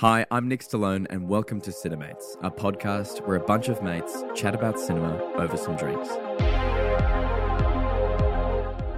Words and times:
Hi, 0.00 0.26
I'm 0.30 0.46
Nick 0.46 0.60
Stillone, 0.60 1.06
and 1.08 1.26
welcome 1.26 1.58
to 1.62 1.70
Cinemates, 1.70 2.36
a 2.42 2.50
podcast 2.50 3.26
where 3.26 3.38
a 3.38 3.40
bunch 3.40 3.68
of 3.68 3.82
mates 3.82 4.24
chat 4.34 4.54
about 4.54 4.78
cinema 4.78 5.16
over 5.36 5.56
some 5.56 5.74
drinks. 5.74 6.10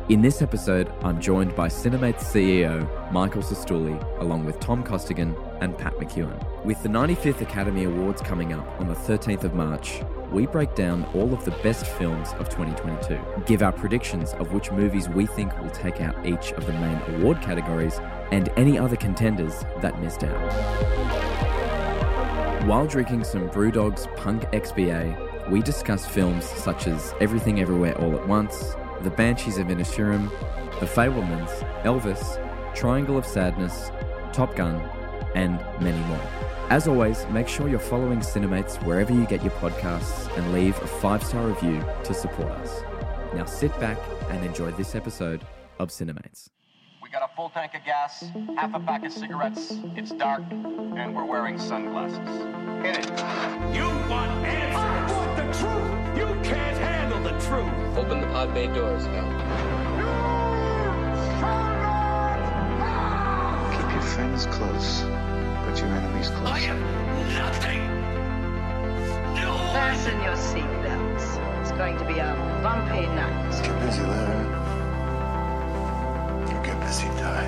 In 0.08 0.22
this 0.22 0.42
episode, 0.42 0.92
I'm 1.04 1.21
joined 1.21 1.54
by 1.54 1.69
Cinemates 1.69 2.24
CEO 2.24 3.12
Michael 3.12 3.42
Cistulli, 3.42 3.96
along 4.19 4.45
with 4.45 4.58
Tom 4.58 4.82
Costigan 4.82 5.37
and 5.61 5.79
Pat 5.79 5.95
McKeon. 5.98 6.64
With 6.64 6.82
the 6.82 6.89
95th 6.89 7.43
Academy 7.43 7.85
Awards 7.85 8.21
coming 8.21 8.53
up 8.53 8.67
on 8.80 8.89
the 8.89 8.95
13th 8.95 9.45
of 9.45 9.55
March, 9.55 10.01
we 10.33 10.46
break 10.46 10.75
down 10.75 11.05
all 11.15 11.33
of 11.33 11.45
the 11.45 11.53
best 11.62 11.87
films 11.87 12.30
of 12.41 12.49
2022, 12.49 13.45
give 13.46 13.62
our 13.62 13.71
predictions 13.71 14.33
of 14.33 14.53
which 14.53 14.73
movies 14.73 15.09
we 15.09 15.27
think 15.27 15.57
will 15.61 15.71
take 15.71 16.01
out 16.01 16.27
each 16.27 16.51
of 16.55 16.67
the 16.67 16.73
main 16.73 17.01
award 17.15 17.41
categories, 17.41 18.01
and 18.30 18.48
any 18.56 18.79
other 18.79 18.96
contenders 18.96 19.64
that 19.80 20.00
missed 20.00 20.24
out. 20.24 20.38
While 22.66 22.86
drinking 22.86 23.24
some 23.24 23.48
Brewdog's 23.48 24.06
Punk 24.16 24.42
XPA, 24.52 25.50
we 25.50 25.62
discuss 25.62 26.06
films 26.06 26.45
such 26.45 26.86
as 26.86 27.14
Everything 27.20 27.60
Everywhere 27.60 27.96
All 27.98 28.14
at 28.14 28.28
Once, 28.28 28.74
The 29.02 29.10
Banshees 29.10 29.59
of 29.59 29.69
Inisherin, 29.69 30.28
The 30.80 30.86
Fabelmans, 30.86 31.50
Elvis, 31.83 32.45
Triangle 32.74 33.16
of 33.16 33.24
Sadness, 33.24 33.91
Top 34.33 34.55
Gun, 34.55 34.77
and 35.34 35.58
many 35.80 35.98
more. 36.06 36.20
As 36.70 36.86
always, 36.86 37.27
make 37.28 37.48
sure 37.48 37.69
you're 37.69 37.78
following 37.78 38.19
Cinemates 38.20 38.83
wherever 38.84 39.12
you 39.12 39.24
get 39.24 39.42
your 39.42 39.52
podcasts 39.52 40.36
and 40.36 40.52
leave 40.52 40.77
a 40.83 40.86
five 40.86 41.24
star 41.24 41.47
review 41.47 41.83
to 42.05 42.12
support 42.12 42.50
us. 42.50 42.83
Now 43.34 43.47
sit 43.47 43.78
back 43.80 43.98
and 44.28 44.45
enjoy 44.45 44.70
this 44.72 44.95
episode 44.95 45.47
of 45.78 45.88
Cinemates. 45.88 46.50
We 47.09 47.12
got 47.12 47.23
a 47.23 47.35
full 47.35 47.48
tank 47.48 47.75
of 47.75 47.83
gas, 47.87 48.23
half 48.55 48.75
a 48.75 48.80
pack 48.80 49.03
of 49.03 49.11
cigarettes, 49.11 49.73
it's 49.97 50.11
dark, 50.11 50.43
and 50.51 51.17
we're 51.17 51.25
wearing 51.25 51.59
sunglasses. 51.59 52.19
Hit 52.84 52.98
it. 52.98 53.09
You 53.75 53.89
want 54.11 54.31
answers. 54.45 54.77
I 54.77 55.11
want 55.11 55.37
the 55.39 55.45
truth. 55.59 56.19
You 56.19 56.27
can't 56.45 56.77
handle 56.77 57.23
the 57.23 57.31
truth. 57.47 57.97
Open 57.97 58.20
the 58.20 58.27
pod 58.27 58.53
bay 58.53 58.67
doors 58.67 59.06
now. 59.06 59.25
Keep 63.72 63.91
your 63.91 64.03
friends 64.03 64.45
close, 64.45 65.00
but 65.65 65.78
your 65.81 65.89
enemies 65.89 66.28
close. 66.28 66.47
I 66.47 66.61
am 66.61 66.78
nothing. 67.33 67.87
No 69.34 69.55
one. 69.55 69.72
Fasten 69.72 70.20
your 70.20 70.37
seatbelts. 70.37 71.62
It's 71.62 71.72
going 71.72 71.97
to 71.97 72.05
be 72.05 72.19
a 72.19 72.34
bumpy 72.62 73.06
night. 73.06 73.62
Get 73.62 73.81
busy, 73.81 74.03
Larry. 74.03 74.67
You 76.89 76.94
get 76.94 77.05
busy, 77.05 77.20
die. 77.20 77.44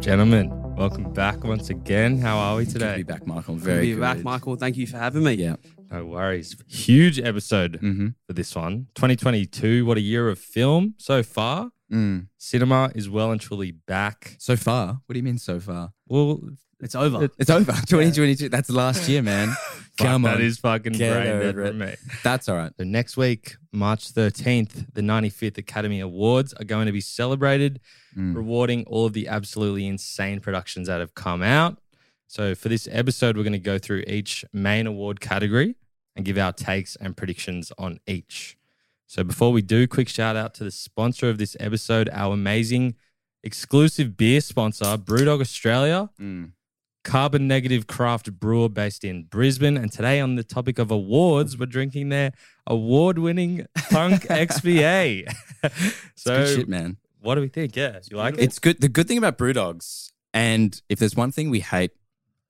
Gentlemen, 0.00 0.50
welcome 0.76 1.12
back 1.12 1.42
once 1.44 1.70
again. 1.70 2.18
How 2.18 2.38
are 2.38 2.56
we 2.56 2.66
today? 2.66 2.78
Good 2.78 2.90
to 2.92 2.96
be 2.98 3.02
back, 3.12 3.26
Michael. 3.26 3.54
Very 3.56 3.58
Good 3.58 3.64
Very 3.64 3.88
to 3.90 3.94
be 3.96 4.00
back. 4.00 4.24
Michael. 4.24 4.56
Thank 4.56 4.76
you 4.76 4.86
for 4.86 4.98
having 4.98 5.24
me. 5.24 5.32
Yeah. 5.34 5.56
No 5.90 6.06
worries. 6.06 6.56
Huge 6.68 7.18
episode 7.20 7.80
Mm-hmm. 7.82 8.08
for 8.26 8.32
this 8.32 8.54
one. 8.54 8.86
2022. 8.94 9.84
What 9.84 9.96
a 9.96 10.00
year 10.00 10.28
of 10.28 10.38
film 10.38 10.94
so 10.98 11.22
far. 11.22 11.70
Mm. 11.92 12.28
Cinema 12.38 12.90
is 12.94 13.08
well 13.10 13.30
and 13.32 13.40
truly 13.40 13.70
back. 13.72 14.36
So 14.38 14.56
far? 14.56 15.00
What 15.06 15.12
do 15.14 15.18
you 15.18 15.22
mean 15.24 15.38
so 15.38 15.58
far? 15.60 15.92
Well, 16.08 16.40
It's 16.82 16.94
over. 16.94 17.30
It's 17.38 17.48
over. 17.50 17.72
2022. 17.86 18.48
That's 18.48 18.68
last 18.68 19.08
year, 19.08 19.22
man. 19.22 19.48
fuck, 19.96 19.96
Come 19.98 20.24
on. 20.26 20.32
that 20.32 20.40
is 20.40 20.58
fucking 20.58 20.92
Get 20.94 21.12
brain 21.14 21.26
dead 21.26 21.42
over 21.46 21.62
for 21.62 21.68
it. 21.70 21.74
me. 21.76 21.94
That's 22.24 22.48
all 22.48 22.56
right. 22.56 22.72
So 22.76 22.84
next 22.84 23.16
week, 23.16 23.54
March 23.72 24.12
13th, 24.12 24.92
the 24.92 25.00
95th 25.00 25.58
Academy 25.58 26.00
Awards 26.00 26.52
are 26.54 26.64
going 26.64 26.86
to 26.86 26.92
be 26.92 27.00
celebrated, 27.00 27.80
Mm. 28.16 28.34
rewarding 28.36 28.84
all 28.88 29.06
of 29.06 29.14
the 29.14 29.26
absolutely 29.28 29.86
insane 29.86 30.40
productions 30.40 30.86
that 30.88 31.00
have 31.00 31.14
come 31.14 31.42
out. 31.42 31.78
So 32.26 32.54
for 32.54 32.68
this 32.68 32.86
episode, 32.90 33.38
we're 33.38 33.42
going 33.42 33.52
to 33.54 33.58
go 33.58 33.78
through 33.78 34.04
each 34.06 34.44
main 34.52 34.86
award 34.86 35.20
category 35.20 35.76
and 36.14 36.22
give 36.24 36.36
our 36.36 36.52
takes 36.52 36.94
and 36.96 37.16
predictions 37.16 37.72
on 37.78 38.00
each. 38.06 38.58
So 39.06 39.24
before 39.24 39.50
we 39.52 39.62
do, 39.62 39.86
quick 39.86 40.08
shout 40.10 40.36
out 40.36 40.52
to 40.54 40.64
the 40.64 40.70
sponsor 40.70 41.30
of 41.30 41.38
this 41.38 41.56
episode, 41.60 42.10
our 42.12 42.34
amazing 42.34 42.96
exclusive 43.42 44.16
beer 44.16 44.40
sponsor, 44.40 44.84
Brewdog 44.98 45.40
Australia 45.40 46.10
Mm. 46.20 46.52
Carbon 47.04 47.48
negative 47.48 47.86
craft 47.86 48.32
brewer 48.38 48.68
based 48.68 49.04
in 49.04 49.24
Brisbane. 49.24 49.76
And 49.76 49.90
today, 49.90 50.20
on 50.20 50.36
the 50.36 50.44
topic 50.44 50.78
of 50.78 50.90
awards, 50.90 51.58
we're 51.58 51.66
drinking 51.66 52.10
their 52.10 52.32
award 52.66 53.18
winning 53.18 53.66
Punk 53.90 54.22
XPA. 54.28 55.32
so, 56.14 56.46
shit, 56.46 56.68
man. 56.68 56.96
what 57.20 57.34
do 57.34 57.40
we 57.40 57.48
think? 57.48 57.74
Yeah, 57.76 57.98
you 58.10 58.16
like 58.16 58.34
it? 58.34 58.40
It's 58.40 58.58
good. 58.58 58.80
The 58.80 58.88
good 58.88 59.08
thing 59.08 59.18
about 59.18 59.36
Brewdogs, 59.38 60.12
and 60.32 60.80
if 60.88 60.98
there's 60.98 61.16
one 61.16 61.32
thing 61.32 61.50
we 61.50 61.60
hate 61.60 61.92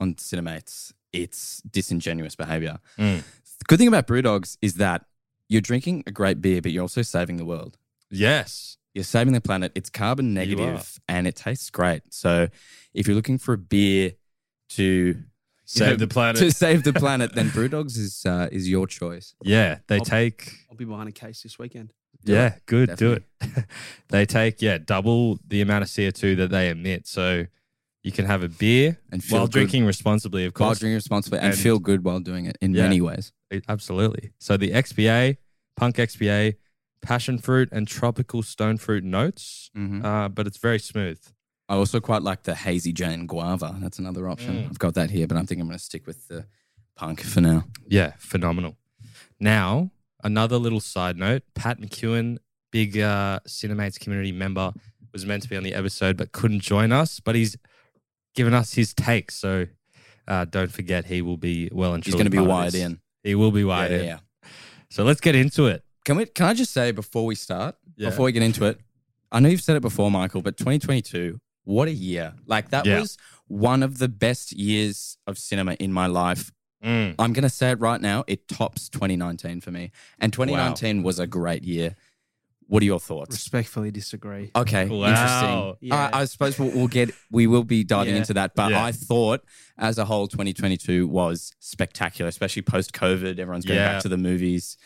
on 0.00 0.14
Cinemates, 0.14 0.92
it's 1.12 1.62
disingenuous 1.62 2.36
behavior. 2.36 2.78
Mm. 2.98 3.22
The 3.58 3.64
good 3.66 3.78
thing 3.78 3.88
about 3.88 4.06
Brewdogs 4.06 4.58
is 4.60 4.74
that 4.74 5.04
you're 5.48 5.60
drinking 5.60 6.04
a 6.06 6.10
great 6.10 6.40
beer, 6.40 6.62
but 6.62 6.72
you're 6.72 6.82
also 6.82 7.02
saving 7.02 7.36
the 7.36 7.44
world. 7.44 7.76
Yes. 8.10 8.78
You're 8.94 9.04
saving 9.04 9.32
the 9.32 9.40
planet. 9.40 9.72
It's 9.74 9.90
carbon 9.90 10.34
negative 10.34 11.00
and 11.08 11.26
it 11.26 11.36
tastes 11.36 11.70
great. 11.70 12.02
So 12.10 12.48
if 12.92 13.06
you're 13.06 13.16
looking 13.16 13.38
for 13.38 13.54
a 13.54 13.58
beer 13.58 14.12
to 14.76 14.82
you 14.82 15.24
Save 15.64 15.90
know, 15.90 15.96
the 15.96 16.08
planet. 16.08 16.36
to 16.40 16.50
save 16.50 16.82
the 16.82 16.92
planet, 16.92 17.34
then 17.34 17.48
Brewdogs 17.50 17.96
is 17.96 18.24
uh, 18.26 18.48
is 18.52 18.68
your 18.68 18.86
choice. 18.86 19.34
yeah, 19.42 19.78
they 19.86 19.96
I'll- 19.98 20.04
take. 20.04 20.52
I'll 20.70 20.76
be 20.76 20.84
behind 20.84 21.08
a 21.08 21.12
case 21.12 21.42
this 21.42 21.58
weekend. 21.58 21.92
Do 22.24 22.32
yeah, 22.34 22.46
it. 22.56 22.62
good. 22.66 22.96
Do 22.96 23.12
it. 23.12 23.24
they 24.08 24.26
take, 24.26 24.62
yeah, 24.62 24.78
double 24.78 25.38
the 25.48 25.60
amount 25.60 25.82
of 25.82 25.88
CO2 25.88 26.36
that 26.36 26.50
they 26.50 26.70
emit. 26.70 27.06
So 27.08 27.46
you 28.04 28.12
can 28.12 28.26
have 28.26 28.42
a 28.44 28.48
beer 28.48 28.98
And 29.10 29.22
feel 29.24 29.38
while 29.38 29.46
good. 29.46 29.52
drinking 29.52 29.86
responsibly, 29.86 30.44
of 30.44 30.54
course. 30.54 30.66
While 30.66 30.74
drinking 30.74 30.94
responsibly 30.96 31.38
and, 31.40 31.48
And- 31.48 31.58
feel 31.58 31.78
good 31.80 32.04
while 32.04 32.20
doing 32.20 32.44
it 32.46 32.56
in 32.60 32.74
Yeah. 32.74 32.82
many 32.84 33.00
ways. 33.00 33.32
It- 33.50 33.64
Absolutely. 33.68 34.30
So 34.38 34.56
the 34.56 34.70
XPA, 34.72 35.36
Punk 35.76 35.96
XPA, 35.96 36.54
passion 37.00 37.38
fruit 37.38 37.68
and 37.72 37.88
tropical 37.88 38.42
stone 38.44 38.76
fruit 38.78 39.02
notes, 39.04 39.70
Mhm. 39.76 40.04
uh, 40.04 40.28
but 40.28 40.46
it's 40.46 40.58
very 40.58 40.78
smooth. 40.78 41.18
I 41.72 41.76
also 41.76 42.00
quite 42.00 42.20
like 42.22 42.42
the 42.42 42.54
hazy 42.54 42.92
Jane 42.92 43.24
guava. 43.26 43.74
That's 43.80 43.98
another 43.98 44.28
option. 44.28 44.56
Mm. 44.56 44.66
I've 44.66 44.78
got 44.78 44.92
that 44.92 45.08
here, 45.10 45.26
but 45.26 45.38
I'm 45.38 45.46
thinking 45.46 45.62
I'm 45.62 45.68
going 45.68 45.78
to 45.78 45.82
stick 45.82 46.06
with 46.06 46.28
the 46.28 46.44
punk 46.96 47.22
for 47.22 47.40
now. 47.40 47.64
Yeah, 47.88 48.12
phenomenal. 48.18 48.76
Now, 49.40 49.90
another 50.22 50.58
little 50.58 50.80
side 50.80 51.16
note 51.16 51.44
Pat 51.54 51.80
McKeon, 51.80 52.36
big 52.72 52.98
uh, 52.98 53.40
Cinemates 53.48 53.98
community 53.98 54.32
member, 54.32 54.74
was 55.14 55.24
meant 55.24 55.44
to 55.44 55.48
be 55.48 55.56
on 55.56 55.62
the 55.62 55.72
episode 55.72 56.18
but 56.18 56.32
couldn't 56.32 56.60
join 56.60 56.92
us, 56.92 57.20
but 57.20 57.34
he's 57.34 57.56
given 58.34 58.52
us 58.52 58.74
his 58.74 58.92
take. 58.92 59.30
So 59.30 59.66
uh, 60.28 60.44
don't 60.44 60.70
forget, 60.70 61.06
he 61.06 61.22
will 61.22 61.38
be 61.38 61.70
well 61.72 61.94
and 61.94 62.04
He's 62.04 62.12
going 62.12 62.26
to 62.26 62.30
be 62.30 62.38
wired 62.38 62.74
in. 62.74 63.00
He 63.22 63.34
will 63.34 63.50
be 63.50 63.64
wired 63.64 63.92
yeah, 63.92 63.96
in. 63.98 64.04
yeah. 64.04 64.18
So 64.90 65.04
let's 65.04 65.22
get 65.22 65.34
into 65.34 65.68
it. 65.68 65.82
Can 66.04 66.18
we? 66.18 66.26
Can 66.26 66.44
I 66.44 66.52
just 66.52 66.74
say 66.74 66.92
before 66.92 67.24
we 67.24 67.34
start, 67.34 67.76
Yeah. 67.96 68.10
before 68.10 68.26
we 68.26 68.32
get 68.32 68.42
into 68.42 68.66
it, 68.66 68.78
I 69.30 69.40
know 69.40 69.48
you've 69.48 69.62
said 69.62 69.76
it 69.76 69.80
before, 69.80 70.10
Michael, 70.10 70.42
but 70.42 70.58
2022, 70.58 71.40
what 71.64 71.88
a 71.88 71.92
year! 71.92 72.34
Like 72.46 72.70
that 72.70 72.86
Yeah. 72.86 73.00
was 73.00 73.16
one 73.48 73.82
of 73.82 73.98
the 73.98 74.08
best 74.08 74.52
years 74.52 75.16
of 75.26 75.38
cinema 75.38 75.74
in 75.74 75.92
my 75.92 76.06
life. 76.06 76.52
Mm. 76.84 77.14
I'm 77.18 77.32
going 77.32 77.42
to 77.44 77.48
say 77.48 77.70
it 77.70 77.78
right 77.80 78.00
now. 78.00 78.24
It 78.26 78.48
tops 78.48 78.88
2019 78.88 79.60
for 79.60 79.70
me, 79.70 79.92
and 80.18 80.32
2019 80.32 81.02
was 81.02 81.18
a 81.20 81.26
great 81.26 81.62
year. 81.62 81.94
What 82.66 82.82
are 82.82 82.86
your 82.86 83.00
thoughts? 83.00 83.32
Respectfully 83.36 83.90
disagree. 83.90 84.50
Okay, 84.56 84.86
Wow. 84.88 85.08
interesting. 85.08 85.88
Yeah. 85.90 86.10
I, 86.12 86.20
I 86.22 86.24
suppose 86.24 86.58
we'll, 86.58 86.70
we'll 86.70 86.88
get 86.88 87.10
we 87.30 87.46
will 87.46 87.64
be 87.64 87.84
diving 87.84 88.14
Yeah. 88.14 88.20
into 88.20 88.34
that, 88.34 88.54
but 88.54 88.70
Yeah. 88.70 88.82
I 88.84 88.92
thought 88.92 89.44
as 89.76 89.98
a 89.98 90.06
whole, 90.06 90.26
2022 90.26 91.06
was 91.06 91.52
spectacular, 91.58 92.28
especially 92.28 92.62
post 92.62 92.92
COVID. 92.94 93.38
Everyone's 93.38 93.66
going 93.66 93.78
Yeah. 93.78 93.92
back 93.94 94.02
to 94.02 94.08
the 94.08 94.16
movies. 94.16 94.78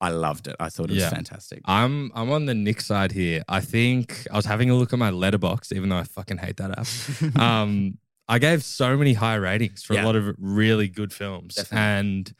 I 0.00 0.10
loved 0.10 0.46
it. 0.46 0.56
I 0.60 0.68
thought 0.68 0.90
it 0.90 0.94
was 0.94 1.02
Yeah. 1.02 1.10
fantastic. 1.10 1.62
I'm 1.64 2.12
I'm 2.14 2.30
on 2.30 2.44
the 2.46 2.54
Nick 2.54 2.80
side 2.80 3.12
here. 3.12 3.42
I 3.48 3.60
think 3.60 4.26
I 4.30 4.36
was 4.36 4.44
having 4.44 4.68
a 4.70 4.74
look 4.74 4.92
at 4.92 4.98
my 4.98 5.10
Letterboxd, 5.10 5.72
even 5.74 5.88
though 5.88 5.96
I 5.96 6.04
fucking 6.04 6.38
hate 6.38 6.58
that 6.58 6.78
app. 6.78 7.36
um, 7.40 7.98
I 8.28 8.38
gave 8.38 8.62
so 8.64 8.96
many 8.96 9.14
high 9.14 9.36
ratings 9.36 9.82
for 9.84 9.94
Yeah. 9.94 10.04
a 10.04 10.06
lot 10.06 10.16
of 10.16 10.34
really 10.38 10.88
good 10.88 11.12
films, 11.12 11.54
Definitely. 11.54 11.78
and 11.86 12.34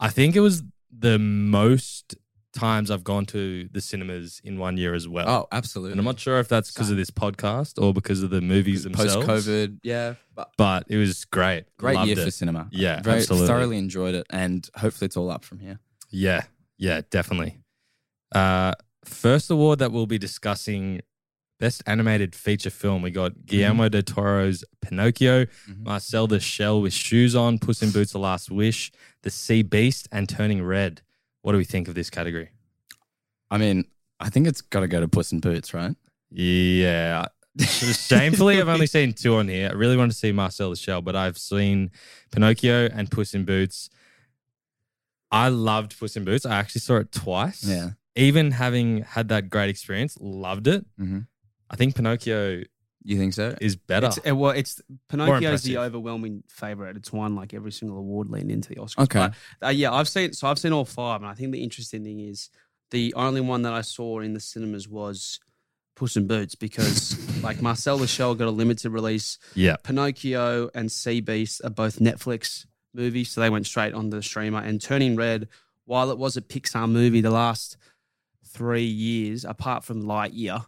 I 0.00 0.08
think 0.10 0.36
it 0.36 0.40
was 0.40 0.62
the 0.96 1.18
most 1.18 2.14
times 2.54 2.90
I've 2.90 3.04
gone 3.04 3.26
to 3.26 3.68
the 3.70 3.80
cinemas 3.80 4.40
in 4.42 4.58
one 4.58 4.76
year 4.78 4.94
as 4.94 5.06
well. 5.06 5.28
Oh, 5.28 5.48
absolutely. 5.52 5.92
and 5.92 6.00
I'm 6.00 6.04
not 6.06 6.18
sure 6.18 6.38
if 6.38 6.48
that's 6.48 6.70
because 6.72 6.90
of 6.90 6.96
this 6.96 7.10
podcast 7.10 7.80
or 7.82 7.92
because 7.92 8.22
of 8.22 8.30
the 8.30 8.40
movies 8.40 8.84
themselves. 8.84 9.26
post 9.26 9.46
COVID. 9.48 9.80
Yeah, 9.82 10.14
but 10.34 10.50
but 10.56 10.84
it 10.88 10.96
was 10.96 11.24
great. 11.26 11.64
great 11.76 11.96
Loved 11.96 12.08
year 12.08 12.18
it. 12.18 12.24
for 12.24 12.30
cinema. 12.30 12.68
Yeah, 12.72 13.02
Very 13.02 13.18
absolutely. 13.18 13.46
thoroughly 13.48 13.78
enjoyed 13.78 14.14
it, 14.14 14.26
and 14.30 14.66
hopefully 14.76 15.06
it's 15.06 15.16
all 15.18 15.30
up 15.30 15.44
from 15.44 15.58
here. 15.58 15.78
Yeah, 16.10 16.44
yeah, 16.78 17.02
definitely. 17.10 17.58
Uh, 18.34 18.72
first 19.04 19.50
award 19.50 19.78
that 19.80 19.92
we'll 19.92 20.06
be 20.06 20.18
discussing 20.18 21.00
best 21.60 21.82
animated 21.86 22.34
feature 22.34 22.70
film. 22.70 23.02
We 23.02 23.10
got 23.10 23.44
Guillermo 23.46 23.88
del 23.88 24.02
Toro's 24.02 24.64
Pinocchio, 24.80 25.46
Mhm. 25.68 25.82
Marcel 25.84 26.26
the 26.28 26.38
Shell 26.40 26.80
with 26.82 26.92
Shoes 26.92 27.34
On, 27.34 27.58
Puss 27.58 27.82
in 27.82 27.90
Boots: 27.90 28.12
The 28.12 28.18
Last 28.18 28.50
Wish, 28.50 28.92
The 29.22 29.30
Sea 29.30 29.62
Beast, 29.62 30.08
and 30.12 30.28
Turning 30.28 30.62
Red. 30.62 31.02
What 31.42 31.52
do 31.52 31.58
we 31.58 31.64
think 31.64 31.88
of 31.88 31.94
this 31.94 32.10
category? 32.10 32.50
I 33.50 33.58
mean, 33.58 33.86
I 34.20 34.28
think 34.30 34.46
it's 34.46 34.60
got 34.60 34.80
to 34.80 34.88
go 34.88 35.00
to 35.00 35.08
Puss 35.08 35.32
in 35.32 35.40
Boots, 35.40 35.72
right? 35.74 35.96
Yeah, 36.30 37.26
Shamefully, 37.58 38.60
I've 38.60 38.68
only 38.68 38.86
seen 38.86 39.12
two 39.14 39.34
on 39.36 39.48
here. 39.48 39.68
I 39.70 39.72
really 39.72 39.96
want 39.96 40.12
to 40.12 40.16
see 40.16 40.30
Marcel 40.30 40.70
the 40.70 40.76
Shell, 40.76 41.02
but 41.02 41.16
I've 41.16 41.38
seen 41.38 41.90
Pinocchio 42.30 42.86
and 42.92 43.10
Puss 43.10 43.34
in 43.34 43.44
Boots. 43.44 43.90
I 45.30 45.48
loved 45.48 45.98
Puss 45.98 46.16
in 46.16 46.24
Boots. 46.24 46.46
I 46.46 46.56
actually 46.58 46.80
saw 46.80 46.96
it 46.96 47.12
twice. 47.12 47.64
Yeah. 47.64 47.90
Even 48.16 48.50
having 48.52 49.02
had 49.02 49.28
that 49.28 49.48
great 49.50 49.68
experience, 49.70 50.16
loved 50.20 50.66
it. 50.66 50.84
Mhm. 50.98 51.26
I 51.70 51.76
think 51.76 51.94
Pinocchio 51.94 52.62
You 53.04 53.18
think 53.18 53.34
so? 53.34 53.54
is 53.60 53.76
better. 53.76 54.06
It's, 54.08 54.18
it, 54.18 54.32
well, 54.32 54.50
it's 54.52 54.80
Pinocchio's 55.08 55.62
the 55.62 55.78
overwhelming 55.78 56.42
favorite. 56.48 56.96
It's 56.96 57.12
won 57.12 57.34
like 57.34 57.52
every 57.54 57.72
single 57.72 57.98
award 57.98 58.28
leading 58.30 58.50
into 58.50 58.70
the 58.70 58.76
Oscars. 58.76 59.04
Okay. 59.04 59.28
But, 59.60 59.66
uh, 59.66 59.70
yeah, 59.70 59.92
I've 59.92 60.08
seen 60.08 60.32
so 60.32 60.48
I've 60.48 60.58
seen 60.58 60.72
all 60.72 60.84
five, 60.84 61.20
and 61.20 61.30
I 61.30 61.34
think 61.34 61.52
the 61.52 61.62
interesting 61.62 62.02
thing 62.04 62.20
is 62.20 62.48
the 62.90 63.12
only 63.14 63.40
one 63.42 63.62
that 63.62 63.72
I 63.74 63.82
saw 63.82 64.20
in 64.20 64.32
the 64.34 64.40
cinemas 64.40 64.88
was 64.88 65.38
Puss 65.94 66.16
in 66.16 66.26
Boots 66.26 66.54
because 66.54 67.16
like 67.42 67.60
Marcel 67.62 67.98
the 67.98 68.06
Shell 68.06 68.34
got 68.34 68.48
a 68.48 68.50
limited 68.50 68.90
release. 68.90 69.38
yeah. 69.54 69.76
Pinocchio 69.76 70.70
and 70.74 70.90
Sea 70.90 71.20
Beast 71.20 71.60
are 71.64 71.70
both 71.70 71.98
Netflix 71.98 72.66
movies, 72.98 73.30
so 73.30 73.40
they 73.40 73.48
went 73.48 73.66
straight 73.66 73.94
on 73.94 74.10
the 74.10 74.22
streamer. 74.22 74.58
And 74.58 74.82
Turning 74.82 75.16
Red, 75.16 75.48
while 75.86 76.10
it 76.10 76.18
was 76.18 76.36
a 76.36 76.42
Pixar 76.42 76.90
movie, 76.90 77.20
the 77.22 77.30
last 77.30 77.76
three 78.44 78.84
years, 78.84 79.44
apart 79.44 79.84
from 79.84 80.02
Lightyear, 80.02 80.66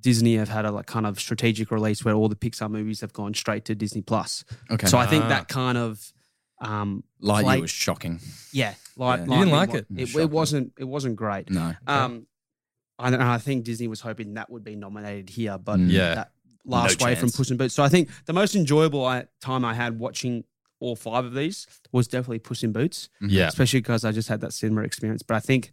Disney 0.00 0.36
have 0.36 0.48
had 0.48 0.64
a 0.64 0.70
like 0.70 0.86
kind 0.86 1.06
of 1.06 1.18
strategic 1.20 1.70
release 1.70 2.04
where 2.04 2.14
all 2.14 2.28
the 2.28 2.36
Pixar 2.36 2.70
movies 2.70 3.00
have 3.00 3.12
gone 3.12 3.34
straight 3.34 3.64
to 3.66 3.74
Disney 3.74 4.02
Plus. 4.02 4.44
Okay. 4.70 4.86
So 4.86 4.96
I 4.98 5.06
think 5.06 5.24
Ah. 5.24 5.28
that 5.28 5.48
kind 5.48 5.76
of 5.76 6.12
um 6.60 7.04
Lightyear 7.22 7.42
play- 7.42 7.60
was 7.60 7.70
shocking. 7.70 8.20
yeah, 8.52 8.74
light, 8.96 9.20
Yeah. 9.20 9.24
You 9.24 9.30
didn't 9.44 9.50
like 9.52 9.70
wa- 9.70 9.76
it? 9.76 9.86
It, 9.96 10.06
Shocking. 10.08 10.22
it 10.22 10.30
wasn't. 10.30 10.72
It 10.78 10.84
wasn't 10.84 11.16
great. 11.16 11.50
No. 11.50 11.74
Um, 11.86 12.26
and 12.98 13.14
and 13.14 13.22
I 13.24 13.38
think 13.38 13.64
Disney 13.64 13.88
was 13.88 14.00
hoping 14.00 14.34
that 14.34 14.50
would 14.50 14.64
be 14.64 14.76
nominated 14.76 15.28
here, 15.30 15.56
but 15.58 15.78
Mm. 15.78 15.90
Yeah. 15.90 16.14
that 16.14 16.32
last 16.64 17.00
No 17.00 17.06
way 17.06 17.14
from 17.14 17.28
chance. 17.28 17.36
Puss 17.36 17.50
in 17.50 17.56
Boots. 17.56 17.74
So 17.74 17.82
I 17.82 17.88
think 17.88 18.08
the 18.26 18.32
most 18.34 18.54
enjoyable 18.54 19.04
I, 19.04 19.24
time 19.40 19.64
I 19.64 19.72
had 19.74 19.98
watching 19.98 20.44
all 20.80 20.96
five 20.96 21.24
of 21.24 21.34
these 21.34 21.66
was 21.92 22.08
definitely 22.08 22.38
Puss 22.40 22.62
in 22.64 22.72
Boots, 22.72 23.08
Yeah. 23.20 23.48
especially 23.48 23.80
because 23.80 24.04
I 24.04 24.12
just 24.12 24.28
had 24.28 24.40
that 24.40 24.52
cinema 24.52 24.82
experience. 24.82 25.22
But 25.22 25.34
I 25.36 25.40
think, 25.40 25.70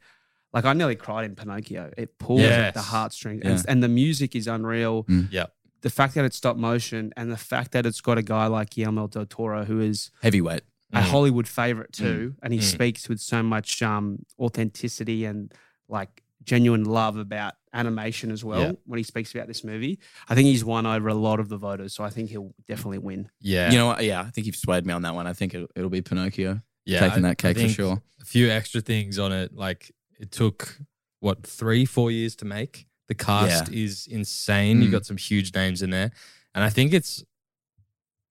like, 0.53 0.65
I 0.65 0.73
nearly 0.73 0.95
cried 0.95 1.25
in 1.25 1.35
Pinocchio. 1.35 1.91
It 1.97 2.19
pulls 2.19 2.41
at 2.41 2.73
the 2.73 2.81
heartstrings, 2.81 3.41
Yeah. 3.43 3.51
and, 3.51 3.65
and 3.67 3.83
the 3.83 3.87
music 3.87 4.35
is 4.35 4.47
unreal. 4.47 5.03
Mm. 5.05 5.29
Yeah. 5.31 5.45
The 5.81 5.89
fact 5.89 6.13
that 6.15 6.25
it's 6.25 6.37
stop 6.37 6.57
motion 6.57 7.13
and 7.17 7.31
the 7.31 7.37
fact 7.37 7.71
that 7.71 7.85
it's 7.85 8.01
got 8.01 8.17
a 8.17 8.21
guy 8.23 8.47
like 8.47 8.71
Guillermo 8.71 9.07
del 9.07 9.25
Toro 9.25 9.63
who 9.65 9.79
is 9.79 10.11
Heavyweight. 10.21 10.61
a 10.93 10.99
Mm. 10.99 11.01
Hollywood 11.03 11.47
favorite 11.47 11.91
too, 11.93 12.35
and 12.43 12.51
he 12.53 12.59
Mm. 12.59 12.63
speaks 12.63 13.07
with 13.09 13.19
so 13.19 13.43
much 13.43 13.81
um, 13.83 14.25
authenticity 14.39 15.25
and 15.25 15.53
like 15.89 16.23
genuine 16.43 16.85
love 16.85 17.17
about 17.17 17.53
animation 17.73 18.31
as 18.31 18.43
well 18.43 18.61
Yeah. 18.61 18.71
when 18.85 18.97
he 18.97 19.03
speaks 19.03 19.33
about 19.35 19.47
this 19.47 19.63
movie. 19.63 19.99
I 20.29 20.35
think 20.35 20.47
he's 20.47 20.63
won 20.65 20.85
over 20.85 21.09
a 21.09 21.13
lot 21.13 21.39
of 21.39 21.49
the 21.49 21.57
voters, 21.57 21.93
so 21.93 22.03
I 22.03 22.09
think 22.09 22.29
he'll 22.29 22.53
definitely 22.67 22.99
win. 22.99 23.29
Yeah. 23.41 23.69
You 23.71 23.77
know 23.77 23.87
what? 23.87 24.03
Yeah, 24.03 24.21
I 24.21 24.29
think 24.31 24.47
you've 24.47 24.55
swayed 24.55 24.85
me 24.85 24.93
on 24.93 25.01
that 25.03 25.13
one. 25.13 25.27
I 25.27 25.33
think 25.33 25.53
it'll, 25.53 25.67
it'll 25.75 25.89
be 25.89 26.01
Pinocchio 26.01 26.61
yeah. 26.85 26.99
taking 27.01 27.25
I- 27.25 27.29
that 27.29 27.37
cake 27.37 27.57
for 27.59 27.67
sure. 27.69 28.01
A 28.21 28.25
few 28.25 28.49
extra 28.49 28.81
things 28.81 29.19
on 29.19 29.31
it. 29.31 29.53
Like 29.53 29.91
it 30.19 30.31
took 30.31 30.79
what 31.19 31.45
three, 31.45 31.85
four 31.85 32.11
years 32.11 32.35
to 32.37 32.45
make. 32.45 32.87
The 33.07 33.15
cast 33.15 33.71
is 33.71 34.05
insane. 34.07 34.81
You 34.81 34.89
Mm. 34.89 34.91
got 34.91 35.05
some 35.05 35.17
huge 35.17 35.53
names 35.55 35.81
in 35.81 35.89
there, 35.91 36.11
and 36.53 36.63
I 36.63 36.69
think 36.69 36.93
it's 36.93 37.23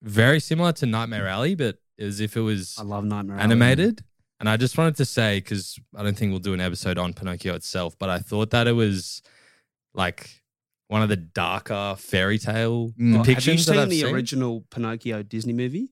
very 0.03 0.39
similar 0.39 0.71
to 0.73 0.85
Nightmare 0.85 1.27
Alley, 1.27 1.55
but 1.55 1.77
as 1.99 2.19
if 2.19 2.37
it 2.37 2.41
was 2.41 2.75
I 2.77 2.83
love 2.83 3.03
Nightmare 3.05 3.37
Alley. 3.37 3.95
Animated. 4.37 4.41
And 4.41 4.49
I 4.49 4.57
just 4.57 4.77
wanted 4.77 4.95
to 4.97 5.05
say 5.05 5.37
because 5.39 5.79
I 5.95 6.03
don't 6.03 6.17
think 6.17 6.31
we'll 6.31 6.39
do 6.39 6.53
an 6.53 6.61
episode 6.61 6.97
on 6.97 7.13
Pinocchio 7.13 7.55
itself, 7.55 7.97
but 7.97 8.09
I 8.09 8.19
thought 8.19 8.51
that 8.51 8.67
it 8.67 8.73
was 8.73 9.21
like 9.93 10.41
one 10.89 11.01
of 11.01 11.09
the 11.09 11.17
darker 11.17 11.95
fairy 11.97 12.37
tale 12.37 12.89
Mm. 12.99 13.19
Oh, 13.19 13.23
depictions 13.23 13.25
have 13.25 13.47
you 13.47 13.53
that 13.57 13.59
seen 13.63 13.77
I've 13.79 13.89
the 13.89 14.01
seen. 14.01 14.13
original 14.15 14.65
Pinocchio 14.69 15.23
Disney 15.23 15.53
movie? 15.53 15.89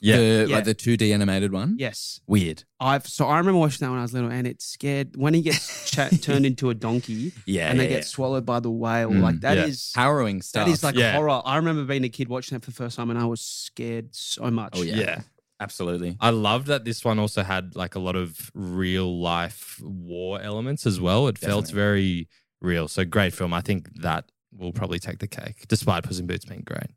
Yeah. 0.00 0.16
The, 0.16 0.46
Yeah. 0.48 0.54
Like 0.56 0.64
the 0.64 0.74
2D 0.76 1.12
animated 1.12 1.52
one? 1.52 1.74
Yes. 1.76 2.20
Weird. 2.28 2.62
I've 2.78 3.04
so 3.06 3.26
I 3.26 3.38
remember 3.38 3.58
watching 3.58 3.84
that 3.84 3.90
when 3.90 3.98
I 3.98 4.02
was 4.02 4.12
little, 4.14 4.30
and 4.30 4.46
it 4.46 4.62
scared 4.62 5.16
when 5.16 5.34
he 5.34 5.42
gets 5.42 5.90
cha- 5.90 6.08
turned 6.22 6.46
into 6.46 6.70
a 6.70 6.74
donkey 6.74 7.32
Yeah. 7.46 7.68
and 7.68 7.80
they 7.80 7.88
yeah, 7.90 7.96
get 7.96 8.04
swallowed 8.04 8.46
by 8.46 8.60
the 8.60 8.70
whale. 8.70 9.10
Mm. 9.10 9.20
like 9.20 9.40
that 9.40 9.56
Yeah. 9.56 9.64
is 9.66 9.92
Harrowing 9.96 10.40
stuff. 10.40 10.66
that 10.66 10.72
is 10.72 10.84
like 10.84 10.94
Yeah. 10.94 11.12
horror. 11.14 11.42
I 11.44 11.56
remember 11.56 11.82
being 11.84 12.04
a 12.04 12.08
kid 12.08 12.28
watching 12.28 12.54
that 12.56 12.64
for 12.64 12.70
the 12.70 12.76
first 12.76 12.96
time, 12.96 13.10
and 13.10 13.18
I 13.18 13.24
was 13.24 13.40
scared 13.40 14.14
so 14.14 14.48
much. 14.52 14.74
Oh, 14.76 14.82
yeah. 14.82 15.22
Absolutely. 15.60 16.16
I 16.20 16.30
loved 16.30 16.68
that 16.68 16.84
this 16.84 17.04
one 17.04 17.18
also 17.18 17.42
had 17.42 17.74
like 17.74 17.94
a 17.94 17.98
lot 17.98 18.14
of 18.16 18.50
real 18.54 19.20
life 19.20 19.80
war 19.82 20.40
elements 20.40 20.86
as 20.86 21.00
well. 21.00 21.26
It 21.28 21.36
felt 21.38 21.68
very 21.70 22.28
real. 22.60 22.86
So 22.88 23.04
great 23.04 23.32
film. 23.34 23.52
I 23.52 23.60
think 23.60 23.88
that 24.02 24.30
will 24.56 24.72
probably 24.72 24.98
take 24.98 25.18
the 25.18 25.26
cake, 25.26 25.66
despite 25.68 26.04
Puss 26.04 26.18
in 26.20 26.26
Boots 26.26 26.44
being 26.44 26.62
great. 26.64 26.90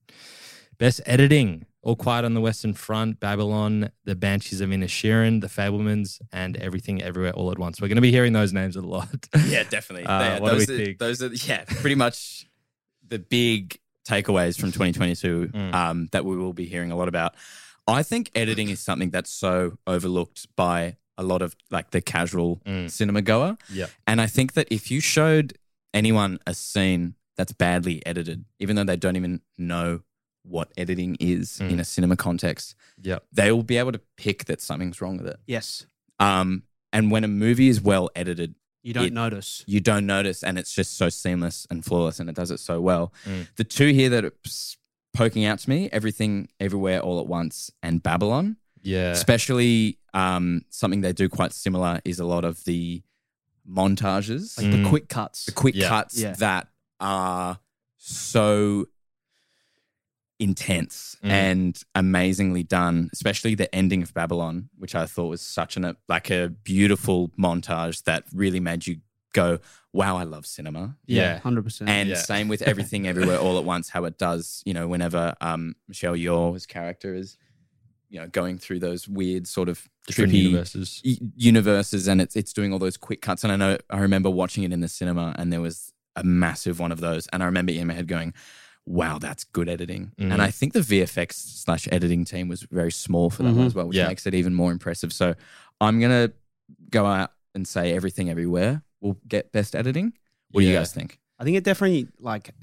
Best 0.77 1.01
editing: 1.05 1.65
All 1.83 1.95
Quiet 1.95 2.25
on 2.25 2.33
the 2.33 2.41
Western 2.41 2.73
Front, 2.73 3.19
Babylon, 3.19 3.91
The 4.05 4.15
Banshees 4.15 4.61
of 4.61 4.69
Inisherin, 4.69 5.41
The 5.41 5.47
Fabelmans, 5.47 6.19
and 6.31 6.57
Everything 6.57 7.01
Everywhere 7.03 7.33
All 7.33 7.51
at 7.51 7.59
Once. 7.59 7.79
We're 7.81 7.87
going 7.87 7.97
to 7.97 8.01
be 8.01 8.11
hearing 8.11 8.33
those 8.33 8.51
names 8.53 8.75
a 8.75 8.81
lot. 8.81 9.07
Yeah, 9.47 9.63
definitely. 9.63 10.05
Uh, 10.07 10.19
Yeah, 10.19 10.39
what 10.39 10.51
do 10.51 10.57
those, 10.59 10.67
we 10.67 10.73
are, 10.73 10.85
think? 10.85 10.99
those 10.99 11.21
are, 11.21 11.27
yeah, 11.27 11.63
pretty 11.65 11.95
much 11.95 12.47
the 13.07 13.19
big 13.19 13.77
takeaways 14.07 14.59
from 14.59 14.71
2022 14.71 15.47
Mm. 15.53 15.73
um, 15.75 16.07
that 16.13 16.25
we 16.25 16.35
will 16.35 16.53
be 16.53 16.65
hearing 16.65 16.91
a 16.91 16.95
lot 16.95 17.07
about. 17.07 17.35
I 17.91 18.03
think 18.03 18.31
editing 18.35 18.69
is 18.69 18.79
something 18.79 19.09
that's 19.11 19.29
so 19.31 19.77
overlooked 19.87 20.47
by 20.55 20.97
a 21.17 21.23
lot 21.23 21.41
of 21.41 21.55
like 21.69 21.91
the 21.91 22.01
casual 22.01 22.61
Mm. 22.65 22.89
cinema 22.89 23.21
goer. 23.21 23.57
Yeah. 23.71 23.87
And 24.07 24.19
I 24.21 24.27
think 24.27 24.53
that 24.53 24.67
if 24.71 24.89
you 24.89 24.99
showed 24.99 25.57
anyone 25.93 26.39
a 26.47 26.53
scene 26.53 27.15
that's 27.37 27.51
badly 27.51 28.05
edited, 28.05 28.45
even 28.59 28.75
though 28.75 28.83
they 28.83 28.97
don't 28.97 29.15
even 29.15 29.41
know 29.57 30.01
what 30.43 30.71
editing 30.77 31.15
is 31.19 31.59
Mm. 31.59 31.71
in 31.71 31.79
a 31.79 31.83
cinema 31.85 32.15
context, 32.15 32.75
yep. 33.01 33.25
they 33.31 33.51
will 33.51 33.63
be 33.63 33.77
able 33.77 33.91
to 33.91 34.01
pick 34.17 34.45
that 34.45 34.61
something's 34.61 34.99
wrong 35.01 35.17
with 35.17 35.27
it. 35.27 35.39
Yes, 35.45 35.85
Um, 36.19 36.63
and 36.93 37.09
when 37.11 37.23
a 37.23 37.27
movie 37.27 37.67
is 37.67 37.81
well 37.81 38.09
edited, 38.15 38.55
you 38.83 38.93
don't 38.93 39.05
It- 39.05 39.13
notice. 39.13 39.63
you 39.67 39.79
don't 39.79 40.05
notice 40.07 40.43
and 40.43 40.57
it's 40.57 40.73
just 40.73 40.95
so 40.97 41.09
seamless 41.09 41.67
and 41.69 41.85
flawless 41.85 42.19
and 42.19 42.29
it 42.29 42.35
does 42.35 42.49
it 42.51 42.59
so 42.59 42.81
well. 42.81 43.13
Mm. 43.25 43.47
The 43.55 43.63
two 43.63 43.89
here 43.93 44.09
that 44.09 44.25
are 44.25 44.33
s- 44.45 44.77
poking 45.13 45.45
out 45.45 45.59
to 45.59 45.69
me, 45.69 45.89
Everything 45.91 46.47
Everywhere 46.59 46.99
All 47.01 47.19
at 47.19 47.27
Once 47.27 47.69
and 47.83 48.01
Babylon, 48.01 48.57
Yeah. 48.81 49.11
especially 49.11 49.97
um, 50.13 50.63
something 50.69 50.99
they 51.01 51.13
do 51.13 51.29
quite 51.29 51.53
similar 51.53 52.01
is 52.03 52.19
a 52.19 52.25
lot 52.25 52.43
of 52.43 52.63
the 52.65 53.01
montages, 53.69 54.57
Like 54.57 54.67
Mm. 54.67 54.83
the 54.83 54.89
quick 54.89 55.07
cuts. 55.07 55.45
the 55.45 55.51
quick 55.53 55.75
Yeah. 55.75 55.87
cuts 55.87 56.19
Yeah. 56.19 56.33
that 56.33 56.67
are 56.99 57.59
so 57.97 58.87
intense 60.39 61.15
Mm. 61.23 61.29
and 61.29 61.83
amazingly 61.93 62.63
done 62.63 63.09
especially 63.13 63.53
the 63.53 63.73
ending 63.75 64.01
of 64.01 64.11
babylon 64.15 64.69
which 64.79 64.95
i 64.95 65.05
thought 65.05 65.27
was 65.27 65.39
such 65.41 65.77
an 65.77 65.95
like 66.09 66.31
a 66.31 66.49
beautiful 66.63 67.29
montage 67.39 68.03
that 68.05 68.23
really 68.33 68.59
made 68.59 68.87
you 68.87 68.97
go 69.33 69.59
wow 69.93 70.17
i 70.17 70.23
love 70.23 70.45
cinema 70.45 70.95
Yeah. 71.05 71.39
hundred 71.39 71.63
percent. 71.63 71.89
and 71.89 72.09
Yeah. 72.09 72.15
same 72.15 72.47
with 72.47 72.61
everything 72.71 73.07
everywhere 73.07 73.37
all 73.39 73.57
at 73.57 73.63
once 73.65 73.89
how 73.89 74.05
it 74.05 74.17
does 74.17 74.61
you 74.65 74.73
know 74.73 74.87
whenever 74.87 75.35
um 75.41 75.75
michelle 75.87 76.15
yeoh's 76.15 76.65
character 76.65 77.13
is 77.15 77.37
you 78.09 78.19
know 78.19 78.27
going 78.27 78.57
through 78.57 78.79
those 78.79 79.07
weird 79.07 79.47
sort 79.47 79.69
of 79.69 79.87
Different 80.07 80.33
trippy 80.33 80.41
universes. 80.43 81.01
y- 81.05 81.17
universes 81.35 82.07
and 82.07 82.19
it's 82.21 82.35
it's 82.35 82.53
doing 82.53 82.73
all 82.73 82.79
those 82.79 82.97
quick 82.97 83.21
cuts 83.21 83.43
and 83.43 83.53
I 83.53 83.55
know 83.55 83.77
I 83.89 83.99
remember 83.99 84.29
watching 84.29 84.63
it 84.63 84.73
in 84.73 84.81
the 84.81 84.87
cinema 84.87 85.33
and 85.37 85.53
there 85.53 85.61
was 85.61 85.93
a 86.15 86.23
massive 86.23 86.79
one 86.79 86.91
of 86.91 86.99
those 86.99 87.27
and 87.27 87.41
I 87.41 87.45
remember 87.45 87.71
in 87.71 87.87
my 87.87 87.93
head 87.93 88.07
going 88.07 88.33
wow 88.85 89.19
that's 89.19 89.43
good 89.45 89.69
editing 89.69 90.11
Mhm. 90.19 90.33
and 90.33 90.41
I 90.41 90.49
think 90.51 90.73
the 90.73 90.79
VFX 90.81 91.33
slash 91.35 91.87
editing 91.91 92.25
team 92.25 92.47
was 92.49 92.63
very 92.71 92.91
small 92.91 93.29
for 93.29 93.43
that 93.43 93.53
one 93.53 93.63
Mhm. 93.63 93.67
as 93.67 93.75
well 93.75 93.87
which 93.87 93.95
Yeah. 93.97 94.07
makes 94.07 94.25
it 94.25 94.33
even 94.33 94.53
more 94.55 94.71
impressive 94.71 95.13
so 95.13 95.35
I'm 95.79 95.99
gonna 96.01 96.31
go 96.89 97.05
out 97.05 97.31
and 97.55 97.67
say 97.67 97.93
everything 97.93 98.29
everywhere 98.29 98.81
will 99.01 99.17
get 99.27 99.51
best 99.51 99.75
editing 99.75 100.13
what 100.51 100.61
do 100.61 100.67
you 100.67 100.73
Yeah. 100.73 100.79
guys 100.79 100.93
think 100.93 101.19
I 101.39 101.43
think 101.43 101.57
it 101.57 101.63
definitely 101.63 102.07
like 102.19 102.53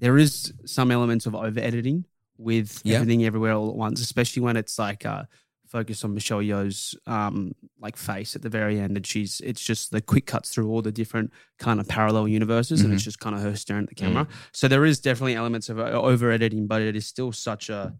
there 0.00 0.16
is 0.18 0.52
some 0.66 0.90
elements 0.90 1.26
of 1.26 1.34
over 1.34 1.60
editing 1.60 2.04
with 2.38 2.80
Yeah. 2.84 2.96
everything 2.96 3.24
everywhere 3.24 3.52
all 3.52 3.68
at 3.70 3.76
once, 3.76 4.00
especially 4.00 4.42
when 4.42 4.56
it's 4.56 4.78
like 4.78 5.04
uh 5.06 5.24
focus 5.68 6.04
on 6.04 6.14
Michelle 6.14 6.40
Yeoh's 6.40 6.94
um 7.06 7.52
like 7.80 7.96
face 7.96 8.34
at 8.36 8.42
the 8.42 8.48
very 8.48 8.78
end 8.80 8.96
and 8.96 9.06
she's 9.06 9.40
it's 9.44 9.62
just 9.62 9.90
the 9.90 10.00
quick 10.00 10.24
cuts 10.26 10.50
through 10.50 10.68
all 10.70 10.82
the 10.82 10.92
different 10.92 11.32
kind 11.58 11.80
of 11.80 11.88
parallel 11.88 12.26
universes 12.28 12.80
and 12.82 12.92
it's 12.92 13.02
Mm-hmm. 13.02 13.04
just 13.04 13.20
kind 13.20 13.34
of 13.36 13.42
her 13.42 13.56
staring 13.56 13.82
at 13.84 13.88
the 13.88 13.94
camera. 13.94 14.26
So 14.52 14.68
there 14.68 14.84
is 14.84 15.00
definitely 15.00 15.34
elements 15.34 15.68
of 15.68 15.78
over 15.78 16.30
editing, 16.30 16.66
but 16.66 16.80
it 16.82 16.94
is 16.96 17.06
still 17.06 17.30
such 17.32 17.68
a 17.70 17.94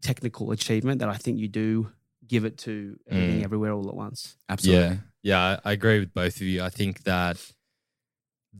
technical 0.00 0.50
achievement 0.52 1.00
that 1.00 1.08
I 1.08 1.16
think 1.16 1.38
you 1.38 1.48
do 1.48 1.90
give 2.26 2.44
it 2.44 2.58
to 2.58 2.98
everything 3.08 3.40
Mm. 3.40 3.44
everywhere 3.44 3.72
all 3.72 3.88
at 3.88 3.94
once. 3.94 4.36
absolutely 4.48 4.84
Yeah, 4.84 4.96
yeah, 5.30 5.58
I 5.64 5.72
agree 5.72 5.98
with 6.02 6.12
both 6.14 6.36
of 6.36 6.42
you. 6.52 6.62
I 6.62 6.70
think 6.78 7.02
that 7.04 7.36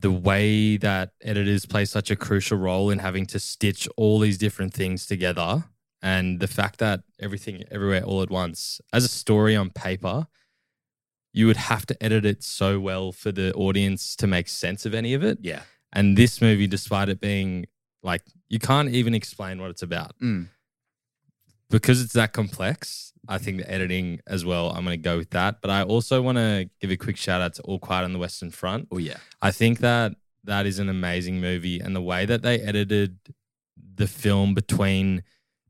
the 0.07 0.11
way 0.29 0.77
that 0.77 1.07
editors 1.31 1.65
play 1.65 1.85
such 1.85 2.11
a 2.11 2.15
crucial 2.15 2.57
role 2.69 2.87
in 2.93 2.99
having 2.99 3.25
to 3.33 3.39
stitch 3.39 3.87
all 3.97 4.19
these 4.19 4.37
different 4.37 4.73
things 4.73 5.05
together, 5.13 5.51
and 6.01 6.39
the 6.39 6.47
fact 6.59 6.75
that 6.79 6.99
everything 7.25 7.63
everywhere 7.71 8.03
all 8.03 8.21
at 8.21 8.29
once, 8.29 8.79
as 8.97 9.03
a 9.05 9.07
story 9.23 9.55
on 9.55 9.69
paper, 9.71 10.27
you 11.33 11.47
would 11.47 11.57
have 11.71 11.85
to 11.85 11.95
edit 12.03 12.25
it 12.25 12.43
so 12.43 12.69
well 12.79 13.11
for 13.11 13.31
the 13.31 13.53
audience 13.53 14.15
to 14.17 14.27
make 14.27 14.47
sense 14.49 14.85
of 14.85 14.93
any 14.93 15.13
of 15.13 15.23
it. 15.23 15.37
yeah 15.41 15.61
And 15.93 16.17
this 16.17 16.41
movie, 16.41 16.67
despite 16.67 17.09
it 17.09 17.19
being 17.21 17.65
like 18.03 18.23
you 18.49 18.59
can't 18.59 18.89
even 18.89 19.13
explain 19.21 19.55
what 19.61 19.69
it's 19.73 19.83
about 19.83 20.13
Mm. 20.19 20.47
because 21.69 22.01
it's 22.03 22.13
that 22.13 22.31
complex. 22.33 23.13
I 23.27 23.37
think 23.37 23.57
the 23.57 23.69
editing 23.71 24.19
as 24.27 24.45
well. 24.45 24.69
I'm 24.69 24.83
going 24.85 24.97
to 24.97 25.03
go 25.03 25.17
with 25.17 25.31
that, 25.31 25.61
but 25.61 25.69
I 25.69 25.83
also 25.83 26.21
want 26.21 26.37
to 26.37 26.69
give 26.79 26.91
a 26.91 26.97
quick 26.97 27.17
shout 27.17 27.41
out 27.41 27.53
to 27.55 27.61
All 27.63 27.79
Quiet 27.79 28.03
on 28.05 28.13
the 28.13 28.19
Western 28.19 28.51
Front. 28.51 28.87
Oh 28.91 28.97
yeah. 28.97 29.17
I 29.41 29.51
think 29.51 29.79
that 29.79 30.13
that 30.43 30.65
is 30.65 30.79
an 30.79 30.89
amazing 30.89 31.41
movie, 31.41 31.79
and 31.79 31.95
the 31.95 32.01
way 32.01 32.25
that 32.25 32.41
they 32.41 32.59
edited 32.59 33.17
the 33.95 34.07
film 34.07 34.53
between 34.53 35.23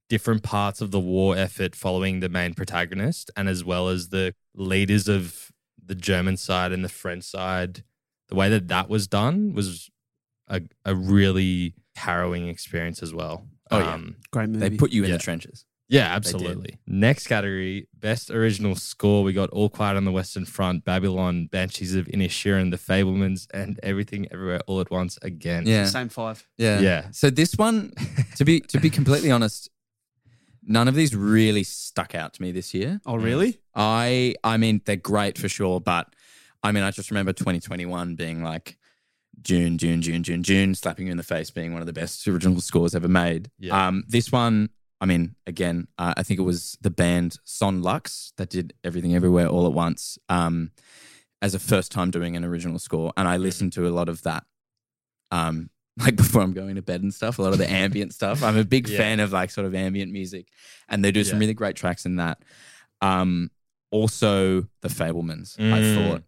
different 0.10 0.44
parts 0.44 0.80
of 0.82 0.92
the 0.92 1.00
war 1.00 1.36
effort 1.36 1.76
following 1.76 2.20
the 2.20 2.30
main 2.30 2.54
protagonist, 2.54 3.32
and 3.36 3.50
as 3.50 3.64
well 3.64 3.90
as 3.90 4.10
the 4.10 4.34
leaders 4.56 5.08
of 5.08 5.52
the 5.84 5.96
German 5.96 6.38
side 6.38 6.72
and 6.72 6.84
the 6.84 6.90
French 6.90 7.24
side, 7.24 7.84
the 8.30 8.36
way 8.36 8.50
that 8.50 8.68
that 8.68 8.90
was 8.90 9.08
done 9.08 9.54
was 9.54 9.90
a, 10.48 10.62
a 10.86 10.94
really 10.96 11.74
harrowing 11.96 12.48
experience 12.48 13.02
as 13.02 13.14
well. 13.14 13.48
Oh, 13.72 13.80
yeah. 13.80 13.94
Um, 13.94 14.16
Great 14.32 14.50
movie. 14.50 14.70
They 14.70 14.78
put 14.78 14.92
you 14.92 15.04
in 15.04 15.10
Yeah. 15.10 15.18
the 15.18 15.24
trenches. 15.24 15.66
Yeah, 15.89 16.13
absolutely. 16.13 16.79
Next 16.86 17.27
category, 17.27 17.88
best 17.94 18.29
original 18.29 18.75
score. 18.75 19.24
We 19.24 19.34
got 19.34 19.50
All 19.51 19.70
Quiet 19.70 19.96
on 19.96 20.06
the 20.06 20.12
Western 20.12 20.46
Front, 20.46 20.84
Babylon, 20.84 21.48
Banshees 21.48 21.96
of 21.96 22.08
Inisherin, 22.08 22.72
The 22.72 22.77
Fabelmans, 22.77 23.48
and 23.53 23.79
Everything 23.84 24.27
Everywhere 24.32 24.60
All 24.67 24.82
at 24.82 24.91
Once 24.91 25.17
again. 25.22 25.65
Yeah. 25.65 25.86
Same 25.86 26.10
five. 26.10 26.46
Yeah. 26.58 26.79
Yeah. 26.79 27.12
So 27.12 27.29
this 27.29 27.56
one, 27.56 27.94
to 28.36 28.44
be 28.44 28.60
to 28.62 28.79
be 28.79 28.89
completely 28.89 29.32
honest, 29.32 29.70
none 30.63 30.88
of 30.88 30.96
these 30.96 31.15
really 31.15 31.63
stuck 31.63 32.15
out 32.15 32.34
to 32.34 32.41
me 32.41 32.51
this 32.51 32.74
year. 32.74 33.00
Oh, 33.06 33.15
really? 33.15 33.60
I 33.74 34.36
I 34.44 34.58
mean 34.58 34.82
they're 34.86 34.98
great 34.98 35.38
for 35.38 35.48
sure, 35.48 35.79
but 35.79 36.13
I 36.63 36.72
mean 36.74 36.84
I 36.84 36.91
just 36.91 37.12
remember 37.12 37.32
2021 37.32 38.15
being 38.15 38.44
like 38.44 38.77
Dune, 39.41 39.77
Dune, 39.77 40.01
Dune, 40.01 40.22
Dune, 40.22 40.41
Dune, 40.41 40.75
slapping 40.75 41.06
you 41.06 41.12
in 41.12 41.17
the 41.17 41.24
face 41.24 41.50
being 41.51 41.72
one 41.72 41.82
of 41.82 41.86
the 41.86 41.94
best 41.94 42.27
original 42.27 42.60
scores 42.60 42.96
ever 42.96 43.08
made. 43.08 43.50
Yeah. 43.60 43.88
Um, 43.88 44.03
this 44.08 44.32
one, 44.32 44.70
I 45.00 45.06
mean, 45.06 45.36
again, 45.46 45.88
uh, 45.98 46.13
I 46.18 46.24
think 46.24 46.39
it 46.39 46.44
was 46.44 46.77
the 46.82 46.89
band 46.89 47.38
Son 47.44 47.82
Lux 47.84 48.34
that 48.38 48.50
did 48.50 48.74
Everything 48.84 49.16
Everywhere 49.16 49.48
All 49.48 49.66
at 49.68 49.74
Once 49.74 50.18
um, 50.30 50.72
as 51.42 51.54
a 51.54 51.60
first 51.60 51.92
time 51.92 52.10
doing 52.12 52.36
an 52.36 52.44
original 52.44 52.80
score, 52.80 53.13
and 53.16 53.27
I 53.27 53.38
listened 53.38 53.74
to 53.74 53.88
a 53.88 53.89
lot 53.92 54.10
of 54.10 54.24
that. 54.24 54.44
Um, 55.32 55.70
like 55.98 56.16
before 56.16 56.42
I'm 56.44 56.54
going 56.54 56.75
to 56.75 56.82
bed 56.82 57.01
and 57.01 57.13
stuff, 57.13 57.39
a 57.39 57.42
lot 57.42 57.54
of 57.54 57.60
the 57.60 57.70
ambient 57.86 58.13
stuff. 58.13 58.44
I'm 58.44 58.58
a 58.58 58.63
big 58.63 58.88
Yeah. 58.88 58.98
fan 58.98 59.20
of 59.20 59.32
like 59.34 59.50
sort 59.51 59.66
of 59.68 59.74
ambient 59.75 60.12
music, 60.12 60.48
and 60.89 61.04
they 61.04 61.12
do 61.12 61.24
some 61.24 61.38
Yeah. 61.38 61.42
really 61.42 61.54
great 61.54 61.75
tracks 61.75 62.06
in 62.06 62.16
that. 62.18 62.44
Um, 63.01 63.51
also, 63.92 64.62
the 64.82 64.89
Fabelmans, 64.89 65.60
I 65.60 65.80
Mm. 65.82 65.96
thought 65.96 66.24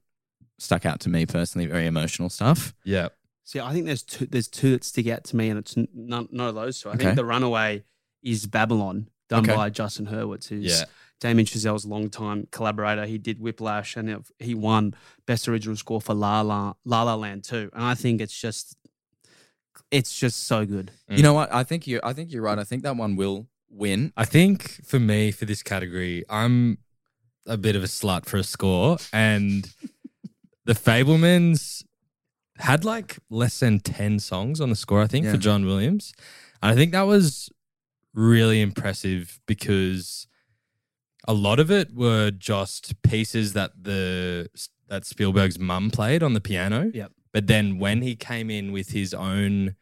stuck 0.60 0.86
out 0.86 1.00
to 1.02 1.10
me 1.10 1.26
personally. 1.26 1.66
Very 1.68 1.88
emotional 1.88 2.30
stuff. 2.30 2.74
Yeah. 2.84 3.10
See, 3.44 3.60
I 3.60 3.74
think 3.74 3.86
there's 3.86 4.04
two. 4.04 4.26
There's 4.28 4.48
two 4.48 4.72
that 4.72 4.84
stick 4.84 5.08
out 5.08 5.24
to 5.26 5.36
me, 5.36 5.50
and 5.50 5.58
it's 5.60 5.76
n- 5.78 5.88
none, 5.94 6.28
none 6.32 6.48
of 6.50 6.56
those 6.56 6.80
two. 6.82 6.90
I 6.90 6.94
Okay. 6.94 7.06
think 7.06 7.16
the 7.16 7.26
Runaway 7.26 7.84
is 8.24 8.46
Babylon, 8.48 9.08
done 9.30 9.44
Okay. 9.46 9.56
by 9.56 9.70
Justin 9.70 10.08
Hurwitz, 10.08 10.48
who's 10.50 10.80
Yeah. 10.80 10.86
Damien 11.20 11.46
Chazelle's 11.46 11.86
longtime 11.86 12.48
collaborator. 12.52 13.06
He 13.06 13.18
did 13.18 13.40
Whiplash, 13.40 13.98
and 13.98 14.24
he 14.40 14.54
won 14.56 14.94
Best 15.26 15.48
Original 15.50 15.76
Score 15.76 16.00
for 16.02 16.14
La 16.14 16.42
La 16.42 16.74
La, 16.86 17.04
La 17.04 17.16
Land 17.16 17.44
too. 17.44 17.70
And 17.74 17.84
I 17.84 17.94
think 17.94 18.22
it's 18.22 18.40
just, 18.40 18.78
it's 19.92 20.18
just 20.18 20.46
so 20.48 20.66
good. 20.66 20.92
Mm. 21.10 21.18
You 21.18 21.24
know 21.24 21.34
what? 21.34 21.54
I 21.54 21.64
think 21.64 21.88
you. 21.88 22.00
I 22.04 22.14
think 22.14 22.32
you're 22.32 22.42
right. 22.44 22.58
I 22.60 22.64
think 22.64 22.84
that 22.84 22.96
one 22.96 23.16
will 23.18 23.48
win. 23.70 24.14
I 24.16 24.26
think 24.26 24.84
for 24.86 25.00
me, 25.00 25.32
for 25.32 25.46
this 25.46 25.62
category, 25.64 26.24
I'm 26.30 26.78
a 27.46 27.58
bit 27.58 27.76
of 27.76 27.84
a 27.84 27.88
slut 27.88 28.26
for 28.26 28.38
a 28.38 28.44
score. 28.44 28.98
And 29.12 29.70
the 30.66 30.74
Fabelmans 30.74 31.84
had 32.58 32.86
like 32.86 33.18
less 33.30 33.60
than 33.60 33.80
10 33.80 34.20
songs 34.20 34.62
on 34.62 34.70
the 34.70 34.76
score, 34.76 35.02
I 35.02 35.08
think, 35.08 35.26
Yeah. 35.26 35.32
for 35.32 35.38
John 35.38 35.66
Williams. 35.66 36.14
And 36.62 36.72
I 36.72 36.76
think 36.76 36.92
that 36.92 37.04
was 37.04 37.50
really 38.20 38.62
impressive 38.62 39.40
because 39.46 40.28
a 41.28 41.34
lot 41.34 41.60
of 41.60 41.72
it 41.72 41.94
were 41.94 42.32
just 42.32 43.02
pieces 43.02 43.54
that 43.54 43.72
the 43.82 44.50
that 44.88 45.06
Spielberg's 45.06 45.60
mum 45.60 45.90
played 45.92 46.24
on 46.24 46.34
the 46.34 46.42
piano. 46.42 46.92
Yep. 46.94 47.12
But 47.32 47.48
then 47.48 47.78
when 47.78 48.02
he 48.02 48.16
came 48.16 48.50
in 48.50 48.72
with 48.72 48.90
his 48.92 49.14
own 49.14 49.76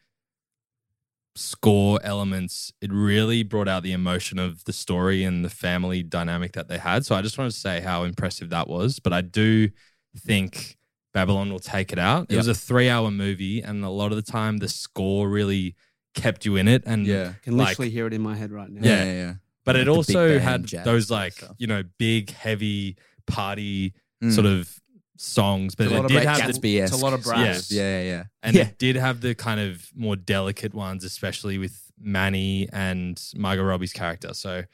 score 1.34 1.98
elements, 2.02 2.72
it 2.80 2.92
really 2.92 3.42
brought 3.42 3.68
out 3.68 3.82
the 3.82 3.92
emotion 3.92 4.38
of 4.38 4.64
the 4.64 4.72
story 4.72 5.24
and 5.24 5.44
the 5.44 5.48
family 5.50 6.02
dynamic 6.02 6.52
that 6.52 6.68
they 6.68 6.78
had. 6.78 7.06
So 7.06 7.14
I 7.14 7.22
just 7.22 7.38
wanted 7.38 7.52
to 7.52 7.58
say 7.58 7.80
how 7.80 8.02
impressive 8.04 8.50
that 8.50 8.68
was. 8.68 8.98
But 8.98 9.12
I 9.12 9.22
do 9.22 9.70
think 10.16 10.76
Babylon 11.14 11.50
will 11.50 11.58
take 11.58 11.92
it 11.92 11.98
out. 11.98 12.24
It 12.24 12.32
Yep. 12.32 12.38
was 12.38 12.48
a 12.48 12.54
three 12.54 12.90
hour 12.90 13.10
movie, 13.10 13.62
and 13.62 13.82
a 13.84 13.88
lot 13.88 14.12
of 14.12 14.16
the 14.16 14.30
time 14.30 14.58
the 14.58 14.68
score 14.68 15.28
really 15.28 15.74
kept 16.22 16.44
you 16.44 16.56
in 16.56 16.68
it. 16.68 16.82
And 16.86 17.06
I 17.10 17.34
can 17.42 17.56
like, 17.56 17.68
literally 17.70 17.90
hear 17.90 18.06
it 18.06 18.12
in 18.14 18.20
my 18.22 18.36
head 18.36 18.50
right 18.52 18.68
now. 18.70 18.80
Yeah. 18.82 19.04
yeah, 19.04 19.12
yeah. 19.12 19.34
but 19.64 19.74
Like 19.76 19.82
it 19.82 19.88
also 19.88 20.38
had 20.38 20.68
those 20.84 21.10
like 21.10 21.32
stuff. 21.34 21.54
you 21.58 21.66
know 21.66 21.82
big 21.98 22.30
heavy 22.30 22.96
party 23.26 23.94
Mm. 24.22 24.32
sort 24.34 24.46
of 24.46 24.68
songs, 25.16 25.74
but 25.76 25.86
a 25.86 25.90
it 25.90 25.94
lot 25.94 26.04
of 26.06 26.10
did 26.10 26.24
have 26.24 26.60
the, 26.60 26.78
It's 26.78 26.90
a 26.92 26.96
lot 26.96 27.12
of 27.12 27.22
brass. 27.22 27.70
Yeah, 27.70 28.00
yeah, 28.00 28.02
yeah. 28.02 28.24
and 28.42 28.56
yeah. 28.56 28.62
it 28.62 28.78
did 28.78 28.96
have 28.96 29.20
the 29.20 29.34
kind 29.36 29.60
of 29.60 29.86
more 29.94 30.16
delicate 30.16 30.74
ones, 30.74 31.04
especially 31.04 31.56
with 31.58 31.80
Manny 32.00 32.68
and 32.72 33.20
Margot 33.36 33.62
Robbie's 33.62 33.92
character. 33.92 34.34
So 34.34 34.64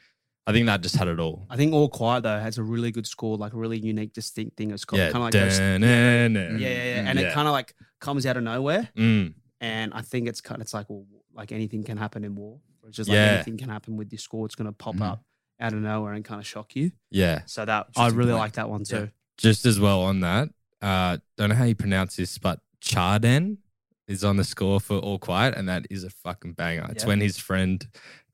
I 0.47 0.51
think 0.51 0.65
that 0.67 0.81
just 0.81 0.95
had 0.95 1.07
it 1.07 1.19
all. 1.19 1.45
I 1.49 1.57
think 1.57 1.73
All 1.73 1.89
Quiet 1.89 2.23
though 2.23 2.39
has 2.39 2.57
a 2.57 2.63
really 2.63 2.91
good 2.91 3.05
score, 3.07 3.37
like 3.37 3.53
a 3.53 3.57
really 3.57 3.77
unique, 3.79 4.13
distinct 4.13 4.57
thing. 4.57 4.71
It's 4.71 4.85
got 4.85 4.97
Yeah, 4.97 5.05
kind 5.11 5.17
of 5.17 5.21
like 5.23 5.33
those, 5.33 5.59
yeah, 5.59 5.77
yeah, 5.77 6.27
yeah, 6.27 7.09
and 7.09 7.19
Yeah. 7.19 7.27
it 7.29 7.33
kind 7.33 7.47
of 7.47 7.51
like 7.51 7.75
comes 7.99 8.25
out 8.25 8.37
of 8.37 8.43
nowhere. 8.43 8.89
Mm, 8.97 9.33
And 9.61 9.93
I 9.93 10.01
think 10.01 10.27
it's 10.27 10.41
kind 10.41 10.59
of 10.61 10.65
it's 10.65 10.73
like 10.73 10.89
well, 10.89 11.05
like 11.35 11.51
anything 11.51 11.83
can 11.83 11.97
happen 11.97 12.23
in 12.23 12.33
war. 12.35 12.59
It's 12.87 12.97
just 12.97 13.09
like 13.09 13.15
Yeah. 13.15 13.33
anything 13.35 13.57
can 13.57 13.69
happen 13.69 13.97
with 13.97 14.11
your 14.11 14.19
score. 14.19 14.45
It's 14.45 14.55
going 14.55 14.67
to 14.67 14.71
pop 14.71 14.95
Mhm. 14.95 15.01
up 15.11 15.23
out 15.59 15.73
of 15.73 15.79
nowhere 15.79 16.13
and 16.13 16.23
kind 16.25 16.39
of 16.39 16.47
shock 16.47 16.75
you. 16.75 16.91
yeah. 17.11 17.41
So 17.45 17.63
that 17.65 17.87
I 17.95 18.07
really 18.09 18.33
like 18.33 18.53
that 18.53 18.69
one 18.69 18.83
too. 18.83 19.09
Just 19.37 19.65
as 19.65 19.79
well 19.79 20.01
on 20.01 20.21
that. 20.21 20.49
Uh, 20.81 21.17
don't 21.37 21.49
know 21.49 21.55
how 21.55 21.63
you 21.65 21.75
pronounce 21.75 22.15
this, 22.15 22.37
but 22.37 22.59
Charden 22.81 23.57
is 24.07 24.23
on 24.23 24.37
the 24.37 24.43
score 24.43 24.79
for 24.79 24.97
All 24.99 25.17
Quiet, 25.17 25.55
and 25.57 25.67
that 25.67 25.87
is 25.89 26.03
a 26.03 26.09
fucking 26.09 26.53
banger. 26.53 26.87
It's 26.91 27.03
Yeah. 27.03 27.07
when 27.07 27.21
his 27.21 27.37
friend 27.37 27.85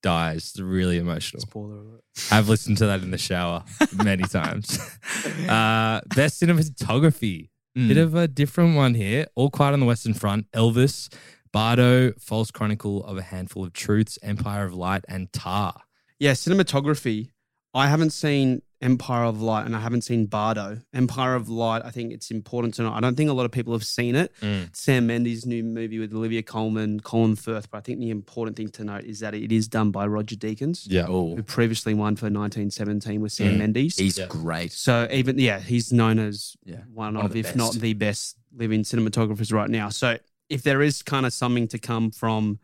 dies. 0.04 0.50
It's 0.52 0.60
really 0.60 0.98
emotional. 0.98 1.42
Spoiler 1.42 1.78
alert. 1.80 2.04
I've 2.32 2.50
listened 2.50 2.78
to 2.80 2.88
that 2.88 3.02
in 3.04 3.12
the 3.12 3.18
shower 3.18 3.64
many 4.04 4.24
times. 4.24 4.78
Uh, 5.48 6.02
best 6.16 6.42
cinematography. 6.42 7.50
Mm. 7.78 7.88
Bit 7.88 7.98
of 7.98 8.16
a 8.16 8.28
different 8.28 8.76
one 8.76 8.96
here. 8.96 9.28
All 9.36 9.50
Quiet 9.50 9.74
on 9.74 9.80
the 9.80 9.86
Western 9.86 10.14
Front, 10.14 10.52
Elvis, 10.52 11.14
Bardo, 11.52 12.14
False 12.14 12.52
Chronicle 12.52 13.04
of 13.04 13.18
a 13.18 13.22
Handful 13.22 13.64
of 13.64 13.74
Truths, 13.74 14.18
Empire 14.24 14.66
of 14.66 14.74
Light, 14.74 15.04
and 15.08 15.32
Tar. 15.34 15.82
Yeah, 16.20 16.32
cinematography. 16.32 17.30
I 17.74 17.88
haven't 17.88 18.10
seen 18.12 18.62
Empire 18.82 19.24
of 19.24 19.42
Light 19.42 19.66
and 19.66 19.76
I 19.76 19.80
haven't 19.80 20.02
seen 20.02 20.26
Bardo. 20.26 20.80
Empire 20.94 21.36
of 21.36 21.48
Light, 21.50 21.84
I 21.86 21.92
think 21.92 22.12
it's 22.12 22.32
important 22.32 22.74
to 22.76 22.84
know. 22.84 22.92
I 22.92 23.00
don't 23.00 23.16
think 23.16 23.30
a 23.30 23.34
lot 23.34 23.46
of 23.46 23.52
people 23.52 23.72
have 23.74 23.84
seen 23.86 24.16
it. 24.16 24.34
Mm. 24.42 24.76
Sam 24.76 25.08
Mendes' 25.08 25.46
new 25.46 25.64
movie 25.64 25.98
with 26.00 26.14
Olivia 26.14 26.42
Colman, 26.44 27.00
Colin 27.00 27.36
Firth. 27.36 27.70
But 27.72 27.78
I 27.78 27.82
think 27.82 28.00
the 28.00 28.10
important 28.10 28.58
thing 28.58 28.70
to 28.72 28.84
note 28.84 29.04
is 29.06 29.20
that 29.20 29.34
it 29.34 29.52
is 29.54 29.68
done 29.68 29.92
by 29.92 30.06
Roger 30.08 30.36
Deakins, 30.36 30.86
Yeah. 30.90 31.06
Oh, 31.08 31.36
who 31.36 31.44
previously 31.44 31.94
won 31.94 32.16
for 32.18 32.26
1917 32.30 33.22
with 33.22 33.32
Sam 33.32 33.56
Mm. 33.56 33.58
Mendes. 33.60 33.98
he's 33.98 34.18
Yeah. 34.18 34.28
great. 34.28 34.74
So 34.74 35.08
even 35.12 35.38
yeah, 35.40 35.60
he's 35.60 35.94
known 35.94 36.20
as 36.20 36.56
Yeah, 36.66 36.78
one, 36.94 37.16
one 37.16 37.18
of 37.18 37.26
of, 37.26 37.34
the 37.34 37.40
if 37.42 37.56
not 37.56 37.74
the 37.76 37.94
best 37.94 38.36
living 38.54 38.82
cinematographers 38.84 39.54
right 39.54 39.70
now. 39.70 39.88
So 39.90 40.18
if 40.52 40.64
there 40.64 40.82
is 40.82 41.02
kind 41.02 41.26
of 41.26 41.34
something 41.34 41.68
to 41.70 41.80
come 41.80 42.12
from, 42.12 42.60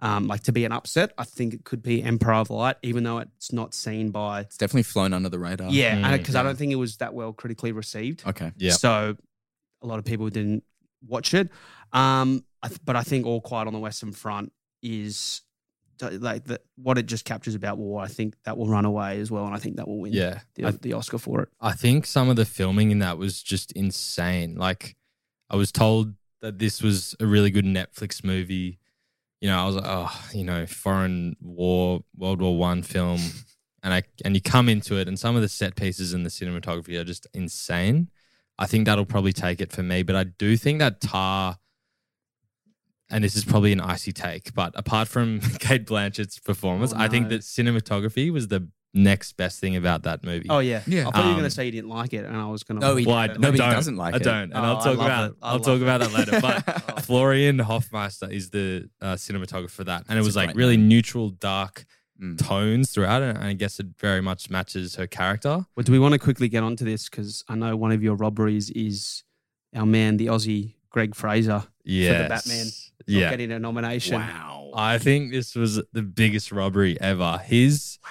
um, 0.00 0.26
like 0.26 0.42
to 0.44 0.52
be 0.52 0.64
an 0.64 0.72
upset, 0.72 1.12
I 1.16 1.24
think 1.24 1.54
it 1.54 1.64
could 1.64 1.82
be 1.82 2.02
Empire 2.02 2.34
of 2.34 2.50
Light, 2.50 2.76
even 2.82 3.04
though 3.04 3.18
it's 3.18 3.52
not 3.52 3.72
seen 3.74 4.10
by 4.10 4.40
It's 4.42 4.56
definitely 4.56 4.82
flown 4.84 5.12
under 5.12 5.28
the 5.28 5.38
radar. 5.38 5.70
yeah, 5.70 5.96
Mm, 5.96 6.18
because 6.18 6.34
yeah. 6.34 6.40
I 6.40 6.42
don't 6.42 6.56
think 6.56 6.72
it 6.72 6.76
was 6.76 6.96
that 6.98 7.14
well 7.14 7.32
critically 7.32 7.72
received. 7.72 8.22
Okay. 8.26 8.52
Yeah. 8.56 8.72
So 8.72 9.16
a 9.80 9.86
lot 9.86 9.98
of 9.98 10.04
people 10.04 10.28
didn't 10.28 10.64
watch 11.06 11.34
it. 11.34 11.48
Um, 11.92 12.44
I 12.62 12.68
th- 12.68 12.80
but 12.84 12.96
I 12.96 13.02
think 13.02 13.26
All 13.26 13.40
Quiet 13.40 13.66
on 13.66 13.72
the 13.72 13.78
Western 13.78 14.12
Front 14.12 14.52
is 14.82 15.42
like 16.00 16.44
the, 16.44 16.60
what 16.76 16.98
it 16.98 17.06
just 17.06 17.24
captures 17.24 17.54
about 17.54 17.78
war. 17.78 18.02
I 18.02 18.08
think 18.08 18.34
that 18.44 18.56
will 18.58 18.66
run 18.68 18.84
away 18.84 19.20
as 19.20 19.30
well, 19.30 19.46
and 19.46 19.54
I 19.54 19.58
think 19.58 19.76
that 19.76 19.86
will 19.86 20.00
win 20.00 20.12
Yeah. 20.12 20.40
the, 20.56 20.66
I, 20.66 20.70
the 20.72 20.94
Oscar 20.94 21.18
for 21.18 21.42
it. 21.42 21.48
I 21.60 21.72
think 21.72 22.06
some 22.06 22.28
of 22.28 22.34
the 22.36 22.44
filming 22.44 22.90
in 22.90 22.98
that 23.00 23.18
was 23.18 23.40
just 23.40 23.70
insane. 23.72 24.56
Like, 24.56 24.96
I 25.48 25.54
was 25.56 25.70
told 25.70 26.14
that 26.42 26.58
this 26.58 26.82
was 26.82 27.16
a 27.20 27.26
really 27.26 27.50
good 27.50 27.64
Netflix 27.64 28.22
movie. 28.22 28.78
You 29.40 29.48
know, 29.48 29.58
I 29.58 29.64
was 29.64 29.76
like, 29.76 29.84
oh, 29.86 30.20
you 30.34 30.44
know, 30.44 30.66
foreign 30.66 31.36
war, 31.40 32.04
World 32.16 32.42
War 32.42 32.56
One 32.56 32.82
film, 32.82 33.20
and 33.82 33.94
I 33.94 34.02
and 34.24 34.34
you 34.34 34.42
come 34.42 34.68
into 34.68 34.96
it, 34.96 35.08
and 35.08 35.18
some 35.18 35.34
of 35.34 35.42
the 35.42 35.48
set 35.48 35.74
pieces 35.76 36.12
and 36.12 36.26
the 36.26 36.30
cinematography 36.30 36.98
are 36.98 37.04
just 37.04 37.26
insane. 37.32 38.10
I 38.58 38.66
think 38.66 38.84
that'll 38.86 39.06
probably 39.06 39.32
take 39.32 39.60
it 39.60 39.72
for 39.72 39.82
me, 39.82 40.02
but 40.02 40.14
I 40.14 40.24
do 40.24 40.56
think 40.56 40.78
that 40.80 41.00
Tar, 41.00 41.56
and 43.10 43.24
this 43.24 43.34
is 43.34 43.44
probably 43.44 43.72
an 43.72 43.80
icy 43.80 44.12
take, 44.12 44.52
but 44.54 44.72
apart 44.76 45.08
from 45.08 45.40
Cate 45.58 45.86
Blanchett's 45.86 46.38
performance, 46.38 46.92
Oh, 46.92 46.98
I 46.98 47.08
think 47.08 47.30
that 47.30 47.40
cinematography 47.40 48.30
was 48.32 48.48
the 48.48 48.68
next 48.94 49.32
best 49.38 49.58
thing 49.60 49.76
about 49.76 50.02
that 50.02 50.22
movie. 50.22 50.46
Oh 50.50 50.58
yeah, 50.58 50.82
Yeah. 50.86 51.08
I 51.08 51.10
thought 51.10 51.16
you 51.16 51.22
were 51.22 51.28
Um, 51.30 51.32
going 51.34 51.44
to 51.44 51.50
say 51.50 51.64
you 51.66 51.72
didn't 51.72 51.90
like 51.90 52.12
it, 52.12 52.24
and 52.24 52.36
I 52.36 52.46
was 52.46 52.62
going 52.62 52.80
to. 52.80 52.86
No, 52.86 52.96
he- 52.96 53.06
Well, 53.06 53.16
I, 53.16 53.26
Nobody 53.28 53.58
don't. 53.58 53.70
doesn't 53.72 53.96
like 53.96 54.14
I 54.14 54.16
it. 54.18 54.22
don't, 54.22 54.42
and 54.52 54.54
Oh, 54.54 54.62
I'll 54.62 54.76
I 54.76 54.84
talk 54.84 54.98
love 54.98 55.06
about 55.06 55.30
it. 55.30 55.36
I 55.42 55.46
I'll 55.48 55.52
love 55.54 55.64
talk 55.64 55.76
it. 55.80 55.82
about 55.82 56.00
that 56.00 56.12
later. 56.12 56.40
But. 56.40 57.02
Florian 57.04 57.58
Hofmeister 57.58 58.30
is 58.30 58.50
the 58.50 58.88
uh, 59.00 59.14
cinematographer 59.14 59.70
for 59.70 59.84
that, 59.84 60.04
and 60.08 60.18
it 60.18 60.20
It's 60.20 60.26
a 60.26 60.28
was 60.28 60.36
like 60.36 60.48
great 60.48 60.56
really 60.56 60.76
name. 60.76 60.88
neutral, 60.88 61.30
dark 61.30 61.84
Mm. 62.22 62.38
tones 62.38 62.92
throughout 62.92 63.22
it, 63.22 63.34
and 63.34 63.44
I 63.44 63.52
guess 63.54 63.80
it 63.80 63.86
very 63.98 64.20
much 64.20 64.48
matches 64.48 64.94
her 64.94 65.08
character. 65.08 65.64
Well, 65.74 65.82
do 65.82 65.90
we 65.90 65.98
want 65.98 66.12
to 66.12 66.20
quickly 66.20 66.48
get 66.48 66.62
onto 66.62 66.84
this 66.84 67.08
because 67.08 67.42
I 67.48 67.56
know 67.56 67.76
one 67.76 67.90
of 67.90 68.00
your 68.00 68.14
robberies 68.14 68.70
is 68.70 69.24
our 69.74 69.86
man, 69.86 70.18
the 70.18 70.26
Aussie 70.26 70.74
Greig 70.90 71.16
Fraser, 71.16 71.64
Yeah, 71.84 72.22
the 72.24 72.28
Batman. 72.28 72.66
not 72.66 72.72
Yeah, 73.08 73.30
getting 73.30 73.50
a 73.50 73.58
nomination. 73.58 74.20
Wow. 74.20 74.70
I 74.76 74.98
think 74.98 75.32
this 75.32 75.56
was 75.56 75.82
the 75.92 76.02
biggest 76.02 76.52
robbery 76.52 77.00
ever. 77.00 77.40
His 77.44 77.98
wow. 78.04 78.10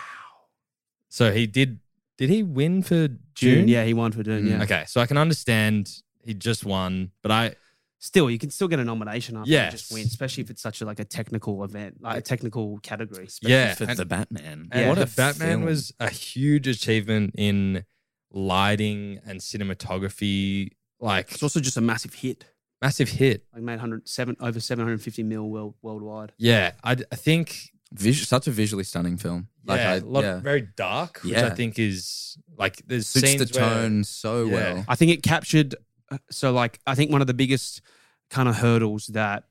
So 1.11 1.31
he 1.31 1.45
did. 1.45 1.79
Did 2.17 2.29
he 2.29 2.41
win 2.43 2.83
for 2.83 3.07
Dune? 3.07 3.19
Dune, 3.35 3.67
yeah, 3.67 3.83
he 3.83 3.93
won 3.93 4.11
for 4.11 4.23
Dune. 4.23 4.45
Mm. 4.45 4.49
Yeah, 4.49 4.63
Okay, 4.63 4.83
so 4.87 5.01
I 5.01 5.05
can 5.05 5.17
understand 5.17 5.89
he 6.23 6.33
just 6.33 6.63
won, 6.65 7.11
but 7.23 7.31
I 7.31 7.55
still, 7.97 8.29
you 8.29 8.37
can 8.37 8.49
still 8.51 8.67
get 8.67 8.79
a 8.79 8.83
nomination 8.85 9.35
after 9.37 9.49
Yes. 9.49 9.71
you 9.73 9.77
just 9.77 9.91
win, 9.93 10.05
especially 10.05 10.43
if 10.43 10.49
it's 10.51 10.61
such 10.61 10.81
a 10.81 10.85
like 10.85 10.99
a 10.99 11.03
technical 11.05 11.63
event, 11.63 11.97
like 12.01 12.17
a 12.17 12.21
technical 12.21 12.77
category. 12.79 13.27
yeah, 13.41 13.73
for 13.75 13.85
and- 13.85 13.97
the 13.97 14.05
Batman. 14.05 14.67
And 14.71 14.81
Yeah. 14.81 14.89
what 14.89 14.97
a 14.99 15.05
the 15.05 15.11
Batman 15.15 15.49
film. 15.49 15.65
was 15.65 15.93
a 15.99 16.09
huge 16.09 16.67
achievement 16.67 17.33
in 17.37 17.85
lighting 18.31 19.19
and 19.25 19.39
cinematography. 19.39 20.69
Like 20.99 21.31
It's 21.31 21.43
also 21.43 21.59
just 21.59 21.77
a 21.77 21.81
massive 21.81 22.13
hit. 22.13 22.45
massive 22.81 23.09
hit. 23.09 23.45
Like 23.53 23.63
made 23.63 23.79
hundred 23.79 24.07
seven 24.07 24.35
over 24.39 24.59
seven 24.59 24.85
hundred 24.85 25.01
fifty 25.01 25.23
mil 25.23 25.49
world, 25.49 25.75
worldwide. 25.81 26.33
Yeah, 26.37 26.73
I, 26.83 26.91
I 27.11 27.15
think 27.15 27.71
Vis- 27.93 28.27
such 28.27 28.47
a 28.47 28.51
visually 28.51 28.83
stunning 28.83 29.17
film. 29.17 29.47
Like 29.65 29.79
yeah, 29.79 29.91
I, 29.91 29.95
a 29.97 29.99
lot 30.01 30.23
yeah. 30.23 30.35
of 30.37 30.43
very 30.43 30.67
dark, 30.75 31.19
which 31.23 31.35
I 31.35 31.49
think 31.51 31.77
is 31.77 32.37
like 32.57 32.77
there's 32.87 33.07
suits 33.07 33.27
scenes 33.31 33.51
the 33.51 33.59
where- 33.59 33.69
tone 33.69 34.03
so 34.03 34.45
Yeah. 34.45 34.53
well. 34.53 34.85
I 34.87 34.95
think 34.95 35.11
it 35.11 35.23
captured. 35.23 35.75
uh, 36.09 36.17
So, 36.29 36.51
like, 36.51 36.79
I 36.87 36.95
think 36.95 37.11
one 37.11 37.21
of 37.21 37.27
the 37.27 37.33
biggest 37.33 37.81
kind 38.29 38.47
of 38.49 38.55
hurdles 38.55 39.07
that 39.07 39.43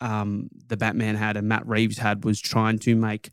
um, 0.00 0.48
the 0.68 0.76
Batman 0.76 1.14
had 1.16 1.36
and 1.36 1.48
Matt 1.48 1.66
Reeves 1.66 1.98
had 1.98 2.24
was 2.24 2.40
trying 2.40 2.78
to 2.80 2.94
make 2.96 3.30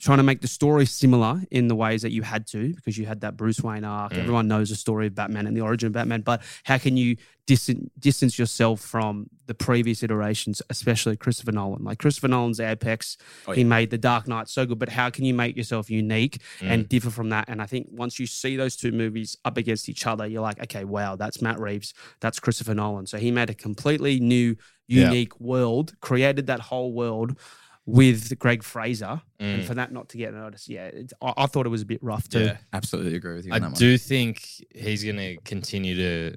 trying 0.00 0.18
to 0.18 0.24
make 0.24 0.40
the 0.40 0.48
story 0.48 0.84
similar 0.86 1.40
in 1.50 1.68
the 1.68 1.74
ways 1.74 2.02
that 2.02 2.10
you 2.12 2.22
had 2.22 2.46
to 2.48 2.74
because 2.74 2.98
you 2.98 3.06
had 3.06 3.20
that 3.22 3.36
Bruce 3.36 3.60
Wayne 3.60 3.84
arc. 3.84 4.12
Mm. 4.12 4.18
Everyone 4.18 4.48
knows 4.48 4.68
the 4.68 4.76
story 4.76 5.06
of 5.06 5.14
Batman 5.14 5.46
and 5.46 5.56
the 5.56 5.60
origin 5.62 5.86
of 5.86 5.92
Batman, 5.92 6.20
but 6.22 6.42
how 6.64 6.78
can 6.78 6.96
you 6.96 7.16
distance 7.46 7.88
distance 7.98 8.38
yourself 8.38 8.80
from 8.80 9.28
the 9.46 9.54
previous 9.54 10.02
iterations, 10.02 10.60
especially 10.68 11.16
Christopher 11.16 11.52
Nolan? 11.52 11.84
Like 11.84 11.98
Christopher 11.98 12.28
Nolan's 12.28 12.60
Apex, 12.60 13.16
Oh, 13.46 13.52
he 13.52 13.64
made 13.64 13.90
The 13.90 13.98
Dark 13.98 14.26
Knight 14.28 14.48
so 14.48 14.66
good, 14.66 14.78
but 14.78 14.88
how 14.88 15.10
can 15.10 15.24
you 15.24 15.32
make 15.34 15.56
yourself 15.56 15.88
unique 15.90 16.38
Mm. 16.60 16.70
and 16.70 16.88
differ 16.88 17.10
from 17.10 17.28
that? 17.30 17.48
And 17.48 17.62
I 17.62 17.66
think 17.66 17.88
once 17.90 18.18
you 18.18 18.26
see 18.26 18.56
those 18.56 18.76
two 18.76 18.92
movies 18.92 19.36
up 19.44 19.56
against 19.56 19.88
each 19.88 20.06
other, 20.06 20.26
you're 20.26 20.42
like, 20.42 20.60
okay, 20.64 20.84
wow, 20.84 21.16
that's 21.16 21.40
Matt 21.40 21.58
Reeves, 21.60 21.94
that's 22.20 22.40
Christopher 22.40 22.74
Nolan. 22.74 23.06
So 23.06 23.16
he 23.18 23.30
made 23.30 23.48
a 23.48 23.54
completely 23.54 24.18
new, 24.20 24.56
Yeah. 24.86 25.04
unique 25.06 25.38
world, 25.40 25.94
created 26.00 26.46
that 26.48 26.60
whole 26.60 26.92
world 26.92 27.38
with 27.86 28.38
Greig 28.38 28.62
Fraser, 28.62 29.20
and 29.38 29.62
Mm. 29.62 29.66
for 29.66 29.74
that 29.74 29.92
not 29.92 30.08
to 30.10 30.16
get 30.16 30.32
noticed, 30.32 30.68
yeah, 30.68 30.86
it's, 30.86 31.12
I, 31.20 31.34
I 31.36 31.46
thought 31.46 31.66
it 31.66 31.70
was 31.70 31.82
a 31.82 31.86
bit 31.86 32.02
rough 32.02 32.28
too. 32.28 32.40
Yeah. 32.46 32.56
Absolutely 32.72 33.14
agree 33.14 33.34
with 33.36 33.46
you. 33.46 33.52
I 33.52 33.56
on 33.56 33.60
that 33.62 33.68
one. 33.72 33.78
do 33.78 33.98
think 33.98 34.42
he's 34.74 35.04
going 35.04 35.16
to 35.18 35.36
continue 35.44 35.94
to 35.96 36.36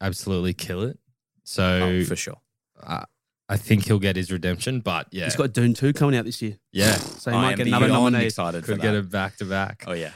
absolutely 0.00 0.54
kill 0.54 0.82
it. 0.82 0.98
So 1.44 1.64
Oh, 1.64 2.04
for 2.04 2.16
sure. 2.16 2.40
uh, 2.82 3.04
I 3.48 3.56
think 3.56 3.86
he'll 3.86 3.98
get 4.00 4.16
his 4.16 4.30
redemption, 4.32 4.80
but 4.80 5.06
yeah, 5.12 5.24
He's 5.24 5.36
got 5.36 5.52
Dune 5.52 5.72
2 5.74 5.92
coming 5.92 6.16
out 6.16 6.24
this 6.24 6.42
year. 6.42 6.56
yeah, 6.72 6.96
So 6.96 7.30
he 7.30 7.36
I 7.36 7.42
might 7.42 7.56
get 7.56 7.66
another 7.68 7.86
beyond 7.86 8.02
nomination. 8.14 8.26
Excited 8.26 8.64
for 8.64 8.72
could 8.72 8.80
get 8.82 8.92
that. 8.92 8.98
a 8.98 9.02
back 9.02 9.36
to 9.38 9.44
back. 9.44 9.84
Oh 9.86 9.92
yeah. 9.92 10.10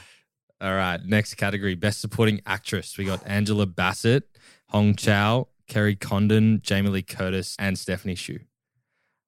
All 0.59 0.75
right, 0.75 1.03
next 1.03 1.35
category: 1.35 1.73
best 1.75 2.01
supporting 2.01 2.39
actress. 2.45 2.95
We 2.97 3.05
got 3.05 3.23
Angela 3.25 3.65
Bassett, 3.65 4.29
Hong 4.69 4.95
Chau, 4.95 5.47
Kerry 5.67 5.95
Condon, 5.95 6.61
Jamie 6.61 6.89
Lee 6.89 7.01
Curtis, 7.01 7.55
and 7.57 7.79
Stephanie 7.79 8.15
Hsu. 8.15 8.37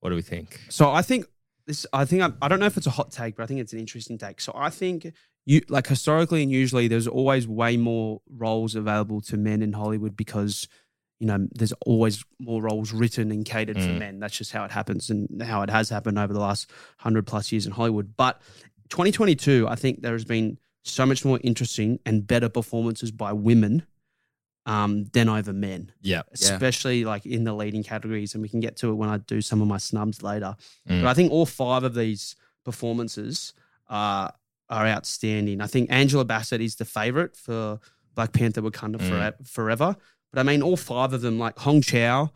What 0.01 0.09
do 0.11 0.15
we 0.15 0.21
think? 0.21 0.59
So 0.69 0.91
I 0.91 1.01
think 1.01 1.25
this. 1.67 1.85
I 1.93 2.05
think 2.05 2.21
I, 2.21 2.31
I 2.41 2.47
don't 2.47 2.59
know 2.59 2.65
if 2.65 2.77
it's 2.77 2.87
a 2.87 2.91
hot 2.91 3.11
take, 3.11 3.35
but 3.35 3.43
I 3.43 3.45
think 3.47 3.59
it's 3.59 3.73
an 3.73 3.79
interesting 3.79 4.17
take. 4.17 4.41
So 4.41 4.51
I 4.55 4.69
think 4.69 5.07
you 5.45 5.61
like 5.69 5.87
historically 5.87 6.41
and 6.43 6.51
usually 6.51 6.87
there's 6.87 7.07
always 7.07 7.47
way 7.47 7.77
more 7.77 8.21
roles 8.29 8.75
available 8.75 9.21
to 9.21 9.37
men 9.37 9.61
in 9.61 9.73
Hollywood 9.73 10.15
because 10.15 10.67
you 11.19 11.27
know 11.27 11.47
there's 11.53 11.73
always 11.85 12.23
more 12.39 12.61
roles 12.61 12.91
written 12.93 13.31
and 13.31 13.45
catered 13.45 13.77
for 13.77 13.87
Mm. 13.89 13.99
men. 13.99 14.19
That's 14.19 14.37
just 14.37 14.51
how 14.51 14.63
it 14.65 14.71
happens 14.71 15.09
and 15.09 15.41
how 15.41 15.61
it 15.61 15.69
has 15.69 15.89
happened 15.89 16.17
over 16.19 16.33
the 16.33 16.39
last 16.39 16.69
hundred 16.99 17.27
plus 17.27 17.51
years 17.51 17.65
in 17.65 17.71
Hollywood. 17.73 18.13
But 18.17 18.41
2022, 18.89 19.67
I 19.67 19.75
think 19.75 20.01
there 20.01 20.13
has 20.13 20.25
been 20.25 20.57
so 20.83 21.05
much 21.05 21.23
more 21.23 21.39
interesting 21.43 21.99
and 22.05 22.27
better 22.27 22.49
performances 22.49 23.11
by 23.11 23.31
women 23.33 23.83
um, 24.65 25.05
than 25.13 25.27
over 25.29 25.51
men 25.53 25.91
Yeah, 26.01 26.21
especially 26.31 27.03
like 27.05 27.25
in 27.25 27.43
the 27.43 27.53
leading 27.53 27.83
categories. 27.83 28.33
And 28.33 28.41
we 28.41 28.47
can 28.49 28.59
get 28.61 28.77
to 28.77 28.89
it 28.91 28.93
when 28.95 29.09
I 29.09 29.17
do 29.17 29.41
some 29.41 29.61
of 29.61 29.67
my 29.67 29.77
snubs 29.77 30.23
later. 30.23 30.55
Mm. 30.89 31.01
But 31.01 31.07
I 31.09 31.13
think 31.13 31.31
all 31.31 31.45
five 31.45 31.83
of 31.83 31.93
these 31.95 32.35
performances 32.63 33.53
are 33.89 34.33
are 34.69 34.87
outstanding. 34.87 35.61
I 35.61 35.67
think 35.67 35.91
Angela 35.91 36.25
Bassett 36.25 36.61
is 36.61 36.75
the 36.77 36.85
favorite 36.85 37.35
for 37.35 37.79
Black 38.15 38.31
Panther 38.31 38.61
Wakanda 38.61 38.97
Mm. 38.97 39.09
Fore- 39.09 39.45
Forever. 39.45 39.95
But 40.31 40.39
I 40.39 40.43
mean, 40.43 40.61
all 40.63 40.77
five 40.77 41.13
of 41.13 41.21
them, 41.21 41.37
like 41.37 41.59
Hong 41.59 41.81
Chau, 41.81 42.31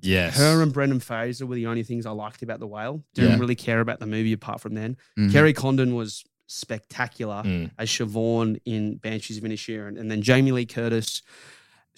yes, 0.00 0.36
her 0.38 0.62
and 0.62 0.72
Brendan 0.72 1.00
Fraser 1.00 1.46
were 1.46 1.54
the 1.54 1.66
only 1.66 1.82
things 1.84 2.06
I 2.06 2.10
liked 2.10 2.42
about 2.42 2.58
The 2.60 2.66
Whale. 2.66 3.04
Didn't 3.14 3.32
Yeah. 3.32 3.38
really 3.38 3.54
care 3.54 3.80
about 3.80 4.00
the 4.00 4.06
movie 4.06 4.32
apart 4.32 4.60
from 4.60 4.74
then. 4.74 4.96
Mhm. 5.18 5.30
Kerry 5.32 5.52
Condon 5.52 5.94
was 5.94 6.24
spectacular 6.48 7.42
Mm. 7.44 7.70
as 7.78 7.88
Siobhan 7.90 8.58
in 8.64 8.96
Banshees 8.96 9.36
of 9.38 9.44
Inisherin. 9.44 9.98
And 9.98 10.10
then 10.10 10.22
Jamie 10.22 10.52
Lee 10.52 10.66
Curtis, 10.66 11.22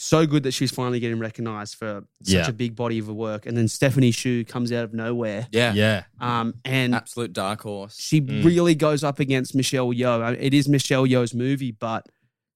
so 0.00 0.26
good 0.26 0.44
that 0.44 0.52
she's 0.52 0.70
finally 0.70 1.00
getting 1.00 1.18
recognized 1.18 1.74
for 1.74 2.04
such 2.22 2.32
Yeah. 2.32 2.48
a 2.48 2.52
big 2.52 2.76
body 2.76 2.98
of 3.00 3.08
work. 3.08 3.46
And 3.46 3.56
then 3.56 3.66
Stephanie 3.68 4.12
Hsu 4.12 4.44
comes 4.44 4.70
out 4.72 4.84
of 4.84 4.94
nowhere. 4.94 5.48
Yeah. 5.52 5.72
yeah, 5.74 6.04
Um, 6.20 6.54
and 6.64 6.94
Absolute 6.94 7.32
dark 7.32 7.62
horse. 7.62 7.96
she 7.98 8.20
Mm. 8.20 8.44
really 8.44 8.74
goes 8.74 9.02
up 9.02 9.18
against 9.18 9.54
Michelle 9.54 9.88
Yeoh. 9.92 10.22
I 10.22 10.30
mean, 10.32 10.40
It 10.40 10.54
is 10.54 10.68
Michelle 10.68 11.06
Yeoh's 11.06 11.34
movie, 11.34 11.72
but 11.72 12.06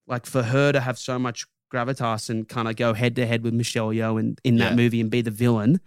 like 0.06 0.24
for 0.24 0.42
her 0.44 0.72
to 0.72 0.80
have 0.80 0.98
so 0.98 1.18
much 1.18 1.46
gravitas 1.72 2.28
and 2.30 2.48
kind 2.48 2.68
of 2.68 2.76
go 2.76 2.92
head 2.94 3.16
to 3.16 3.26
head 3.26 3.42
with 3.42 3.54
Michelle 3.54 3.88
Yeoh 3.88 4.20
in, 4.20 4.36
in 4.44 4.56
that 4.58 4.70
Yeah. 4.72 4.76
movie 4.76 5.00
and 5.00 5.10
be 5.10 5.20
the 5.22 5.30
villain. 5.30 5.80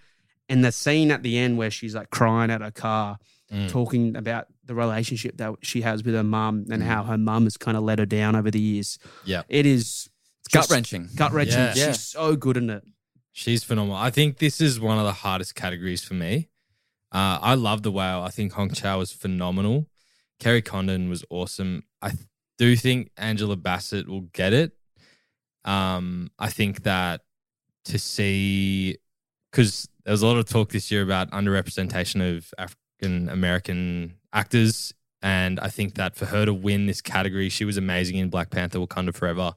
And 0.49 0.63
the 0.63 0.71
scene 0.71 1.09
at 1.11 1.23
the 1.23 1.37
end 1.37 1.57
where 1.57 1.71
she's 1.71 1.95
like 1.95 2.09
crying 2.09 2.51
at 2.51 2.61
her 2.61 2.71
car, 2.71 3.17
Mm. 3.53 3.69
talking 3.69 4.15
about 4.15 4.47
the 4.65 4.73
relationship 4.73 5.37
that 5.37 5.53
she 5.61 5.81
has 5.81 6.03
with 6.03 6.15
her 6.15 6.23
mum 6.23 6.65
and 6.71 6.81
Mm. 6.81 6.85
how 6.87 7.03
her 7.03 7.17
mum 7.17 7.43
has 7.43 7.57
kind 7.57 7.77
of 7.77 7.83
let 7.83 7.99
her 7.99 8.05
down 8.07 8.35
over 8.35 8.49
the 8.49 8.59
years. 8.59 8.97
yeah. 9.23 9.43
It 9.47 9.67
is 9.67 9.81
It's 9.81 10.09
gut 10.51 10.69
wrenching. 10.69 11.09
gut 11.15 11.31
wrenching. 11.33 11.59
Yeah. 11.59 11.73
She's 11.73 12.01
so 12.01 12.35
good 12.35 12.57
in 12.57 12.69
it. 12.69 12.83
She's 13.31 13.63
phenomenal. 13.63 13.97
I 13.97 14.11
think 14.11 14.37
this 14.37 14.61
is 14.61 14.79
one 14.79 14.97
of 14.97 15.03
the 15.03 15.11
hardest 15.11 15.55
categories 15.55 16.03
for 16.03 16.13
me. 16.13 16.49
Uh, 17.11 17.39
I 17.41 17.55
love 17.55 17.83
the 17.83 17.91
whale. 17.91 18.21
I 18.21 18.29
think 18.29 18.53
Hong 18.53 18.71
Chau 18.71 18.99
was 18.99 19.11
phenomenal. 19.11 19.87
Kerry 20.39 20.61
Condon 20.61 21.09
was 21.09 21.23
awesome. 21.29 21.83
I 22.01 22.09
th- 22.09 22.21
do 22.57 22.75
think 22.75 23.11
Angela 23.17 23.55
Bassett 23.55 24.07
will 24.07 24.27
get 24.33 24.53
it. 24.53 24.71
Um, 25.65 26.31
I 26.37 26.49
think 26.49 26.83
that 26.83 27.21
to 27.85 27.99
see 27.99 28.97
because 29.51 29.87
there 30.03 30.11
was 30.11 30.21
a 30.21 30.27
lot 30.27 30.37
of 30.37 30.47
talk 30.47 30.69
this 30.71 30.91
year 30.91 31.01
about 31.01 31.31
underrepresentation 31.31 32.37
of 32.37 32.53
African 32.57 33.29
American 33.29 34.15
actors, 34.33 34.93
and 35.21 35.59
I 35.59 35.69
think 35.69 35.95
that 35.95 36.15
for 36.15 36.25
her 36.25 36.45
to 36.45 36.53
win 36.53 36.85
this 36.85 37.01
category, 37.01 37.49
she 37.49 37.65
was 37.65 37.77
amazing 37.77 38.17
in 38.17 38.29
Black 38.29 38.49
Panther: 38.49 38.79
Wakanda 38.79 39.13
Forever. 39.13 39.53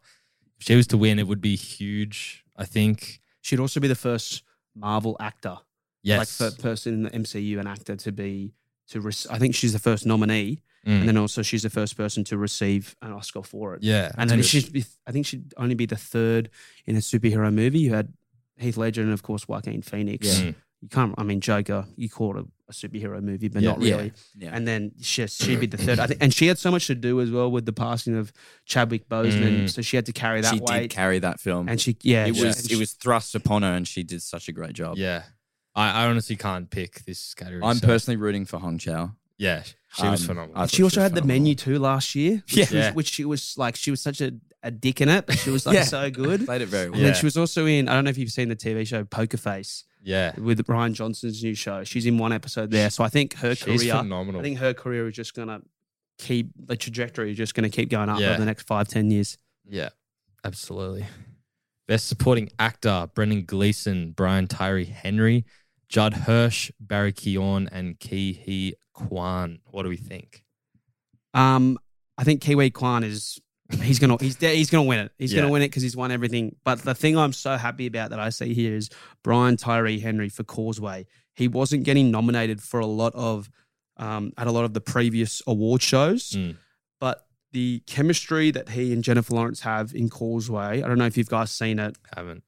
If 0.61 0.67
she 0.67 0.75
was 0.77 0.87
to 0.89 0.97
win, 0.99 1.19
it 1.19 1.27
would 1.27 1.41
be 1.41 1.57
huge. 1.57 2.45
I 2.57 2.65
think. 2.65 3.21
She'd 3.41 3.61
also 3.61 3.81
be 3.81 3.89
the 3.89 3.95
first 3.95 4.43
Marvel 4.75 5.17
actor, 5.21 5.59
Yes. 6.03 6.19
like 6.19 6.29
first 6.51 6.61
person 6.63 6.95
in 6.95 7.03
the 7.05 7.11
MCU, 7.11 7.59
an 7.59 7.67
actor 7.67 7.97
to 7.97 8.13
be 8.13 8.53
to. 8.91 8.99
I 9.31 9.39
think 9.39 9.55
she's 9.55 9.73
the 9.73 9.79
first 9.79 10.05
nominee, 10.07 10.61
Mm. 10.87 11.01
and 11.01 11.09
then 11.09 11.17
also 11.17 11.43
she's 11.43 11.63
the 11.63 11.71
first 11.71 11.97
person 11.97 12.25
to 12.25 12.37
receive 12.39 12.95
an 13.03 13.13
Oscar 13.13 13.43
for 13.43 13.75
it. 13.75 13.83
yeah. 13.83 14.13
and 14.17 14.29
then 14.31 14.43
she'd 14.43 14.73
be. 14.73 14.85
I 15.07 15.13
think 15.13 15.27
she'd 15.27 15.53
only 15.57 15.75
be 15.75 15.87
the 15.87 15.97
third 15.97 16.51
in 16.87 16.97
a 16.97 17.01
superhero 17.01 17.53
movie. 17.53 17.81
You 17.81 17.95
had 17.95 18.13
Heath 18.57 18.77
Ledger 18.77 19.03
and 19.03 19.13
of 19.13 19.23
course 19.23 19.47
Joaquin 19.49 19.83
Phoenix. 19.83 20.27
Yeah. 20.27 20.45
Mm. 20.51 20.55
You 20.83 20.89
can't. 20.89 21.15
I 21.19 21.23
mean, 21.25 21.41
Joker. 21.41 21.87
You 21.97 22.09
call 22.09 22.39
it 22.39 22.47
a, 22.69 22.71
a 22.71 22.73
superhero 22.73 23.23
movie, 23.23 23.49
but 23.49 23.63
Yeah. 23.63 23.71
not 23.71 23.79
really. 23.81 24.13
Yeah. 24.37 24.51
And 24.53 24.67
then 24.67 24.93
she, 25.01 25.27
she'd 25.27 25.61
be 25.61 25.67
the 25.67 25.77
third. 25.77 25.99
I 25.99 26.07
think, 26.07 26.23
and 26.23 26.33
she 26.33 26.47
had 26.47 26.59
so 26.59 26.71
much 26.71 26.87
to 26.89 26.95
do 26.95 27.21
as 27.21 27.31
well 27.31 27.51
with 27.51 27.67
the 27.67 27.73
passing 27.73 28.17
of 28.17 28.33
Chadwick 28.65 29.09
Boseman, 29.09 29.65
Mm. 29.65 29.71
so 29.71 29.83
she 29.83 29.97
had 29.97 30.07
to 30.07 30.13
carry 30.13 30.41
that 30.41 30.55
she 30.55 30.61
weight. 30.61 30.83
did 30.83 30.91
carry 30.91 31.19
that 31.21 31.41
film. 31.41 31.69
and 31.69 31.81
she, 31.81 31.97
yeah, 32.03 32.27
it 32.27 32.37
she- 32.37 32.45
was 32.45 32.57
and 32.57 32.67
it 32.67 32.71
she- 32.71 32.77
was 32.77 32.93
thrust 32.93 33.35
upon 33.35 33.63
her, 33.63 33.73
and 33.73 33.87
she 33.89 34.03
did 34.03 34.23
such 34.23 34.49
a 34.49 34.53
great 34.53 34.73
job. 34.75 34.97
Yeah. 34.99 35.23
I, 35.75 36.05
I 36.05 36.07
honestly 36.07 36.37
can't 36.37 36.69
pick 36.71 37.05
this 37.05 37.35
category. 37.35 37.63
I'm 37.63 37.77
so- 37.77 37.87
personally 37.87 38.17
rooting 38.17 38.45
for 38.45 38.59
Hong 38.59 38.79
Chau. 38.79 39.13
Yeah. 39.37 39.63
She 39.97 40.07
was 40.07 40.21
Um, 40.23 40.27
phenomenal. 40.27 40.67
She 40.67 40.83
also 40.83 41.01
was 41.01 41.11
had 41.11 41.15
the 41.15 41.27
menu 41.27 41.55
too 41.55 41.79
last 41.79 42.15
year. 42.15 42.43
Which 42.47 42.57
Yeah. 42.57 42.63
was, 42.65 42.73
Yeah. 42.73 42.93
which 42.93 43.09
she 43.11 43.25
was 43.25 43.55
like, 43.57 43.77
she 43.77 43.91
was 43.91 44.01
such 44.01 44.21
a, 44.21 44.33
a 44.65 44.71
dick 44.73 45.01
in 45.01 45.09
it, 45.09 45.27
but 45.27 45.39
she 45.39 45.51
was 45.51 45.65
like 45.65 45.77
Yeah. 45.77 45.85
so 45.85 46.11
good. 46.11 46.45
Played 46.45 46.63
it 46.63 46.67
very 46.69 46.91
well. 46.91 46.95
And 46.95 47.03
well. 47.05 47.13
then 47.13 47.21
she 47.21 47.25
was 47.25 47.37
also 47.37 47.65
in. 47.65 47.89
I 47.89 47.95
don't 47.95 48.03
know 48.05 48.11
if 48.11 48.19
you've 48.19 48.33
seen 48.33 48.49
the 48.49 48.57
TV 48.57 48.85
show 48.87 49.05
Poker 49.05 49.37
Face 49.37 49.85
yeah. 50.03 50.33
with 50.39 50.65
Rian 50.67 50.93
Johnson's 50.93 51.43
new 51.43 51.55
show. 51.55 51.85
She's 51.85 52.07
in 52.07 52.19
one 52.19 52.33
episode 52.33 52.71
there, 52.71 52.91
so 52.91 53.05
I 53.05 53.09
think 53.09 53.35
her 53.39 53.55
She's 53.55 53.81
career. 53.83 53.95
phenomenal. 53.97 54.41
I 54.41 54.45
think 54.45 54.59
her 54.59 54.75
career 54.75 55.09
is 55.09 55.15
just 55.15 55.35
gonna 55.35 55.61
keep 56.19 56.51
the 56.57 56.77
trajectory 56.77 57.31
is 57.31 57.37
just 57.37 57.55
going 57.55 57.71
to 57.71 57.75
keep 57.75 57.89
going 57.91 58.09
up 58.09 58.19
Yeah. 58.19 58.31
over 58.31 58.41
the 58.41 58.45
next 58.45 58.67
five, 58.67 58.89
ten 58.89 59.09
years. 59.11 59.39
Yeah, 59.69 59.91
absolutely. 60.45 61.07
Best 61.87 62.09
supporting 62.09 62.51
actor: 62.59 63.09
Brendan 63.15 63.45
Gleeson, 63.45 64.13
Brian 64.13 64.47
Tyree 64.49 64.85
Henry, 64.85 65.45
Judd 65.89 66.13
Hirsch, 66.15 66.71
Barry 66.81 67.13
Keoghan, 67.13 67.69
and 67.71 67.99
Ke 68.01 68.37
Huy 68.45 68.75
Quan. 68.95 69.61
What 69.67 69.85
do 69.85 69.89
we 69.89 69.97
think? 69.97 70.45
Um, 71.35 71.79
I 72.17 72.25
think 72.25 72.43
Ke 72.43 72.49
Huy 72.57 72.71
Quan 72.71 73.05
is 73.05 73.39
he's 73.83 73.99
gonna 73.99 74.17
he's 74.21 74.37
he's 74.39 74.71
gonna 74.71 74.85
win 74.85 74.99
it. 75.01 75.13
He's 75.19 75.33
Yeah. 75.33 75.41
gonna 75.41 75.53
win 75.53 75.63
it 75.63 75.67
because 75.69 75.83
he's 75.83 75.97
won 75.97 76.11
everything. 76.11 76.57
But 76.65 76.81
the 76.83 76.95
thing 76.95 77.17
I'm 77.19 77.33
so 77.33 77.57
happy 77.57 77.87
about 77.87 78.11
that 78.11 78.21
I 78.21 78.31
see 78.31 78.55
here 78.55 78.75
is 78.75 78.89
Brian 79.23 79.57
Tyree 79.57 79.99
Henry 79.99 80.29
for 80.29 80.43
Causeway. 80.45 81.07
He 81.35 81.49
wasn't 81.49 81.85
getting 81.85 82.11
nominated 82.11 82.63
for 82.63 82.81
a 82.81 82.87
lot 82.87 83.15
of 83.15 83.51
um 83.97 84.33
at 84.39 84.47
a 84.47 84.53
lot 84.53 84.65
of 84.65 84.73
the 84.75 84.81
previous 84.81 85.43
award 85.47 85.83
shows, 85.83 86.31
Mm. 86.31 86.57
but 87.01 87.27
the 87.53 87.83
chemistry 87.87 88.51
that 88.51 88.69
he 88.71 88.93
and 88.93 89.03
Jennifer 89.03 89.35
Lawrence 89.35 89.61
have 89.61 89.95
in 89.95 90.09
Causeway. 90.11 90.83
I 90.83 90.87
don't 90.89 90.99
know 90.99 91.07
if 91.07 91.17
you've 91.17 91.29
guys 91.31 91.51
seen 91.51 91.79
it. 91.79 91.97
Haven't. 92.17 92.43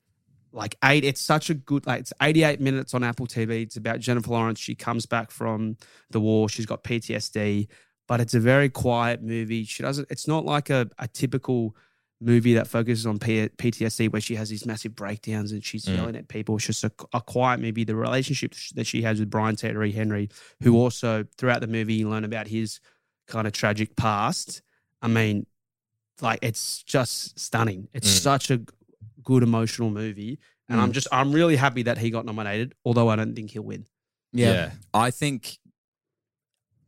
like 0.52 0.74
eight. 0.82 1.04
It's 1.04 1.20
such 1.20 1.48
a 1.48 1.54
good 1.54 1.86
like 1.86 2.00
it's 2.00 2.12
88 2.20 2.60
minutes 2.60 2.92
on 2.92 3.04
Apple 3.04 3.26
TV. 3.28 3.62
It's 3.62 3.76
about 3.76 4.00
Jennifer 4.00 4.30
Lawrence. 4.32 4.58
She 4.58 4.74
comes 4.74 5.06
back 5.06 5.30
from 5.30 5.76
the 6.10 6.18
war. 6.18 6.48
She's 6.48 6.66
got 6.66 6.82
PTSD, 6.82 7.68
but 8.10 8.20
it's 8.20 8.34
a 8.34 8.40
very 8.40 8.68
quiet 8.68 9.22
movie. 9.22 9.62
She 9.62 9.84
doesn't. 9.84 10.08
It's 10.10 10.26
not 10.26 10.44
like 10.44 10.68
a, 10.68 10.90
a 10.98 11.06
typical 11.06 11.76
movie 12.20 12.54
that 12.54 12.66
focuses 12.66 13.06
on 13.06 13.20
P- 13.20 13.48
PTSD 13.50 14.10
where 14.12 14.20
she 14.20 14.34
has 14.34 14.48
these 14.48 14.66
massive 14.66 14.96
breakdowns 14.96 15.52
and 15.52 15.64
she's 15.64 15.84
Mm. 15.86 15.96
yelling 15.96 16.16
at 16.16 16.26
people. 16.26 16.56
It's 16.56 16.66
just 16.66 16.82
a, 16.82 16.90
a 17.12 17.20
quiet 17.20 17.60
movie. 17.60 17.84
The 17.84 17.94
relationship 17.94 18.52
that 18.74 18.84
she 18.88 19.02
has 19.02 19.20
with 19.20 19.30
Brian 19.30 19.54
Tyree 19.54 19.92
Henry, 19.92 20.28
who 20.60 20.76
also 20.76 21.24
throughout 21.38 21.60
the 21.60 21.68
movie 21.68 21.94
you 21.94 22.10
learn 22.10 22.24
about 22.24 22.48
his 22.48 22.80
kind 23.28 23.46
of 23.46 23.52
tragic 23.52 23.94
past. 23.94 24.60
I 25.00 25.06
mean, 25.06 25.46
like 26.20 26.40
it's 26.42 26.82
just 26.82 27.38
stunning. 27.38 27.86
It's 27.94 28.08
Mm. 28.10 28.22
such 28.22 28.50
a 28.50 28.60
good 29.22 29.44
emotional 29.44 29.90
movie, 29.90 30.40
and 30.68 30.80
I'm 30.80 30.90
just 30.90 31.06
I'm 31.12 31.30
really 31.30 31.54
happy 31.54 31.84
that 31.84 31.96
he 31.98 32.10
got 32.10 32.26
nominated. 32.26 32.74
Although 32.84 33.08
I 33.08 33.14
don't 33.14 33.36
think 33.36 33.52
he'll 33.52 33.62
win. 33.62 33.86
Yeah. 34.32 34.72
I 34.92 35.12
think 35.12 35.59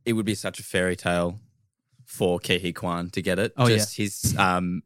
it 0.04 0.12
would 0.14 0.26
be 0.26 0.34
such 0.34 0.58
a 0.58 0.62
fairy 0.62 0.96
tale 0.96 1.40
for 2.04 2.38
Ke 2.38 2.60
Huy 2.60 2.72
Quan 2.74 3.08
to 3.10 3.22
get 3.22 3.38
it. 3.38 3.52
Oh, 3.56 3.68
yeah. 3.68 3.84
His 3.90 4.34
um 4.38 4.82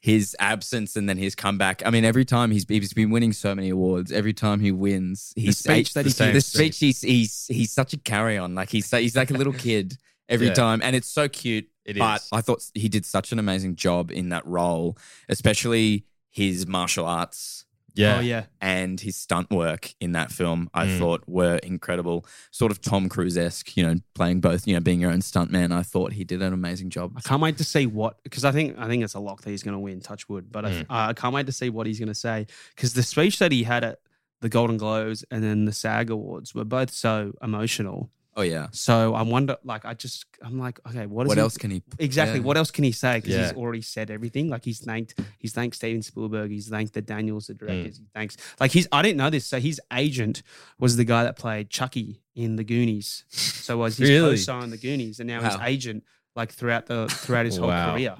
his 0.00 0.34
absence 0.38 0.96
and 0.96 1.08
then 1.08 1.18
his 1.18 1.34
comeback. 1.34 1.82
I 1.84 1.90
mean, 1.90 2.04
every 2.04 2.24
time 2.24 2.50
he's 2.50 2.64
he's 2.68 2.92
been 2.92 3.10
winning 3.10 3.32
so 3.32 3.54
many 3.54 3.68
awards. 3.70 4.10
Every 4.10 4.32
time 4.32 4.60
he 4.60 4.72
wins, 4.72 5.32
he's 5.36 5.58
speech 5.58 5.94
that 5.94 6.06
he 6.06 6.12
the 6.12 6.32
gives. 6.32 6.46
speech 6.46 6.78
he's 6.78 7.00
he's 7.02 7.46
he's 7.48 7.72
such 7.72 7.92
a 7.92 7.98
carry 7.98 8.38
on. 8.38 8.54
Like 8.54 8.70
he's 8.70 8.90
he's 8.90 9.16
like 9.16 9.30
a 9.30 9.34
little 9.34 9.52
kid 9.52 9.98
every 10.28 10.46
Yeah. 10.48 10.54
time, 10.54 10.80
and 10.82 10.96
it's 10.96 11.08
so 11.08 11.28
cute. 11.28 11.68
It 11.84 11.98
but 11.98 12.22
is. 12.22 12.28
I 12.32 12.40
thought 12.40 12.64
he 12.74 12.88
did 12.88 13.04
such 13.04 13.32
an 13.32 13.38
amazing 13.38 13.74
job 13.76 14.10
in 14.10 14.28
that 14.30 14.46
role, 14.46 14.96
especially 15.28 16.06
his 16.30 16.66
martial 16.66 17.04
arts 17.06 17.66
Yeah. 17.94 18.16
Oh 18.16 18.20
yeah, 18.20 18.44
and 18.60 18.98
his 19.00 19.16
stunt 19.16 19.50
work 19.50 19.92
in 20.00 20.12
that 20.12 20.32
film, 20.32 20.70
I 20.72 20.86
Mm. 20.86 20.98
thought 20.98 21.24
were 21.26 21.56
incredible. 21.56 22.24
Sort 22.50 22.72
of 22.72 22.80
Tom 22.80 23.08
Cruise 23.08 23.36
esque, 23.36 23.76
you 23.76 23.82
know, 23.86 23.96
playing 24.14 24.40
both, 24.40 24.66
you 24.66 24.74
know, 24.74 24.80
being 24.80 25.00
your 25.00 25.10
own 25.10 25.20
stuntman. 25.20 25.72
I 25.72 25.82
thought 25.82 26.12
he 26.12 26.24
did 26.24 26.40
an 26.42 26.52
amazing 26.52 26.90
job. 26.90 27.12
I 27.16 27.20
can't 27.20 27.42
wait 27.42 27.58
to 27.58 27.64
see 27.64 27.86
what 27.86 28.22
because 28.22 28.44
I 28.44 28.52
think 28.52 28.78
I 28.78 28.86
think 28.88 29.04
it's 29.04 29.14
a 29.14 29.20
lock 29.20 29.42
that 29.42 29.50
he's 29.50 29.62
going 29.62 29.74
to 29.74 29.78
win. 29.78 30.00
Touch 30.00 30.28
wood, 30.28 30.50
but 30.50 30.64
Mm. 30.64 30.86
I, 30.88 31.08
I 31.10 31.12
can't 31.12 31.34
wait 31.34 31.46
to 31.46 31.52
see 31.52 31.68
what 31.70 31.86
he's 31.86 31.98
going 31.98 32.08
to 32.08 32.14
say 32.14 32.46
because 32.74 32.94
the 32.94 33.02
speech 33.02 33.38
that 33.40 33.52
he 33.52 33.62
had 33.64 33.84
at 33.84 33.98
the 34.40 34.48
Golden 34.48 34.76
Globes 34.76 35.24
and 35.30 35.42
then 35.44 35.66
the 35.66 35.72
SAG 35.72 36.10
Awards 36.10 36.54
were 36.54 36.64
both 36.64 36.90
so 36.90 37.32
emotional. 37.42 38.10
Oh 38.34 38.42
yeah. 38.42 38.68
So 38.72 39.12
I 39.14 39.20
wonder, 39.22 39.56
like, 39.62 39.84
I 39.84 39.92
just 39.92 40.24
I'm 40.42 40.58
like, 40.58 40.80
okay, 40.88 41.04
what 41.06 41.24
is 41.26 41.28
What 41.28 41.36
he- 41.38 41.42
else 41.42 41.58
can 41.58 41.70
he? 41.70 41.82
Exactly. 41.98 42.38
yeah. 42.38 42.44
What 42.44 42.56
else 42.56 42.70
can 42.70 42.82
he 42.84 42.92
say? 42.92 43.18
Because 43.18 43.34
Yeah. 43.34 43.42
he's 43.48 43.52
already 43.52 43.82
said 43.82 44.10
everything. 44.10 44.48
Like 44.48 44.64
he's 44.64 44.80
thanked, 44.80 45.20
he's 45.38 45.52
thanked 45.52 45.76
Steven 45.76 46.00
Spielberg. 46.02 46.50
He's 46.50 46.68
thanked 46.68 46.94
the 46.94 47.02
Daniels, 47.02 47.48
the 47.48 47.54
Mm. 47.54 47.58
directors. 47.58 47.98
He 47.98 48.04
thanks 48.14 48.36
like 48.58 48.70
he's. 48.70 48.88
I 48.90 49.02
didn't 49.02 49.18
know 49.18 49.28
this. 49.30 49.44
So 49.46 49.60
his 49.60 49.80
agent 49.92 50.42
was 50.78 50.96
the 50.96 51.04
guy 51.04 51.24
that 51.24 51.36
played 51.36 51.68
Chucky 51.68 52.22
in 52.34 52.56
the 52.56 52.64
Goonies. 52.64 53.24
So 53.28 53.76
was 53.78 53.98
his 53.98 54.08
Really? 54.08 54.30
co-star 54.30 54.64
in 54.64 54.70
the 54.70 54.78
Goonies, 54.78 55.20
and 55.20 55.28
now 55.28 55.42
his 55.42 55.56
agent 55.62 56.02
like 56.34 56.50
throughout 56.52 56.86
the 56.86 57.08
throughout 57.10 57.44
his 57.44 57.58
whole 57.58 57.68
Wow. 57.68 57.92
career. 57.92 58.16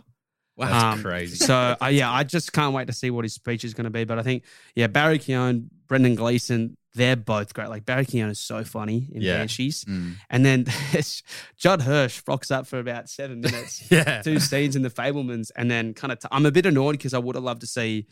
That's 0.70 0.84
Um, 0.84 1.02
crazy. 1.02 1.36
So 1.36 1.76
uh, 1.80 1.86
yeah, 1.86 2.10
I 2.10 2.24
just 2.24 2.52
can't 2.52 2.74
wait 2.74 2.86
to 2.86 2.92
see 2.92 3.10
what 3.10 3.24
his 3.24 3.34
speech 3.34 3.64
is 3.64 3.74
going 3.74 3.84
to 3.84 3.90
be. 3.90 4.04
But 4.04 4.18
I 4.18 4.22
think 4.22 4.44
yeah, 4.74 4.86
Barry 4.86 5.18
Keoghan, 5.18 5.68
Brendan 5.88 6.14
Gleeson, 6.14 6.76
they're 6.94 7.16
both 7.16 7.54
great. 7.54 7.68
Like 7.68 7.84
Barry 7.86 8.04
Keoghan 8.06 8.30
is 8.30 8.38
so 8.38 8.64
funny 8.64 9.08
in 9.12 9.22
Yeah. 9.22 9.38
Banshees, 9.38 9.84
Mm. 9.84 10.14
and 10.30 10.44
then 10.44 10.66
Judd 11.56 11.82
Hirsch 11.82 12.22
rocks 12.26 12.50
up 12.50 12.66
for 12.66 12.78
about 12.78 13.08
seven 13.08 13.40
minutes 13.40 13.84
yeah. 13.90 14.22
two 14.22 14.38
scenes 14.40 14.76
in 14.76 14.82
the 14.82 14.90
Fabelmans, 14.90 15.50
and 15.56 15.70
then 15.70 15.94
kind 15.94 16.12
of. 16.12 16.18
I'm 16.30 16.46
a 16.46 16.50
bit 16.52 16.66
annoyed 16.66 16.92
because 16.92 17.14
I 17.14 17.18
would 17.18 17.34
have 17.34 17.44
loved 17.44 17.60
to 17.62 17.66
see. 17.66 18.06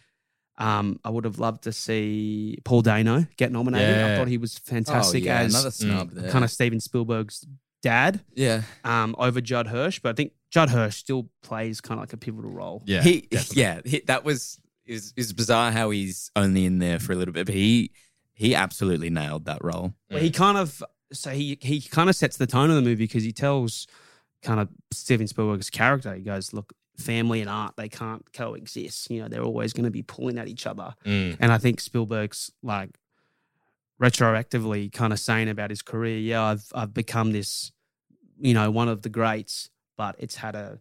Um, 0.59 1.01
I 1.05 1.11
would 1.11 1.25
have 1.25 1.39
loved 1.39 1.63
to 1.65 1.73
see 1.73 2.59
Paul 2.65 2.83
Dano 2.83 3.27
get 3.39 3.51
nominated. 3.51 3.97
I 3.99 4.17
thought 4.17 4.29
he 4.29 4.37
was 4.37 4.61
Oh, 4.67 4.71
fantastic 4.71 5.25
yeah, 5.25 5.41
as 5.41 5.79
there. 6.11 6.31
kind 6.31 6.45
of 6.45 6.51
Steven 6.51 6.81
Spielberg's 6.81 7.47
dad 7.83 8.21
yeah. 8.35 8.63
um, 8.85 9.15
over 9.17 9.41
Judd 9.41 9.69
Hirsch, 9.69 10.01
but 10.01 10.11
I 10.11 10.13
think 10.13 10.33
Judd 10.51 10.71
Hirsch 10.71 10.97
still 10.97 11.29
plays 11.43 11.81
kind 11.81 11.99
of 11.99 12.03
like 12.03 12.13
a 12.13 12.17
pivotal 12.17 12.51
role. 12.51 12.83
Yeah. 12.85 13.03
he, 13.03 13.23
definitely. 13.23 13.63
yeah, 13.63 13.81
he, 13.85 14.01
that 14.07 14.25
was 14.25 14.61
is 14.87 15.13
is 15.17 15.33
bizarre 15.33 15.71
how 15.71 15.91
he's 15.91 16.31
only 16.35 16.65
in 16.65 16.79
there 16.79 16.99
for 16.99 17.13
a 17.13 17.17
little 17.17 17.33
bit, 17.33 17.47
but 17.47 17.55
he 17.55 17.93
he 18.35 18.55
absolutely 18.55 19.11
nailed 19.11 19.45
that 19.45 19.63
role. 19.63 19.95
But 20.09 20.23
he 20.23 20.31
kind 20.31 20.59
of 20.59 20.83
so 21.13 21.31
he 21.31 21.59
he 21.61 21.81
kind 21.81 22.11
of 22.11 22.17
sets 22.17 22.37
the 22.37 22.47
tone 22.47 22.71
of 22.71 22.77
the 22.77 22.83
movie 22.83 23.05
because 23.05 23.23
he 23.23 23.33
tells 23.33 23.87
kind 24.43 24.61
of 24.61 24.69
Steven 24.93 25.27
Spielberg's 25.27 25.71
character. 25.71 26.15
He 26.15 26.23
goes, 26.23 26.53
"Look, 26.53 26.73
family 26.97 27.41
and 27.41 27.49
art 27.49 27.75
they 27.77 27.89
can't 27.89 28.33
coexist. 28.33 29.11
You 29.11 29.23
know, 29.23 29.29
they're 29.29 29.43
always 29.43 29.73
going 29.73 29.85
to 29.85 29.91
be 29.91 30.03
pulling 30.03 30.39
at 30.39 30.49
each 30.49 30.67
other." 30.67 30.95
Mm. 31.07 31.37
And 31.39 31.53
I 31.53 31.59
think 31.59 31.81
Spielberg's 31.81 32.51
like 32.63 32.99
retroactively 34.01 34.93
kind 34.93 35.13
of 35.13 35.21
saying 35.21 35.49
about 35.49 35.71
his 35.71 35.83
career, 35.83 36.19
yeah, 36.19 36.43
I've 36.43 36.65
I've 36.75 36.95
become 36.95 37.33
this, 37.33 37.71
you 38.39 38.55
know, 38.55 38.71
one 38.71 38.89
of 38.89 39.03
the 39.03 39.11
greats, 39.11 39.71
but 40.01 40.17
it's 40.19 40.37
had 40.37 40.55
a 40.55 40.79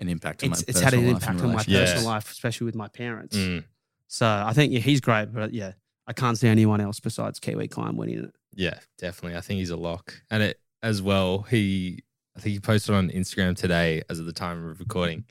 An 0.00 0.08
impact 0.08 0.42
on 0.42 0.50
it's 0.50 0.60
my 0.62 0.64
it's 0.70 0.80
had 0.80 0.94
an 0.94 1.00
personal 1.00 1.12
life 1.14 1.22
impact 1.22 1.40
on 1.40 1.46
my 1.46 1.52
relationship. 1.52 1.72
Yeah. 1.74 1.84
personal 1.92 2.10
life, 2.14 2.30
especially 2.32 2.64
with 2.64 2.74
my 2.74 2.88
parents. 2.88 3.36
Mm. 3.36 3.64
So 4.08 4.26
I 4.26 4.52
think 4.56 4.72
yeah, 4.72 4.80
he's 4.80 5.00
great, 5.00 5.26
but 5.32 5.52
yeah, 5.52 5.72
I 6.08 6.12
can't 6.12 6.36
see 6.38 6.48
anyone 6.48 6.80
else 6.80 6.98
besides 7.00 7.38
Ke 7.38 7.52
Huy 7.58 7.68
Quan 7.68 7.96
winning 7.96 8.18
it. 8.24 8.34
Yeah, 8.54 8.78
definitely. 8.98 9.36
I 9.36 9.40
think 9.42 9.58
he's 9.58 9.70
a 9.70 9.76
lock. 9.76 10.04
And 10.30 10.42
it 10.42 10.58
as 10.82 11.00
well, 11.02 11.42
he 11.42 12.02
I 12.36 12.40
think 12.40 12.52
he 12.54 12.60
posted 12.60 12.94
on 12.94 13.10
Instagram 13.10 13.56
today 13.56 14.02
as 14.10 14.18
of 14.18 14.26
the 14.26 14.32
time 14.32 14.58
of 14.70 14.80
recording. 14.80 15.24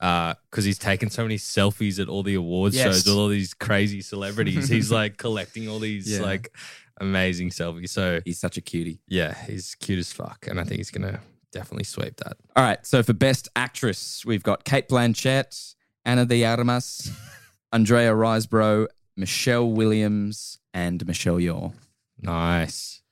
because 0.00 0.64
he's 0.68 0.78
taken 0.78 1.08
so 1.08 1.22
many 1.22 1.38
selfies 1.38 1.98
at 2.02 2.08
all 2.08 2.22
the 2.22 2.34
awards 2.34 2.76
Yes. 2.76 2.84
shows 2.84 3.06
with 3.06 3.16
all 3.16 3.28
these 3.28 3.54
crazy 3.54 4.02
celebrities. 4.02 4.68
he's 4.68 4.90
like 5.00 5.16
collecting 5.16 5.68
all 5.70 5.78
these 5.78 6.06
Yeah. 6.10 6.20
like 6.30 6.54
amazing 7.00 7.50
selfies. 7.50 7.88
So 7.90 8.20
He's 8.26 8.38
such 8.38 8.56
a 8.58 8.60
cutie. 8.60 9.00
yeah, 9.08 9.32
he's 9.46 9.74
cute 9.76 9.98
as 9.98 10.12
fuck, 10.12 10.46
and 10.48 10.60
I 10.60 10.64
think 10.64 10.78
he's 10.78 10.90
gonna 10.90 11.20
definitely 11.54 11.84
sweep 11.84 12.16
that. 12.18 12.36
All 12.56 12.62
right. 12.64 12.84
So 12.86 13.02
for 13.02 13.14
best 13.14 13.48
actress, 13.56 14.24
we've 14.26 14.42
got 14.42 14.64
Cate 14.64 14.88
Blanchett, 14.88 15.74
Ana 16.04 16.26
de 16.26 16.44
Armas, 16.44 17.10
Andrea 17.72 18.12
Riseborough, 18.12 18.88
Michelle 19.16 19.70
Williams, 19.70 20.58
and 20.74 21.06
Michelle 21.06 21.36
Yeoh. 21.36 21.72
Nice, 22.20 23.02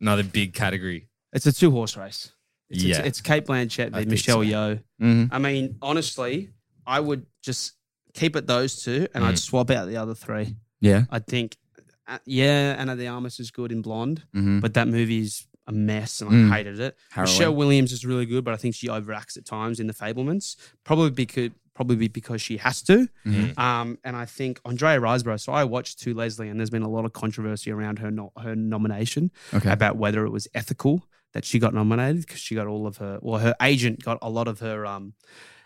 another 0.00 0.22
big 0.22 0.54
category. 0.54 1.08
It's 1.32 1.46
a 1.46 1.52
two 1.52 1.70
horse 1.70 1.96
race. 1.96 2.32
It's, 2.68 2.82
Yeah. 2.82 2.98
it's, 2.98 3.06
it's 3.08 3.20
Cate 3.20 3.46
Blanchett 3.46 3.86
I 3.86 3.90
v 3.90 3.94
think 4.00 4.10
Michelle 4.10 4.42
so. 4.42 4.48
Yeoh. 4.48 4.82
Mm-hmm. 5.02 5.34
I 5.34 5.38
mean, 5.38 5.76
honestly, 5.82 6.50
I 6.86 7.00
would 7.00 7.26
just 7.42 7.72
keep 8.14 8.36
it 8.36 8.46
those 8.46 8.82
two, 8.82 9.06
and 9.14 9.24
Mm. 9.24 9.28
I'd 9.28 9.38
swap 9.38 9.70
out 9.70 9.86
the 9.88 9.96
other 9.96 10.14
three. 10.14 10.56
Yeah. 10.80 11.04
I 11.10 11.18
think, 11.20 11.56
uh, 12.08 12.18
yeah, 12.26 12.76
Ana 12.78 12.96
de 12.96 13.06
Armas 13.06 13.38
is 13.40 13.50
good 13.50 13.72
in 13.72 13.82
Blonde, 13.82 14.22
Mm-hmm. 14.34 14.60
but 14.60 14.74
that 14.74 14.88
movie's 14.88 15.46
a 15.70 15.72
mess, 15.72 16.20
and 16.20 16.30
Mm. 16.30 16.50
I 16.52 16.56
hated 16.58 16.80
it. 16.80 16.96
Harrowing. 17.10 17.30
Michelle 17.32 17.54
Williams 17.54 17.92
is 17.92 18.04
really 18.04 18.26
good, 18.26 18.44
but 18.44 18.52
I 18.54 18.56
think 18.56 18.74
she 18.74 18.88
overacts 18.88 19.36
at 19.38 19.44
times 19.46 19.80
in 19.80 19.86
The 19.86 19.94
Fabelmans, 19.94 20.56
Probably 20.84 21.10
because 21.10 21.50
probably 21.72 22.08
because 22.08 22.42
she 22.42 22.58
has 22.58 22.82
to. 22.82 23.08
Mhm. 23.24 23.56
Um, 23.58 23.96
and 24.04 24.14
I 24.14 24.26
think 24.26 24.60
Andrea 24.66 25.00
Riseborough. 25.00 25.40
So 25.40 25.50
I 25.52 25.64
watched 25.64 26.00
To 26.00 26.12
Leslie, 26.12 26.48
and 26.50 26.60
there's 26.60 26.68
been 26.68 26.82
a 26.82 26.90
lot 26.90 27.06
of 27.06 27.14
controversy 27.14 27.70
around 27.70 28.00
her 28.00 28.10
no, 28.10 28.32
her 28.42 28.54
nomination 28.54 29.30
Okay. 29.54 29.70
about 29.72 29.96
whether 29.96 30.26
it 30.26 30.30
was 30.30 30.46
ethical 30.54 31.06
that 31.32 31.44
she 31.46 31.58
got 31.58 31.72
nominated 31.72 32.22
because 32.26 32.40
she 32.40 32.54
got 32.54 32.66
all 32.66 32.86
of 32.86 32.98
her, 32.98 33.18
well, 33.22 33.38
her 33.38 33.54
agent 33.62 34.02
got 34.04 34.18
a 34.20 34.28
lot 34.28 34.46
of 34.48 34.58
her 34.60 34.84
um, 34.84 35.14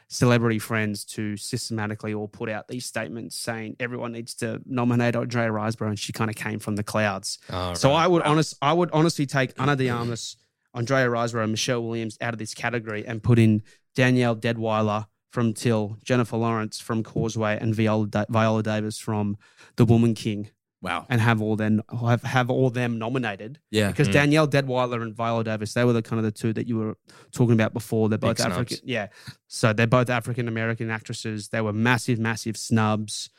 celebrity 0.09 0.59
friends 0.59 1.05
to 1.05 1.37
systematically 1.37 2.15
all 2.15 2.29
put 2.29 2.49
out 2.49 2.69
these 2.69 2.87
statements 2.87 3.37
saying 3.37 3.77
everyone 3.81 4.13
needs 4.13 4.35
to 4.37 4.61
nominate 4.67 5.17
Andrea 5.17 5.49
Riseborough, 5.51 5.89
and 5.89 5.99
she 5.99 6.13
kind 6.13 6.31
of 6.31 6.37
came 6.37 6.59
from 6.59 6.77
the 6.77 6.83
clouds. 6.85 7.39
Oh, 7.51 7.75
So 7.75 7.91
right. 7.91 8.05
I 8.05 8.07
would 8.07 8.23
honest, 8.23 8.57
I 8.63 8.73
would 8.73 8.91
honestly 8.93 9.27
take 9.27 9.53
Ana 9.61 9.77
de 9.77 9.89
Armas, 9.91 10.37
Andrea 10.75 11.09
Riseborough, 11.09 11.43
and 11.45 11.53
Michelle 11.53 11.83
Williams 11.83 12.19
out 12.21 12.33
of 12.35 12.39
this 12.39 12.55
category 12.55 13.07
and 13.07 13.23
put 13.23 13.39
in 13.39 13.63
Danielle 13.95 14.37
Deadwyler 14.37 15.07
from 15.31 15.53
Till, 15.53 15.97
Jennifer 16.05 16.37
Lawrence 16.37 16.79
from 16.79 17.03
Causeway, 17.03 17.59
and 17.61 17.75
Viola, 17.75 18.07
da- 18.07 18.25
Viola 18.29 18.63
Davis 18.63 18.99
from 18.99 19.37
The 19.77 19.85
Woman 19.85 20.15
King. 20.15 20.51
Wow. 20.85 21.07
and 21.09 21.21
have 21.21 21.41
all 21.43 21.57
them 21.57 21.83
have, 22.01 22.23
have 22.23 22.51
all 22.51 22.71
them 22.71 22.99
nominated. 22.99 23.59
Yeah. 23.71 23.89
Because 23.91 24.09
Mm. 24.09 24.13
Danielle 24.13 24.47
Deadwyler 24.49 25.03
and 25.03 25.15
Viola 25.15 25.43
Davis, 25.43 25.73
they 25.75 25.85
were 25.85 25.93
the 25.95 26.03
kind 26.03 26.19
of 26.19 26.25
the 26.25 26.31
two 26.31 26.53
that 26.53 26.69
you 26.69 26.77
were 26.77 26.97
talking 27.33 27.55
about 27.55 27.73
before. 27.73 28.09
They're 28.09 28.19
both 28.19 28.37
Big 28.37 28.47
snubs. 28.47 28.81
Yeah. 28.85 29.09
So 29.49 29.73
they're 29.73 29.87
both 29.87 30.11
African 30.11 30.47
American 30.47 30.91
actresses. 30.91 31.49
They 31.49 31.61
were 31.61 31.73
massive, 31.73 32.19
massive 32.19 32.57
snubs. 32.57 33.31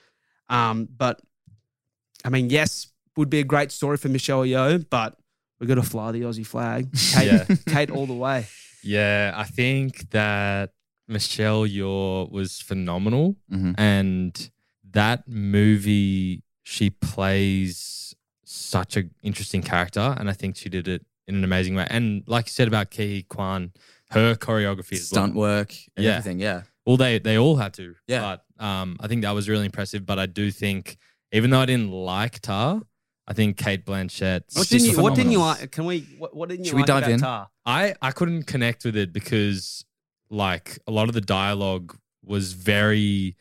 Um, 0.49 0.87
but 0.97 1.21
I 2.25 2.29
mean, 2.29 2.49
yes, 2.49 2.87
would 3.15 3.29
be 3.29 3.39
a 3.39 3.43
great 3.45 3.71
story 3.71 3.97
for 3.97 4.09
Michelle 4.09 4.41
Yeoh, 4.43 4.83
but 4.89 5.17
we 5.59 5.67
got 5.67 5.75
to 5.75 5.83
fly 5.83 6.11
the 6.11 6.21
Aussie 6.21 6.45
flag. 6.45 6.89
Kate, 7.13 7.25
Yeah. 7.27 7.45
Kate 7.67 7.91
all 7.91 8.05
the 8.07 8.13
way. 8.13 8.47
Yeah, 8.83 9.31
I 9.35 9.43
think 9.43 10.09
that 10.11 10.71
Michelle 11.07 11.65
Yeoh 11.67 12.29
was 12.31 12.59
phenomenal, 12.59 13.35
Mhm. 13.51 13.75
and 13.77 14.49
that 14.91 15.27
movie 15.27 16.43
she 16.67 16.89
plays 16.89 18.15
such 18.43 18.97
an 18.97 19.11
interesting 19.21 19.61
character, 19.61 20.15
and 20.17 20.29
I 20.29 20.33
think 20.33 20.55
she 20.57 20.67
did 20.67 20.87
it 20.87 21.05
in 21.27 21.35
an 21.35 21.43
amazing 21.43 21.75
way. 21.75 21.85
And 21.89 22.23
like 22.25 22.47
you 22.47 22.51
said 22.51 22.67
about 22.67 22.89
Ki 22.89 23.23
Kwan, 23.29 23.71
her 24.09 24.33
choreography 24.35 24.93
is 24.93 25.07
Stunt 25.07 25.35
work, 25.35 25.73
and 25.95 26.03
Yeah. 26.03 26.11
everything. 26.17 26.39
Yeah. 26.39 26.63
Well, 26.85 26.97
they 26.97 27.19
they 27.19 27.37
all 27.37 27.55
had 27.57 27.73
to. 27.75 27.93
Yeah. 28.07 28.37
But 28.57 28.63
um, 28.65 28.97
I 28.99 29.07
think 29.07 29.21
that 29.21 29.31
was 29.31 29.47
really 29.47 29.65
impressive. 29.65 30.05
But 30.07 30.17
I 30.17 30.25
do 30.25 30.49
think, 30.49 30.97
even 31.31 31.51
though 31.51 31.59
I 31.59 31.65
didn't 31.67 31.91
like 31.91 32.39
Tar, 32.41 32.81
I 33.27 33.33
think 33.33 33.57
Cate 33.57 33.85
Blanchett. 33.85 34.41
What 34.55 34.67
didn't, 34.67 34.87
you, 34.87 35.01
what 35.01 35.13
didn't 35.15 35.31
you 35.33 35.39
phenomenal. 35.39 35.61
like? 35.61 35.71
Can 35.71 35.85
we? 35.85 35.99
What, 36.17 36.35
what 36.35 36.49
didn't 36.49 36.65
you 36.65 36.69
Should 36.69 36.75
we 36.77 36.81
like 36.81 36.87
dive 36.87 37.03
about 37.03 37.11
in? 37.11 37.19
Tar? 37.19 37.47
I 37.65 37.93
I 38.01 38.11
couldn't 38.11 38.43
connect 38.43 38.85
with 38.85 38.95
it 38.95 39.13
because 39.13 39.85
like 40.31 40.79
a 40.87 40.91
lot 40.91 41.09
of 41.09 41.13
the 41.13 41.21
dialogue 41.21 41.95
was 42.23 42.53
very 42.53 43.35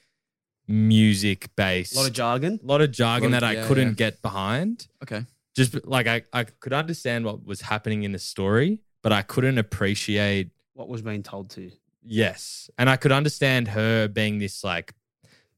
music 0.67 1.49
based. 1.57 1.95
A 1.95 1.99
lot 1.99 2.07
of 2.07 2.13
jargon. 2.13 2.59
A 2.63 2.67
lot 2.67 2.81
of 2.81 2.91
jargon 2.91 3.31
Lot 3.33 3.37
of- 3.37 3.41
that 3.43 3.47
I 3.47 3.53
yeah, 3.61 3.67
couldn't 3.69 3.89
yeah. 3.89 3.95
get 3.95 4.23
behind. 4.23 4.87
Okay. 5.03 5.25
Just 5.55 5.85
like 5.87 6.07
I, 6.07 6.23
I 6.33 6.45
could 6.45 6.73
understand 6.73 7.25
what 7.25 7.45
was 7.45 7.61
happening 7.61 8.03
in 8.03 8.13
the 8.13 8.19
story, 8.19 8.81
but 9.03 9.13
I 9.13 9.23
couldn't 9.23 9.59
appreciate 9.59 10.51
What 10.73 10.89
was 10.89 11.03
being 11.03 11.23
told 11.23 11.51
to 11.51 11.63
you? 11.63 11.73
yes. 12.03 12.69
And 12.79 12.91
I 12.91 12.97
could 12.97 13.13
understand 13.13 13.69
her 13.69 14.09
being 14.09 14.39
this 14.39 14.65
like 14.65 14.95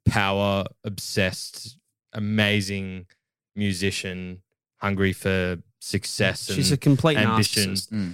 power 0.05 0.64
obsessed, 0.85 1.79
amazing 2.12 3.07
musician, 3.55 4.42
hungry 4.79 5.12
for 5.12 5.59
success 5.79 6.49
and 6.49 6.57
She's 6.57 6.73
a 6.73 6.77
complete 6.77 7.16
ambition. 7.16 7.73
narcissist. 7.73 7.88
Mm. 7.92 8.12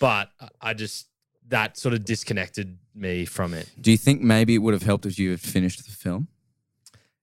but 0.00 0.28
I- 0.40 0.48
I 0.60 0.74
just 0.74 1.08
that 1.48 1.76
sort 1.78 1.94
of 1.94 2.04
disconnected 2.04 2.78
me 2.94 3.24
from 3.24 3.54
it. 3.54 3.68
Do 3.80 3.90
you 3.90 3.96
think 3.98 4.20
maybe 4.22 4.54
it 4.54 4.58
would 4.58 4.74
have 4.74 4.82
helped 4.82 5.06
if 5.06 5.18
you 5.18 5.30
had 5.30 5.40
finished 5.40 5.84
the 5.84 5.90
film? 5.92 6.28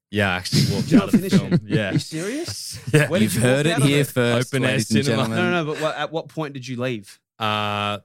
Yeah, 0.10 0.30
I 0.34 0.36
actually 0.38 0.64
walked 0.74 0.90
Did 0.90 0.92
you 0.92 0.98
out 1.02 1.14
of 1.14 1.22
the 1.22 1.30
film. 1.30 1.54
it? 1.54 1.62
Yeah, 1.66 1.90
Are 1.90 1.94
you 1.94 2.00
serious? 2.00 2.80
yeah. 2.94 3.08
Where 3.08 3.20
did 3.20 3.26
You've 3.26 3.36
you 3.36 3.42
heard 3.42 3.66
it 3.66 3.78
here 3.82 4.02
it? 4.02 4.08
first, 4.08 4.54
Open 4.54 4.64
air 4.66 4.72
ladies 4.72 4.92
and 4.92 5.06
cinema. 5.06 5.24
gentlemen. 5.24 5.38
No, 5.38 5.52
no, 5.52 5.64
no. 5.64 5.74
But 5.74 5.82
what, 5.82 5.96
at 5.96 6.12
what 6.12 6.28
point 6.28 6.54
did 6.54 6.68
you 6.68 6.76
leave? 6.82 7.18
Uh, 7.40 8.00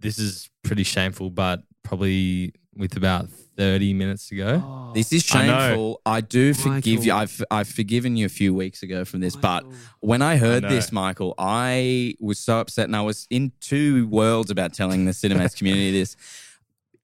this 0.00 0.18
is 0.18 0.50
pretty 0.64 0.82
shameful, 0.82 1.30
but 1.30 1.62
probably 1.84 2.54
with 2.76 2.96
about 2.96 3.28
thirty 3.56 3.92
minutes 3.94 4.28
to 4.28 4.36
go. 4.36 4.62
Oh, 4.64 4.92
This 4.94 5.12
is 5.12 5.22
shameful. 5.24 6.00
I, 6.06 6.20
do 6.20 6.54
forgive 6.54 7.04
you. 7.04 7.12
I've 7.12 7.42
I've 7.50 7.68
forgiven 7.68 8.16
you 8.16 8.26
a 8.26 8.30
few 8.30 8.54
weeks 8.54 8.82
ago 8.82 9.04
from 9.04 9.20
this, 9.20 9.36
but 9.36 9.64
when 10.00 10.22
I 10.22 10.36
heard 10.36 10.62
know. 10.64 10.68
this, 10.68 10.92
Michael, 10.92 11.34
I 11.38 12.14
was 12.20 12.38
so 12.38 12.58
upset, 12.60 12.86
and 12.86 12.96
I 12.96 13.02
was 13.02 13.26
in 13.30 13.52
two 13.60 14.06
worlds 14.08 14.50
about 14.50 14.72
telling 14.74 15.04
the 15.04 15.12
Cinemates 15.12 15.56
community 15.56 15.90
this. 15.98 16.16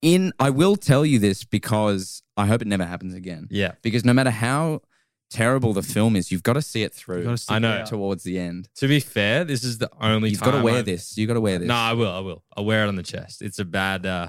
In 0.01 0.33
I 0.39 0.51
will 0.51 0.77
tell 0.77 1.05
you 1.05 1.19
this 1.19 1.43
because 1.45 2.23
I 2.37 2.47
hope 2.47 2.63
it 2.63 2.69
never 2.69 2.85
happens 2.85 3.15
again. 3.15 3.49
Yeah, 3.51 3.73
Because 3.83 4.05
no 4.05 4.13
matter 4.13 4.31
how 4.31 4.83
terrible 5.29 5.73
the 5.73 5.83
film 5.83 6.15
is, 6.15 6.31
you've 6.31 6.45
got 6.45 6.53
to 6.53 6.63
see 6.63 6.83
it 6.85 6.93
You 6.95 6.99
through 7.01 7.25
gotta 7.25 7.37
stick 7.37 7.55
I 7.57 7.59
know. 7.59 7.79
out. 7.79 7.87
towards 7.87 8.23
the 8.23 8.39
end. 8.39 8.69
to 8.77 8.87
be 8.87 9.01
fair, 9.01 9.45
this 9.45 9.65
is 9.65 9.79
the 9.79 9.91
only 10.01 10.31
You've 10.31 10.39
time 10.39 10.53
got 10.53 10.59
to 10.59 10.63
wear 10.65 10.79
I- 10.79 10.83
this. 10.83 11.19
You've 11.19 11.27
got 11.27 11.35
to 11.35 11.41
wear 11.41 11.59
this. 11.59 11.67
No, 11.67 11.75
I 11.75 11.95
will. 11.95 12.13
I 12.13 12.21
will. 12.21 12.45
I'll 12.57 12.65
wear 12.65 12.85
it 12.85 12.89
on 12.89 12.95
the 12.95 13.03
chest. 13.03 13.43
It's 13.43 13.59
a 13.59 13.65
bad. 13.65 14.07
Uh, 14.07 14.29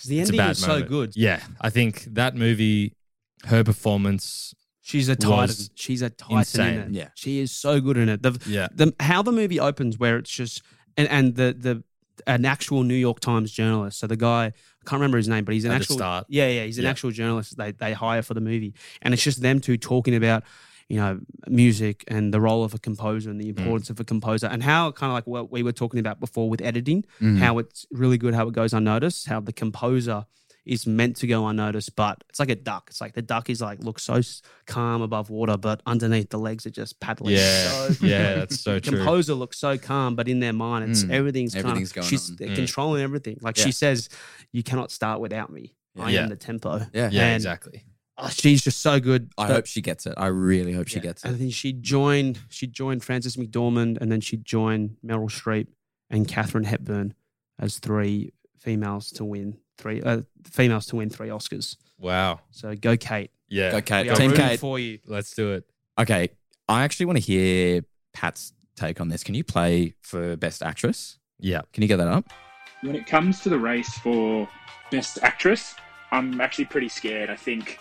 'Cause 0.00 0.08
the 0.08 0.20
ending 0.20 0.36
was 0.48 0.58
so 0.58 0.68
moment. 0.68 0.88
good. 0.88 1.12
Yeah, 1.16 1.40
I 1.60 1.68
think 1.70 2.04
that 2.14 2.34
movie, 2.34 2.94
her 3.44 3.62
performance. 3.62 4.54
She's 4.82 5.08
a 5.08 5.14
titan. 5.16 5.54
She's 5.74 6.02
a 6.02 6.10
titan 6.10 6.38
insane. 6.38 6.74
in 6.74 6.80
it. 6.80 6.90
Yeah. 6.92 7.08
she 7.14 7.38
is 7.38 7.52
so 7.52 7.80
good 7.80 7.96
in 7.96 8.08
it. 8.08 8.22
The, 8.22 8.38
Yeah, 8.46 8.68
the 8.74 8.94
how 8.98 9.22
the 9.22 9.30
movie 9.32 9.60
opens, 9.60 9.98
where 9.98 10.16
it's 10.16 10.30
just 10.30 10.62
and 10.96 11.06
and 11.08 11.36
the 11.36 11.54
the 11.58 11.84
an 12.26 12.44
actual 12.44 12.82
New 12.82 12.94
York 12.96 13.20
Times 13.20 13.50
journalist. 13.52 13.98
So 14.00 14.06
the 14.06 14.16
guy, 14.16 14.46
I 14.46 14.52
can't 14.86 15.00
remember 15.00 15.16
his 15.16 15.28
name, 15.28 15.44
but 15.44 15.54
he's 15.54 15.64
an 15.64 15.72
At 15.72 15.82
actual 15.82 15.98
yeah 16.28 16.48
yeah 16.48 16.64
he's 16.64 16.78
an 16.78 16.84
Yeah. 16.84 16.90
actual 16.90 17.10
journalist. 17.12 17.56
They 17.56 17.72
they 17.72 17.92
hire 17.92 18.22
for 18.22 18.34
the 18.34 18.40
movie, 18.40 18.74
and 19.02 19.14
it's 19.14 19.22
just 19.22 19.40
them 19.42 19.60
two 19.60 19.76
talking 19.76 20.14
about 20.14 20.44
you 20.90 20.96
know 20.96 21.20
music 21.48 21.96
and 22.08 22.34
the 22.34 22.40
role 22.40 22.62
of 22.64 22.74
a 22.74 22.78
composer 22.78 23.30
and 23.30 23.40
the 23.40 23.46
Mm. 23.52 23.58
importance 23.58 23.88
of 23.90 23.98
a 24.00 24.04
composer 24.04 24.46
and 24.48 24.62
how 24.62 24.90
kind 24.92 25.10
of 25.10 25.14
like 25.14 25.26
what 25.34 25.50
we 25.50 25.62
were 25.62 25.72
talking 25.82 26.00
about 26.00 26.18
before 26.20 26.50
with 26.50 26.60
editing, 26.60 27.04
Mhm. 27.20 27.38
how 27.38 27.58
it's 27.58 27.86
really 28.02 28.18
good 28.18 28.34
how 28.34 28.48
it 28.48 28.54
goes 28.54 28.72
unnoticed, 28.74 29.26
how 29.28 29.40
the 29.40 29.52
composer 29.52 30.26
is 30.66 30.86
meant 30.86 31.16
to 31.16 31.26
go 31.26 31.46
unnoticed, 31.48 31.96
but 31.96 32.22
it's 32.28 32.38
like 32.38 32.50
a 32.50 32.54
duck. 32.54 32.84
It's 32.90 33.00
like 33.00 33.14
the 33.14 33.22
duck 33.22 33.48
is 33.48 33.60
like 33.62 33.82
looks 33.82 34.02
so 34.02 34.20
calm 34.66 35.00
above 35.00 35.30
water, 35.30 35.56
but 35.56 35.80
underneath 35.86 36.28
the 36.30 36.38
legs 36.38 36.66
are 36.66 36.70
just 36.82 37.00
paddling. 37.00 37.34
yeah, 37.36 37.68
So- 37.88 37.94
yeah. 38.06 38.34
That's 38.34 38.60
so 38.60 38.74
the 38.74 38.80
true. 38.86 38.98
composer 38.98 39.34
looks 39.34 39.58
so 39.58 39.78
calm, 39.78 40.16
but 40.16 40.28
in 40.28 40.40
their 40.40 40.52
mind, 40.52 40.90
it's 40.90 41.02
Mm. 41.04 41.10
everything's 41.12 41.54
Everything's 41.56 41.92
kind 41.92 42.02
going 42.02 42.04
of 42.04 42.10
she's. 42.10 42.30
Mm. 42.32 42.54
controlling 42.56 43.02
everything. 43.02 43.38
Like 43.40 43.56
Yeah. 43.56 43.64
she 43.66 43.72
says, 43.72 44.08
"You 44.52 44.62
cannot 44.62 44.90
start 44.90 45.20
without 45.20 45.50
me. 45.52 45.74
I 45.98 46.10
Yeah. 46.10 46.22
am 46.24 46.28
the 46.28 46.36
tempo." 46.36 46.78
Yeah. 46.92 47.08
Yeah, 47.10 47.22
And- 47.26 47.36
exactly. 47.36 47.84
Oh, 48.22 48.28
she's 48.28 48.62
just 48.62 48.80
so 48.80 49.00
good. 49.00 49.30
I 49.38 49.46
But- 49.48 49.54
hope 49.54 49.66
she 49.66 49.80
gets 49.80 50.06
it. 50.06 50.14
I 50.16 50.26
really 50.26 50.72
hope 50.72 50.88
she 50.88 50.96
yeah. 50.96 51.02
gets 51.02 51.24
And 51.24 51.34
it. 51.34 51.38
then 51.38 51.50
she 51.50 51.72
joined. 51.72 52.38
She 52.50 52.66
joined 52.66 53.02
Frances 53.02 53.36
McDormand, 53.36 53.98
and 54.00 54.12
then 54.12 54.20
she 54.20 54.36
joined 54.36 54.96
Meryl 55.04 55.30
Streep 55.30 55.68
and 56.10 56.28
Katharine 56.28 56.64
Hepburn 56.64 57.14
as 57.58 57.78
three 57.78 58.32
females 58.58 59.10
to 59.12 59.24
win 59.24 59.56
three 59.78 60.02
uh, 60.02 60.20
females 60.44 60.84
to 60.86 60.96
win 60.96 61.08
three 61.08 61.28
Oscars. 61.28 61.76
Wow. 61.98 62.40
So 62.50 62.74
go, 62.74 62.96
Kate. 62.96 63.30
Yeah. 63.48 63.76
Okay, 63.76 64.02
We 64.04 64.10
are 64.10 64.16
Team 64.16 64.30
rooting 64.30 64.46
Kate. 64.48 64.60
for 64.60 64.78
you. 64.78 64.98
Let's 65.06 65.34
do 65.34 65.52
it. 65.52 65.64
Okay, 65.98 66.28
I 66.68 66.82
actually 66.84 67.06
want 67.06 67.16
to 67.18 67.22
hear 67.24 67.82
Pat's 68.12 68.52
take 68.76 69.00
on 69.00 69.08
this. 69.08 69.24
Can 69.24 69.34
you 69.34 69.44
play 69.44 69.94
for 70.02 70.36
Best 70.36 70.62
Actress? 70.62 71.18
Yeah. 71.38 71.62
Can 71.72 71.82
you 71.82 71.88
get 71.88 71.96
that 71.96 72.08
up? 72.08 72.30
When 72.82 72.94
it 72.96 73.06
comes 73.06 73.40
to 73.40 73.48
the 73.48 73.58
race 73.58 73.92
for 73.98 74.48
Best 74.90 75.18
Actress, 75.22 75.74
I'm 76.12 76.40
actually 76.40 76.64
pretty 76.66 76.88
scared. 76.88 77.28
I 77.30 77.36
think 77.36 77.78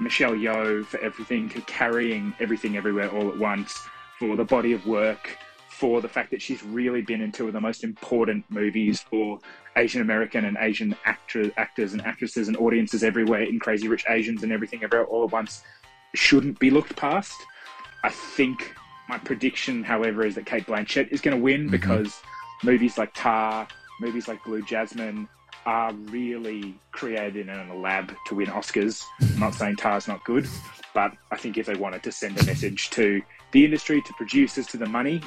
Michelle 0.00 0.32
Yeoh 0.34 0.84
for 0.84 0.98
everything, 0.98 1.48
for 1.48 1.60
carrying 1.62 2.34
everything 2.40 2.76
everywhere 2.76 3.10
all 3.10 3.28
at 3.28 3.38
once, 3.38 3.78
for 4.18 4.36
the 4.36 4.44
body 4.44 4.72
of 4.72 4.86
work, 4.86 5.36
for 5.68 6.00
the 6.00 6.08
fact 6.08 6.30
that 6.30 6.42
she's 6.42 6.62
really 6.62 7.02
been 7.02 7.20
in 7.20 7.30
two 7.30 7.46
of 7.46 7.52
the 7.52 7.60
most 7.60 7.84
important 7.84 8.44
movies 8.48 9.00
for 9.00 9.38
Asian 9.76 10.00
American 10.00 10.44
and 10.44 10.56
Asian 10.60 10.94
actor, 11.04 11.50
actors 11.56 11.92
and 11.92 12.02
actresses 12.04 12.48
and 12.48 12.56
audiences 12.56 13.04
everywhere 13.04 13.42
in 13.42 13.58
Crazy 13.60 13.86
Rich 13.86 14.04
Asians 14.08 14.42
and 14.42 14.52
everything 14.52 14.82
everywhere 14.82 15.06
all 15.06 15.24
at 15.24 15.30
once 15.30 15.62
shouldn't 16.14 16.58
be 16.58 16.70
looked 16.70 16.96
past. 16.96 17.36
I 18.02 18.08
think 18.10 18.74
my 19.08 19.18
prediction, 19.18 19.84
however, 19.84 20.24
is 20.24 20.34
that 20.34 20.46
Cate 20.46 20.66
Blanchett 20.66 21.08
is 21.08 21.20
going 21.20 21.36
to 21.36 21.42
win 21.42 21.68
Mhm. 21.68 21.70
because 21.70 22.20
movies 22.62 22.98
like 22.98 23.12
Tar, 23.14 23.68
movies 24.00 24.26
like 24.28 24.42
Blue 24.44 24.62
Jasmine 24.62 25.28
are 25.66 25.92
really 25.92 26.74
created 26.92 27.48
in 27.48 27.48
a 27.48 27.76
lab 27.76 28.12
to 28.26 28.34
win 28.34 28.46
Oscars. 28.46 29.04
I'm 29.20 29.40
not 29.40 29.54
saying 29.54 29.76
Tar's 29.76 30.08
not 30.08 30.24
good, 30.24 30.48
but 30.94 31.12
I 31.30 31.36
think 31.36 31.58
if 31.58 31.66
they 31.66 31.74
wanted 31.74 32.02
to 32.04 32.12
send 32.12 32.40
a 32.40 32.46
message 32.46 32.90
to 32.90 33.20
the 33.52 33.64
industry, 33.64 34.02
to 34.02 34.12
producers, 34.14 34.66
to 34.68 34.76
the 34.76 34.86
money, 34.86 35.22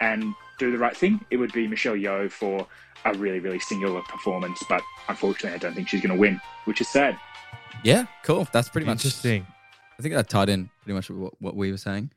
and 0.00 0.34
do 0.58 0.70
the 0.70 0.78
right 0.78 0.96
thing, 0.96 1.24
it 1.30 1.36
would 1.36 1.52
be 1.52 1.66
Michelle 1.66 1.94
Yeoh 1.94 2.30
for 2.30 2.66
a 3.04 3.14
really, 3.14 3.40
really 3.40 3.60
singular 3.60 4.02
performance. 4.02 4.62
But 4.68 4.82
unfortunately, 5.08 5.54
I 5.54 5.58
don't 5.58 5.74
think 5.74 5.88
she's 5.88 6.00
going 6.00 6.14
to 6.14 6.20
win, 6.20 6.40
which 6.64 6.80
is 6.80 6.88
sad. 6.88 7.18
Yeah, 7.82 8.06
cool. 8.22 8.48
That's 8.52 8.68
pretty 8.68 8.86
much 8.86 9.04
Interesting. 9.04 9.46
I 9.98 10.02
think 10.02 10.14
that 10.14 10.28
tied 10.28 10.48
in 10.48 10.70
pretty 10.82 10.94
much 10.94 11.08
with 11.08 11.18
what, 11.18 11.34
what 11.40 11.56
we 11.56 11.70
were 11.70 11.78
saying. 11.78 12.10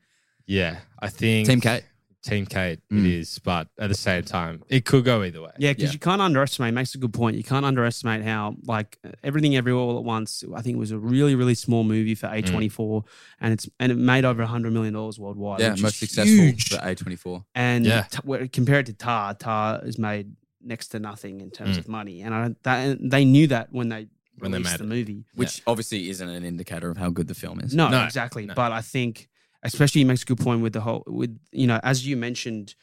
Yeah, 0.46 0.78
I 0.98 1.08
think 1.08 1.46
Team 1.46 1.60
Kate. 1.60 1.84
Team 2.28 2.46
Kate. 2.46 2.80
Mm. 2.92 2.98
It 3.04 3.10
is, 3.20 3.38
but 3.38 3.68
at 3.78 3.88
the 3.88 3.94
same 3.94 4.22
time, 4.22 4.62
it 4.68 4.84
could 4.84 5.04
go 5.04 5.22
either 5.22 5.40
way. 5.40 5.50
Yeah, 5.58 5.70
because 5.72 5.84
Yeah. 5.84 5.92
you 5.92 5.98
can't 5.98 6.20
underestimate. 6.20 6.74
Makes 6.74 6.94
a 6.94 6.98
good 6.98 7.12
point. 7.12 7.36
You 7.36 7.42
can't 7.44 7.64
underestimate 7.64 8.22
how 8.22 8.56
like 8.66 8.98
everything 9.24 9.56
everywhere 9.56 9.82
all 9.82 9.96
at 9.98 10.04
once. 10.04 10.44
I 10.54 10.60
think 10.62 10.76
it 10.76 10.78
was 10.78 10.90
a 10.90 10.98
really 10.98 11.34
really 11.34 11.54
small 11.54 11.84
movie 11.84 12.14
for 12.14 12.26
A 12.32 12.42
twenty 12.42 12.68
four, 12.68 13.04
and 13.40 13.52
it's 13.52 13.68
and 13.80 13.90
it 13.92 13.96
made 13.96 14.24
over 14.24 14.44
hundred 14.44 14.72
million 14.72 14.94
dollars 14.94 15.18
worldwide. 15.18 15.60
yeah, 15.60 15.72
which 15.72 15.82
most 15.82 15.94
is 16.02 16.10
successful 16.10 16.34
huge. 16.44 16.68
for 16.68 16.76
A24. 16.76 17.44
And 17.54 17.86
Yeah. 17.86 18.02
t- 18.02 18.18
where- 18.24 18.46
compared 18.48 18.86
to 18.86 18.92
Tar, 18.92 19.34
Tar 19.34 19.80
is 19.84 19.98
made 19.98 20.32
next 20.62 20.88
to 20.88 20.98
nothing 20.98 21.40
in 21.40 21.50
terms 21.50 21.76
Mm. 21.76 21.80
of 21.80 21.88
money, 21.88 22.20
and 22.22 22.34
I, 22.34 22.54
that, 22.64 22.98
they 23.00 23.24
knew 23.24 23.46
that 23.46 23.72
when 23.72 23.88
they 23.88 24.08
When 24.38 24.50
they 24.52 24.58
released 24.58 24.74
made 24.74 24.80
the 24.80 24.94
movie. 24.94 25.24
Which 25.34 25.62
obviously 25.66 26.10
isn't 26.10 26.28
an 26.28 26.44
indicator 26.44 26.90
of 26.90 26.96
how 26.96 27.10
good 27.10 27.26
the 27.28 27.34
film 27.34 27.58
is. 27.60 27.74
No, 27.74 27.88
No, 27.88 28.04
exactly. 28.04 28.46
no. 28.46 28.54
But 28.54 28.70
I 28.72 28.80
think, 28.82 29.28
especially, 29.62 30.00
he 30.00 30.04
makes 30.04 30.22
a 30.22 30.26
good 30.26 30.38
point 30.38 30.62
with 30.62 30.72
the 30.72 30.80
whole, 30.80 31.02
with 31.06 31.38
you 31.52 31.66
know, 31.66 31.80
as 31.82 32.06
you 32.06 32.16
mentioned 32.16 32.74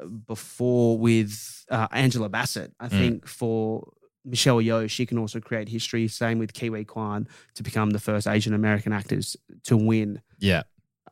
uh, 0.00 0.06
before 0.06 0.98
with 0.98 1.64
uh, 1.70 1.88
Angela 1.92 2.28
Bassett. 2.28 2.72
I 2.80 2.88
Mm. 2.88 2.98
think 2.98 3.26
for 3.28 3.92
Michelle 4.24 4.56
Yeoh, 4.58 4.88
she 4.88 5.04
can 5.06 5.18
also 5.18 5.38
create 5.40 5.68
history. 5.68 6.08
Same 6.08 6.38
with 6.38 6.52
Ke 6.54 6.68
Huy 6.70 6.84
Quan 6.84 7.28
to 7.54 7.62
become 7.62 7.90
the 7.90 7.98
first 8.00 8.26
Asian 8.26 8.54
American 8.54 8.92
actors 8.92 9.36
to 9.64 9.76
win 9.76 10.20
Yeah. 10.38 10.62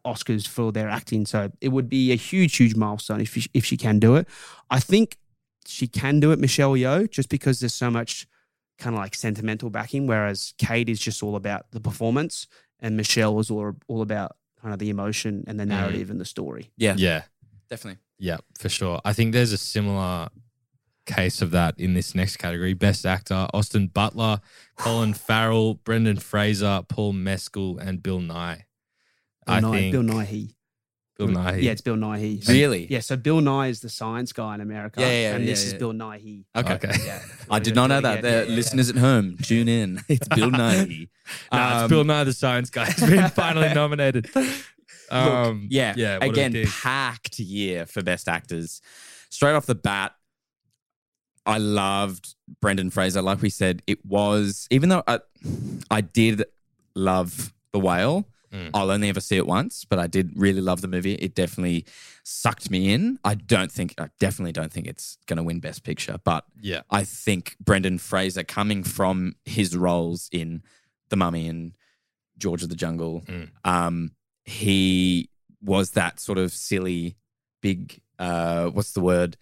Oscars 0.05 0.48
for 0.48 0.72
their 0.72 0.88
acting. 0.88 1.27
So 1.27 1.53
it 1.61 1.68
would 1.68 1.88
be 1.88 2.11
a 2.11 2.16
huge, 2.16 2.57
huge 2.57 2.75
milestone 2.75 3.20
if 3.20 3.35
she, 3.35 3.48
if 3.55 3.64
she 3.64 3.77
can 3.77 3.98
do 4.01 4.16
it. 4.16 4.27
I 4.70 4.81
think 4.81 5.16
she 5.66 5.87
can 5.87 6.18
do 6.20 6.33
it, 6.33 6.38
Michelle 6.40 6.72
Yeoh, 6.72 7.09
just 7.09 7.29
because 7.29 7.61
there's 7.61 7.75
so 7.75 7.90
much 7.90 8.27
kind 8.79 8.96
of 8.96 9.01
like 9.01 9.14
sentimental 9.14 9.70
backing, 9.70 10.09
whereas 10.09 10.55
Kate 10.59 10.88
is 10.88 10.98
just 10.98 11.22
all 11.22 11.37
about 11.37 11.70
the 11.70 11.81
performance, 11.81 12.48
and 12.81 12.96
Michelle 12.96 13.38
is 13.38 13.48
all 13.51 13.77
all 13.87 14.03
about 14.03 14.35
kind 14.62 14.72
of 14.72 14.79
the 14.79 14.90
emotion 14.90 15.44
and 15.46 15.59
the 15.59 15.66
narrative 15.66 16.09
mm. 16.09 16.12
and 16.12 16.20
the 16.20 16.25
story. 16.25 16.70
Yeah, 16.77 16.94
Yeah. 16.96 17.22
definitely. 17.68 18.01
Yeah, 18.18 18.37
for 18.59 18.68
sure. 18.68 19.01
I 19.05 19.12
think 19.12 19.33
there's 19.33 19.53
a 19.53 19.59
similar 19.59 20.29
case 21.07 21.42
of 21.42 21.51
that 21.51 21.75
in 21.79 21.94
this 21.94 22.14
next 22.14 22.37
category. 22.37 22.75
Best 22.75 23.05
actor, 23.05 23.48
Austin 23.53 23.88
Butler, 23.88 24.40
Colin 24.77 25.12
Farrell, 25.27 25.75
Brendan 25.75 26.18
Fraser, 26.18 26.83
Paul 26.88 27.12
Mescal, 27.14 27.79
and 27.79 28.01
Bill 28.03 28.20
Nye. 28.20 28.66
Bill 29.46 29.55
I 29.57 29.61
Nye, 29.61 29.70
think 29.72 29.92
Bill 29.92 30.03
Nighy. 30.03 30.55
Bill 31.18 31.29
Nye. 31.29 31.57
Yeah, 31.57 31.72
it's 31.72 31.81
Bill 31.83 31.96
Nighy. 31.96 32.46
Really? 32.48 32.87
Yeah, 32.90 33.01
so 33.01 33.16
Bill 33.16 33.40
Nye 33.40 33.68
is 33.68 33.81
the 33.81 33.88
science 33.88 34.33
guy 34.33 34.55
in 34.55 34.61
America. 34.61 35.01
Yeah, 35.01 35.09
yeah, 35.11 35.35
and 35.35 35.44
yeah, 35.44 35.51
this 35.51 35.64
is 35.64 35.72
yeah. 35.75 35.79
Bill 35.79 35.92
Nye. 35.92 36.44
Okay. 36.57 36.75
Okay. 36.75 36.92
Yeah. 37.05 37.20
I 37.51 37.59
did 37.59 37.75
not 37.75 37.88
know 37.88 38.01
that. 38.01 38.22
The 38.22 38.46
listeners 38.46 38.88
at 38.90 38.96
home, 38.96 39.37
tune 39.42 39.68
in. 39.68 40.01
It's 40.09 40.29
Bill 40.29 40.51
Nighy. 40.51 41.09
Nah, 41.53 41.75
it's 41.75 41.83
Um, 41.83 41.88
Bill 41.90 42.05
Nye 42.05 42.25
the 42.25 42.33
Science 42.33 42.70
Guy 42.70 42.87
He's 42.87 43.09
been 43.09 43.29
finally 43.31 43.72
nominated. 43.75 44.29
Um, 45.11 45.68
yeah, 45.70 45.94
yeah. 45.96 46.18
Again, 46.22 46.55
packed 46.66 47.38
year 47.38 47.85
for 47.87 48.03
best 48.03 48.29
actors. 48.29 48.81
Straight 49.29 49.53
off 49.53 49.66
the 49.66 49.75
bat, 49.75 50.12
I 51.44 51.59
loved 51.59 52.35
Brendan 52.61 52.90
Fraser. 52.90 53.20
Like 53.20 53.42
we 53.42 53.51
said, 53.51 53.83
it 53.87 54.05
was 54.07 54.66
even 54.70 54.88
though 54.88 55.03
I, 55.07 55.20
I 55.90 56.01
did 56.01 56.44
love 56.94 57.53
The 57.72 57.81
Whale. 57.81 58.27
Mm. 58.52 58.70
I'll 58.74 58.90
only 58.90 59.08
ever 59.08 59.20
see 59.20 59.36
it 59.36 59.46
once, 59.46 59.84
but 59.84 59.98
I 59.98 60.06
did 60.06 60.32
really 60.36 60.60
love 60.60 60.80
the 60.82 60.88
movie. 60.88 61.14
It 61.14 61.34
definitely 61.34 61.86
sucked 62.22 62.70
me 62.70 62.92
in. 62.92 63.18
I 63.24 63.34
don't 63.34 63.72
think, 63.72 63.94
I 63.98 64.08
definitely 64.20 64.52
don't 64.52 64.70
think 64.72 64.86
it's 64.86 65.16
going 65.26 65.38
to 65.38 65.42
win 65.42 65.58
Best 65.60 65.84
Picture, 65.84 66.18
but 66.22 66.44
yeah, 66.60 66.82
I 66.90 67.04
think 67.04 67.56
Brendan 67.60 67.98
Fraser, 67.98 68.44
coming 68.44 68.82
from 68.84 69.34
his 69.46 69.76
roles 69.76 70.28
in 70.32 70.62
The 71.08 71.16
Mummy 71.16 71.48
and 71.48 71.72
George 72.38 72.62
of 72.62 72.68
the 72.68 72.76
Jungle, 72.76 73.22
Mm. 73.26 73.48
um, 73.64 74.10
he 74.44 75.30
was 75.62 75.92
that 75.92 76.20
sort 76.20 76.38
of 76.38 76.52
silly, 76.52 77.16
big, 77.62 78.00
uh, 78.18 78.66
what's 78.68 78.92
the 78.92 79.00
word? 79.00 79.36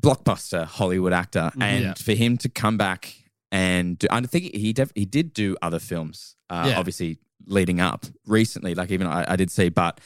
Blockbuster 0.00 0.64
Hollywood 0.64 1.12
actor. 1.12 1.50
Mhm. 1.54 1.62
And 1.62 1.84
Yeah. 1.84 1.94
for 1.94 2.12
him 2.14 2.36
to 2.38 2.48
come 2.48 2.76
back 2.76 3.14
and 3.50 3.98
do, 3.98 4.06
I 4.10 4.20
think 4.22 4.54
he 4.54 4.72
def- 4.72 4.92
he 4.94 5.04
did 5.04 5.32
do 5.34 5.56
other 5.60 5.78
films, 5.78 6.36
uh, 6.48 6.66
Yeah. 6.70 6.78
obviously 6.78 7.18
leading 7.46 7.80
up 7.80 8.06
recently, 8.26 8.74
like 8.74 8.90
even 8.90 9.06
I, 9.06 9.32
I 9.32 9.36
did 9.36 9.50
see, 9.50 9.68
but 9.68 10.00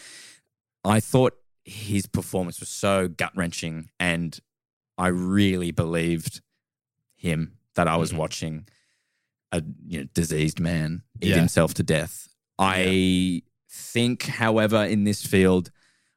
I 0.84 1.00
thought 1.00 1.36
his 1.64 2.06
performance 2.06 2.60
was 2.60 2.68
so 2.68 3.08
gut 3.08 3.32
wrenching 3.36 3.90
and 3.98 4.38
I 4.98 5.08
really 5.08 5.70
believed 5.72 6.40
him 7.16 7.58
that 7.74 7.88
I 7.88 7.96
was 7.96 8.12
Mhm. 8.12 8.16
watching 8.18 8.68
a 9.52 9.62
you 9.86 10.00
know, 10.00 10.04
diseased 10.14 10.60
man 10.60 11.02
eat 11.20 11.30
Yeah. 11.30 11.36
himself 11.36 11.74
to 11.74 11.82
death. 11.82 12.28
I 12.58 13.42
think, 13.68 14.22
however, 14.24 14.84
in 14.84 15.04
this 15.04 15.24
field, 15.26 15.70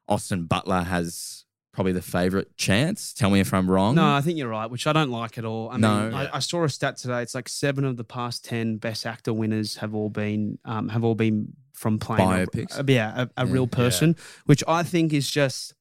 Austin 0.08 0.46
Butler 0.46 0.82
has 0.84 1.44
probably 1.80 1.92
the 1.92 2.02
favorite 2.02 2.54
chance. 2.58 3.14
Tell 3.14 3.30
me 3.30 3.40
if 3.40 3.54
I'm 3.54 3.70
wrong. 3.70 3.94
No, 3.94 4.06
I 4.14 4.20
think 4.20 4.36
you're 4.36 4.48
right, 4.50 4.70
which 4.70 4.86
I 4.86 4.92
don't 4.92 5.10
like 5.10 5.38
at 5.38 5.46
all. 5.46 5.70
I 5.70 5.72
mean, 5.72 5.80
No. 5.80 6.10
I, 6.14 6.36
I 6.36 6.38
saw 6.40 6.62
a 6.64 6.68
stat 6.68 6.98
today. 6.98 7.22
It's 7.22 7.34
like 7.34 7.48
seven 7.48 7.86
of 7.86 7.96
the 7.96 8.04
past 8.04 8.44
ten 8.44 8.76
best 8.76 9.06
actor 9.06 9.32
winners 9.32 9.76
have 9.76 9.94
all 9.94 10.10
been 10.10 10.58
um, 10.66 10.90
have 10.90 11.04
all 11.04 11.14
been 11.14 11.54
from 11.72 11.98
playing 11.98 12.20
a- 12.42 12.46
Biopics. 12.46 12.78
A, 12.78 12.92
yeah, 12.92 13.22
a, 13.36 13.42
a 13.42 13.46
Yeah. 13.46 13.52
real 13.54 13.66
person, 13.66 14.14
which 14.44 14.62
I 14.68 14.82
think 14.82 15.14
is 15.14 15.30
just 15.30 15.72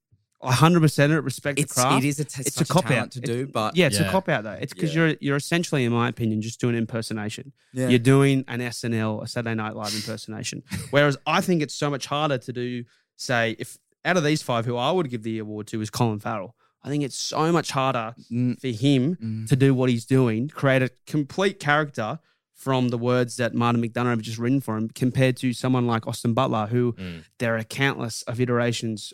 100 0.42 0.80
percent 0.80 1.12
it 1.12 1.20
respect 1.20 1.58
the 1.58 1.64
it's 1.64 1.74
craft. 1.74 2.02
it 2.06 2.08
is 2.08 2.20
a 2.22 2.24
t- 2.24 2.40
it's 2.40 2.56
a 2.56 2.60
such 2.60 2.70
cop 2.70 2.86
talent 2.86 3.02
out 3.02 3.12
to 3.12 3.20
do, 3.20 3.46
but 3.46 3.76
yeah, 3.76 3.88
it's 3.88 4.00
Yeah. 4.00 4.08
a 4.08 4.12
cop 4.12 4.30
out 4.30 4.46
though. 4.46 4.52
It's 4.52 4.74
because 4.74 4.96
Yeah. 4.96 5.08
you're 5.08 5.16
you're 5.20 5.36
essentially, 5.36 5.84
in 5.84 5.92
my 5.92 6.08
opinion, 6.08 6.42
just 6.42 6.62
doing 6.62 6.76
impersonation. 6.76 7.52
yeah. 7.74 7.90
You're 7.90 8.00
doing 8.00 8.46
an 8.48 8.62
SNL, 8.62 9.22
a 9.22 9.28
Saturday 9.28 9.56
Night 9.56 9.76
Live 9.76 9.94
impersonation. 9.94 10.64
Whereas 10.92 11.18
I 11.28 11.42
think 11.42 11.62
it's 11.62 11.74
so 11.76 11.90
much 11.90 12.06
harder 12.06 12.38
to 12.38 12.54
do. 12.54 12.86
Say, 13.18 13.58
if 13.60 13.78
out 14.10 14.18
of 14.18 14.24
these 14.24 14.42
five, 14.42 14.66
who 14.66 14.76
I 14.76 14.92
would 14.92 15.10
give 15.10 15.24
the 15.24 15.40
award 15.40 15.68
to 15.68 15.82
is 15.82 15.90
Colin 15.90 16.20
Farrell. 16.20 16.56
I 16.84 16.90
think 16.90 17.04
it's 17.04 17.18
so 17.18 17.52
much 17.52 17.72
harder 17.72 18.16
Mm, 18.32 18.60
for 18.60 18.68
him 18.68 19.16
mm. 19.22 19.48
to 19.50 19.56
do 19.56 19.74
what 19.74 19.90
he's 19.90 20.06
doing, 20.06 20.48
create 20.50 20.82
a 20.82 20.90
complete 21.06 21.60
character 21.60 22.20
from 22.56 22.90
the 22.90 22.98
words 22.98 23.38
that 23.38 23.54
Martin 23.54 23.82
McDonagh 23.82 24.10
have 24.12 24.22
just 24.22 24.38
written 24.38 24.62
for 24.62 24.76
him, 24.78 24.90
compared 24.90 25.38
to 25.38 25.54
someone 25.54 25.88
like 25.88 26.08
Austin 26.08 26.34
Butler, 26.34 26.68
who 26.68 26.94
Mm. 26.94 27.24
there 27.38 27.56
are 27.58 27.64
countless 27.64 28.22
of 28.24 28.40
iterations 28.42 29.14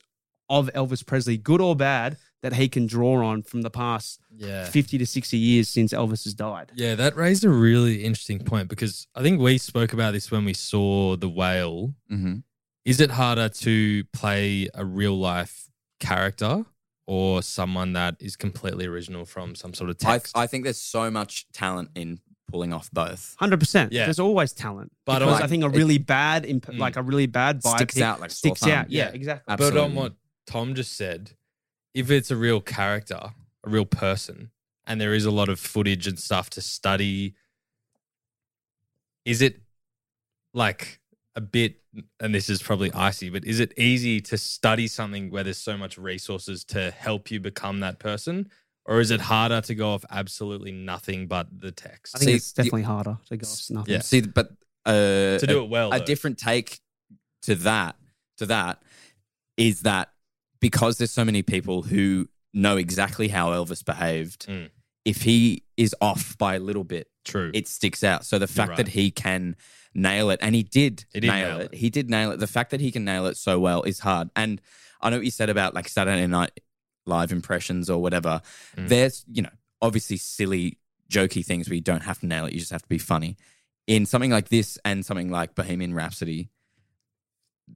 of 0.50 0.70
Elvis 0.76 1.04
Presley, 1.06 1.38
good 1.38 1.60
or 1.62 1.76
bad, 1.76 2.18
that 2.44 2.54
he 2.54 2.68
can 2.70 2.86
draw 2.86 3.26
on 3.26 3.42
from 3.42 3.64
the 3.64 3.72
past 3.72 4.20
yeah. 4.38 4.66
50 4.66 5.00
to 5.00 5.06
60 5.08 5.36
years 5.36 5.68
since 5.68 5.92
Elvis 5.92 6.24
has 6.26 6.36
died. 6.36 6.72
Yeah, 6.76 6.94
that 6.94 7.16
raised 7.16 7.44
a 7.44 7.50
really 7.50 8.04
interesting 8.04 8.38
point 8.40 8.68
because 8.70 9.08
I 9.16 9.24
think 9.24 9.40
we 9.42 9.58
spoke 9.58 9.94
about 9.94 10.12
this 10.14 10.30
when 10.30 10.46
we 10.46 10.54
saw 10.54 11.16
The 11.16 11.28
Whale. 11.30 11.96
Mhm. 12.12 12.44
Is 12.86 13.02
it 13.02 13.12
harder 13.12 13.50
to 13.50 14.04
play 14.14 14.70
a 14.74 14.86
real 14.86 15.18
life 15.18 15.70
character 16.00 16.66
or 17.08 17.42
someone 17.42 17.94
that 17.94 18.16
is 18.20 18.36
completely 18.36 18.86
original 18.86 19.26
from 19.26 19.56
some 19.56 19.74
sort 19.74 19.90
of 19.90 19.98
I, 20.06 20.14
text? 20.18 20.38
I 20.38 20.48
think 20.48 20.64
there's 20.64 20.80
so 20.80 21.10
much 21.10 21.48
talent 21.52 21.90
in 21.96 22.20
pulling 22.52 22.74
off 22.74 22.92
both. 22.92 23.36
Hundred 23.40 23.60
percent. 23.60 23.92
Yeah. 23.92 24.06
There's 24.06 24.20
always 24.20 24.54
talent, 24.54 24.92
But 25.06 25.20
but 25.20 25.22
also- 25.30 25.44
I 25.44 25.48
think 25.48 25.64
a 25.64 25.70
really 25.70 25.98
bad, 25.98 26.46
imp- 26.46 26.68
Mm. 26.68 26.78
like 26.78 26.96
a 26.96 27.02
really 27.02 27.26
bad 27.26 27.62
biopic 27.64 27.76
Sticks 27.78 28.02
out 28.02 28.20
like 28.20 28.30
sticks 28.32 28.62
out. 28.64 28.68
Yeah, 28.92 29.08
Yeah. 29.08 29.12
exactly. 29.14 29.52
Absolutely. 29.52 29.80
But 29.80 29.86
on 29.86 29.96
what 29.96 30.14
Tom 30.46 30.76
just 30.76 30.94
said, 30.96 31.32
if 31.96 32.12
it's 32.12 32.30
a 32.30 32.36
real 32.36 32.62
character, 32.62 33.20
a 33.64 33.70
real 33.70 33.86
person, 33.86 34.52
and 34.86 35.02
there 35.02 35.16
is 35.16 35.26
a 35.26 35.32
lot 35.32 35.50
of 35.50 35.60
footage 35.60 36.06
and 36.06 36.20
stuff 36.20 36.52
to 36.52 36.62
study, 36.62 37.34
is 39.26 39.42
it 39.42 39.60
like 40.54 41.00
a 41.36 41.42
bit, 41.42 41.82
and 42.20 42.34
this 42.34 42.50
is 42.50 42.62
probably 42.62 42.92
icy, 42.94 43.30
but 43.30 43.44
is 43.46 43.60
it 43.60 43.74
easy 43.78 44.22
to 44.22 44.38
study 44.38 44.88
something 44.88 45.30
where 45.32 45.44
there's 45.44 45.58
so 45.58 45.78
much 45.78 45.98
resources 45.98 46.64
to 46.66 46.92
help 46.92 47.30
you 47.32 47.40
become 47.40 47.82
that 47.82 48.00
person? 48.00 48.50
Or 48.88 49.00
is 49.00 49.10
it 49.10 49.20
harder 49.20 49.62
to 49.62 49.74
go 49.76 49.90
off 49.94 50.06
absolutely 50.12 50.72
nothing 50.72 51.26
but 51.28 51.48
the 51.60 51.72
text? 51.72 52.16
I 52.16 52.20
think 52.20 52.30
See, 52.30 52.36
it's 52.36 52.54
definitely 52.54 52.84
harder 52.84 53.18
to 53.30 53.38
go 53.38 53.48
off 53.48 53.60
nothing. 53.72 53.94
Yeah. 53.94 54.00
See, 54.02 54.22
but 54.22 54.52
uh, 54.86 55.40
to 55.40 55.46
do 55.48 55.64
it 55.64 55.70
well. 55.70 55.92
a 55.92 55.98
though. 56.00 56.06
different 56.06 56.38
take 56.38 56.80
to 57.44 57.56
that 57.56 57.96
to 58.38 58.46
that 58.46 58.82
is 59.58 59.82
that 59.82 60.10
because 60.60 60.98
there's 61.00 61.12
so 61.12 61.26
many 61.26 61.42
people 61.42 61.82
who 61.82 62.28
know 62.54 62.78
exactly 62.78 63.28
how 63.28 63.50
Elvis 63.52 63.84
behaved, 63.84 64.46
Mm. 64.48 64.70
if 65.04 65.24
he 65.24 65.64
is 65.78 65.96
off 66.00 66.38
by 66.38 66.56
a 66.56 66.60
little 66.60 66.84
bit, 66.84 67.08
True. 67.24 67.50
it 67.54 67.68
sticks 67.68 68.04
out. 68.04 68.24
So 68.26 68.38
the 68.40 68.48
fact 68.48 68.70
right. 68.70 68.78
that 68.78 68.90
he 68.90 69.10
can 69.12 69.56
nail 69.96 70.30
it, 70.30 70.40
and 70.44 70.54
he 70.54 70.62
did, 70.64 71.06
He 71.14 71.22
did 71.22 71.28
nail, 71.30 71.48
nail 71.50 71.60
it. 71.62 71.70
it. 71.74 71.78
He 71.78 71.90
did 71.90 72.10
nail 72.10 72.32
it. 72.32 72.40
The 72.40 72.48
fact 72.48 72.70
that 72.72 72.82
he 72.82 72.92
can 72.92 73.06
nail 73.06 73.26
it 73.26 73.38
so 73.38 73.60
well 73.60 73.82
is 73.84 74.00
hard. 74.00 74.30
And 74.36 74.62
I 75.02 75.10
know 75.10 75.18
what 75.18 75.26
you 75.26 75.32
said 75.32 75.50
about 75.50 75.74
like 75.74 75.88
Saturday 75.88 76.28
Night 76.28 76.52
Live 77.08 77.32
impressions 77.32 77.90
or 77.90 78.02
whatever. 78.02 78.42
Mm. 78.78 78.90
There's, 78.90 79.24
you 79.32 79.42
know, 79.44 79.50
obviously 79.82 80.18
silly, 80.18 80.80
jokey 81.10 81.46
things 81.46 81.70
where 81.70 81.76
you 81.76 81.82
don't 81.82 82.02
have 82.04 82.20
to 82.20 82.26
nail 82.26 82.46
it. 82.46 82.54
You 82.54 82.60
just 82.60 82.72
have 82.72 82.82
to 82.82 82.90
be 82.90 82.98
funny. 82.98 83.38
In 83.88 84.06
something 84.08 84.32
like 84.32 84.50
this 84.50 84.80
and 84.84 85.06
something 85.06 85.30
like 85.30 85.54
Bohemian 85.56 85.94
Rhapsody, 85.94 86.50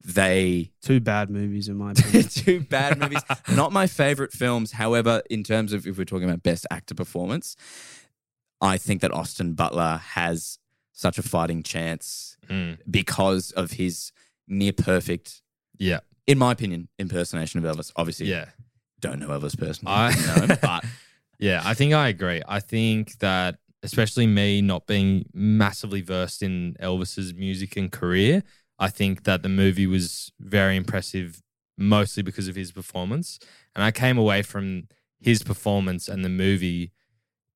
they 0.03 0.71
Two 0.81 0.99
bad 0.99 1.29
movies 1.29 1.67
in 1.69 1.77
my 1.77 1.91
opinion. 1.97 2.23
two 2.29 2.59
bad 2.61 2.97
movies. 3.01 3.21
Not 3.53 3.71
my 3.71 3.87
favorite 3.87 4.31
films. 4.33 4.71
However, 4.73 5.21
in 5.29 5.43
terms 5.43 5.73
of 5.73 5.85
if 5.87 5.97
we're 5.97 6.05
talking 6.05 6.27
about 6.29 6.43
best 6.43 6.65
actor 6.71 6.95
performance, 6.95 7.55
I 8.61 8.77
think 8.77 9.01
that 9.01 9.13
Austin 9.13 9.53
Butler 9.53 9.97
has 10.13 10.57
such 10.99 11.17
a 11.17 11.23
fighting 11.23 11.63
chance 11.63 12.35
Mm. 12.49 12.77
because 12.89 13.51
of 13.51 13.71
his 13.71 14.11
near 14.47 14.73
perfect, 14.73 15.41
Yeah. 15.77 15.99
in 16.27 16.37
my 16.37 16.51
opinion, 16.51 16.89
impersonation 16.97 17.63
of 17.63 17.65
Elvis. 17.77 17.91
Obviously, 17.95 18.27
Yeah. 18.29 18.49
don't 18.99 19.19
know 19.19 19.29
Elvis 19.29 19.57
personally, 19.57 19.93
I 19.93 20.09
know 20.25 20.45
him, 20.45 20.57
but 20.61 20.83
Yeah, 21.37 21.61
I 21.63 21.73
think 21.73 21.93
I 21.93 22.09
agree. 22.09 22.41
I 22.47 22.59
think 22.59 23.19
that 23.19 23.59
especially 23.81 24.27
me 24.27 24.61
not 24.61 24.87
being 24.87 25.29
massively 25.33 26.01
versed 26.01 26.43
in 26.43 26.75
Elvis's 26.81 27.33
music 27.33 27.77
and 27.77 27.89
career, 27.91 28.43
I 28.77 28.89
think 28.89 29.23
that 29.23 29.41
the 29.41 29.47
movie 29.49 29.87
was 29.87 30.33
very 30.39 30.75
impressive 30.75 31.41
mostly 31.77 32.23
because 32.23 32.49
of 32.49 32.55
his 32.57 32.73
performance. 32.73 33.39
And 33.73 33.83
I 33.85 33.91
came 33.91 34.17
away 34.17 34.41
from 34.41 34.89
his 35.21 35.43
performance 35.43 36.09
and 36.09 36.25
the 36.25 36.29
movie 36.29 36.91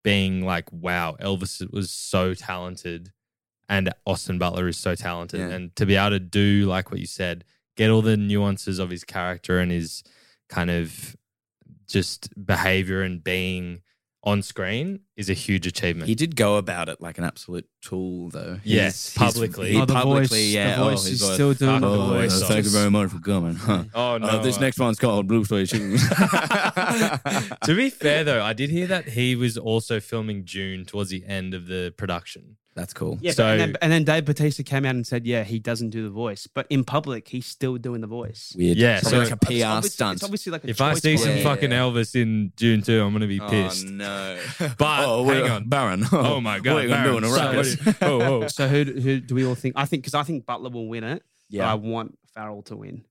being 0.03 0.45
like, 0.45 0.71
wow, 0.71 1.17
Elvis 1.19 1.69
was 1.73 1.89
so 1.91 2.33
talented 2.33 3.11
and 3.73 3.89
Austin 4.05 4.37
Butler 4.37 4.67
is 4.67 4.77
so 4.77 4.93
talented. 4.95 5.39
Yeah. 5.39 5.47
And 5.49 5.75
to 5.77 5.85
be 5.85 5.95
able 5.95 6.11
to 6.11 6.19
do 6.19 6.65
like 6.67 6.91
what 6.91 6.99
you 6.99 7.07
said, 7.07 7.43
get 7.75 7.89
all 7.89 8.01
the 8.03 8.17
nuances 8.17 8.77
of 8.79 8.89
his 8.89 9.03
character 9.03 9.59
and 9.59 9.71
his 9.71 10.03
kind 10.47 10.69
of 10.69 11.15
just 11.87 12.29
behavior 12.45 13.01
and 13.01 13.23
being 13.23 13.81
on 14.25 14.41
screen, 14.41 15.01
is 15.17 15.29
a 15.29 15.33
huge 15.33 15.67
achievement. 15.67 16.07
He 16.07 16.15
did 16.15 16.37
go 16.37 16.55
about 16.55 16.87
it 16.87 17.01
like 17.01 17.17
an 17.17 17.25
absolute 17.25 17.65
tool, 17.81 18.29
though. 18.29 18.57
Yes, 18.63 19.13
He's- 19.13 19.17
publicly. 19.33 19.71
He 19.73 19.81
Oh, 19.81 19.85
the 19.85 19.93
publicly, 19.93 20.27
voice, 20.27 20.53
yeah. 20.53 20.77
the 20.77 20.83
voice 20.83 21.05
oh, 21.05 21.09
he's 21.09 21.21
is 21.21 21.23
like, 21.27 21.33
still 21.33 21.53
doing 21.53 21.81
the 21.81 21.87
Oh, 21.89 22.07
voice. 22.07 22.41
uh, 22.41 22.47
thank 22.47 22.63
you 22.63 22.71
very 22.71 22.89
much 22.89 23.09
for 23.09 23.19
coming. 23.19 23.55
Huh. 23.55 23.83
Oh 23.93 24.17
no! 24.19 24.27
Uh, 24.27 24.41
this 24.41 24.59
next 24.61 24.79
one's 24.79 24.97
called 24.97 25.27
Blue 25.27 25.43
Suede 25.43 25.67
Shoes. 25.67 26.01
to 26.09 27.75
be 27.75 27.89
fair 27.89 28.23
though, 28.23 28.41
I 28.43 28.53
did 28.53 28.69
hear 28.69 28.87
that 28.87 29.09
he 29.09 29.35
was 29.35 29.57
also 29.57 29.99
filming 29.99 30.43
Dune 30.43 30.85
towards 30.85 31.09
the 31.09 31.25
end 31.25 31.53
of 31.53 31.67
the 31.67 31.93
production. 31.97 32.55
That's 32.75 32.91
cool. 32.93 33.19
Yeah, 33.21 33.33
So- 33.33 33.45
and, 33.45 33.59
then, 33.61 33.75
and 33.83 33.91
then 33.91 34.03
Dave 34.03 34.25
Bautista 34.25 34.63
came 34.63 34.83
out 34.83 34.95
and 34.95 35.05
said, 35.05 35.27
"Yeah, 35.27 35.43
he 35.43 35.59
doesn't 35.59 35.91
do 35.91 36.01
the 36.01 36.09
voice, 36.09 36.47
but 36.47 36.65
in 36.71 36.83
public, 36.83 37.27
he's 37.27 37.45
still 37.45 37.77
doing 37.77 38.01
the 38.01 38.07
voice." 38.07 38.53
Weird. 38.57 38.77
Yeah, 38.77 38.99
Probably 38.99 39.11
so- 39.11 39.19
like 39.19 39.31
a 39.31 39.33
It's 39.33 39.45
PR 39.61 39.65
obviously- 39.67 39.89
stunt. 39.91 40.15
It's 40.15 40.23
obviously 40.23 40.51
like 40.53 40.63
a 40.63 40.69
If 40.69 40.81
I 40.81 40.93
see 40.95 41.17
some. 41.17 41.29
Yeah. 41.37 41.43
fucking 41.43 41.69
Elvis 41.69 42.15
in 42.19 42.51
Dune 42.55 42.81
too, 42.81 43.01
I'm 43.03 43.13
gonna 43.13 43.27
be 43.27 43.39
pissed. 43.39 43.85
Oh 43.87 43.91
no! 43.91 44.39
But 44.77 45.05
oh, 45.05 45.23
hang 45.25 45.49
on. 45.51 45.69
Baron. 45.69 46.03
Oh 46.11 46.41
my 46.41 46.59
god! 46.59 46.73
what 46.73 46.79
are 46.85 46.87
you 46.87 47.19
gonna 47.21 47.27
a 47.59 47.63
so- 47.63 47.93
oh, 48.01 48.21
oh. 48.21 48.47
So 48.47 48.67
who 48.67 48.83
who 48.85 49.19
do 49.19 49.35
we 49.35 49.45
all 49.45 49.55
think? 49.55 49.75
I 49.77 49.85
think 49.85 50.01
because 50.03 50.15
I 50.15 50.23
think 50.23 50.45
Butler 50.47 50.69
will 50.71 50.87
win 50.87 51.03
it. 51.03 51.21
but 51.51 51.61
I 51.61 51.75
want 51.75 52.17
Farrell 52.33 52.63
to 52.63 52.75
win. 52.75 53.05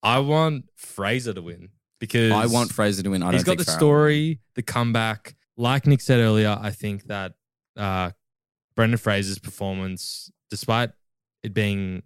I 0.00 0.20
want 0.20 0.66
Fraser 0.76 1.34
to 1.34 1.42
win 1.42 1.70
because 1.98 2.30
I 2.30 2.46
want 2.46 2.70
Fraser 2.70 3.02
to 3.02 3.10
win. 3.10 3.24
I 3.24 3.32
he's 3.32 3.42
don't 3.42 3.56
got 3.56 3.58
the 3.58 3.64
Farrell. 3.64 3.78
story, 3.80 4.40
the 4.54 4.62
comeback. 4.62 5.34
Like 5.56 5.88
Nick 5.88 6.00
said 6.02 6.20
earlier, 6.20 6.56
I 6.60 6.70
think 6.70 7.08
that 7.08 7.32
uh, 7.76 8.12
Brendan 8.78 8.98
Fraser's 8.98 9.40
performance, 9.40 10.30
despite 10.50 10.90
it 11.42 11.52
being 11.52 12.04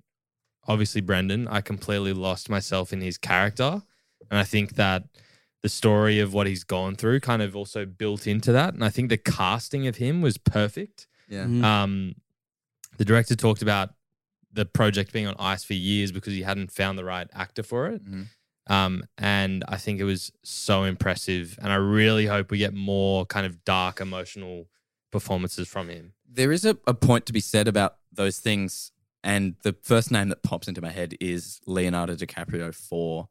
obviously 0.66 1.02
Brendan, 1.02 1.46
I 1.46 1.60
completely 1.60 2.14
lost 2.14 2.48
myself 2.48 2.94
in 2.94 3.02
his 3.02 3.18
character, 3.18 3.82
and 4.30 4.38
I 4.38 4.44
think 4.44 4.76
that 4.76 5.04
the 5.62 5.68
story 5.68 6.18
of 6.18 6.32
what 6.32 6.46
he's 6.46 6.64
gone 6.64 6.94
through 6.96 7.20
kind 7.20 7.42
of 7.42 7.54
also 7.54 7.84
built 7.84 8.26
into 8.26 8.52
that. 8.52 8.72
And 8.72 8.82
I 8.82 8.88
think 8.88 9.10
the 9.10 9.18
casting 9.18 9.86
of 9.86 9.96
him 9.96 10.22
was 10.22 10.38
perfect. 10.38 11.08
Yeah. 11.28 11.44
Mhm. 11.44 11.62
Um, 11.62 12.14
the 12.96 13.04
director 13.04 13.36
talked 13.36 13.60
about 13.60 13.90
the 14.50 14.64
project 14.64 15.12
being 15.12 15.26
on 15.26 15.34
ice 15.38 15.64
for 15.64 15.74
years 15.74 16.10
because 16.10 16.32
he 16.32 16.40
hadn't 16.40 16.72
found 16.72 16.96
the 16.98 17.04
right 17.04 17.28
actor 17.34 17.62
for 17.62 17.88
it. 17.88 18.02
Mhm. 18.02 18.28
Um, 18.68 19.04
and 19.18 19.62
I 19.68 19.76
think 19.76 20.00
it 20.00 20.04
was 20.04 20.32
so 20.42 20.84
impressive. 20.84 21.58
And 21.62 21.70
I 21.70 21.76
really 21.76 22.26
hope 22.26 22.50
we 22.50 22.56
get 22.56 22.72
more 22.72 23.26
kind 23.26 23.44
of 23.44 23.62
dark, 23.66 24.00
emotional 24.00 24.70
performances 25.10 25.68
from 25.68 25.90
him. 25.90 26.14
There 26.34 26.52
is 26.52 26.64
a, 26.64 26.78
a 26.86 26.94
point 26.94 27.26
to 27.26 27.32
be 27.32 27.40
said 27.40 27.68
about 27.68 27.96
those 28.10 28.38
things, 28.38 28.90
and 29.22 29.54
the 29.62 29.76
first 29.82 30.10
name 30.10 30.28
that 30.30 30.42
pops 30.42 30.66
into 30.66 30.80
my 30.80 30.90
head 30.90 31.14
is 31.20 31.60
Leonardo 31.66 32.14
DiCaprio 32.14 32.74
for 32.74 33.28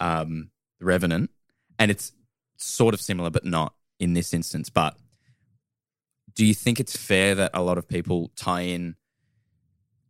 um, 0.00 0.50
The 0.78 0.86
Revenant, 0.86 1.30
and 1.78 1.90
it's 1.90 2.12
sort 2.56 2.94
of 2.94 3.00
similar, 3.00 3.30
but 3.30 3.44
not 3.44 3.74
in 3.98 4.12
this 4.12 4.32
instance. 4.32 4.70
But 4.70 4.96
do 6.34 6.44
you 6.44 6.54
think 6.54 6.78
it's 6.78 6.96
fair 6.96 7.34
that 7.34 7.50
a 7.54 7.62
lot 7.62 7.78
of 7.78 7.88
people 7.88 8.30
tie 8.36 8.62
in 8.62 8.94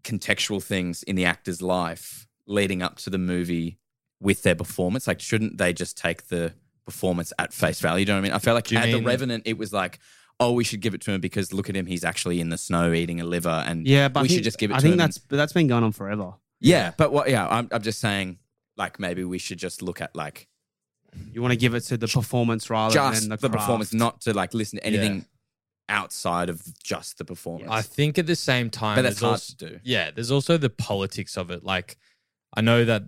contextual 0.05 0.63
things 0.63 1.03
in 1.05 1.17
the 1.17 1.25
actor's 1.25 1.63
life 1.63 2.27
leading 2.47 2.83
up 2.83 2.97
to 2.97 3.11
the 3.11 3.19
movie 3.19 3.79
with 4.21 4.43
their 4.43 4.55
performance? 4.55 5.07
Like, 5.07 5.21
shouldn't 5.21 5.59
they 5.59 5.73
just 5.73 5.97
take 5.97 6.29
the 6.29 6.53
performance 6.85 7.33
at 7.39 7.53
face 7.53 7.81
value? 7.81 8.05
Do 8.05 8.13
you 8.13 8.15
know 8.15 8.21
what 8.21 8.27
I 8.27 8.29
mean? 8.29 8.37
I 8.37 8.39
felt 8.39 8.55
like 8.57 8.73
at 8.73 8.87
The 8.93 9.03
Revenant, 9.03 9.45
it 9.47 9.57
was 9.57 9.73
like, 9.73 9.99
oh, 10.39 10.53
we 10.53 10.65
should 10.65 10.81
give 10.81 10.95
it 10.95 11.01
to 11.03 11.13
him 11.13 11.21
because 11.21 11.53
look 11.53 11.69
at 11.71 11.77
him, 11.77 11.87
he's 11.87 12.05
actually 12.05 12.41
in 12.41 12.51
the 12.51 12.59
snow 12.59 12.93
eating 12.93 13.21
a 13.21 13.25
liver, 13.25 13.65
and 13.67 13.87
Yeah, 13.87 14.09
but 14.09 14.23
we 14.23 14.27
I 14.27 14.29
think, 14.29 14.39
should 14.39 14.45
just 14.45 14.59
give 14.59 14.71
it 14.71 14.75
I 14.75 14.77
to 14.79 14.83
think 14.83 14.93
him. 14.93 14.99
that's 14.99 15.19
but 15.19 15.37
that's 15.37 15.53
been 15.53 15.67
going 15.67 15.85
on 15.85 15.93
forever. 15.93 16.35
yeah, 16.61 16.93
but 16.97 17.13
what? 17.13 17.29
Yeah, 17.31 17.47
I'm, 17.49 17.69
I'm 17.73 17.83
just 17.83 18.01
saying, 18.01 18.39
like 18.77 19.01
maybe 19.01 19.25
we 19.25 19.39
should 19.39 19.59
just 19.59 19.81
look 19.83 20.01
at 20.01 20.15
like 20.15 20.49
You 21.33 21.41
want 21.41 21.53
to 21.53 21.57
give 21.59 21.75
it 21.75 21.81
to 21.83 21.97
the 21.97 22.09
performance 22.09 22.69
rather 22.69 22.93
just 22.95 23.23
than 23.23 23.31
the, 23.31 23.37
the, 23.37 23.51
performance, 23.51 23.95
not 23.95 24.21
to 24.23 24.35
like 24.35 24.53
listen 24.53 24.79
to 24.79 24.87
anything 24.87 25.25
outside 25.89 26.49
of 26.51 26.63
just 26.83 27.17
the 27.19 27.25
performance. 27.25 27.71
I 27.71 27.81
think 27.81 28.19
at 28.19 28.27
the 28.27 28.37
same 28.37 28.71
time, 28.71 28.97
but 28.97 29.03
that's 29.03 29.21
hard 29.21 29.33
also, 29.33 29.55
to 29.59 29.69
do. 29.71 29.81
yeah, 29.85 30.11
there's 30.11 30.31
also 30.31 30.59
the 30.59 30.69
politics 30.71 31.37
of 31.39 31.51
it. 31.51 31.65
Like, 31.65 31.97
I 32.55 32.61
know 32.61 32.85
that 32.85 33.05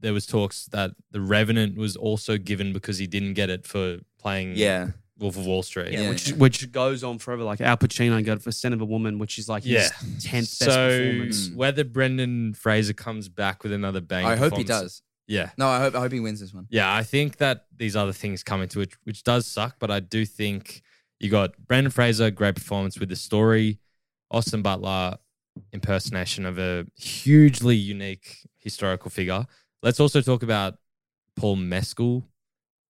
there 0.00 0.12
was 0.12 0.26
talks 0.26 0.66
that 0.66 0.92
the 1.10 1.20
Revenant 1.20 1.76
was 1.76 1.94
also 1.96 2.38
given 2.38 2.72
because 2.72 2.98
he 2.98 3.06
didn't 3.06 3.34
get 3.34 3.50
it 3.50 3.66
for 3.66 3.98
playing 4.18 4.54
Yeah, 4.56 4.88
Wolf 5.22 5.36
of 5.38 5.46
Wall 5.46 5.62
Street. 5.62 5.92
Yeah, 5.92 6.00
Yeah, 6.02 6.08
which 6.10 6.28
yeah. 6.28 6.36
which 6.36 6.72
goes 6.72 7.02
on 7.02 7.18
forever. 7.18 7.42
Like 7.44 7.60
Al 7.62 7.76
Pacino 7.78 8.22
got 8.24 8.38
it 8.38 8.42
for 8.42 8.52
Scent 8.52 8.74
of 8.74 8.80
a 8.80 8.84
Woman, 8.84 9.18
which 9.18 9.38
is 9.38 9.48
like 9.48 9.62
his 9.62 9.72
Yeah. 9.72 9.88
tenth 10.20 10.30
best 10.58 10.58
So 10.58 10.88
performance. 10.98 11.48
Mm. 11.48 11.54
whether 11.56 11.84
Brendan 11.84 12.54
Fraser 12.54 12.92
comes 12.92 13.28
back 13.28 13.62
with 13.62 13.72
another 13.72 14.00
bang, 14.00 14.26
I 14.26 14.36
hope 14.36 14.56
he 14.56 14.64
does. 14.64 15.02
Yeah, 15.28 15.50
No, 15.56 15.68
I 15.68 15.78
hope 15.78 15.94
I 15.94 16.00
hope 16.00 16.12
he 16.12 16.20
wins 16.20 16.40
this 16.40 16.52
one. 16.52 16.66
yeah. 16.68 16.92
I 16.92 17.04
think 17.04 17.36
that 17.38 17.66
these 17.74 17.94
other 17.96 18.12
things 18.12 18.42
come 18.42 18.60
into 18.60 18.80
it, 18.80 18.92
which 19.04 19.22
does 19.22 19.46
suck. 19.46 19.76
But 19.78 19.90
I 19.90 20.00
do 20.00 20.26
think 20.26 20.82
you 21.20 21.30
got 21.30 21.56
Brendan 21.66 21.92
Fraser, 21.92 22.30
great 22.30 22.56
performance 22.56 22.98
with 22.98 23.08
the 23.08 23.16
story. 23.16 23.78
Austin 24.30 24.60
Butler, 24.62 25.16
impersonation 25.72 26.44
of 26.44 26.58
a 26.58 26.86
hugely 26.96 27.76
unique 27.76 28.46
historical 28.58 29.10
figure. 29.10 29.46
Let's 29.82 30.00
also 30.00 30.20
talk 30.20 30.42
about 30.42 30.78
Paul 31.36 31.56
Mescal. 31.56 32.28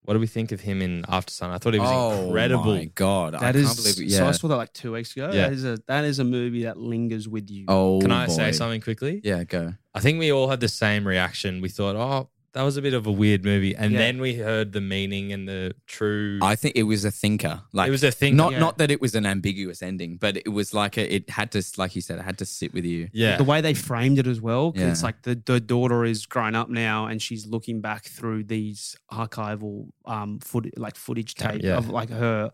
What 0.03 0.15
do 0.15 0.19
we 0.19 0.27
think 0.27 0.51
of 0.51 0.59
him 0.59 0.81
in 0.81 1.03
Aftersun? 1.03 1.49
I 1.49 1.57
thought 1.59 1.73
he 1.73 1.79
was 1.79 1.89
incredible. 1.89 2.19
oh 2.23 2.27
incredible. 2.27 2.75
my 2.75 2.85
god, 2.85 3.35
I 3.35 3.51
That 3.51 3.55
can't 3.63 3.75
believe 3.77 3.99
it. 4.01 4.11
so. 4.11 4.27
I 4.27 4.31
saw 4.31 4.47
that 4.49 4.57
like 4.57 4.73
two 4.73 4.91
weeks 4.91 5.13
ago. 5.15 5.27
Yeah. 5.31 5.43
That 5.47 5.53
is 5.53 5.63
a 5.65 5.79
that 5.87 6.03
is 6.03 6.19
a 6.19 6.23
movie 6.25 6.63
that 6.63 6.77
lingers 6.77 7.27
with 7.29 7.49
you. 7.49 7.65
oh, 7.69 7.99
Can 8.01 8.11
I 8.11 8.27
say 8.27 8.51
something 8.51 8.81
quickly? 8.81 9.21
Yeah, 9.23 9.43
go. 9.45 9.73
I 9.95 9.99
think 10.01 10.19
we 10.19 10.31
all 10.31 10.49
had 10.49 10.59
the 10.59 10.67
same 10.67 11.07
reaction. 11.07 11.61
We 11.61 11.69
thought, 11.69 11.95
oh, 11.95 12.29
that 12.53 12.61
was 12.63 12.77
a 12.77 12.81
bit 12.81 12.93
of 12.93 13.07
a 13.07 13.11
weird 13.11 13.43
movie. 13.43 13.75
And 13.75 13.91
Yeah. 13.93 13.97
then 13.99 14.21
we 14.21 14.35
heard 14.35 14.71
the 14.73 14.81
meaning 14.81 15.33
and 15.33 15.47
the 15.47 15.73
true. 15.87 16.39
I 16.41 16.55
think 16.55 16.75
it 16.75 16.83
was 16.83 17.03
a 17.03 17.09
thinker. 17.11 17.61
Like 17.73 17.87
it 17.87 17.91
was 17.91 18.03
a 18.03 18.11
thing. 18.11 18.35
not 18.35 18.51
yeah. 18.53 18.59
not 18.59 18.77
that 18.77 18.91
it 18.91 19.01
was 19.01 19.15
an 19.15 19.25
ambiguous 19.25 19.81
ending, 19.81 20.17
but 20.17 20.37
it 20.37 20.49
was 20.49 20.73
like 20.73 20.97
a, 20.97 21.15
it 21.15 21.29
had 21.29 21.51
to, 21.53 21.63
like 21.77 21.95
you 21.95 22.01
said, 22.01 22.19
it 22.19 22.23
had 22.23 22.37
to 22.37 22.45
sit 22.45 22.73
with 22.73 22.85
you. 22.85 23.09
yeah. 23.11 23.37
The 23.37 23.43
way 23.43 23.61
they 23.61 23.73
framed 23.73 24.19
it 24.19 24.27
as 24.27 24.39
well, 24.39 24.71
'cause 24.71 24.81
it's 24.83 25.01
Yeah. 25.01 25.05
like 25.07 25.23
the, 25.23 25.35
the 25.45 25.59
daughter 25.59 26.05
is 26.05 26.25
grown 26.25 26.53
up 26.55 26.69
now 26.69 27.07
and 27.07 27.21
she's 27.21 27.47
looking 27.47 27.81
back 27.81 28.05
through 28.05 28.43
these 28.45 28.95
archival 29.11 29.87
um 30.05 30.39
foot 30.39 30.77
like 30.77 30.95
footage 30.95 31.35
tape 31.35 31.61
yeah. 31.63 31.77
of 31.77 31.89
like 31.89 32.09
her 32.09 32.51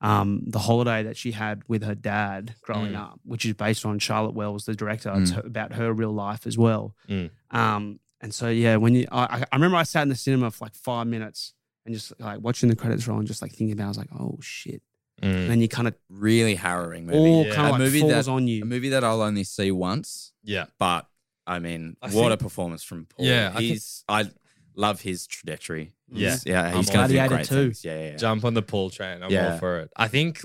um 0.00 0.42
the 0.46 0.58
holiday 0.60 1.02
that 1.02 1.16
she 1.16 1.32
had 1.32 1.62
with 1.68 1.82
her 1.84 1.94
dad 1.94 2.54
growing 2.62 2.92
Mm. 2.92 3.00
up, 3.00 3.20
which 3.24 3.44
is 3.44 3.52
based 3.54 3.84
on 3.84 3.98
Charlotte 3.98 4.34
Wells, 4.34 4.64
the 4.64 4.74
director. 4.74 5.12
It's 5.16 5.30
Mm. 5.32 5.34
her, 5.34 5.42
about 5.44 5.72
her 5.74 5.92
real 5.92 6.12
life 6.12 6.46
as 6.46 6.56
well. 6.56 6.94
Mm. 7.08 7.30
Um 7.50 8.00
and 8.20 8.32
so 8.34 8.48
yeah, 8.48 8.76
when 8.76 8.94
you 8.94 9.06
I, 9.10 9.22
I- 9.40 9.44
I 9.52 9.56
remember 9.56 9.76
I 9.76 9.82
sat 9.84 10.02
in 10.02 10.08
the 10.08 10.16
cinema 10.16 10.50
for 10.50 10.64
like 10.64 10.74
five 10.74 11.06
minutes 11.06 11.54
and 11.86 11.94
just 11.94 12.12
like 12.20 12.40
watching 12.40 12.68
the 12.68 12.76
credits 12.76 13.06
roll 13.08 13.18
and 13.18 13.26
just 13.26 13.42
like 13.42 13.52
thinking 13.52 13.72
about 13.72 13.84
it, 13.84 13.86
I 13.86 13.88
was 13.88 13.98
like, 13.98 14.08
oh 14.18 14.38
shit. 14.40 14.82
Mm. 15.22 15.34
And 15.42 15.50
then 15.50 15.60
you 15.60 15.68
kind 15.68 15.86
of 15.88 15.94
Really 16.08 16.54
harrowing 16.54 17.06
movie. 17.06 17.18
all 17.18 17.46
Yeah. 17.46 17.54
kind 17.54 17.66
A 17.66 17.70
of 17.70 17.72
like 17.72 17.80
movie 17.80 18.00
falls 18.00 18.26
that- 18.26 18.30
on 18.32 18.42
a 18.44 18.46
you. 18.46 18.64
movie 18.64 18.88
that 18.90 19.04
I'll 19.04 19.22
only 19.22 19.44
see 19.44 19.70
once, 19.70 20.32
Yeah. 20.42 20.66
but 20.78 21.06
I 21.46 21.58
mean, 21.58 21.96
I 22.00 22.08
what 22.10 22.32
a 22.32 22.36
performance 22.36 22.82
from 22.82 23.06
Paul. 23.06 23.26
Yeah, 23.26 23.48
I 23.52 23.56
think- 23.58 23.64
he's 23.72 24.04
I 24.08 24.30
love 24.76 25.00
his 25.00 25.26
trajectory. 25.26 25.92
Yeah. 26.12 26.28
He's- 26.30 26.46
yeah, 26.46 26.62
I'm 26.68 26.76
he's 26.76 26.88
all 26.90 26.94
going 26.96 27.08
to 27.08 27.14
do 27.22 27.28
great 27.28 27.46
too. 27.46 27.72
Yeah, 27.82 27.94
yeah, 27.98 28.10
yeah. 28.12 28.16
Jump 28.16 28.44
on 28.44 28.54
the 28.54 28.62
Paul 28.62 28.88
train. 28.90 29.22
I'm 29.22 29.30
Yeah. 29.30 29.52
all 29.54 29.58
for 29.58 29.80
it. 29.80 29.90
I 29.96 30.08
think 30.08 30.40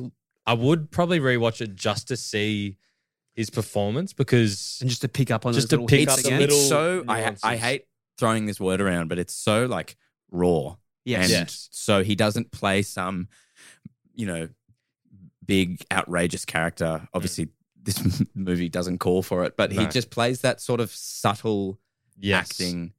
I 0.45 0.53
would 0.53 0.91
probably 0.91 1.19
rewatch 1.19 1.61
it 1.61 1.75
just 1.75 2.07
to 2.09 2.17
see 2.17 2.77
his 3.35 3.49
performance 3.49 4.13
because 4.13 4.77
and 4.81 4.89
just 4.89 5.01
to 5.01 5.07
pick 5.09 5.29
up 5.31 5.45
on 5.45 5.53
Just 5.53 5.69
to 5.71 5.85
pick 5.85 6.01
hits 6.01 6.13
up 6.13 6.19
the 6.19 6.27
again. 6.27 6.39
little- 6.41 6.57
It's 6.57 6.69
so 6.69 7.03
I 7.07 7.35
I 7.43 7.57
hate 7.57 7.85
throwing 8.17 8.45
this 8.45 8.59
word 8.59 8.79
around, 8.81 9.09
but 9.09 9.19
it's 9.19 9.33
so 9.33 9.65
like 9.65 9.97
raw. 10.31 10.75
yes. 11.03 11.23
And 11.25 11.31
Yes. 11.31 11.67
so 11.71 12.03
he 12.03 12.15
doesn't 12.15 12.51
play 12.51 12.81
some, 12.81 13.27
you 14.13 14.25
know, 14.25 14.49
big 15.45 15.83
outrageous 15.91 16.45
character. 16.45 16.85
Mm. 17.03 17.07
Obviously, 17.13 17.49
this 17.83 18.23
movie 18.35 18.69
doesn't 18.69 18.99
call 18.99 19.21
for 19.21 19.43
it, 19.43 19.55
but 19.57 19.71
he 19.71 19.79
No. 19.79 19.89
just 19.89 20.09
plays 20.09 20.41
that 20.41 20.61
sort 20.61 20.79
of 20.79 20.89
subtle 20.91 21.79
yes. 22.17 22.51
acting 22.51 22.93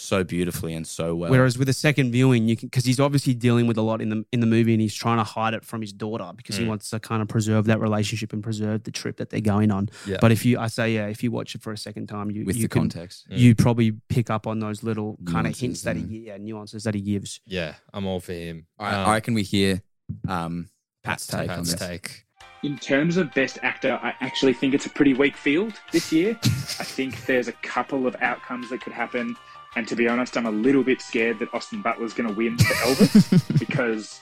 so 0.00 0.22
beautifully 0.22 0.74
and 0.74 0.86
so 0.86 1.14
well. 1.14 1.30
Whereas 1.30 1.58
with 1.58 1.68
a 1.68 1.72
second 1.72 2.12
viewing, 2.12 2.48
you 2.48 2.56
can 2.56 2.68
because 2.68 2.84
he's 2.84 3.00
obviously 3.00 3.34
dealing 3.34 3.66
with 3.66 3.76
a 3.76 3.82
lot 3.82 4.00
in 4.00 4.08
the 4.10 4.24
in 4.32 4.40
the 4.40 4.46
movie, 4.46 4.72
and 4.72 4.80
he's 4.80 4.94
trying 4.94 5.18
to 5.18 5.24
hide 5.24 5.54
it 5.54 5.64
from 5.64 5.80
his 5.80 5.92
daughter 5.92 6.30
because 6.36 6.56
he 6.56 6.64
Mm. 6.64 6.68
wants 6.68 6.90
to 6.90 7.00
kind 7.00 7.20
of 7.22 7.28
preserve 7.28 7.66
that 7.66 7.80
relationship 7.80 8.32
and 8.32 8.42
preserve 8.42 8.84
the 8.84 8.90
trip 8.92 9.16
that 9.16 9.30
they're 9.30 9.40
going 9.40 9.70
on. 9.70 9.88
Yeah. 10.06 10.18
But 10.20 10.30
if 10.32 10.44
you, 10.44 10.58
I 10.58 10.68
say, 10.68 10.94
yeah, 10.94 11.06
if 11.08 11.22
you 11.22 11.30
watch 11.30 11.54
it 11.54 11.62
for 11.62 11.72
a 11.72 11.76
second 11.78 12.06
time, 12.06 12.30
you 12.30 12.44
with 12.44 12.56
you 12.56 12.62
the 12.62 12.68
can, 12.68 12.82
context. 12.82 13.26
Mm. 13.30 13.38
you 13.38 13.54
probably 13.54 13.92
pick 14.08 14.30
up 14.30 14.46
on 14.46 14.60
those 14.60 14.82
little 14.82 15.18
kind 15.26 15.46
of 15.46 15.56
hints 15.58 15.82
that 15.82 15.96
he 15.96 16.26
yeah 16.28 16.36
nuances 16.38 16.84
that 16.84 16.94
he 16.94 17.00
gives. 17.00 17.40
Yeah, 17.44 17.74
I'm 17.92 18.06
all 18.06 18.20
for 18.20 18.32
him. 18.34 18.66
I, 18.78 18.94
Um, 18.94 19.08
I 19.08 19.14
reckon 19.14 19.34
we 19.34 19.42
hear 19.42 19.82
um, 20.28 20.68
Pat's 21.02 21.26
take 21.26 21.40
on 21.50 21.56
Pat's 21.58 21.72
this. 21.72 21.80
take. 21.80 22.24
In 22.64 22.76
terms 22.76 23.16
of 23.16 23.32
best 23.34 23.58
actor, 23.62 24.00
I 24.02 24.14
actually 24.20 24.52
think 24.52 24.74
it's 24.74 24.86
a 24.86 24.90
pretty 24.90 25.14
weak 25.14 25.36
field 25.36 25.74
this 25.92 26.10
year. 26.12 26.36
I 26.44 26.84
think 26.84 27.24
there's 27.26 27.46
a 27.46 27.52
couple 27.52 28.06
of 28.06 28.16
outcomes 28.20 28.70
that 28.70 28.80
could 28.80 28.92
happen. 28.92 29.36
And 29.76 29.86
to 29.88 29.94
be 29.96 30.08
honest, 30.08 30.36
I'm 30.36 30.46
a 30.46 30.50
little 30.50 30.82
bit 30.82 31.00
scared 31.00 31.38
that 31.40 31.52
Austin 31.54 31.82
Butler's 31.82 32.12
going 32.14 32.28
to 32.28 32.34
win 32.34 32.56
for 32.58 32.74
Elvis 32.86 33.58
because, 33.58 34.20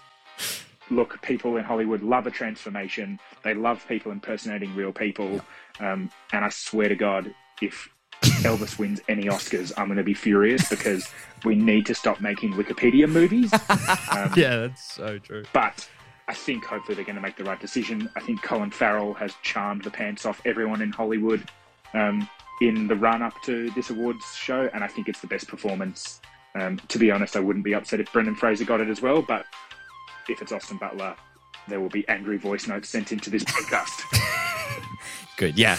look, 0.90 1.20
people 1.22 1.56
in 1.56 1.64
Hollywood 1.64 2.02
love 2.02 2.26
a 2.26 2.30
transformation. 2.30 3.18
They 3.42 3.54
love 3.54 3.84
people 3.88 4.12
impersonating 4.12 4.74
real 4.74 4.92
people. 4.92 5.40
Um, 5.80 6.10
and 6.32 6.44
I 6.44 6.48
swear 6.50 6.88
to 6.88 6.96
God, 6.96 7.32
if 7.62 7.88
Elvis 8.42 8.78
wins 8.78 9.00
any 9.08 9.24
Oscars, 9.24 9.72
I'm 9.76 9.86
going 9.86 9.98
to 9.98 10.02
be 10.04 10.14
furious 10.14 10.68
because 10.68 11.08
we 11.44 11.54
need 11.54 11.86
to 11.86 11.94
stop 11.94 12.20
making 12.20 12.52
Wikipedia 12.54 13.08
movies. 13.08 13.52
Um, 14.10 14.32
Yeah, 14.36 14.56
that's 14.58 14.94
so 14.94 15.18
true. 15.18 15.44
but 15.52 15.88
I 16.28 16.34
think 16.34 16.64
hopefully 16.64 16.94
they're 16.96 17.04
going 17.04 17.16
to 17.16 17.20
make 17.22 17.36
the 17.36 17.44
right 17.44 17.60
decision. 17.60 18.08
I 18.16 18.20
think 18.20 18.42
Colin 18.42 18.70
Farrell 18.70 19.14
has 19.14 19.34
charmed 19.42 19.84
the 19.84 19.90
pants 19.90 20.24
off 20.26 20.40
everyone 20.44 20.80
in 20.82 20.90
Hollywood 20.90 21.48
um, 21.92 22.28
in 22.60 22.86
the 22.86 22.96
run 22.96 23.22
up 23.22 23.40
to 23.42 23.70
this 23.70 23.90
awards 23.90 24.24
show, 24.34 24.68
and 24.72 24.82
I 24.82 24.88
think 24.88 25.08
it's 25.08 25.20
the 25.20 25.26
best 25.26 25.48
performance. 25.48 26.20
Um, 26.54 26.78
to 26.88 26.98
be 26.98 27.10
honest, 27.10 27.36
I 27.36 27.40
wouldn't 27.40 27.64
be 27.64 27.74
upset 27.74 28.00
if 28.00 28.10
Brendan 28.12 28.34
Fraser 28.34 28.64
got 28.64 28.80
it 28.80 28.88
as 28.88 29.02
well, 29.02 29.20
but 29.22 29.44
if 30.28 30.40
it's 30.40 30.52
Austin 30.52 30.78
Butler, 30.78 31.14
there 31.68 31.80
will 31.80 31.90
be 31.90 32.06
angry 32.08 32.38
voice 32.38 32.66
notes 32.66 32.88
sent 32.88 33.12
into 33.12 33.28
this 33.28 33.44
podcast. 33.44 34.02
Good. 35.36 35.58
Yeah. 35.58 35.76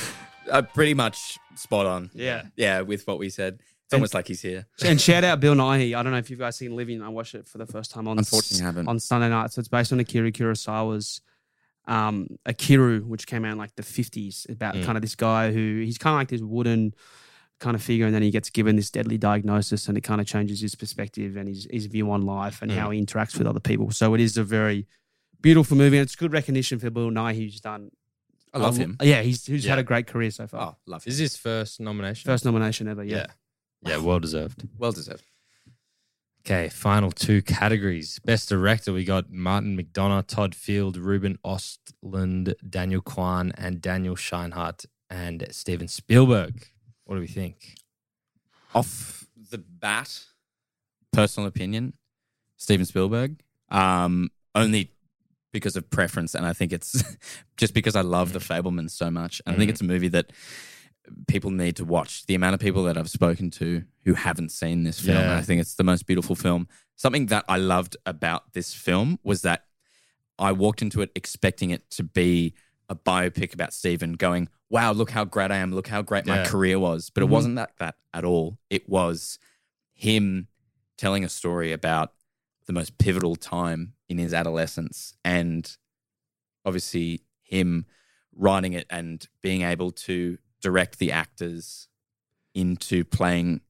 Uh, 0.49 0.61
pretty 0.61 0.93
much 0.93 1.37
spot 1.55 1.85
on. 1.85 2.11
Yeah. 2.13 2.43
Yeah, 2.55 2.81
with 2.81 3.07
what 3.07 3.17
we 3.19 3.29
said. 3.29 3.59
It's 3.85 3.93
almost 3.93 4.13
like 4.13 4.27
he's 4.27 4.41
here. 4.41 4.67
And 4.83 4.99
shout 4.99 5.23
out 5.23 5.39
Bill 5.39 5.55
Nighy. 5.55 5.95
I 5.95 6.03
don't 6.03 6.11
know 6.11 6.17
if 6.17 6.29
you've 6.29 6.39
guys 6.39 6.57
seen 6.57 6.75
Living. 6.75 7.01
I 7.01 7.07
watched 7.07 7.35
it 7.35 7.47
for 7.47 7.57
the 7.57 7.65
first 7.65 7.89
time 7.89 8.07
on 8.07 8.17
Unfortunately, 8.17 8.63
I 8.63 8.67
haven't. 8.67 8.87
on 8.89 8.99
Sunday 8.99 9.29
night. 9.29 9.53
So 9.53 9.59
it's 9.59 9.69
based 9.69 9.93
on 9.93 9.99
Akira 10.01 10.29
Kurosawa's 10.31 11.21
um, 11.87 12.27
Ikiru, 12.45 13.03
which 13.05 13.27
came 13.27 13.45
out 13.45 13.53
in 13.53 13.57
like 13.57 13.75
the 13.75 13.83
fifties, 13.83 14.45
about 14.49 14.75
Mm. 14.75 14.83
kind 14.85 14.97
of 14.97 15.01
this 15.01 15.15
guy 15.15 15.51
who 15.51 15.81
he's 15.83 15.97
kind 15.97 16.13
of 16.15 16.19
like 16.19 16.27
this 16.29 16.41
wooden 16.41 16.93
kind 17.59 17.75
of 17.75 17.81
figure, 17.81 18.05
and 18.05 18.13
then 18.13 18.21
he 18.21 18.29
gets 18.29 18.49
given 18.49 18.75
this 18.75 18.91
deadly 18.91 19.17
diagnosis, 19.17 19.87
and 19.87 19.97
it 19.97 20.01
kind 20.01 20.21
of 20.21 20.27
changes 20.27 20.59
his 20.61 20.75
perspective 20.75 21.35
and 21.37 21.47
his 21.47 21.67
his 21.71 21.85
view 21.87 22.11
on 22.11 22.21
life 22.23 22.61
and 22.61 22.71
Mm. 22.71 22.75
how 22.75 22.89
he 22.91 23.01
interacts 23.01 23.37
with 23.37 23.47
other 23.47 23.59
people. 23.59 23.89
So 23.91 24.13
it 24.13 24.21
is 24.21 24.37
a 24.37 24.43
very 24.43 24.85
beautiful 25.41 25.77
movie, 25.77 25.97
and 25.97 26.03
it's 26.03 26.15
good 26.15 26.33
recognition 26.33 26.77
for 26.79 26.89
Bill 26.89 27.09
Nighy, 27.09 27.37
who's 27.45 27.61
done. 27.61 27.91
I 28.53 28.59
love 28.59 28.77
a- 28.77 28.81
him. 28.81 28.97
Yeah, 29.01 29.21
he's 29.21 29.45
who's 29.45 29.63
Yeah. 29.65 29.71
had 29.71 29.79
a 29.79 29.83
great 29.83 30.07
career 30.07 30.31
so 30.31 30.47
far. 30.47 30.61
Oh, 30.71 30.77
love 30.85 31.03
him. 31.03 31.11
Is 31.11 31.17
his 31.19 31.35
first 31.37 31.79
nomination? 31.79 32.27
First 32.29 32.45
nomination 32.45 32.87
ever. 32.87 33.03
Yeah. 33.03 33.17
yeah. 33.17 33.25
Yeah, 33.91 33.97
well 33.97 34.19
deserved. 34.19 34.67
well 34.77 34.91
deserved. 34.91 35.23
Okay, 36.47 36.69
final 36.69 37.11
two 37.11 37.41
categories. 37.41 38.19
Best 38.23 38.47
director, 38.47 38.93
we 38.93 39.03
got 39.03 39.29
Martin 39.29 39.77
McDonagh, 39.77 40.27
Todd 40.27 40.55
Field, 40.55 40.95
Ruben 40.95 41.37
Ostlund, 41.43 42.53
Daniel 42.69 43.01
Kwan, 43.01 43.51
and 43.57 43.81
Daniel 43.81 44.15
Scheinert, 44.15 44.85
and 45.09 45.45
Steven 45.51 45.89
Spielberg. 45.89 46.67
What 47.03 47.15
do 47.15 47.19
we 47.19 47.27
think? 47.27 47.75
Off 48.73 49.25
the 49.51 49.57
bat, 49.57 50.23
personal 51.11 51.47
opinion, 51.49 51.95
Steven 52.55 52.85
Spielberg. 52.85 53.41
Um, 53.67 54.29
only 54.55 54.91
because 55.51 55.75
of 55.75 55.89
preference, 55.89 56.33
and 56.33 56.45
I 56.45 56.53
think 56.53 56.71
it's 56.71 57.03
just 57.57 57.73
because 57.73 57.97
I 57.97 58.01
love 58.01 58.31
The 58.31 58.39
Fabelmans 58.39 58.91
so 58.91 59.11
much. 59.11 59.41
And 59.45 59.53
I 59.53 59.57
think 59.59 59.67
Mhm. 59.67 59.73
it's 59.73 59.81
a 59.81 59.85
movie 59.85 60.07
that 60.09 60.31
people 61.27 61.51
need 61.51 61.75
to 61.77 61.85
watch. 61.85 62.25
The 62.25 62.35
amount 62.35 62.53
of 62.55 62.59
people 62.59 62.83
that 62.83 62.97
I've 62.97 63.09
spoken 63.09 63.49
to 63.51 63.83
who 64.05 64.13
haven't 64.13 64.49
seen 64.51 64.83
this 64.83 64.99
film, 64.99 65.17
Yeah. 65.17 65.37
I 65.37 65.41
think 65.41 65.61
it's 65.61 65.75
the 65.75 65.83
most 65.83 66.05
beautiful 66.05 66.35
film. 66.35 66.67
Something 66.95 67.27
that 67.27 67.45
I 67.47 67.57
loved 67.57 67.95
about 68.05 68.53
this 68.53 68.73
film 68.73 69.19
was 69.23 69.41
that 69.43 69.65
I 70.39 70.51
walked 70.51 70.81
into 70.81 71.01
it 71.01 71.11
expecting 71.15 71.69
it 71.71 71.89
to 71.91 72.03
be 72.03 72.53
a 72.89 72.95
biopic 72.95 73.53
about 73.53 73.73
Stephen, 73.73 74.13
going, 74.13 74.47
"Wow, 74.69 74.91
look 74.93 75.11
how 75.11 75.25
great 75.25 75.51
I 75.51 75.57
am! 75.57 75.73
Look 75.73 75.87
how 75.87 76.01
great 76.01 76.25
my 76.25 76.45
career 76.45 76.79
was." 76.79 77.09
But 77.09 77.21
Mhm. 77.21 77.27
it 77.27 77.29
wasn't 77.29 77.55
that 77.55 77.77
that 77.79 77.95
at 78.13 78.23
all. 78.23 78.59
It 78.69 78.87
was 78.87 79.39
him 79.93 80.47
telling 80.97 81.23
a 81.23 81.29
story 81.29 81.71
about 81.71 82.13
the 82.65 82.73
most 82.73 82.97
pivotal 82.97 83.35
time 83.35 83.93
in 84.09 84.17
his 84.17 84.33
adolescence, 84.33 85.13
and 85.23 85.77
obviously 86.65 87.21
him 87.41 87.85
writing 88.33 88.73
it 88.73 88.85
and 88.89 89.27
being 89.41 89.61
able 89.63 89.91
to 89.91 90.37
direct 90.67 90.99
the 90.99 91.11
actors 91.11 91.87
into 92.55 93.03
playing 93.05 93.61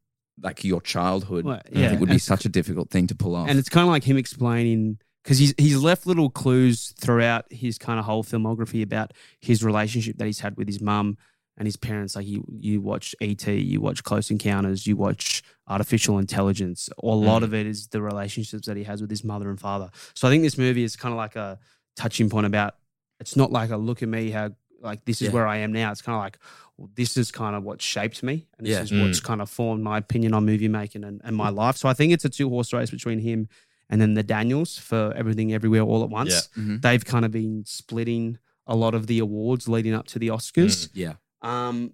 like 0.41 0.63
your 0.63 0.81
childhood. 0.81 1.45
Well, 1.45 1.61
yeah, 1.71 1.89
think 1.89 1.99
would 1.99 2.09
be 2.09 2.13
and- 2.13 2.21
such 2.21 2.45
a 2.45 2.49
difficult 2.49 2.89
thing 2.89 3.07
to 3.07 3.15
pull 3.15 3.35
off. 3.35 3.49
And 3.49 3.57
it's 3.59 3.69
kind 3.69 3.83
of 3.87 3.89
like 3.91 4.03
him 4.03 4.17
explaining 4.17 4.99
because 5.23 5.39
he's 5.39 5.53
he's 5.57 5.77
left 5.77 6.05
little 6.07 6.29
clues 6.29 6.93
throughout 6.99 7.45
his 7.51 7.77
kind 7.77 7.99
of 7.99 8.05
whole 8.05 8.23
filmography 8.23 8.81
about 8.83 9.13
his 9.39 9.63
relationship 9.63 10.17
that 10.17 10.25
he's 10.25 10.39
had 10.39 10.55
with 10.57 10.67
his 10.67 10.79
mum 10.81 11.17
and 11.57 11.65
his 11.67 11.75
parents. 11.75 12.15
Like 12.15 12.27
you, 12.27 12.45
you 12.59 12.79
watch 12.81 13.15
ET, 13.19 13.45
you 13.47 13.81
watch 13.81 14.03
Close 14.03 14.29
Encounters, 14.31 14.85
you 14.87 14.95
watch 14.95 15.41
Artificial 15.67 16.19
Intelligence. 16.19 16.87
A 17.03 17.07
lot 17.07 17.41
Mm. 17.41 17.45
of 17.45 17.53
it 17.53 17.65
is 17.65 17.87
the 17.87 18.01
relationships 18.01 18.67
that 18.67 18.77
he 18.77 18.83
has 18.83 19.01
with 19.01 19.09
his 19.09 19.23
mother 19.23 19.49
and 19.49 19.59
father. 19.59 19.89
So 20.13 20.27
I 20.27 20.31
think 20.31 20.43
this 20.43 20.57
movie 20.57 20.83
is 20.83 20.95
kind 20.95 21.13
of 21.13 21.17
like 21.17 21.35
a 21.35 21.57
touching 21.95 22.29
point 22.29 22.45
about. 22.45 22.75
It's 23.19 23.35
not 23.35 23.51
like 23.51 23.71
a 23.71 23.77
look 23.77 24.03
at 24.03 24.09
me 24.09 24.29
how 24.29 24.51
like 24.81 25.03
this 25.05 25.21
is 25.23 25.29
Yeah. 25.29 25.33
where 25.33 25.47
I 25.47 25.57
am 25.57 25.71
now. 25.73 25.91
It's 25.91 26.03
kind 26.03 26.15
of 26.15 26.21
like 26.21 26.37
well, 26.77 26.89
this 26.95 27.17
is 27.17 27.31
kind 27.31 27.55
of 27.55 27.63
what 27.63 27.81
shaped 27.81 28.21
me, 28.23 28.47
and 28.57 28.65
this 28.67 28.73
Yeah. 28.73 28.83
is 28.83 28.91
what's 28.93 29.19
kind 29.19 29.41
of 29.41 29.49
formed 29.49 29.83
my 29.83 29.97
opinion 29.97 30.33
on 30.33 30.45
movie 30.45 30.67
making 30.67 31.03
and, 31.03 31.21
and 31.23 31.35
my 31.35 31.49
life. 31.49 31.75
So 31.77 31.89
I 31.89 31.93
think 31.93 32.13
it's 32.13 32.25
a 32.25 32.29
two 32.29 32.49
horse 32.49 32.71
race 32.73 32.91
between 32.91 33.19
him 33.19 33.47
and 33.89 33.99
then 34.01 34.13
the 34.15 34.23
Daniels 34.23 34.77
for 34.77 35.13
everything 35.15 35.53
everywhere 35.53 35.81
all 35.81 36.03
at 36.03 36.09
once. 36.09 36.49
Yeah. 36.55 36.63
Mhm. 36.63 36.81
They've 36.81 37.03
kind 37.05 37.25
of 37.25 37.31
been 37.31 37.63
splitting 37.65 38.37
a 38.67 38.75
lot 38.75 38.93
of 38.93 39.07
the 39.07 39.19
awards 39.19 39.67
leading 39.67 39.93
up 39.93 40.07
to 40.07 40.19
the 40.19 40.27
Oscars. 40.27 40.89
yeah. 40.93 41.13
Um, 41.41 41.93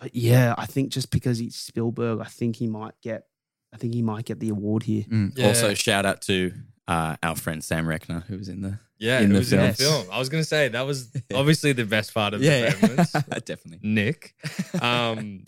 but 0.00 0.14
yeah, 0.14 0.54
I 0.58 0.66
think 0.66 0.90
just 0.90 1.10
because 1.10 1.38
he's 1.38 1.56
Spielberg, 1.56 2.20
I 2.20 2.24
think 2.24 2.56
he 2.56 2.66
might 2.66 2.94
get. 3.02 3.24
I 3.72 3.76
think 3.76 3.92
he 3.94 4.00
might 4.02 4.24
get 4.24 4.40
the 4.40 4.48
award 4.48 4.84
here. 4.84 5.04
Mm. 5.04 5.36
Yeah. 5.36 5.48
Also, 5.48 5.74
shout 5.74 6.06
out 6.06 6.22
to 6.22 6.52
uh, 6.88 7.16
our 7.22 7.36
friend 7.36 7.62
Sam 7.62 7.86
Rechner, 7.86 8.24
who 8.24 8.38
was 8.38 8.48
in 8.48 8.62
the 8.62 8.78
Yeah, 8.98 9.20
In 9.20 9.30
it 9.30 9.32
the 9.34 9.38
was 9.38 9.52
in 9.52 9.60
the 9.60 9.72
film. 9.74 10.02
film. 10.04 10.06
I 10.12 10.18
was 10.18 10.28
going 10.28 10.42
to 10.42 10.48
say 10.48 10.68
that 10.68 10.82
was 10.82 11.08
obviously 11.34 11.72
the 11.72 11.84
best 11.84 12.12
part 12.12 12.34
of 12.34 12.40
the 12.40 12.46
Fabelmans. 12.48 13.44
definitely. 13.44 13.80
Nick. 13.82 14.34
Um, 14.82 15.44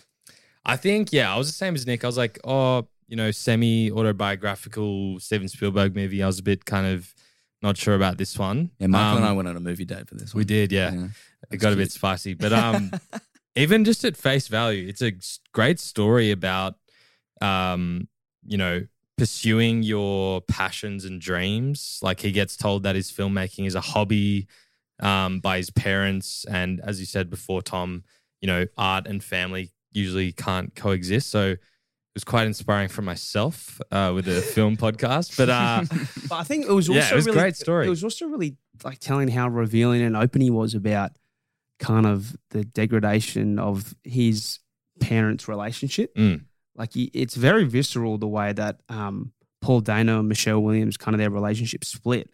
I 0.64 0.76
think, 0.76 1.12
yeah, 1.12 1.32
I 1.34 1.38
was 1.38 1.46
the 1.48 1.54
same 1.54 1.74
as 1.74 1.86
Nick. 1.86 2.04
I 2.04 2.06
was 2.06 2.16
like, 2.18 2.38
oh, 2.44 2.86
you 3.08 3.16
know, 3.16 3.30
semi 3.30 3.90
autobiographical 3.90 5.18
Steven 5.20 5.48
Spielberg 5.48 5.94
movie. 5.96 6.22
I 6.22 6.26
was 6.26 6.38
a 6.38 6.42
bit 6.42 6.64
kind 6.64 6.86
of 6.86 7.12
not 7.62 7.76
sure 7.76 7.94
about 7.94 8.18
this 8.18 8.38
one. 8.38 8.70
Yeah, 8.78 8.86
Michael 8.88 9.16
and 9.16 9.24
Um, 9.26 9.30
I 9.30 9.32
went 9.32 9.48
on 9.48 9.56
a 9.56 9.60
movie 9.60 9.84
date 9.84 10.08
for 10.08 10.14
this. 10.14 10.34
We 10.34 10.44
did, 10.44 10.70
yeah. 10.72 10.92
Yeah. 10.92 11.08
It 11.50 11.56
got 11.58 11.72
a 11.72 11.76
bit 11.76 11.90
spicy. 11.90 12.34
But 12.34 12.52
um, 12.52 12.92
even 13.56 13.84
just 13.84 14.04
at 14.04 14.16
face 14.16 14.48
value, 14.48 14.86
it's 14.88 15.02
a 15.02 15.12
great 15.52 15.80
story 15.80 16.30
about, 16.30 16.76
um, 17.40 18.06
you 18.46 18.56
know, 18.58 18.86
pursuing 19.20 19.82
your 19.82 20.40
passions 20.40 21.04
and 21.04 21.20
dreams. 21.20 21.98
Like 22.00 22.20
he 22.20 22.32
gets 22.32 22.56
told 22.56 22.84
that 22.84 22.96
his 22.96 23.12
filmmaking 23.12 23.66
is 23.66 23.74
a 23.74 23.80
hobby 23.82 24.46
um, 24.98 25.40
by 25.40 25.58
his 25.58 25.68
parents. 25.68 26.46
And 26.46 26.80
as 26.80 27.00
you 27.00 27.04
said 27.04 27.28
before, 27.28 27.60
Tom, 27.60 28.04
you 28.40 28.46
know, 28.46 28.64
art 28.78 29.06
and 29.06 29.22
family 29.22 29.72
usually 29.92 30.32
can't 30.32 30.74
coexist. 30.74 31.28
So 31.28 31.48
it 31.50 31.58
was 32.14 32.24
quite 32.24 32.46
inspiring 32.46 32.88
for 32.88 33.02
myself 33.02 33.78
uh, 33.90 34.12
with 34.14 34.24
the 34.24 34.40
film 34.54 34.78
podcast. 34.78 35.36
But 35.36 35.50
uh, 35.50 35.84
But 36.26 36.36
I 36.36 36.44
think 36.44 36.64
it 36.64 36.72
was 36.72 36.88
also 36.88 36.98
Yeah, 36.98 37.10
it 37.12 37.14
was 37.14 37.26
a 37.26 37.30
really, 37.30 37.42
great 37.42 37.56
story. 37.56 37.86
It 37.86 37.90
was 37.90 38.02
also 38.02 38.24
really 38.24 38.56
like 38.82 39.00
telling 39.00 39.28
how 39.28 39.48
revealing 39.48 40.00
and 40.00 40.16
open 40.16 40.40
he 40.40 40.50
was 40.50 40.74
about 40.74 41.10
kind 41.78 42.06
of 42.06 42.34
the 42.52 42.64
degradation 42.64 43.58
of 43.58 43.94
his 44.02 44.60
parents' 44.98 45.46
relationship. 45.46 46.14
Mm. 46.16 46.44
Like 46.80 46.90
it's 46.94 47.36
very 47.36 47.64
visceral 47.64 48.16
the 48.18 48.26
way 48.38 48.52
that 48.54 48.80
um, 48.88 49.32
Paul 49.60 49.80
Dano 49.82 50.18
and 50.20 50.28
Michelle 50.28 50.60
Williams 50.60 50.96
kind 50.96 51.14
of 51.14 51.18
their 51.18 51.30
relationship 51.30 51.84
split. 51.84 52.30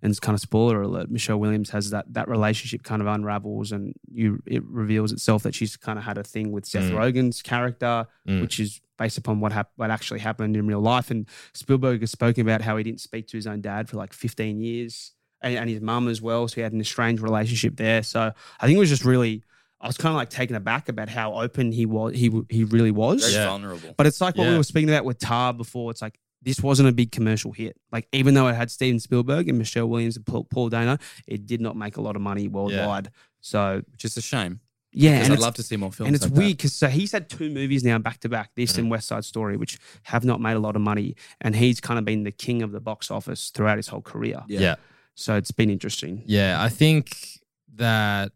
And 0.00 0.10
it's 0.12 0.20
kind 0.20 0.34
of 0.36 0.40
spoiler 0.40 0.80
alert. 0.82 1.10
Michelle 1.10 1.40
Williams 1.40 1.70
has 1.70 1.90
that 1.90 2.04
that 2.14 2.28
relationship 2.28 2.84
kind 2.84 3.02
of 3.02 3.08
unravels, 3.08 3.72
and 3.72 3.94
you 4.12 4.40
it 4.46 4.62
reveals 4.64 5.10
itself 5.10 5.42
that 5.42 5.56
she's 5.56 5.76
kind 5.76 5.98
of 5.98 6.04
had 6.04 6.18
a 6.18 6.22
thing 6.22 6.52
with 6.52 6.66
Seth 6.66 6.90
Mm. 6.92 6.98
Rogen's 6.98 7.42
character, 7.42 8.06
Mm. 8.28 8.42
which 8.42 8.60
is 8.60 8.80
based 8.96 9.18
upon 9.18 9.40
what 9.40 9.50
hap- 9.52 9.72
what 9.74 9.90
actually 9.90 10.20
happened 10.20 10.56
in 10.56 10.68
real 10.68 10.80
life. 10.80 11.10
And 11.10 11.26
Spielberg 11.52 12.00
has 12.02 12.12
spoken 12.12 12.42
about 12.42 12.60
how 12.60 12.76
he 12.76 12.84
didn't 12.84 13.00
speak 13.00 13.26
to 13.28 13.36
his 13.36 13.48
own 13.48 13.60
dad 13.60 13.88
for 13.88 13.96
like 13.96 14.12
15 14.12 14.60
years 14.60 15.14
and, 15.42 15.56
and 15.56 15.68
his 15.70 15.80
mum 15.80 16.06
as 16.06 16.22
well. 16.22 16.46
So 16.46 16.56
he 16.56 16.60
had 16.60 16.72
an 16.72 16.80
estranged 16.80 17.20
relationship 17.22 17.76
there. 17.76 18.04
So 18.04 18.20
I 18.60 18.66
think 18.66 18.76
it 18.76 18.80
was 18.80 18.90
just 18.90 19.04
really, 19.04 19.42
I 19.80 19.86
was 19.86 19.96
kind 19.96 20.10
of 20.12 20.16
like 20.16 20.30
taken 20.30 20.56
aback 20.56 20.88
about 20.88 21.08
how 21.08 21.34
open 21.34 21.70
he 21.72 21.86
was. 21.86 22.14
He 22.14 22.32
he 22.48 22.64
really 22.64 22.90
was. 22.90 23.22
Very 23.22 23.34
Yeah. 23.34 23.48
vulnerable. 23.48 23.94
But 23.96 24.06
it's 24.06 24.20
like 24.20 24.36
what 24.36 24.48
we 24.48 24.56
were 24.56 24.64
speaking 24.64 24.90
about 24.90 25.04
with 25.04 25.18
Tar 25.18 25.52
before. 25.52 25.90
It's 25.90 26.02
like 26.02 26.18
this 26.42 26.60
wasn't 26.62 26.88
a 26.88 26.92
big 26.92 27.12
commercial 27.12 27.52
hit. 27.52 27.76
Like 27.92 28.08
even 28.12 28.34
though 28.34 28.48
it 28.48 28.54
had 28.54 28.70
Steven 28.70 29.00
Spielberg 29.00 29.48
and 29.48 29.58
Michelle 29.58 29.88
Williams 29.88 30.16
and 30.16 30.26
Paul, 30.26 30.44
Paul 30.44 30.68
Dano, 30.68 30.98
it 31.26 31.46
did 31.46 31.60
not 31.60 31.76
make 31.76 31.96
a 31.96 32.00
lot 32.00 32.16
of 32.16 32.22
money 32.22 32.48
worldwide. 32.48 33.10
So 33.40 33.82
which 33.92 34.04
is 34.04 34.16
a 34.16 34.22
shame. 34.22 34.60
yeah, 34.92 35.22
and 35.22 35.32
I'd 35.32 35.38
love 35.38 35.54
to 35.54 35.62
see 35.62 35.76
more 35.76 35.92
films. 35.92 36.08
and 36.08 36.16
it's 36.16 36.24
like 36.24 36.34
weird 36.34 36.56
because 36.56 36.72
so 36.72 36.88
he's 36.88 37.12
had 37.12 37.28
two 37.28 37.50
movies 37.50 37.84
now 37.84 37.98
back 37.98 38.18
to 38.20 38.28
back, 38.28 38.50
this 38.56 38.72
mm. 38.72 38.78
and 38.78 38.90
West 38.90 39.06
Side 39.06 39.24
Story, 39.24 39.56
which 39.56 39.78
have 40.04 40.24
not 40.24 40.40
made 40.40 40.54
a 40.54 40.60
lot 40.60 40.74
of 40.76 40.82
money, 40.82 41.14
and 41.40 41.54
he's 41.54 41.80
kind 41.80 41.98
of 41.98 42.04
been 42.04 42.24
the 42.24 42.32
king 42.32 42.62
of 42.62 42.72
the 42.72 42.80
box 42.80 43.10
office 43.10 43.50
throughout 43.50 43.76
his 43.76 43.88
whole 43.88 44.02
career. 44.02 44.42
Yeah. 44.48 44.60
yeah. 44.60 44.74
So 45.14 45.36
it's 45.36 45.50
been 45.50 45.70
interesting. 45.70 46.22
Yeah, 46.26 46.56
I 46.60 46.68
think 46.68 47.40
that 47.74 48.32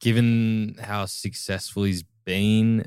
given 0.00 0.76
how 0.80 1.06
successful 1.06 1.84
he's 1.84 2.04
been, 2.24 2.84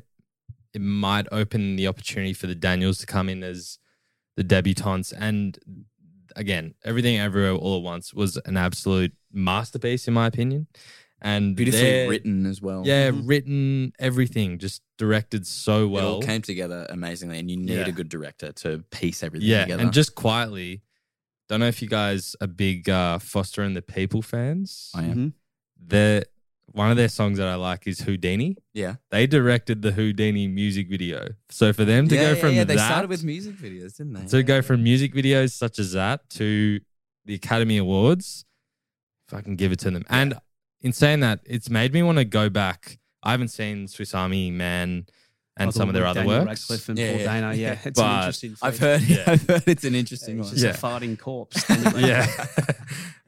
it 0.74 0.80
might 0.80 1.26
open 1.32 1.76
the 1.76 1.86
opportunity 1.88 2.32
for 2.32 2.46
the 2.46 2.54
Daniels 2.54 2.98
to 2.98 3.06
come 3.06 3.28
in 3.28 3.42
as 3.42 3.78
the 4.36 4.44
debutantes. 4.44 5.12
And 5.18 5.58
again, 6.36 6.74
everything 6.84 7.18
everywhere 7.18 7.52
all 7.52 7.78
at 7.78 7.82
once 7.82 8.14
was 8.14 8.36
an 8.44 8.56
absolute 8.56 9.12
masterpiece, 9.32 10.06
in 10.06 10.14
my 10.14 10.26
opinion. 10.26 10.66
And 11.20 11.56
Beautifully 11.56 12.06
written 12.06 12.46
as 12.46 12.62
well. 12.62 12.84
Yeah, 12.86 13.10
Mhm. 13.10 13.22
written, 13.26 13.92
everything 13.98 14.58
just 14.58 14.82
directed 14.98 15.48
so 15.48 15.80
It 15.80 15.84
all 15.86 15.90
well. 16.18 16.22
came 16.22 16.42
together 16.42 16.86
amazingly, 16.90 17.40
and 17.40 17.50
you 17.50 17.56
need 17.56 17.70
Yeah. 17.74 17.88
a 17.88 17.92
good 17.92 18.08
director 18.08 18.52
to 18.52 18.84
piece 18.92 19.24
everything 19.24 19.48
yeah, 19.48 19.62
together. 19.64 19.82
and 19.82 19.92
just 19.92 20.14
quietly, 20.14 20.82
don't 21.48 21.58
know 21.58 21.66
if 21.66 21.82
you 21.82 21.88
guys 21.88 22.36
are 22.40 22.46
big 22.46 22.88
uh, 22.88 23.18
Foster 23.18 23.62
and 23.62 23.74
the 23.76 23.82
People 23.82 24.22
fans. 24.22 24.92
I 24.94 25.04
am. 25.06 25.16
Mhm. 25.16 25.32
Their 25.88 26.24
one 26.72 26.90
of 26.90 26.96
their 26.96 27.08
songs 27.08 27.38
that 27.38 27.48
I 27.48 27.54
like 27.54 27.86
is 27.86 28.00
Houdini. 28.00 28.56
Yeah. 28.74 28.96
They 29.10 29.26
directed 29.26 29.82
the 29.82 29.92
Houdini 29.92 30.48
music 30.48 30.88
video. 30.88 31.28
So 31.50 31.72
for 31.72 31.84
them 31.84 32.08
to 32.08 32.14
yeah, 32.14 32.20
go 32.22 32.28
yeah, 32.30 32.34
from 32.34 32.52
yeah. 32.52 32.64
They 32.64 32.76
that 32.76 32.86
started 32.86 33.08
with 33.10 33.24
music 33.24 33.56
videos, 33.56 33.96
didn't 33.96 34.12
they? 34.14 34.26
to 34.26 34.42
go 34.42 34.62
from 34.62 34.82
music 34.82 35.14
videos 35.14 35.52
such 35.52 35.78
as 35.78 35.92
that 35.92 36.28
to 36.30 36.80
the 37.24 37.34
Academy 37.34 37.78
Awards, 37.78 38.44
if 39.28 39.34
I 39.34 39.40
can 39.40 39.56
give 39.56 39.72
it 39.72 39.78
to 39.80 39.90
them. 39.90 40.04
And 40.08 40.38
in 40.80 40.92
saying 40.92 41.20
that, 41.20 41.40
it's 41.44 41.68
made 41.70 41.92
me 41.92 42.02
want 42.02 42.18
to 42.18 42.24
go 42.24 42.48
back. 42.48 42.98
I 43.22 43.32
haven't 43.32 43.48
seen 43.48 43.88
Swiss 43.88 44.14
Army 44.14 44.50
Man 44.50 45.06
and 45.56 45.74
some 45.74 45.88
of 45.88 45.94
their 45.94 46.06
other 46.06 46.20
Daniel 46.20 46.44
works. 46.46 46.70
Radcliffe 46.70 46.88
and 46.88 46.98
Yeah, 46.98 47.10
Paul 47.10 47.20
yeah. 47.20 47.24
Dano. 47.26 47.50
Yeah, 47.50 47.78
it's 47.84 47.98
an 47.98 48.16
interesting. 48.16 48.56
I've 48.62 48.78
heard. 48.78 49.02
Yeah. 49.02 49.24
I've 49.26 49.46
heard 49.48 49.64
it's 49.66 49.84
an 49.84 49.94
interesting 49.96 50.38
It's 50.38 50.48
one. 50.48 50.56
just 50.56 50.64
Yeah. 50.64 50.70
a 50.88 51.00
farting 51.00 51.18
corpse. 51.18 51.64
yeah. 51.96 52.26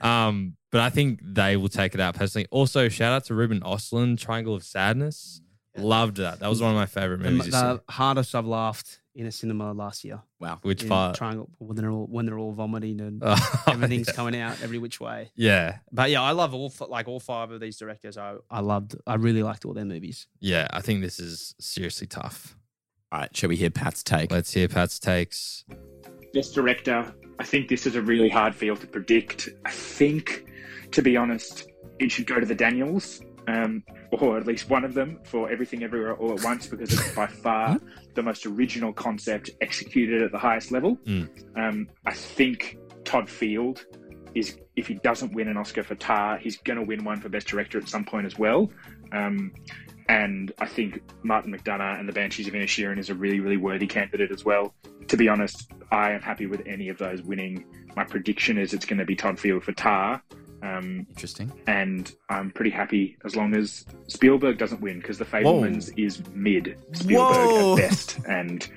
Um, 0.01 0.57
but 0.73 0.81
I 0.81 0.91
think 0.91 1.21
they 1.23 1.57
will 1.57 1.69
take 1.69 1.95
it 1.95 2.01
out 2.01 2.15
personally. 2.15 2.47
Also, 2.51 2.89
shout 2.89 3.13
out 3.13 3.25
to 3.25 3.35
Ruben 3.35 3.61
Ostlund, 3.61 4.19
Triangle 4.19 4.55
of 4.55 4.63
Sadness. 4.65 5.41
Loved 5.77 6.17
that. 6.19 6.41
That 6.41 6.49
was 6.49 6.61
one 6.61 6.71
of 6.71 6.77
my 6.77 6.87
favorite 6.87 7.21
movies. 7.21 7.45
to 7.47 7.51
the 7.51 7.83
hardest 7.89 8.35
I've 8.35 8.47
laughed 8.47 9.01
in 9.15 9.27
a 9.27 9.33
cinema 9.33 9.73
last 9.73 10.05
year. 10.05 10.21
Wow. 10.41 10.59
Which 10.63 10.83
in 10.83 10.89
part? 10.89 11.17
Triangle 11.17 11.49
when 11.59 11.77
they're 11.77 11.91
all 11.91 12.07
when 12.07 12.27
they're 12.27 12.39
all 12.39 12.53
vomiting 12.53 13.01
and 13.01 13.23
Oh, 13.25 13.63
everything's 13.69 14.09
yeah. 14.09 14.15
coming 14.15 14.39
out 14.41 14.61
every 14.63 14.79
which 14.79 15.01
way. 15.01 15.31
Yeah, 15.37 15.79
But 15.93 16.11
yeah, 16.11 16.23
I 16.23 16.33
love 16.33 16.55
all 16.55 16.73
like 16.89 17.07
all 17.09 17.21
five 17.21 17.51
of 17.53 17.61
these 17.61 17.77
directors. 17.79 18.19
I 18.19 18.35
I 18.51 18.61
loved. 18.61 18.97
I 19.07 19.15
really 19.15 19.43
liked 19.45 19.65
all 19.65 19.73
their 19.75 19.85
movies. 19.85 20.27
yeah. 20.41 20.67
I 20.73 20.81
think 20.81 21.03
this 21.03 21.19
is 21.21 21.55
seriously 21.61 22.07
tough. 22.09 22.57
All 23.13 23.21
right. 23.21 23.35
Shall 23.37 23.49
we 23.49 23.57
hear 23.57 23.71
Pat's 23.71 24.03
take? 24.03 24.31
Let's 24.33 24.53
hear 24.53 24.69
Pat's 24.69 24.99
takes. 24.99 25.65
Best 26.35 26.55
director, 26.55 27.13
I 27.41 27.45
think 27.45 27.69
this 27.69 27.87
is 27.87 27.97
a 27.97 28.03
really 28.03 28.29
hard 28.29 28.55
field 28.55 28.83
to 28.83 28.87
predict. 28.87 29.49
I 29.65 29.71
think, 29.71 30.45
to 30.93 31.01
be 31.01 31.17
honest, 31.17 31.67
it 31.99 32.13
should 32.13 32.27
go 32.27 32.39
to 32.39 32.45
the 32.45 32.55
Daniels, 32.55 33.23
um, 33.49 33.83
or 34.13 34.37
at 34.37 34.47
least 34.47 34.69
one 34.69 34.85
of 34.85 34.93
them, 34.93 35.19
for 35.25 35.51
Everything 35.51 35.83
Everywhere 35.83 36.15
All 36.17 36.35
at 36.35 36.45
Once, 36.45 36.67
because 36.67 36.93
it's 36.93 37.15
by 37.15 37.27
far 37.27 37.81
the 38.15 38.23
most 38.23 38.45
original 38.45 38.93
concept 38.93 39.49
executed 39.63 40.21
at 40.21 40.33
the 40.33 40.39
highest 40.39 40.71
level. 40.71 40.99
Mm. 41.07 41.31
Um, 41.57 41.89
I 42.05 42.13
think 42.13 42.77
Todd 43.05 43.27
Field 43.27 43.87
is, 44.35 44.59
if 44.77 44.87
he 44.87 44.95
doesn't 44.97 45.33
win 45.33 45.49
an 45.49 45.57
Oscar 45.57 45.83
for 45.83 45.95
Tar, 45.95 46.37
he's 46.37 46.59
going 46.59 46.79
to 46.79 46.85
win 46.85 47.05
one 47.05 47.23
for 47.23 47.31
Best 47.31 47.47
Director 47.47 47.79
at 47.79 47.89
some 47.89 48.05
point 48.05 48.27
as 48.27 48.39
well. 48.39 48.71
Um, 49.13 49.53
and 50.11 50.51
I 50.59 50.67
think 50.67 51.01
Martin 51.23 51.57
McDonagh 51.57 52.01
and 52.01 52.09
the 52.09 52.13
Banshees 52.13 52.49
of 52.49 52.55
Inisherin 52.55 52.99
is 52.99 53.11
a 53.11 53.15
really, 53.15 53.39
really 53.39 53.57
worthy 53.57 53.87
candidate 53.87 54.33
as 54.33 54.45
well. 54.45 54.75
To 55.07 55.17
be 55.17 55.29
honest, 55.29 55.71
I 55.93 56.11
am 56.11 56.21
happy 56.21 56.47
with 56.47 56.63
any 56.67 56.89
of 56.89 56.99
those 56.99 57.23
winning. 57.23 57.65
My 57.95 58.03
prediction 58.03 58.59
is 58.59 58.75
it's 58.75 58.85
going 58.85 58.99
to 58.99 59.05
be 59.05 59.15
Todd 59.15 59.39
Field 59.39 59.63
for 59.63 59.71
Tar. 59.73 60.21
Um, 60.63 61.07
Interesting. 61.11 61.53
and 61.69 62.13
I'm 62.29 62.51
pretty 62.51 62.73
happy 62.73 63.17
as 63.25 63.37
long 63.37 63.55
as 63.55 63.87
Spielberg 64.09 64.59
doesn't 64.59 64.81
win 64.81 64.99
because 64.99 65.17
The 65.19 65.25
Fabelmans 65.25 65.97
is 65.97 66.27
mid 66.35 66.77
Spielberg 66.93 67.37
Whoa. 67.37 67.73
at 67.75 67.79
best, 67.79 68.19
and 68.29 68.69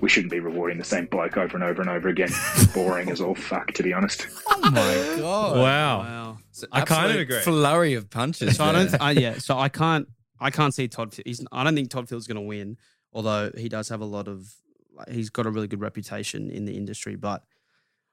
we 0.00 0.08
shouldn't 0.08 0.32
be 0.32 0.40
rewarding 0.40 0.78
the 0.78 0.84
same 0.84 1.04
bloke 1.04 1.36
over 1.36 1.54
and 1.54 1.62
over 1.62 1.82
and 1.82 1.90
over 1.90 2.08
again. 2.08 2.30
Boring 2.74 3.10
as 3.10 3.20
all 3.20 3.34
fuck, 3.34 3.72
to 3.74 3.82
be 3.82 3.92
honest. 3.92 4.26
Oh 4.48 4.58
my 4.70 4.70
god. 5.20 5.56
Wow. 5.58 5.98
Wow. 5.98 6.38
I 6.72 6.80
kind 6.80 7.12
of 7.12 7.20
agree. 7.20 7.40
Flurry 7.40 7.92
of 7.94 8.08
punches. 8.08 8.56
So 8.56 8.64
I 8.64 8.72
don't. 8.72 9.00
I, 9.02 9.10
yeah. 9.12 9.34
So 9.34 9.58
I 9.58 9.68
can't. 9.68 10.08
I 10.42 10.50
can't 10.50 10.74
see 10.74 10.88
Todd. 10.88 11.14
He's. 11.24 11.44
I 11.52 11.64
don't 11.64 11.74
think 11.74 11.90
Todd 11.90 12.08
Field's 12.08 12.26
going 12.26 12.36
to 12.36 12.40
win. 12.42 12.76
Although 13.12 13.50
he 13.56 13.68
does 13.68 13.88
have 13.88 14.00
a 14.00 14.06
lot 14.06 14.28
of. 14.28 14.52
Like, 14.94 15.08
he's 15.08 15.30
got 15.30 15.46
a 15.46 15.50
really 15.50 15.68
good 15.68 15.80
reputation 15.80 16.50
in 16.50 16.64
the 16.64 16.76
industry, 16.76 17.16
but. 17.16 17.42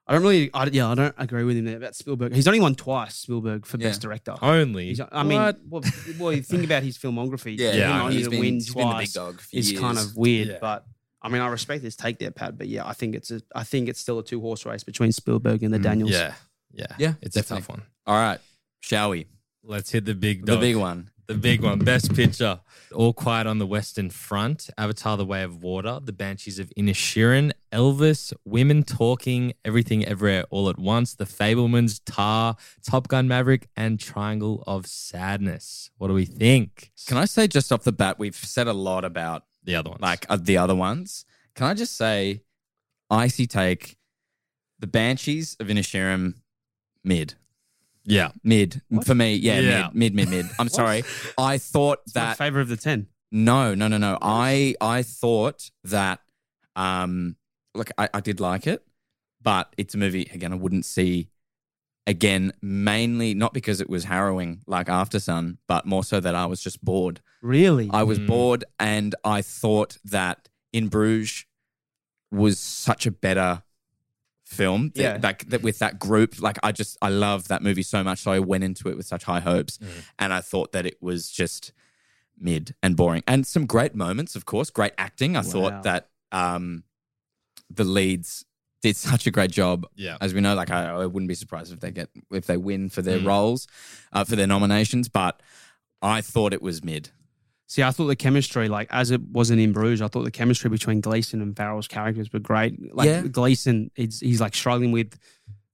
I 0.06 0.14
don't 0.14 0.22
really, 0.22 0.50
I, 0.52 0.64
yeah, 0.66 0.88
I 0.90 0.94
don't 0.96 1.14
agree 1.18 1.44
with 1.44 1.56
him 1.56 1.66
there 1.66 1.76
about 1.76 1.94
Spielberg. 1.94 2.34
He's 2.34 2.48
only 2.48 2.58
won 2.58 2.74
twice, 2.74 3.14
Spielberg, 3.14 3.64
for 3.64 3.76
Yeah. 3.78 3.88
best 3.88 4.00
director. 4.00 4.34
Only. 4.42 4.86
He's, 4.88 5.00
I 5.12 5.22
mean, 5.22 5.38
well, 5.68 5.82
well, 6.18 6.32
you 6.32 6.42
think 6.42 6.64
about 6.64 6.82
his 6.82 6.98
filmography. 6.98 7.56
Yeah, 7.56 7.72
Yeah, 7.74 8.00
him 8.00 8.06
I 8.06 8.10
he's 8.12 8.26
been, 8.28 8.40
win 8.40 8.54
he's 8.54 8.74
been 8.74 8.88
the 8.88 8.88
big 8.88 8.92
twice 8.94 9.12
dog 9.12 9.40
for 9.40 9.56
is 9.56 9.70
years. 9.70 9.80
kind 9.80 9.98
of 9.98 10.16
weird. 10.16 10.48
Yeah. 10.48 10.58
But 10.60 10.84
I 11.22 11.28
mean, 11.28 11.40
I 11.42 11.46
respect 11.46 11.84
his 11.84 11.94
take 11.94 12.18
there, 12.18 12.32
Pat. 12.32 12.58
But 12.58 12.66
yeah, 12.66 12.88
I 12.88 12.92
think 12.92 13.14
it's 13.14 13.30
a, 13.30 13.40
I 13.54 13.62
think 13.62 13.88
it's 13.88 14.00
still 14.00 14.18
a 14.18 14.24
two 14.24 14.40
horse 14.40 14.66
race 14.66 14.82
between 14.82 15.12
Spielberg 15.12 15.62
and 15.62 15.72
the 15.72 15.78
Mm, 15.78 15.82
Daniels. 15.82 16.10
Yeah. 16.10 16.34
Yeah. 16.72 16.86
Yeah, 16.98 17.14
It's 17.22 17.36
a 17.36 17.42
tough 17.44 17.68
one. 17.68 17.82
All 18.04 18.16
right. 18.16 18.40
Shall 18.80 19.10
we? 19.10 19.26
Let's 19.62 19.92
hit 19.92 20.06
the 20.06 20.14
big 20.14 20.44
The 20.44 20.56
big 20.56 20.74
one. 20.76 21.09
The 21.30 21.36
big 21.36 21.62
one. 21.62 21.78
Best 21.78 22.12
picture. 22.12 22.58
All 22.92 23.12
Quiet 23.12 23.46
on 23.46 23.58
the 23.58 23.66
Western 23.66 24.10
Front, 24.10 24.68
Avatar 24.76 25.16
The 25.16 25.24
Way 25.24 25.44
of 25.44 25.62
Water, 25.62 26.00
The 26.02 26.12
Banshees 26.12 26.58
of 26.58 26.72
Inisherin, 26.76 27.52
Elvis, 27.70 28.32
Women 28.44 28.82
Talking, 28.82 29.52
Everything 29.64 30.04
Everywhere 30.04 30.42
All 30.50 30.68
at 30.68 30.76
Once, 30.76 31.14
The 31.14 31.26
Fabelmans, 31.26 32.00
Tar, 32.04 32.56
Top 32.82 33.06
Gun 33.06 33.28
Maverick, 33.28 33.68
and 33.76 34.00
Triangle 34.00 34.64
of 34.66 34.88
Sadness. 34.88 35.90
What 35.98 36.08
do 36.08 36.14
we 36.14 36.24
think? 36.24 36.90
Can 37.06 37.16
I 37.16 37.26
say 37.26 37.46
just 37.46 37.70
off 37.70 37.84
the 37.84 37.92
bat, 37.92 38.18
we've 38.18 38.34
said 38.34 38.66
a 38.66 38.72
lot 38.72 39.04
about 39.04 39.44
The 39.62 39.76
other 39.76 39.90
ones. 39.90 40.02
like 40.02 40.26
uh, 40.28 40.36
the 40.36 40.56
other 40.56 40.74
ones. 40.74 41.24
Can 41.54 41.68
I 41.68 41.74
just 41.74 41.96
say, 41.96 42.42
icy 43.08 43.46
take, 43.46 43.96
the 44.80 44.88
Banshees 44.88 45.56
of 45.60 45.68
Inisherin, 45.68 46.34
mid, 47.04 47.34
yeah. 48.10 48.32
mid 48.44 48.82
for 49.04 49.14
me. 49.14 49.34
Yeah, 49.36 49.60
Yeah. 49.60 49.90
mid, 49.92 50.14
mid, 50.14 50.28
mid, 50.28 50.44
mid. 50.46 50.46
I'm 50.58 50.68
sorry. 50.68 51.04
I 51.38 51.58
thought 51.58 52.00
It's 52.06 52.14
my 52.14 52.20
that 52.22 52.38
favor 52.38 52.60
of 52.60 52.68
the 52.68 52.76
ten. 52.76 53.06
no, 53.32 53.74
no, 53.74 53.88
no, 53.88 53.96
no. 53.98 54.18
I 54.20 54.74
I 54.80 55.02
thought 55.02 55.70
that 55.84 56.20
um 56.76 57.36
look, 57.74 57.90
I, 57.98 58.08
I 58.14 58.20
did 58.20 58.40
like 58.40 58.66
it, 58.66 58.84
but 59.42 59.72
it's 59.76 59.94
a 59.94 59.98
movie 59.98 60.28
again 60.32 60.52
I 60.52 60.56
wouldn't 60.56 60.84
see 60.84 61.28
again, 62.06 62.52
mainly 62.60 63.34
not 63.34 63.52
because 63.54 63.80
it 63.80 63.88
was 63.88 64.04
harrowing 64.04 64.62
like 64.66 64.86
Aftersun, 64.88 65.58
but 65.68 65.86
more 65.86 66.02
so 66.02 66.18
that 66.18 66.34
I 66.34 66.46
was 66.46 66.60
just 66.60 66.84
bored. 66.84 67.20
Really? 67.42 67.88
I 67.92 68.02
was 68.02 68.18
Mm. 68.18 68.26
bored 68.26 68.64
and 68.80 69.14
I 69.24 69.42
thought 69.42 69.98
that 70.04 70.48
In 70.72 70.88
Bruges 70.88 71.44
was 72.32 72.58
such 72.58 73.06
a 73.06 73.10
better 73.10 73.62
film 74.50 74.90
that, 74.96 75.00
Yeah. 75.02 75.18
that, 75.18 75.44
that 75.50 75.62
with 75.62 75.78
that 75.78 75.98
group 76.00 76.40
like 76.42 76.58
I 76.62 76.72
just 76.72 76.98
I 77.00 77.08
love 77.08 77.46
that 77.48 77.62
movie 77.62 77.84
so 77.84 78.02
much 78.02 78.18
so 78.18 78.32
I 78.32 78.40
went 78.40 78.64
into 78.64 78.88
it 78.88 78.96
with 78.96 79.06
such 79.06 79.22
high 79.24 79.38
hopes 79.40 79.78
Mm. 79.78 79.86
and 80.18 80.32
I 80.32 80.40
thought 80.40 80.72
that 80.72 80.84
it 80.86 81.00
was 81.00 81.30
just 81.30 81.72
mid 82.36 82.74
and 82.82 82.96
boring 82.96 83.22
and 83.28 83.46
some 83.46 83.64
great 83.64 83.94
moments 83.94 84.34
of 84.34 84.46
course 84.46 84.68
great 84.70 84.92
acting 84.98 85.36
I 85.36 85.40
Wow. 85.42 85.50
thought 85.52 85.82
that 85.84 86.08
um 86.32 86.82
the 87.70 87.84
leads 87.84 88.44
did 88.82 88.96
such 89.10 89.26
a 89.28 89.30
great 89.30 89.52
job 89.52 89.86
Yeah. 89.94 90.16
as 90.20 90.34
we 90.34 90.40
know 90.40 90.54
like 90.56 90.70
I, 90.70 90.86
I 90.90 91.06
wouldn't 91.06 91.28
be 91.28 91.34
surprised 91.36 91.72
if 91.72 91.78
they 91.78 91.92
get 91.92 92.10
if 92.32 92.46
they 92.46 92.56
win 92.56 92.88
for 92.88 93.02
their 93.02 93.20
Mm. 93.20 93.26
roles 93.26 93.68
uh, 94.12 94.24
for 94.24 94.34
their 94.34 94.48
nominations 94.48 95.08
but 95.08 95.40
I 96.02 96.22
thought 96.22 96.52
it 96.52 96.62
was 96.62 96.82
mid 96.82 97.10
See, 97.70 97.84
I 97.84 97.92
thought 97.92 98.08
the 98.08 98.16
chemistry, 98.16 98.68
like 98.68 98.88
as 98.90 99.12
it 99.12 99.20
wasn't 99.22 99.60
in 99.60 99.72
Bruges, 99.72 100.02
I 100.02 100.08
thought 100.08 100.24
the 100.24 100.30
chemistry 100.32 100.68
between 100.70 101.00
Gleason 101.00 101.40
and 101.40 101.56
Farrell's 101.56 101.86
characters 101.86 102.32
were 102.32 102.40
great. 102.40 102.92
Like 102.92 103.06
Yeah. 103.06 103.22
Gleason, 103.28 103.92
it's, 103.94 104.18
he's 104.18 104.40
like 104.40 104.56
struggling 104.56 104.90
with, 104.90 105.16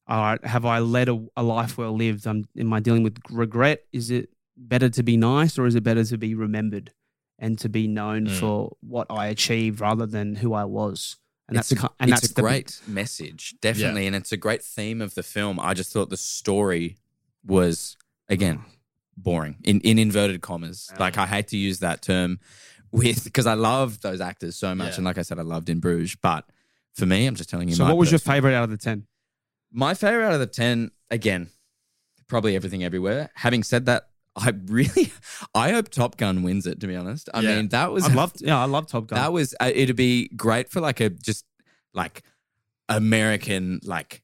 all 0.06 0.20
right, 0.20 0.44
have 0.44 0.66
I 0.66 0.80
led 0.80 1.08
a, 1.08 1.24
a 1.38 1.42
life 1.42 1.78
well 1.78 1.96
lived? 1.96 2.26
Um, 2.26 2.44
am 2.54 2.66
am 2.66 2.72
I 2.74 2.80
dealing 2.80 3.02
with 3.02 3.16
regret? 3.30 3.84
Is 3.94 4.10
it 4.10 4.28
better 4.58 4.90
to 4.90 5.02
be 5.02 5.16
nice 5.16 5.58
or 5.58 5.64
is 5.64 5.74
it 5.74 5.84
better 5.84 6.04
to 6.04 6.18
be 6.18 6.34
remembered 6.34 6.92
and 7.38 7.58
to 7.60 7.70
be 7.70 7.88
known 7.88 8.26
Mm. 8.26 8.40
for 8.40 8.76
what 8.80 9.06
I 9.08 9.28
achieved 9.28 9.80
rather 9.80 10.04
than 10.04 10.34
who 10.36 10.52
I 10.52 10.64
was? 10.66 11.16
And 11.48 11.56
it's 11.56 11.70
that's 11.70 11.82
a, 11.82 11.90
and 11.98 12.10
it's 12.10 12.20
that's 12.20 12.32
a 12.32 12.34
the- 12.34 12.42
great 12.42 12.78
message, 12.86 13.54
definitely, 13.62 14.06
and 14.06 14.14
it's 14.14 14.32
a 14.32 14.36
great 14.36 14.62
theme 14.62 15.00
of 15.00 15.14
the 15.14 15.22
film. 15.22 15.58
I 15.58 15.72
just 15.72 15.94
thought 15.94 16.10
the 16.10 16.16
story 16.18 16.98
was 17.42 17.96
again 18.28 18.60
boring 19.16 19.56
in, 19.64 19.80
in 19.80 19.98
inverted 19.98 20.40
commas. 20.42 20.92
Like 20.98 21.18
I 21.18 21.26
hate 21.26 21.48
to 21.48 21.56
use 21.56 21.78
that 21.80 22.02
term 22.02 22.38
with 22.92 23.24
because 23.24 23.46
I 23.46 23.54
love 23.54 24.00
those 24.00 24.20
actors 24.20 24.56
so 24.56 24.74
much, 24.74 24.90
Yeah. 24.90 24.96
and 24.96 25.04
like 25.04 25.18
I 25.18 25.22
said, 25.22 25.38
I 25.38 25.42
loved 25.42 25.68
in 25.68 25.80
Bruges. 25.80 26.16
But 26.16 26.44
for 26.94 27.06
me, 27.06 27.26
I'm 27.26 27.34
just 27.34 27.50
telling 27.50 27.68
you. 27.68 27.74
So, 27.74 27.84
what 27.84 27.96
was 27.96 28.10
your 28.12 28.18
favorite 28.18 28.54
out 28.54 28.64
of 28.64 28.70
the 28.70 28.76
ten? 28.78 29.06
my 29.72 29.94
favorite 29.94 30.24
out 30.24 30.32
of 30.32 30.38
the 30.40 30.46
10 30.46 30.90
again 31.10 31.48
probably 32.28 32.54
everything 32.54 32.84
everywhere 32.84 33.28
having 33.34 33.64
said 33.64 33.86
that 33.86 34.08
i 34.36 34.52
really 34.66 35.10
i 35.56 35.70
hope 35.72 35.88
top 35.88 36.16
gun 36.16 36.44
wins 36.44 36.68
it 36.68 36.78
to 36.80 36.86
be 36.86 36.94
honest 36.94 37.28
i 37.34 37.40
Yeah. 37.40 37.56
mean 37.56 37.68
that 37.70 37.90
was 37.90 38.04
I 38.08 38.14
loved, 38.14 38.40
yeah, 38.40 38.58
I 38.62 38.64
love 38.66 38.86
Top 38.86 39.08
Gun. 39.08 39.18
that 39.18 39.32
was 39.32 39.56
uh, 39.60 39.70
it'd 39.74 39.96
be 39.96 40.28
great 40.28 40.70
for 40.70 40.80
like 40.80 41.00
a 41.00 41.10
just 41.10 41.44
like 41.94 42.22
american 42.88 43.80
like 43.82 44.22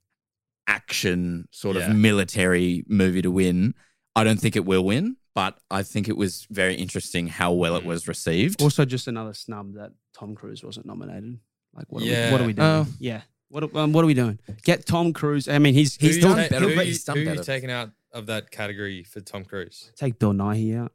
action 0.68 1.48
sort 1.50 1.76
Yeah. 1.76 1.90
of 1.90 1.96
military 1.96 2.84
movie 2.88 3.22
to 3.22 3.30
win 3.30 3.74
i 4.16 4.24
don't 4.24 4.40
think 4.40 4.56
it 4.56 4.64
will 4.64 4.84
win 4.84 5.16
but 5.34 5.58
i 5.70 5.82
think 5.82 6.08
it 6.08 6.16
was 6.16 6.46
very 6.50 6.74
interesting 6.74 7.26
how 7.28 7.52
well 7.52 7.76
it 7.76 7.84
was 7.84 8.06
received 8.08 8.60
also 8.62 8.84
just 8.84 9.06
another 9.08 9.34
snub 9.34 9.74
that 9.74 9.92
Tom 10.14 10.34
Cruise 10.34 10.62
wasn't 10.62 10.84
nominated. 10.84 11.38
Like, 11.74 11.86
what, 11.90 12.02
are, 12.02 12.06
we, 12.06 12.30
what 12.32 12.40
are 12.42 12.44
we 12.44 12.52
doing? 12.52 12.68
Oh. 12.68 12.86
Yeah. 13.00 13.22
What, 13.48 13.62
are- 13.64 13.78
um, 13.78 13.94
what 13.94 14.04
are 14.04 14.06
we 14.06 14.12
doing? 14.12 14.38
Get 14.62 14.84
Tom 14.84 15.14
Cruise. 15.14 15.48
I 15.48 15.58
mean, 15.58 15.72
he's 15.72 15.96
He's 15.96 16.16
he's 16.16 16.22
done 16.22 16.36
done 16.36 16.48
better. 16.50 16.68
Who, 16.68 16.74
but 16.74 16.80
are 16.80 16.82
you- 16.84 16.88
he's 16.88 17.02
done 17.04 17.16
who 17.16 17.30
are 17.30 17.34
you 17.36 17.42
taking 17.42 17.70
out 17.70 17.90
of 18.12 18.26
that 18.26 18.50
category 18.50 19.04
for 19.04 19.20
Tom 19.22 19.44
Cruise? 19.46 19.90
Take 19.96 20.18
Bill 20.18 20.32
Nighy 20.34 20.78
out. 20.78 20.92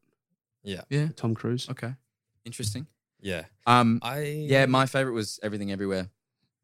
Yeah. 0.63 0.81
yeah 0.89 1.07
Tom 1.15 1.33
Cruise. 1.33 1.67
okay 1.71 1.93
interesting 2.45 2.85
Yeah. 3.21 3.45
um 3.65 3.99
I 4.03 4.19
yeah 4.21 4.67
my 4.67 4.85
favorite 4.85 5.13
was 5.13 5.39
everything 5.41 5.71
everywhere 5.71 6.09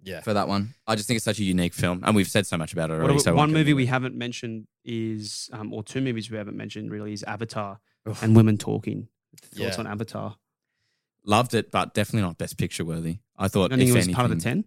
Yeah. 0.04 0.22
for 0.22 0.34
that 0.34 0.48
one. 0.48 0.74
I 0.86 0.96
just 0.96 1.08
think 1.08 1.16
it's 1.18 1.26
such 1.26 1.40
a 1.40 1.44
unique 1.44 1.74
film, 1.74 2.02
and 2.04 2.16
we've 2.16 2.28
said 2.28 2.46
so 2.46 2.58
much 2.58 2.74
about 2.74 2.90
it 2.90 2.94
already. 2.94 3.14
about- 3.14 3.22
so 3.24 3.36
one 3.36 3.54
movie 3.54 3.74
we 3.74 3.86
haven't 3.86 4.16
mentioned 4.16 4.68
is, 4.84 5.50
um, 5.54 5.74
or 5.74 5.84
two 5.84 6.02
movies 6.02 6.30
we 6.30 6.38
haven't 6.38 6.58
mentioned 6.58 6.92
really 6.92 7.14
is 7.14 7.24
Avatar 7.24 7.80
and 8.22 8.36
Women 8.36 8.58
Talking. 8.58 9.08
Thoughts 9.42 9.58
Yeah. 9.58 9.76
on 9.78 9.88
Avatar? 9.88 10.38
loved 11.26 11.54
it, 11.54 11.72
but 11.72 11.94
definitely 11.94 12.22
not 12.22 12.38
best 12.38 12.58
picture 12.58 12.84
worthy. 12.84 13.20
I 13.38 13.48
thought 13.48 13.72
I 13.72 13.78
think 13.78 13.90
if 13.90 13.96
it 13.96 14.08
was 14.08 14.08
part 14.10 14.30
of 14.30 14.38
the 14.38 14.44
ten. 14.44 14.66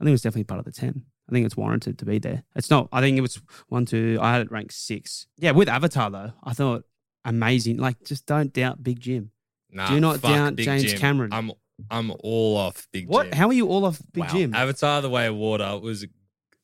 I 0.00 0.04
think 0.04 0.08
it 0.08 0.12
was 0.12 0.22
definitely 0.22 0.44
part 0.44 0.58
of 0.60 0.64
the 0.64 0.72
ten. 0.72 1.04
I 1.28 1.32
think 1.32 1.44
it's 1.44 1.56
warranted 1.58 1.98
to 1.98 2.06
be 2.06 2.18
there. 2.18 2.42
It's 2.56 2.70
not. 2.70 2.88
I 2.90 3.00
think 3.02 3.18
it 3.18 3.20
was 3.20 3.38
one, 3.68 3.84
two. 3.84 4.18
I 4.20 4.32
had 4.32 4.42
it 4.46 4.50
ranked 4.50 4.72
six. 4.72 5.26
Yeah, 5.38 5.50
with 5.52 5.68
Avatar 5.68 6.10
though, 6.10 6.32
I 6.42 6.54
thought 6.54 6.84
amazing. 7.24 7.76
Like, 7.76 8.02
just 8.04 8.24
don't 8.26 8.50
doubt 8.52 8.82
Big 8.82 8.98
Jim. 9.00 9.30
Nah, 9.70 9.88
Do 9.90 10.00
not 10.00 10.22
doubt 10.22 10.56
Big 10.56 10.64
James 10.64 10.84
Jim. 10.84 10.98
Cameron. 10.98 11.32
I'm 11.34 11.52
I'm 11.90 12.12
all 12.20 12.56
off 12.56 12.86
Big 12.92 13.08
What? 13.08 13.24
Jim. 13.24 13.32
How 13.34 13.48
are 13.48 13.52
you 13.52 13.68
all 13.68 13.84
off 13.84 14.00
Big 14.12 14.24
Wow. 14.24 14.30
Jim? 14.30 14.54
Avatar: 14.54 15.02
The 15.02 15.10
Way 15.10 15.26
of 15.26 15.34
Water 15.36 15.78
was. 15.78 16.06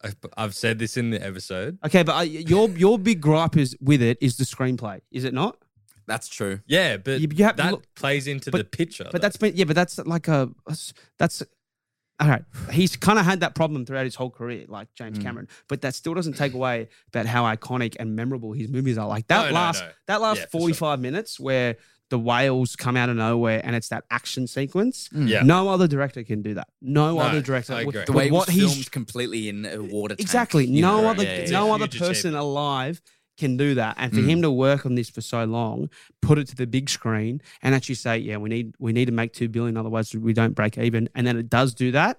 I- 0.02 0.12
I've 0.36 0.54
said 0.54 0.78
this 0.78 0.96
in 0.96 1.10
the 1.10 1.22
episode. 1.24 1.78
Okay, 1.84 2.02
but 2.02 2.16
uh, 2.16 2.20
your 2.22 2.70
your 2.70 2.98
big 2.98 3.20
gripe 3.20 3.56
is 3.58 3.76
with 3.80 4.00
it 4.00 4.16
is 4.22 4.36
the 4.38 4.44
screenplay, 4.44 5.00
is 5.10 5.24
it 5.24 5.34
not? 5.34 5.58
That's 6.06 6.26
true. 6.28 6.60
Yeah, 6.66 6.96
but 6.96 7.20
You- 7.20 7.28
you 7.34 7.44
have- 7.44 7.56
that 7.58 7.72
look- 7.72 7.94
plays 7.94 8.26
into 8.26 8.50
but- 8.50 8.58
the 8.58 8.64
picture. 8.64 9.04
But 9.04 9.12
though. 9.12 9.18
that's 9.18 9.36
been 9.36 9.54
yeah, 9.56 9.64
but 9.64 9.76
that's 9.76 9.98
like 9.98 10.26
a 10.28 10.48
that's 11.18 11.42
all 12.18 12.28
right. 12.28 12.42
He's 12.72 12.96
kind 12.96 13.18
of 13.18 13.24
had 13.26 13.40
that 13.40 13.54
problem 13.54 13.84
throughout 13.84 14.04
his 14.04 14.14
whole 14.14 14.30
career, 14.30 14.64
like 14.68 14.88
James 14.94 15.18
Mm. 15.18 15.22
Cameron. 15.22 15.48
But 15.68 15.82
that 15.82 15.94
still 15.94 16.14
doesn't 16.14 16.34
take 16.36 16.54
away 16.54 16.88
about 17.08 17.26
how 17.26 17.44
iconic 17.44 17.96
and 17.98 18.16
memorable 18.16 18.52
his 18.52 18.68
movies 18.68 18.96
are. 18.96 19.06
Like 19.08 19.26
that 19.28 19.42
No, 19.44 19.48
no, 19.48 19.54
last 19.54 19.82
no. 19.82 19.90
that 20.06 20.20
last 20.22 20.38
Yeah, 20.38 20.44
for 20.46 20.50
sure. 20.52 20.60
forty 20.60 20.74
five 20.74 21.00
minutes 21.00 21.38
where 21.38 21.76
the 22.10 22.18
whales 22.18 22.76
come 22.76 22.96
out 22.96 23.08
of 23.08 23.16
nowhere 23.16 23.60
and 23.64 23.74
it's 23.74 23.88
that 23.88 24.04
action 24.10 24.46
sequence. 24.46 25.08
Yeah. 25.12 25.42
No 25.42 25.68
other 25.68 25.86
director 25.88 26.22
can 26.24 26.42
do 26.42 26.54
that. 26.54 26.68
No, 26.82 27.14
No, 27.14 27.20
other 27.20 27.40
director. 27.40 27.72
I 27.74 27.84
with- 27.84 27.94
agree. 27.96 28.04
The 28.06 28.12
with 28.12 28.16
way 28.18 28.26
it 28.26 28.32
was 28.32 28.38
what 28.46 28.48
he's 28.50 28.72
filmed 28.72 28.90
completely 28.92 29.48
in 29.48 29.64
a 29.64 29.78
water 29.82 30.14
tank. 30.16 30.20
Exactly. 30.20 30.66
you 30.66 30.82
No 30.82 31.00
know, 31.02 31.08
other 31.08 31.22
yeah, 31.22 31.44
yeah, 31.44 31.50
no 31.50 31.66
yeah. 31.68 31.72
other 31.74 31.84
Huge 31.86 31.98
person 31.98 32.10
achievement. 32.30 32.36
alive 32.44 33.00
can 33.38 33.56
do 33.56 33.74
that. 33.76 33.94
And 33.98 34.12
for 34.12 34.20
Mm. 34.20 34.28
him 34.28 34.42
to 34.42 34.50
work 34.50 34.84
on 34.84 34.96
this 34.96 35.08
for 35.08 35.20
so 35.22 35.44
long, 35.44 35.88
put 36.20 36.36
it 36.38 36.46
to 36.48 36.56
the 36.56 36.66
big 36.66 36.90
screen 36.90 37.40
and 37.62 37.74
actually 37.74 37.94
say, 37.94 38.18
yeah, 38.18 38.36
we 38.36 38.48
need 38.50 38.74
we 38.78 38.92
need 38.92 39.06
to 39.06 39.12
make 39.12 39.32
two 39.32 39.48
billion, 39.48 39.76
otherwise 39.78 40.14
we 40.14 40.32
don't 40.34 40.54
break 40.54 40.76
even. 40.76 41.08
And 41.14 41.26
then 41.26 41.38
it 41.38 41.48
does 41.48 41.74
do 41.74 41.92
that. 41.92 42.18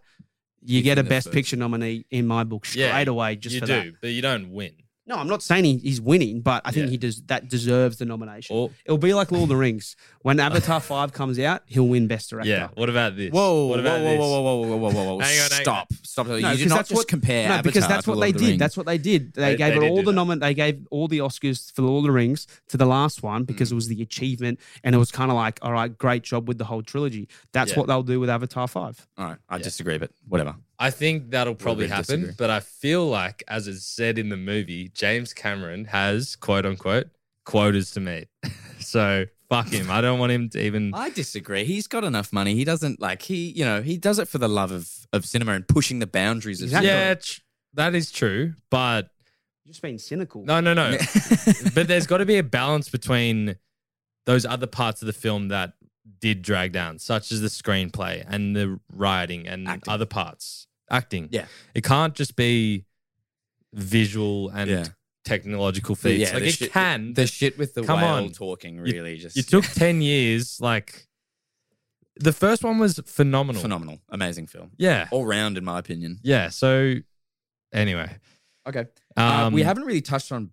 You 0.63 0.75
He's 0.77 0.83
get 0.83 0.97
a 0.99 1.03
best 1.03 1.27
first. 1.27 1.33
picture 1.35 1.57
nominee 1.57 2.05
in 2.11 2.25
my 2.27 2.43
book 2.43 2.65
straight 2.65 2.81
Yeah, 2.81 3.03
away 3.09 3.35
just 3.35 3.53
you 3.55 3.59
for 3.61 3.65
do, 3.67 3.73
that. 3.73 3.93
but 4.01 4.07
you 4.11 4.21
don't 4.21 4.51
win. 4.51 4.71
No, 5.11 5.17
I'm 5.17 5.27
not 5.27 5.43
saying 5.43 5.65
he, 5.65 5.77
he's 5.77 5.99
winning, 5.99 6.39
but 6.39 6.61
I 6.63 6.71
think 6.71 6.85
Yeah. 6.85 6.91
he 6.91 6.97
does 6.97 7.21
that 7.23 7.49
deserves 7.49 7.97
the 7.97 8.05
nomination. 8.05 8.55
Or 8.55 8.71
It'll 8.85 8.97
be 8.97 9.13
like 9.13 9.29
Lord 9.31 9.43
of 9.43 9.49
the 9.49 9.57
Rings. 9.57 9.97
When 10.21 10.39
Avatar 10.39 10.79
5 10.91 11.11
comes 11.11 11.37
out, 11.37 11.63
he'll 11.65 11.87
win 11.87 12.07
Best 12.07 12.29
Director. 12.29 12.49
yeah. 12.49 12.69
What 12.75 12.87
about 12.89 13.17
this? 13.17 13.31
Whoa, 13.31 13.65
What 13.67 13.75
whoa, 13.75 13.81
about 13.81 13.99
whoa, 13.99 14.09
this? 14.11 14.19
whoa, 14.19 14.41
whoa, 14.41 14.41
whoa, 14.41 14.61
whoa, 14.61 14.77
whoa, 14.77 14.91
whoa, 14.91 15.03
whoa! 15.15 15.19
Hang 15.19 15.39
on, 15.41 15.49
hang 15.51 15.61
Stop, 15.63 15.93
stop! 16.03 16.27
No, 16.27 16.35
you 16.35 16.41
did 16.41 16.51
because 16.51 16.65
not 16.69 16.75
that's 16.77 16.89
just 16.89 16.97
what- 16.99 17.07
compare. 17.09 17.49
No, 17.49 17.61
because 17.61 17.83
Avatar 17.83 17.89
that's 17.97 18.03
to 18.05 18.09
what 18.11 18.15
Lord 18.19 18.25
they 18.25 18.29
of 18.29 18.33
the 18.35 18.39
did. 18.39 18.47
Rings. 18.51 18.59
That's 18.59 18.77
what 18.77 18.85
they 18.85 18.97
did. 18.97 19.33
They, 19.33 19.41
They- 19.41 19.57
gave 19.57 19.71
they 19.73 19.77
it 19.77 19.79
did 19.81 19.89
all 19.89 19.95
do 19.97 20.03
the 20.03 20.11
that. 20.13 20.17
nomin. 20.17 20.39
They 20.39 20.53
gave 20.53 20.87
all 20.91 21.07
the 21.09 21.17
Oscars 21.19 21.73
for 21.73 21.81
Lord 21.81 21.99
of 21.99 22.03
the 22.05 22.11
Rings 22.11 22.47
to 22.69 22.77
the 22.77 22.85
last 22.85 23.21
one 23.21 23.43
because 23.43 23.67
Mm. 23.69 23.71
it 23.73 23.75
was 23.75 23.87
the 23.89 24.01
achievement, 24.01 24.59
and 24.83 24.95
it 24.95 24.97
was 24.97 25.11
kind 25.11 25.29
of 25.29 25.35
like, 25.35 25.59
all 25.61 25.73
right, 25.73 25.95
great 25.97 26.23
job 26.23 26.47
with 26.47 26.57
the 26.57 26.65
whole 26.65 26.81
trilogy. 26.83 27.27
That's 27.51 27.71
Yeah. 27.71 27.79
what 27.79 27.87
they'll 27.87 28.01
do 28.03 28.19
with 28.21 28.29
Avatar 28.29 28.67
Five. 28.69 29.05
All 29.17 29.25
right, 29.25 29.37
I 29.49 29.57
Yeah. 29.57 29.63
disagree, 29.63 29.97
but 29.97 30.11
whatever. 30.25 30.55
I 30.81 30.89
think 30.89 31.29
that'll 31.29 31.55
probably 31.55 31.87
happen, 31.87 32.21
disagree. 32.21 32.35
but 32.37 32.49
I 32.49 32.59
feel 32.59 33.07
like, 33.07 33.43
as 33.47 33.67
it's 33.67 33.85
said 33.85 34.17
in 34.17 34.29
the 34.29 34.37
movie, 34.37 34.89
James 34.93 35.33
Cameron 35.33 35.85
has 35.85 36.35
quote 36.35 36.65
unquote 36.65 37.07
quotas 37.45 37.91
to 37.91 37.99
meet. 37.99 38.27
so 38.79 39.25
fuck 39.49 39.67
him. 39.67 39.91
I 39.91 40.01
don't 40.01 40.17
want 40.19 40.31
him 40.31 40.49
to 40.49 40.59
even. 40.59 40.93
I 40.95 41.09
disagree. 41.11 41.65
He's 41.65 41.87
got 41.87 42.03
enough 42.03 42.33
money. 42.33 42.55
He 42.55 42.63
doesn't 42.65 42.99
like 42.99 43.21
he, 43.21 43.51
you 43.51 43.63
know, 43.63 43.81
he 43.81 43.97
does 43.97 44.17
it 44.19 44.27
for 44.27 44.39
the 44.39 44.49
love 44.49 44.71
of 44.71 44.89
of 45.13 45.25
cinema 45.25 45.53
and 45.53 45.67
pushing 45.67 45.99
the 45.99 46.07
boundaries 46.07 46.61
of 46.61 46.65
Exactly. 46.65 46.89
Yeah, 46.89 47.13
tr- 47.15 47.41
that 47.75 47.93
is 47.95 48.11
true, 48.11 48.53
but 48.69 49.09
You're 49.63 49.73
just 49.73 49.81
being 49.81 49.99
cynical. 49.99 50.43
no, 50.43 50.59
no, 50.61 50.73
no. 50.73 50.97
but 51.75 51.87
there's 51.87 52.07
got 52.07 52.17
to 52.17 52.25
be 52.25 52.37
a 52.37 52.43
balance 52.43 52.89
between 52.89 53.55
those 54.25 54.45
other 54.45 54.67
parts 54.67 55.01
of 55.01 55.05
the 55.05 55.13
film 55.13 55.49
that 55.49 55.73
did 56.19 56.41
drag 56.41 56.71
down, 56.71 56.99
such 56.99 57.31
as 57.31 57.41
the 57.41 57.47
screenplay 57.47 58.23
and 58.27 58.55
the 58.55 58.79
writing 58.91 59.47
and 59.47 59.67
Acting. 59.67 59.91
other 59.93 60.05
parts. 60.05 60.67
Acting. 60.91 61.29
Yeah. 61.31 61.45
It 61.73 61.83
can't 61.83 62.13
just 62.13 62.35
be 62.35 62.85
visual 63.73 64.49
and 64.49 64.69
Yeah. 64.69 64.85
technological 65.23 65.95
feats. 65.95 66.19
yeah, 66.29 66.33
like 66.33 66.43
the 66.43 66.49
it 66.49 66.55
shit- 66.55 66.71
can. 66.71 67.13
the 67.13 67.25
shit 67.25 67.57
with 67.57 67.73
the 67.73 67.83
Come 67.83 68.01
whale 68.01 68.25
on. 68.25 68.31
talking 68.31 68.79
really 68.79 69.17
just 69.17 69.35
you 69.37 69.43
took 69.43 69.63
10 69.85 70.01
years. 70.01 70.59
Like 70.59 71.07
the 72.17 72.33
first 72.33 72.63
one 72.63 72.77
was 72.77 72.99
phenomenal. 73.05 73.61
phenomenal, 73.61 74.01
amazing 74.09 74.47
film, 74.47 74.71
Yeah. 74.77 75.07
all 75.11 75.25
round 75.25 75.57
in 75.57 75.63
my 75.63 75.79
opinion. 75.79 76.19
Yeah. 76.23 76.49
So 76.49 76.95
anyway. 77.73 78.17
Okay, 78.67 78.85
uh, 79.17 79.45
Um, 79.47 79.53
we 79.53 79.63
haven't 79.63 79.85
really 79.85 80.01
touched 80.01 80.31
on. 80.31 80.51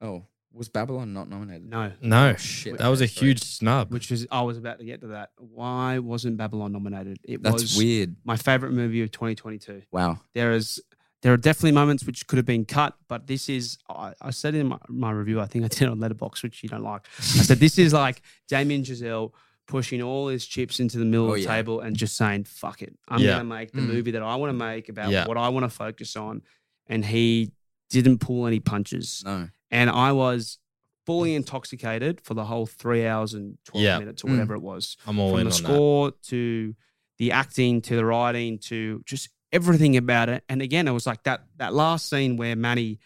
Oh, 0.00 0.26
was 0.54 0.68
Babylon 0.68 1.12
not 1.12 1.28
nominated? 1.28 1.68
No. 1.68 1.92
No. 2.00 2.34
shit. 2.36 2.78
That 2.78 2.88
was 2.88 3.00
a 3.00 3.06
huge 3.06 3.42
snub. 3.42 3.92
Which 3.92 4.10
is, 4.12 4.26
I 4.30 4.42
was 4.42 4.58
about 4.58 4.78
to 4.78 4.84
get 4.84 5.00
to 5.00 5.08
that. 5.08 5.30
Why 5.38 5.98
wasn't 5.98 6.36
Babylon 6.36 6.72
nominated? 6.72 7.18
It 7.24 7.42
That's 7.42 7.62
was 7.62 7.76
weird. 7.76 8.16
my 8.24 8.36
favorite 8.36 8.72
movie 8.72 9.02
of 9.02 9.10
2022. 9.10 9.82
Wow. 9.90 10.18
There 10.34 10.52
is, 10.52 10.80
there 11.22 11.32
are 11.32 11.36
definitely 11.38 11.72
moments 11.72 12.04
which 12.04 12.26
could 12.26 12.36
have 12.36 12.46
been 12.46 12.64
cut, 12.64 12.94
but 13.08 13.26
this 13.26 13.48
is. 13.48 13.78
I, 13.88 14.12
I 14.20 14.30
said 14.30 14.54
in 14.54 14.66
my, 14.68 14.78
my 14.88 15.10
review, 15.12 15.40
I 15.40 15.46
think 15.46 15.64
I 15.64 15.68
did 15.68 15.88
on 15.88 15.98
Letterboxd, 15.98 16.42
which 16.42 16.62
you 16.62 16.68
don't 16.68 16.82
like. 16.82 17.06
I 17.18 17.22
said 17.22 17.58
this 17.58 17.78
is 17.78 17.92
like 17.92 18.20
Damien 18.48 18.82
Chazelle 18.82 19.32
pushing 19.68 20.02
all 20.02 20.26
his 20.28 20.44
chips 20.44 20.80
into 20.80 20.98
the 20.98 21.04
middle 21.04 21.26
Oh, 21.26 21.30
of 21.30 21.34
the 21.36 21.42
yeah. 21.42 21.46
table 21.56 21.80
and 21.80 21.96
just 21.96 22.16
saying, 22.16 22.44
"Fuck 22.44 22.82
it, 22.82 22.98
I'm 23.08 23.20
Yeah. 23.20 23.34
gonna 23.34 23.44
make 23.44 23.70
the 23.70 23.80
Mm. 23.80 23.86
movie 23.86 24.10
that 24.10 24.22
I 24.22 24.34
want 24.34 24.50
to 24.50 24.54
make 24.58 24.88
about 24.88 25.10
Yeah. 25.12 25.26
what 25.28 25.36
I 25.38 25.48
want 25.50 25.62
to 25.64 25.70
focus 25.70 26.16
on," 26.16 26.42
and 26.88 27.04
he 27.04 27.52
didn't 27.88 28.18
pull 28.18 28.46
any 28.48 28.58
punches, 28.58 29.22
No. 29.24 29.48
And 29.72 29.90
I 29.90 30.12
was 30.12 30.58
fully 31.04 31.34
intoxicated 31.34 32.20
for 32.20 32.34
the 32.34 32.44
whole 32.44 32.66
three 32.66 33.04
hours 33.04 33.34
and 33.34 33.58
twelve 33.64 33.82
Yeah. 33.82 33.98
minutes 33.98 34.22
or 34.22 34.28
Mm. 34.28 34.30
whatever 34.32 34.54
it 34.54 34.62
was 34.62 34.96
I'm 35.06 35.18
all 35.18 35.30
from 35.30 35.38
the 35.38 35.40
on 35.40 35.46
that. 35.46 35.52
score 35.54 36.10
to 36.28 36.76
the 37.18 37.32
acting 37.32 37.80
to 37.82 37.96
the 37.96 38.04
writing 38.04 38.58
to 38.58 39.02
just 39.04 39.28
everything 39.52 39.96
about 39.96 40.28
it. 40.28 40.44
And 40.48 40.62
again, 40.62 40.86
it 40.86 40.92
was 40.92 41.06
like 41.06 41.24
that 41.24 41.44
that 41.56 41.74
last 41.74 42.08
scene 42.08 42.36
where 42.36 42.54
Manny 42.54 43.00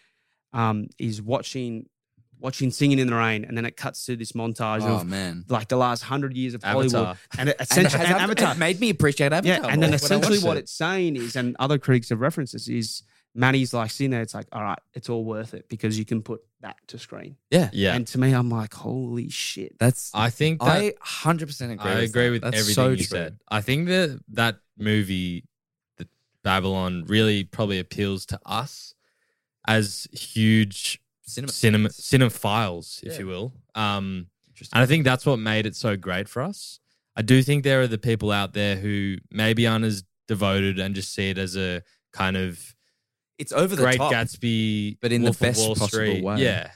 um, 0.53 0.89
is 0.99 1.21
watching 1.23 1.87
watching 2.39 2.71
Singing 2.71 2.99
in 2.99 3.07
the 3.09 3.15
Rain, 3.15 3.47
and 3.47 3.57
then 3.57 3.65
it 3.65 3.79
cuts 3.79 4.05
to 4.07 4.15
this 4.15 4.33
montage 4.33 4.83
Oh 4.83 4.97
of 4.97 5.07
man. 5.07 5.47
like 5.49 5.69
the 5.69 5.77
last 5.79 6.03
hundred 6.03 6.37
years 6.37 6.53
of 6.53 6.63
Hollywood, 6.63 6.95
Avatar. 6.95 7.17
and 7.39 7.49
it 7.49 7.57
And, 7.59 7.69
essentially 7.71 8.05
has 8.05 8.15
and 8.15 8.23
Avatar- 8.31 8.55
made 8.57 8.79
me 8.79 8.91
appreciate 8.91 9.33
Avatar. 9.33 9.57
Yeah, 9.65 9.67
and 9.73 9.83
then 9.83 9.91
more 9.91 9.91
when 9.91 9.93
I 9.93 9.97
essentially 9.97 10.39
what 10.41 10.57
it. 10.59 10.61
it's 10.61 10.73
saying 10.73 11.17
is, 11.17 11.35
and 11.35 11.57
other 11.59 11.79
critics 11.79 12.11
have 12.11 12.21
referenced 12.21 12.53
this, 12.53 12.69
is 12.69 13.03
Manny's 13.37 13.73
like 13.75 13.91
sitting 13.91 14.11
there. 14.11 14.23
It's 14.23 14.35
like, 14.35 14.47
all 14.53 14.63
right, 14.63 14.79
it's 14.95 15.09
all 15.09 15.25
worth 15.25 15.55
it 15.55 15.69
because 15.69 15.99
you 15.99 16.05
can 16.05 16.23
put 16.23 16.41
that 16.63 16.77
to 16.89 16.99
screen. 16.99 17.37
Yeah, 17.51 17.71
Yeah. 17.73 17.95
And 17.95 18.07
to 18.09 18.19
me, 18.19 18.33
I'm 18.33 18.49
like, 18.51 18.73
holy 18.75 19.29
shit. 19.29 19.79
that's. 19.79 20.11
I 20.15 20.31
think 20.31 20.61
that 20.61 20.69
I 20.69 20.95
hundred 21.01 21.47
percent 21.47 21.73
agree. 21.73 21.91
I 21.91 21.95
with 22.01 22.11
agree 22.11 22.25
that. 22.27 22.31
with 22.33 22.43
That's 22.43 22.57
everything 22.59 22.75
so 22.75 22.89
you 22.91 22.97
true. 22.97 23.05
said. 23.05 23.39
I 23.49 23.61
think 23.61 23.89
that 23.89 24.19
that 24.33 24.57
movie, 24.79 25.45
the 25.99 26.09
Babylon, 26.43 27.05
really 27.07 27.45
probably 27.45 27.79
appeals 27.79 28.27
to 28.27 28.41
us 28.47 28.95
as 29.69 30.07
huge 30.13 31.01
Cinema, 31.29 31.53
cinema 31.53 31.89
cinephiles, 31.89 33.03
if 33.03 33.15
Yeah. 33.15 33.19
you 33.19 33.27
will. 33.27 33.53
Um, 33.75 34.29
and 34.73 34.81
I 34.83 34.87
think 34.87 35.05
that's 35.05 35.27
what 35.27 35.39
made 35.41 35.67
it 35.67 35.75
so 35.75 35.97
great 35.97 36.29
for 36.29 36.41
us. 36.41 36.79
I 37.17 37.23
do 37.23 37.43
think 37.43 37.65
there 37.65 37.81
are 37.81 37.89
the 37.89 37.99
people 37.99 38.31
out 38.31 38.53
there 38.53 38.77
who 38.77 39.17
maybe 39.31 39.67
aren't 39.67 39.85
as 39.85 40.05
devoted 40.29 40.79
and 40.79 40.95
just 40.95 41.13
see 41.13 41.31
it 41.31 41.37
as 41.39 41.57
a 41.57 41.83
kind 42.13 42.37
of 42.37 42.76
It's 43.39 43.53
over 43.53 43.77
the 43.77 43.83
Great 43.83 43.99
top. 43.99 44.13
Gatsby, 44.13 44.99
but 45.01 45.13
in 45.13 45.23
the 45.23 45.27
Wolf 45.27 45.37
of 45.37 45.41
best 45.41 45.61
Wall 45.61 45.69
possible 45.75 45.89
Street. 45.89 46.25
way. 46.25 46.39
Yeah. 46.43 46.71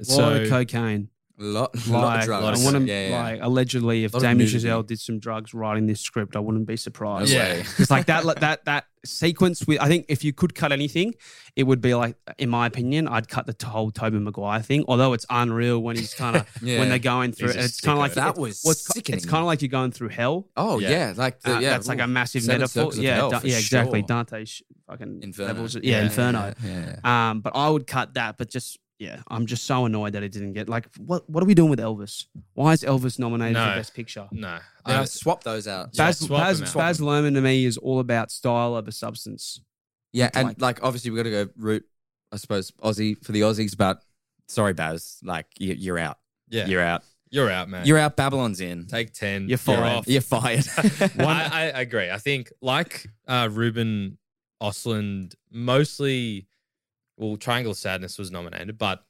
A 0.00 0.12
lot 0.14 0.36
of 0.36 0.48
cocaine. 0.48 1.08
lot, 1.38 1.70
lot 1.88 2.18
of 2.20 2.24
drugs. 2.24 2.60
I 2.60 2.64
want 2.64 2.76
to 2.76 2.84
yeah, 2.92 3.08
yeah. 3.10 3.22
like 3.22 3.40
allegedly, 3.42 4.04
if 4.04 4.12
Lot 4.12 4.18
of 4.18 4.22
Damien 4.22 4.38
nudity. 4.38 4.52
Giselle 4.58 4.82
did 4.82 4.98
some 5.00 5.18
drugs 5.20 5.54
writing 5.54 5.86
this 5.86 6.00
script, 6.00 6.34
I 6.36 6.40
wouldn't 6.40 6.66
be 6.66 6.76
surprised. 6.76 7.32
No 7.32 7.38
Yeah. 7.38 7.52
way. 7.54 7.60
It's 7.78 7.90
like 7.90 8.06
that 8.06 8.24
that 8.40 8.64
that 8.64 8.86
sequence 9.04 9.66
with 9.66 9.80
I 9.80 9.86
think 9.88 10.06
if 10.08 10.24
you 10.24 10.32
could 10.32 10.54
cut 10.54 10.72
anything, 10.72 11.14
it 11.56 11.64
would 11.64 11.80
be 11.80 11.94
like 11.94 12.16
in 12.38 12.48
my 12.48 12.66
opinion, 12.66 13.06
I'd 13.08 13.28
cut 13.28 13.46
the 13.46 13.66
whole 13.66 13.90
Tobey 13.90 14.18
Maguire 14.18 14.60
thing. 14.62 14.84
Although 14.88 15.12
it's 15.12 15.26
unreal 15.30 15.80
when 15.80 15.96
he's 15.96 16.14
kind 16.14 16.36
of 16.36 16.46
Yeah. 16.62 16.78
when 16.78 16.88
they're 16.88 16.98
going 16.98 17.32
through 17.32 17.50
it. 17.50 17.56
It's 17.56 17.80
kind 17.80 17.96
of 17.96 18.00
like 18.00 18.14
That 18.14 18.36
was 18.36 18.62
well, 18.64 18.72
it's, 18.72 18.86
sickening. 18.92 19.16
it's 19.18 19.26
kind 19.26 19.40
of 19.40 19.46
like 19.46 19.62
you're 19.62 19.68
going 19.68 19.92
through 19.92 20.08
hell. 20.10 20.48
Oh 20.56 20.78
Yeah. 20.78 20.90
yeah, 20.90 21.14
like 21.16 21.40
the, 21.40 21.56
Uh, 21.56 21.60
yeah, 21.60 21.70
that's 21.70 21.88
like 21.88 22.00
a 22.00 22.06
massive 22.06 22.46
metaphor. 22.46 22.92
Yeah, 22.94 23.20
da- 23.28 23.40
yeah, 23.44 23.58
exactly. 23.58 24.00
sure. 24.00 24.06
Dante's 24.08 24.62
fucking 24.88 25.20
Inferno. 25.22 25.48
levels. 25.48 25.76
Yeah, 25.82 26.02
Inferno. 26.04 26.52
Yeah, 26.64 26.96
yeah. 27.04 27.30
Um, 27.30 27.40
but 27.40 27.54
I 27.54 27.68
would 27.68 27.86
cut 27.86 28.14
that. 28.14 28.36
But 28.38 28.50
just 28.50 28.78
yeah, 29.04 29.20
I'm 29.28 29.46
just 29.46 29.64
so 29.64 29.84
annoyed 29.84 30.14
that 30.14 30.22
it 30.22 30.32
didn't 30.32 30.52
get 30.54 30.68
like 30.68 30.86
what 30.98 31.28
what 31.28 31.42
are 31.42 31.46
we 31.46 31.54
doing 31.54 31.70
with 31.70 31.78
Elvis? 31.78 32.26
Why 32.54 32.72
is 32.72 32.82
Elvis 32.82 33.18
nominated 33.18 33.54
No. 33.54 33.70
for 33.70 33.76
Best 33.78 33.94
Picture? 33.94 34.26
No. 34.32 34.58
Yeah, 34.86 35.00
I- 35.00 35.04
swap 35.04 35.44
those 35.44 35.68
out. 35.68 35.90
Yeah, 35.92 36.06
Baz, 36.06 36.18
swap 36.20 36.40
Baz, 36.40 36.58
them 36.60 36.68
out. 36.68 36.74
Baz 36.74 37.00
Luhrmann 37.00 37.34
to 37.34 37.40
me 37.40 37.64
is 37.64 37.76
all 37.78 38.00
about 38.00 38.30
style 38.30 38.74
over 38.74 38.90
substance. 38.90 39.60
Yeah, 40.12 40.30
and 40.34 40.48
Like- 40.48 40.60
like, 40.60 40.82
obviously 40.84 41.10
we 41.10 41.16
got 41.16 41.24
to 41.24 41.30
go 41.30 41.48
root, 41.56 41.84
I 42.32 42.36
suppose, 42.36 42.70
Aussie 42.82 43.22
for 43.24 43.32
the 43.32 43.40
Aussies. 43.42 43.76
But 43.76 44.02
sorry, 44.48 44.72
Baz, 44.72 45.18
like 45.22 45.46
you, 45.58 45.74
you're 45.74 45.98
out. 45.98 46.18
yeah. 46.48 46.66
You're 46.66 46.82
out. 46.82 47.02
You're 47.30 47.50
out, 47.50 47.68
man. 47.68 47.84
You're 47.84 47.98
out. 47.98 48.14
Babylon's 48.16 48.60
in. 48.60 48.86
Take 48.86 49.12
10. 49.12 49.48
You're 49.48 49.58
fired. 49.58 49.80
off. 49.82 50.06
You're 50.06 50.20
fired. 50.20 50.64
I, 51.18 51.72
I 51.74 51.80
agree. 51.80 52.08
I 52.08 52.18
think, 52.18 52.52
like 52.62 53.08
uh, 53.26 53.48
Ruben 53.50 54.18
Ostlund, 54.62 55.34
mostly, 55.50 56.46
well, 57.16 57.36
Triangle 57.36 57.72
of 57.72 57.78
Sadness 57.78 58.18
was 58.18 58.30
nominated, 58.30 58.76
but 58.78 59.04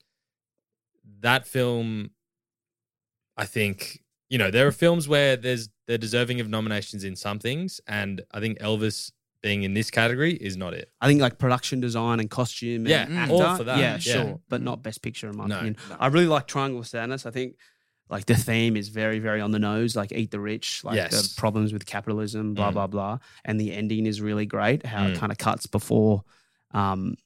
that 1.21 1.47
film, 1.47 2.11
I 3.37 3.45
think, 3.47 4.03
you 4.29 4.39
know, 4.39 4.51
there 4.51 4.67
are 4.67 4.73
films 4.73 5.09
where 5.09 5.37
there's 5.37 5.69
they're 5.87 5.99
deserving 5.99 6.41
of 6.41 6.49
nominations 6.49 7.05
in 7.05 7.15
some 7.17 7.39
things, 7.39 7.81
and 7.87 8.23
I 8.33 8.41
think 8.41 8.59
Elvis 8.59 9.13
being 9.43 9.65
in 9.65 9.75
this 9.75 9.91
category 9.91 10.33
is 10.35 10.57
not 10.57 10.73
it. 10.73 10.91
I 11.03 11.07
think 11.09 11.21
like 11.21 11.39
production 11.39 11.79
design 11.81 12.19
and 12.21 12.31
costume. 12.31 12.87
Yeah, 12.87 13.07
and 13.07 13.31
all 13.31 13.57
for 13.57 13.65
that. 13.65 13.79
Yeah, 13.79 13.93
Yeah. 13.95 13.99
sure, 13.99 14.41
but 14.49 14.63
not 14.63 14.83
best 14.83 15.03
picture 15.03 15.29
in 15.29 15.37
my 15.37 15.47
No, 15.47 15.57
opinion. 15.57 15.77
no. 15.91 15.97
I 16.01 16.07
really 16.07 16.27
like 16.27 16.47
Triangle 16.47 16.81
of 16.81 16.87
Sadness. 16.87 17.27
I 17.27 17.31
think 17.31 17.57
like 18.09 18.25
the 18.25 18.35
theme 18.35 18.77
is 18.79 18.89
very, 18.89 19.19
very 19.19 19.43
on 19.43 19.51
the 19.51 19.59
nose. 19.59 19.95
Like 19.97 20.13
eat 20.13 20.31
the 20.31 20.41
rich, 20.41 20.83
like 20.85 20.97
Yes. 20.97 21.35
the 21.35 21.39
problems 21.41 21.75
with 21.75 21.85
capitalism, 21.85 22.55
blah 22.55 22.71
Mm. 22.71 22.75
blah 22.75 22.87
blah, 22.87 23.19
and 23.45 23.61
the 23.61 23.73
ending 23.75 24.07
is 24.07 24.23
really 24.23 24.47
great. 24.47 24.87
How 24.87 25.05
Mm. 25.07 25.11
it 25.13 25.19
kind 25.19 25.31
of 25.33 25.37
cuts 25.37 25.67
before. 25.67 26.25
Um, 26.71 27.17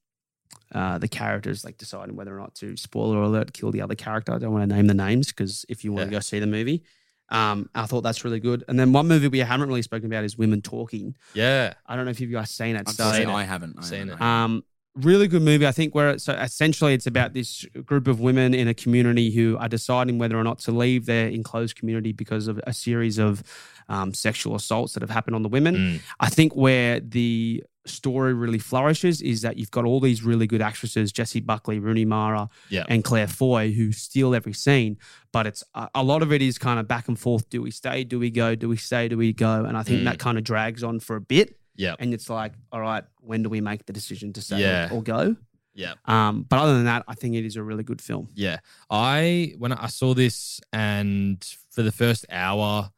uh, 0.75 0.99
the 0.99 1.09
characters 1.09 1.65
like 1.65 1.79
deciding 1.79 2.15
whether 2.17 2.37
or 2.37 2.41
not 2.41 2.55
to 2.57 2.77
spoiler 2.77 3.23
alert 3.23 3.53
kill 3.53 3.71
the 3.71 3.81
other 3.81 3.95
character. 3.95 4.33
I 4.35 4.39
don't 4.39 4.53
want 4.53 4.69
to 4.69 4.75
name 4.77 4.87
the 4.87 4.95
names 4.95 5.29
because 5.29 5.65
if 5.69 5.85
you 5.85 5.93
want 5.93 6.09
to 6.09 6.13
Yeah. 6.13 6.19
go 6.19 6.21
see 6.21 6.39
the 6.41 6.47
movie, 6.47 6.83
um, 7.31 7.69
I 7.75 7.87
thought 7.87 8.03
that's 8.03 8.25
really 8.25 8.41
good. 8.41 8.65
And 8.69 8.79
then 8.79 8.93
one 8.93 9.07
movie 9.09 9.29
we 9.29 9.39
haven't 9.41 9.69
really 9.69 9.83
spoken 9.83 10.07
about 10.07 10.25
is 10.25 10.37
Women 10.39 10.63
Talking. 10.63 11.15
Yeah. 11.35 11.75
I 11.87 11.97
don't 11.97 12.05
know 12.05 12.11
if 12.11 12.21
you 12.21 12.27
guys 12.29 12.51
seen 12.51 12.77
it. 12.77 12.85
I've 12.89 12.95
So- 12.95 13.13
seen 13.13 13.29
it. 13.29 13.33
I 13.33 13.45
haven't. 13.45 13.77
I 13.79 13.83
Seen 13.83 14.09
haven't. 14.09 14.15
it. 14.15 14.21
um, 14.23 14.63
really 14.95 15.29
good 15.29 15.43
movie. 15.43 15.67
I 15.67 15.73
think 15.73 15.95
where 15.95 16.19
so 16.19 16.33
essentially 16.35 16.95
it's 16.95 17.07
about 17.07 17.33
this 17.33 17.65
group 17.85 18.09
of 18.09 18.21
women 18.21 18.55
in 18.55 18.69
a 18.69 18.75
community 18.75 19.31
who 19.31 19.57
are 19.59 19.69
deciding 19.69 20.19
whether 20.19 20.37
or 20.39 20.45
not 20.45 20.59
to 20.61 20.73
leave 20.73 21.07
their 21.07 21.29
enclosed 21.29 21.77
community 21.77 22.13
because 22.13 22.49
of 22.49 22.61
a 22.67 22.73
series 22.73 23.19
of 23.19 23.43
um, 23.89 24.13
sexual 24.13 24.55
assaults 24.57 24.95
that 24.95 25.03
have 25.03 25.11
happened 25.11 25.37
on 25.37 25.43
the 25.43 25.49
women. 25.49 25.77
Mm. 25.77 26.01
I 26.21 26.29
think 26.29 26.55
where 26.57 27.01
the 27.01 27.63
story 27.87 28.35
really 28.35 28.59
flourishes 28.59 29.23
is 29.23 29.41
that 29.43 29.57
you've 29.57 29.71
got 29.71 29.85
all 29.87 29.99
these 29.99 30.23
really 30.23 30.47
good 30.47 30.61
actresses, 30.61 31.11
Jessie 31.11 31.41
Buckley, 31.41 31.79
Rooney 31.79 32.05
Mara, 32.05 32.51
Yeah. 32.69 32.85
and 32.89 33.03
Claire 33.03 33.29
Foy, 33.29 33.73
who 33.73 33.93
steal 33.93 34.35
every 34.35 34.53
scene. 34.53 34.99
But 35.33 35.47
it's 35.47 35.65
a, 35.75 35.89
a 35.95 36.03
lot 36.03 36.23
of 36.23 36.31
it 36.33 36.43
is 36.43 36.59
kind 36.59 36.79
of 36.79 36.87
back 36.87 37.09
and 37.09 37.19
forth. 37.19 37.49
Do 37.49 37.63
we 37.63 37.71
stay? 37.71 38.05
Do 38.05 38.19
we 38.19 38.31
go? 38.31 38.55
Do 38.55 38.69
we 38.69 38.77
stay? 38.77 39.09
Do 39.09 39.17
we 39.17 39.33
go? 39.33 39.65
And 39.65 39.75
I 39.77 39.83
think 39.85 40.01
Mm. 40.03 40.05
that 40.05 40.19
kind 40.19 40.37
of 40.37 40.45
drags 40.45 40.83
on 40.85 41.01
for 41.01 41.17
a 41.17 41.21
bit. 41.21 41.57
Yeah. 41.79 41.95
And 41.99 42.13
it's 42.13 42.29
like, 42.29 42.53
all 42.71 42.81
right, 42.81 43.05
when 43.21 43.43
do 43.43 43.49
we 43.49 43.63
make 43.63 43.87
the 43.87 43.93
decision 43.95 44.35
to 44.35 44.43
stay 44.43 44.61
Yeah. 44.61 44.91
or 44.93 45.03
go? 45.03 45.37
Yeah. 45.75 45.95
Um, 46.05 46.43
but 46.43 46.59
other 46.59 46.75
than 46.75 46.85
that, 46.85 47.05
I 47.09 47.15
think 47.15 47.37
it 47.37 47.47
is 47.47 47.57
a 47.57 47.63
really 47.63 47.85
good 47.85 48.03
film. 48.03 48.29
Yeah. 48.35 48.59
I 48.91 49.55
when 49.59 49.73
I 49.73 49.87
saw 49.87 50.13
this 50.13 50.61
and 50.73 51.43
for 51.71 51.83
the 51.83 51.93
first 51.93 52.27
hour, 52.31 52.91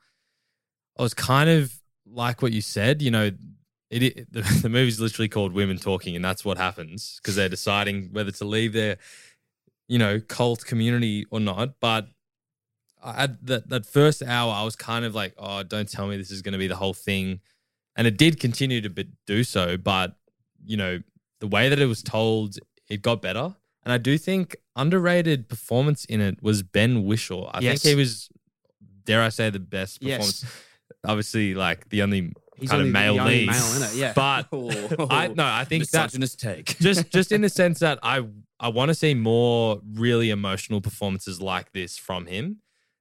I 0.99 1.03
was 1.03 1.15
kind 1.15 1.51
of 1.51 1.73
like 2.07 2.43
what 2.43 2.53
you 2.53 2.63
said, 2.63 3.03
you 3.03 3.11
know, 3.11 3.31
it, 3.91 4.03
it 4.03 4.33
the, 4.33 4.41
the 4.63 4.69
movie's 4.71 4.99
literally 4.99 5.29
called 5.29 5.53
Women 5.53 5.79
Talking, 5.79 6.17
and 6.17 6.25
that's 6.25 6.45
what 6.45 6.57
happens 6.57 7.21
because 7.23 7.37
they're 7.37 7.49
deciding 7.51 8.09
whether 8.13 8.31
to 8.31 8.45
leave 8.47 8.73
their, 8.73 8.97
you 9.87 9.99
know, 9.99 10.21
cult 10.21 10.65
community 10.65 11.27
or 11.31 11.39
not. 11.41 11.81
But 11.81 12.09
I, 13.03 13.25
at 13.25 13.47
that 13.47 13.69
that 13.69 13.85
first 13.87 14.23
hour, 14.23 14.53
I 14.55 14.65
was 14.65 14.75
kind 14.77 15.05
of 15.05 15.15
like, 15.15 15.35
oh, 15.37 15.63
don't 15.65 15.89
tell 15.89 16.07
me 16.07 16.17
this 16.17 16.31
is 16.31 16.41
going 16.41 16.53
to 16.53 16.59
be 16.59 16.67
the 16.69 16.77
whole 16.77 16.95
thing, 16.95 17.41
and 17.97 18.07
it 18.07 18.17
did 18.17 18.41
continue 18.41 18.81
to 18.81 18.89
do 19.27 19.45
so. 19.45 19.77
But 19.77 20.17
you 20.65 20.77
know, 20.77 21.01
the 21.41 21.47
way 21.47 21.69
that 21.69 21.79
it 21.79 21.87
was 21.87 22.03
told, 22.03 22.57
it 22.89 23.03
got 23.03 23.23
better. 23.23 23.55
And 23.83 23.93
I 23.93 23.99
do 23.99 24.19
think 24.19 24.57
underrated 24.77 25.49
performance 25.49 26.05
in 26.05 26.21
it 26.21 26.43
was 26.43 26.63
Ben 26.63 27.05
Whishaw. 27.05 27.51
I 27.55 27.61
Yes. 27.61 27.83
think 27.83 27.95
he 27.97 28.01
was, 28.01 28.29
dare 29.05 29.23
I 29.23 29.31
say, 29.31 29.49
the 29.49 29.59
best 29.59 30.01
performance. 30.01 30.43
Yes. 30.43 30.53
Obviously, 31.07 31.55
like 31.55 31.89
the 31.89 32.03
only 32.03 32.33
He's 32.59 32.69
kind 32.69 32.83
of 32.83 32.89
only 32.89 32.93
the 32.93 33.15
male 33.15 33.25
lead. 33.25 33.47
male 33.49 33.77
in 33.77 33.83
it, 33.85 33.95
yeah. 33.95 34.13
But 34.15 34.49
oh. 34.53 35.07
I 35.09 35.29
no, 35.29 35.45
I 35.47 35.65
think 35.65 35.89
that 35.91 36.13
misogynist 36.13 36.41
take. 36.41 36.79
just 36.81 37.11
just 37.11 37.33
in 37.33 37.41
the 37.41 37.49
sense 37.61 37.79
that 37.79 37.99
I 38.03 38.27
I 38.59 38.69
want 38.69 38.91
to 38.91 38.95
see 38.95 39.15
more 39.15 39.81
really 39.95 40.29
emotional 40.29 40.83
performances 40.83 41.41
like 41.41 41.73
this 41.73 41.97
from 41.97 42.27
him. 42.27 42.59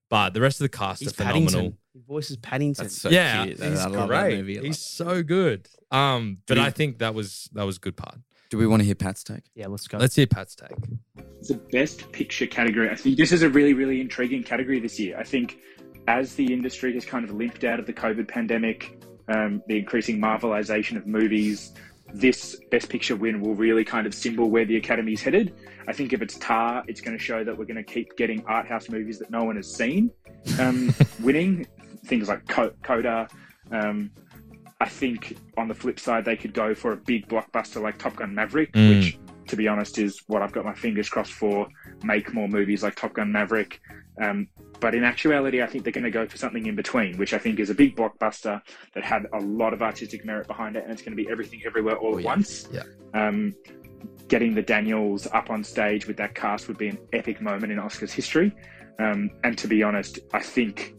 But 0.10 0.34
the 0.34 0.40
rest 0.40 0.62
of 0.62 0.64
the 0.64 0.70
cast 0.78 1.02
He's 1.02 1.10
are 1.10 1.14
phenomenal. 1.14 1.46
Paddington. 1.52 1.78
He 2.00 2.06
voices 2.08 2.38
Paddington. 2.38 2.86
That's 2.86 3.02
so 3.02 3.10
yeah, 3.10 3.44
cute. 3.46 3.60
he's 3.62 3.80
I 3.80 3.88
love 3.88 4.08
great. 4.08 4.32
that 4.32 4.38
movie. 4.38 4.54
I 4.54 4.62
love 4.62 4.66
He's 4.68 4.78
that. 4.78 4.82
so 5.06 5.24
good. 5.24 5.68
Um, 5.92 6.38
but 6.48 6.58
we- 6.58 6.64
I 6.64 6.70
think 6.70 7.00
that 7.00 7.14
was 7.14 7.50
that 7.54 7.66
was 7.66 7.76
a 7.78 7.80
good 7.80 7.98
part. 7.98 8.16
Do 8.50 8.58
we 8.58 8.66
want 8.66 8.80
to 8.82 8.86
hear 8.86 8.96
Pat's 8.96 9.24
take? 9.24 9.44
yeah, 9.54 9.68
let's 9.68 9.88
go. 9.88 9.98
Let's 9.98 10.16
hear 10.16 10.26
Pat's 10.26 10.56
take. 10.56 10.70
the 11.48 11.56
best 11.72 12.12
picture 12.12 12.48
category. 12.48 12.90
I 12.90 12.96
think 12.96 13.18
this 13.18 13.32
is 13.32 13.44
a 13.44 13.50
really, 13.50 13.74
really 13.74 14.02
intriguing 14.02 14.44
category 14.44 14.80
this 14.80 15.00
year. 15.00 15.18
I 15.20 15.24
think 15.24 15.58
as 16.08 16.34
the 16.36 16.52
industry 16.52 16.94
has 16.94 17.06
kind 17.06 17.26
of 17.26 17.32
limped 17.36 17.64
out 17.64 17.80
of 17.80 17.86
the 17.86 17.94
COVID 17.94 18.28
pandemic, 18.28 19.04
um, 19.28 19.62
the 19.68 19.78
increasing 19.78 20.20
marvelization 20.20 20.96
of 20.98 21.06
movies, 21.06 21.74
this 22.12 22.56
best 22.72 22.90
picture 22.90 23.16
win 23.16 23.40
will 23.40 23.54
really 23.54 23.84
kind 23.86 24.08
of 24.08 24.16
symbol 24.16 24.50
where 24.50 24.66
the 24.66 24.78
Academy 24.78 25.14
is 25.14 25.22
headed. 25.22 25.54
I 25.88 25.94
think 25.94 26.12
if 26.14 26.22
it's 26.24 26.38
Tar, 26.40 26.84
it's 26.88 27.02
going 27.02 27.16
to 27.16 27.24
show 27.24 27.44
that 27.44 27.56
we're 27.56 27.66
going 27.66 27.76
to 27.78 27.84
keep 27.84 28.16
getting 28.18 28.44
art 28.48 28.68
house 28.68 28.90
movies 28.90 29.20
that 29.20 29.30
no 29.30 29.44
one 29.44 29.58
has 29.58 29.72
seen 29.72 30.10
um, 30.60 30.92
winning. 31.22 31.68
Things 32.10 32.28
like 32.28 32.48
Coda. 32.84 33.28
Um, 33.72 34.12
I 34.82 34.90
think 34.90 35.38
on 35.58 35.68
the 35.68 35.76
flip 35.76 36.00
side, 36.00 36.26
they 36.26 36.36
could 36.36 36.54
go 36.54 36.74
for 36.74 36.92
a 36.94 36.98
big 36.98 37.28
blockbuster 37.28 37.82
like 37.82 37.98
Top 37.98 38.16
Gun 38.16 38.34
Maverick, 38.34 38.72
Mm. 38.74 38.90
which, 38.90 39.20
to 39.48 39.56
be 39.56 39.68
honest, 39.68 39.98
is 40.00 40.24
what 40.28 40.42
I've 40.42 40.52
got 40.52 40.66
my 40.66 40.74
fingers 40.74 41.08
crossed 41.10 41.34
for. 41.34 41.68
Make 42.04 42.34
more 42.34 42.48
movies 42.48 42.82
like 42.82 42.96
Top 42.96 43.14
Gun 43.14 43.32
Maverick. 43.32 43.80
Um, 44.22 44.48
but 44.80 44.96
in 44.96 45.04
actuality, 45.04 45.62
I 45.62 45.68
think 45.68 45.84
they're 45.84 45.94
going 45.94 46.04
to 46.06 46.12
go 46.12 46.26
for 46.28 46.38
something 46.38 46.66
in 46.66 46.76
between, 46.76 47.18
which 47.18 47.34
I 47.34 47.38
think 47.38 47.60
is 47.60 47.70
a 47.70 47.76
big 47.76 47.96
blockbuster 47.96 48.62
that 48.96 49.04
had 49.04 49.28
a 49.34 49.40
lot 49.40 49.74
of 49.74 49.82
artistic 49.82 50.26
merit 50.26 50.48
behind 50.48 50.76
it, 50.78 50.84
and 50.84 50.92
it's 50.92 51.02
going 51.02 51.16
to 51.16 51.22
be 51.24 51.30
everything 51.30 51.62
everywhere 51.66 51.96
all 51.98 52.16
Oh, 52.16 52.18
at 52.18 52.24
yeah. 52.24 52.28
once. 52.28 52.68
Yeah. 52.72 52.84
Um, 53.14 53.54
getting 54.30 54.56
the 54.56 54.62
Daniels 54.62 55.28
up 55.34 55.50
on 55.50 55.64
stage 55.64 56.08
with 56.08 56.16
that 56.18 56.34
cast 56.36 56.68
would 56.70 56.78
be 56.78 56.88
an 56.88 56.98
epic 57.14 57.42
moment 57.42 57.72
in 57.72 57.78
Oscars 57.80 58.12
history. 58.12 58.56
Um, 59.00 59.30
and 59.44 59.58
to 59.58 59.68
be 59.68 59.84
honest, 59.84 60.20
I 60.34 60.40
think 60.42 60.94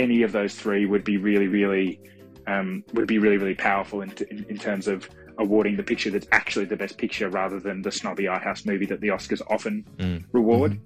any 0.00 0.22
of 0.22 0.32
those 0.32 0.54
three 0.54 0.86
would 0.86 1.04
be 1.04 1.16
really, 1.18 1.46
really, 1.46 2.00
um, 2.46 2.82
would 2.94 3.06
be 3.06 3.18
really, 3.18 3.36
really 3.36 3.54
powerful 3.54 4.00
in, 4.00 4.10
in, 4.30 4.44
in 4.48 4.58
terms 4.58 4.88
of 4.88 5.08
awarding 5.38 5.76
the 5.76 5.82
picture 5.82 6.10
that's 6.10 6.26
actually 6.32 6.64
the 6.64 6.76
best 6.76 6.98
picture 6.98 7.28
rather 7.28 7.60
than 7.60 7.82
the 7.82 7.92
snobby 7.92 8.26
art 8.26 8.42
house 8.42 8.64
movie 8.64 8.86
that 8.86 9.00
the 9.00 9.08
Oscars 9.08 9.42
often 9.48 9.84
Mm. 9.98 10.24
reward. 10.32 10.80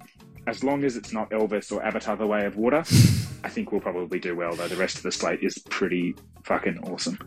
As 0.46 0.62
long 0.62 0.84
as 0.84 0.96
it's 0.96 1.12
not 1.12 1.30
Elvis 1.30 1.72
or 1.72 1.82
Avatar: 1.82 2.16
The 2.16 2.26
Way 2.26 2.44
of 2.44 2.56
Water, 2.56 2.82
I 3.44 3.48
think 3.48 3.72
we'll 3.72 3.80
probably 3.80 4.18
do 4.18 4.36
well. 4.36 4.54
Though 4.54 4.68
the 4.68 4.76
rest 4.76 4.96
of 4.98 5.02
the 5.02 5.12
slate 5.12 5.42
is 5.42 5.56
pretty 5.70 6.14
fucking 6.44 6.78
awesome. 6.90 7.18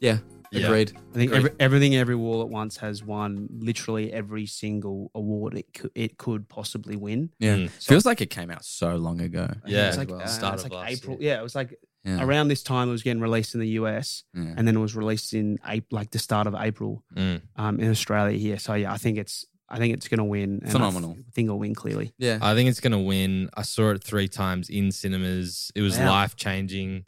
Yeah, 0.00 0.18
Yeah. 0.52 0.66
agreed. 0.66 0.92
I 0.96 1.14
think 1.14 1.32
Agreed. 1.32 1.36
every, 1.36 1.50
everything, 1.60 1.96
every 1.96 2.14
wall 2.16 2.42
at 2.42 2.48
once 2.48 2.76
has 2.78 3.02
won 3.04 3.48
literally 3.50 4.12
every 4.12 4.46
single 4.46 5.10
award 5.14 5.56
it 5.56 5.72
could, 5.74 5.90
it 5.94 6.18
could 6.18 6.48
possibly 6.48 6.96
win. 6.96 7.30
Yeah, 7.38 7.56
Mm. 7.56 7.70
feels 7.70 8.06
like 8.06 8.20
it 8.20 8.30
came 8.30 8.50
out 8.50 8.64
so 8.64 8.96
long 8.96 9.20
ago. 9.20 9.44
I 9.44 9.52
think 9.52 9.60
Yeah, 9.66 9.88
it's 9.88 9.98
like, 9.98 10.10
well. 10.10 10.20
uh, 10.22 10.26
Start 10.26 10.54
it's 10.54 10.64
of 10.64 10.70
like 10.70 10.80
last 10.88 10.92
April. 10.92 11.18
year. 11.20 11.32
Yeah, 11.34 11.40
it 11.40 11.42
was 11.42 11.54
like 11.54 11.78
Yeah. 12.04 12.22
around 12.24 12.48
this 12.48 12.62
time 12.62 12.88
it 12.88 12.92
was 12.92 13.02
getting 13.02 13.20
released 13.22 13.54
in 13.54 13.60
the 13.60 13.68
US, 13.80 14.24
Yeah. 14.34 14.54
and 14.56 14.66
then 14.66 14.76
it 14.76 14.80
was 14.80 14.94
released 14.96 15.34
in 15.34 15.58
April, 15.66 15.98
like 15.98 16.10
the 16.12 16.18
start 16.18 16.46
of 16.46 16.54
April 16.54 17.04
Mm. 17.14 17.42
um, 17.56 17.80
in 17.80 17.90
Australia 17.90 18.38
here. 18.38 18.58
So 18.58 18.74
yeah, 18.74 18.92
I 18.92 18.96
think 18.98 19.18
it's 19.18 19.44
I 19.70 19.76
think 19.76 19.92
it's 19.92 20.08
going 20.08 20.16
to 20.16 20.24
win. 20.24 20.60
and 20.62 20.68
I 20.68 20.70
Phenomenal. 20.70 21.12
th- 21.12 21.26
think 21.34 21.44
it'll 21.44 21.58
win 21.58 21.74
clearly. 21.74 22.14
yeah. 22.16 22.38
I 22.40 22.54
think 22.54 22.70
it's 22.70 22.80
going 22.80 22.92
to 22.92 22.98
win. 22.98 23.50
I 23.54 23.60
saw 23.60 23.90
it 23.90 24.02
three 24.02 24.26
times 24.26 24.70
in 24.70 24.90
cinemas. 24.92 25.70
It 25.74 25.82
was 25.82 25.98
Wow. 25.98 26.08
life 26.08 26.36
changing. 26.36 27.04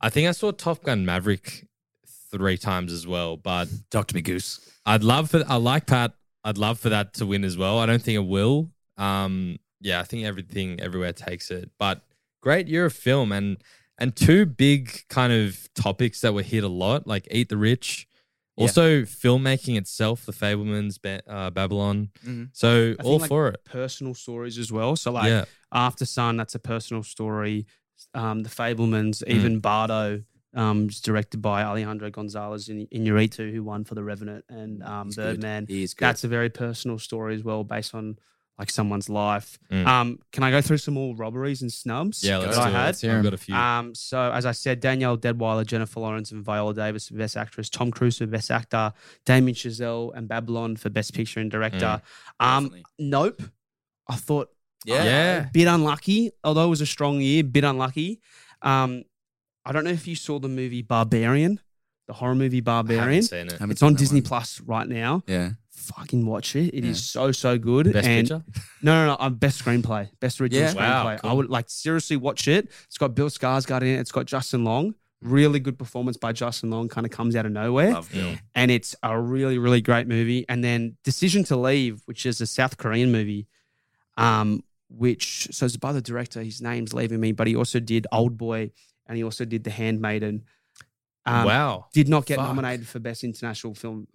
I 0.00 0.08
think 0.10 0.26
I 0.26 0.32
saw 0.32 0.50
Top 0.50 0.82
Gun 0.82 1.04
Maverick 1.06 1.68
three 2.30 2.56
times 2.56 2.92
as 2.92 3.06
well. 3.06 3.36
But 3.36 3.68
Talk 3.90 4.06
to 4.08 4.14
me, 4.14 4.20
Goose. 4.22 4.60
I'd 4.86 5.04
love 5.04 5.30
for 5.30 5.42
I 5.48 5.56
like 5.56 5.86
Pat. 5.86 6.12
I'd 6.44 6.58
love 6.58 6.78
for 6.78 6.88
that 6.88 7.14
to 7.14 7.26
win 7.26 7.44
as 7.44 7.56
well. 7.58 7.78
I 7.78 7.86
don't 7.86 8.02
think 8.02 8.16
it 8.16 8.26
will. 8.26 8.70
Um, 8.96 9.58
yeah, 9.80 10.00
I 10.00 10.04
think 10.04 10.24
everything 10.24 10.80
everywhere 10.80 11.12
takes 11.12 11.50
it. 11.50 11.70
But 11.78 12.02
great 12.42 12.66
year 12.68 12.86
of 12.86 12.92
film 12.92 13.32
and 13.32 13.58
and 13.98 14.16
two 14.16 14.46
big 14.46 15.02
kind 15.08 15.32
of 15.32 15.68
topics 15.74 16.22
that 16.22 16.32
were 16.32 16.42
hit 16.42 16.64
a 16.64 16.68
lot, 16.68 17.06
like 17.06 17.28
Eat 17.30 17.50
the 17.50 17.58
Rich. 17.58 18.06
Yeah. 18.56 18.62
Also, 18.64 19.02
filmmaking 19.02 19.76
itself, 19.78 20.24
The 20.26 20.32
Fabelmans, 20.32 20.98
uh, 21.26 21.50
Babylon. 21.50 22.10
Mhm. 22.26 22.48
So 22.52 22.94
all 23.04 23.18
like, 23.18 23.28
for 23.28 23.48
it. 23.48 23.64
Personal 23.64 24.14
stories 24.14 24.58
as 24.58 24.70
well. 24.72 24.96
So 24.96 25.12
like 25.12 25.28
yeah, 25.28 25.44
Aftersun, 25.72 26.36
that's 26.38 26.54
a 26.54 26.58
personal 26.58 27.02
story. 27.02 27.66
Um, 28.14 28.42
the 28.42 28.48
Fabelmans, 28.50 29.22
Mm. 29.24 29.28
even 29.28 29.60
Bardo, 29.60 30.22
um, 30.54 30.88
directed 30.88 31.40
by 31.42 31.62
Alejandro 31.62 32.10
Gonzalez 32.10 32.68
in 32.68 32.86
Inarritu, 32.88 33.52
who 33.52 33.62
won 33.62 33.84
for 33.84 33.94
The 33.94 34.02
Revenant 34.02 34.44
and 34.48 34.82
um, 34.82 35.06
He's. 35.06 35.16
Birdman. 35.16 35.66
He 35.68 35.82
is 35.82 35.94
good. 35.94 36.06
That's 36.06 36.24
a 36.24 36.28
very 36.28 36.50
personal 36.50 36.98
story 36.98 37.34
as 37.34 37.44
well, 37.44 37.64
based 37.64 37.94
on 37.94 38.18
like 38.58 38.68
someone's 38.68 39.08
life. 39.08 39.58
Mm. 39.70 39.86
Um, 39.86 40.18
can 40.32 40.42
I 40.42 40.50
go 40.50 40.60
through 40.60 40.76
some 40.76 40.92
more 40.92 41.16
robberies 41.16 41.62
and 41.62 41.72
snubs? 41.72 42.22
yeah. 42.22 42.36
Let's 42.36 42.58
I 42.58 42.64
do 42.64 42.68
it. 42.68 42.72
had? 42.74 42.84
Let's 42.86 43.00
hear 43.00 43.10
'em. 43.12 43.16
I've 43.18 43.24
got 43.24 43.32
a 43.34 43.38
few. 43.38 43.54
Um, 43.54 43.94
so 43.94 44.30
as 44.32 44.44
I 44.44 44.52
said, 44.52 44.80
Danielle 44.80 45.16
Deadwyler, 45.16 45.64
Jennifer 45.64 46.00
Lawrence, 46.00 46.30
and 46.32 46.44
Viola 46.44 46.74
Davis 46.74 47.08
for 47.08 47.14
Best 47.14 47.38
Actress, 47.38 47.70
Tom 47.70 47.90
Cruise 47.90 48.18
for 48.18 48.26
Best 48.26 48.50
Actor, 48.50 48.92
Damien 49.24 49.54
Chazelle 49.54 50.14
and 50.14 50.28
Babylon 50.28 50.76
for 50.76 50.90
Best 50.90 51.14
Picture 51.14 51.40
and 51.40 51.50
Director. 51.50 52.02
Mm. 52.40 52.46
Um, 52.46 52.74
Nope. 52.98 53.42
I 54.08 54.16
thought 54.16 54.50
Yeah. 54.84 55.04
Yeah. 55.04 55.48
bit 55.54 55.66
unlucky. 55.66 56.32
Although 56.44 56.66
it 56.66 56.70
was 56.70 56.80
a 56.82 56.86
strong 56.86 57.20
year, 57.22 57.42
bit 57.44 57.64
unlucky. 57.64 58.20
Um, 58.60 59.04
I 59.70 59.72
don't 59.72 59.84
know 59.84 59.90
if 59.90 60.06
you 60.08 60.16
saw 60.16 60.38
the 60.40 60.48
movie 60.48 60.82
Barbarian, 60.82 61.60
the 62.08 62.12
horror 62.14 62.34
movie 62.34 62.58
I 62.58 62.60
Barbarian. 62.60 63.04
haven't 63.06 63.22
seen 63.22 63.46
it. 63.46 63.52
Haven't 63.52 63.70
It's 63.70 63.80
seen 63.80 63.86
on 63.86 63.92
that 63.94 63.98
Disney 64.00 64.20
one. 64.20 64.26
Plus 64.28 64.60
right 64.62 64.88
now. 64.88 65.22
Yeah. 65.26 65.50
Fucking 65.70 66.26
watch 66.26 66.56
it. 66.56 66.74
It 66.74 66.84
is 66.84 66.98
Yeah. 67.14 67.22
so 67.22 67.32
so 67.32 67.56
good. 67.58 67.92
Best 67.92 68.06
and 68.06 68.28
picture. 68.28 68.44
no, 68.82 68.92
no, 68.94 69.06
no. 69.12 69.16
I'm 69.20 69.34
best 69.34 69.64
screenplay, 69.64 70.10
best 70.20 70.40
original 70.40 70.62
Yeah. 70.64 70.74
Wow, 70.74 71.04
screenplay. 71.06 71.14
I 71.14 71.16
cool. 71.18 71.36
would 71.36 71.48
like 71.50 71.70
seriously 71.70 72.16
watch 72.16 72.48
it. 72.48 72.68
It's 72.86 72.98
got 72.98 73.14
Bill 73.14 73.30
Skarsgård 73.30 73.82
in 73.82 73.88
it. 73.88 74.00
It's 74.00 74.12
got 74.12 74.26
Justin 74.26 74.64
Long. 74.64 74.94
Really 75.22 75.60
good 75.60 75.78
performance 75.78 76.16
by 76.16 76.32
Justin 76.32 76.70
Long. 76.70 76.88
Kind 76.88 77.06
of 77.06 77.12
comes 77.12 77.36
out 77.36 77.46
of 77.46 77.52
nowhere, 77.52 77.92
Love 77.92 78.10
Bill. 78.12 78.34
and 78.54 78.70
it's 78.70 78.96
a 79.02 79.18
really 79.20 79.58
really 79.58 79.80
great 79.80 80.08
movie. 80.08 80.44
And 80.48 80.64
then 80.64 80.96
Decision 81.04 81.44
to 81.44 81.56
Leave, 81.56 82.02
which 82.06 82.26
is 82.26 82.40
a 82.40 82.46
South 82.46 82.76
Korean 82.76 83.12
movie, 83.12 83.46
um, 84.16 84.62
which 84.88 85.48
so 85.52 85.66
it's 85.66 85.76
by 85.76 85.92
the 85.92 86.00
director. 86.02 86.42
His 86.42 86.60
name's 86.60 86.92
leaving 86.92 87.20
me, 87.20 87.32
but 87.32 87.46
he 87.46 87.54
also 87.56 87.80
did 87.80 88.06
Old 88.12 88.36
Boy, 88.36 88.70
and 89.10 89.16
he 89.18 89.24
also 89.24 89.44
did 89.44 89.64
The 89.64 89.70
Handmaiden. 89.70 90.44
Um, 91.26 91.44
wow. 91.44 91.86
did 91.92 92.08
not 92.08 92.24
get 92.26 92.36
Fuck. 92.36 92.46
nominated 92.46 92.86
for 92.86 93.00
best 93.00 93.24
international 93.24 93.74
film 93.74 94.06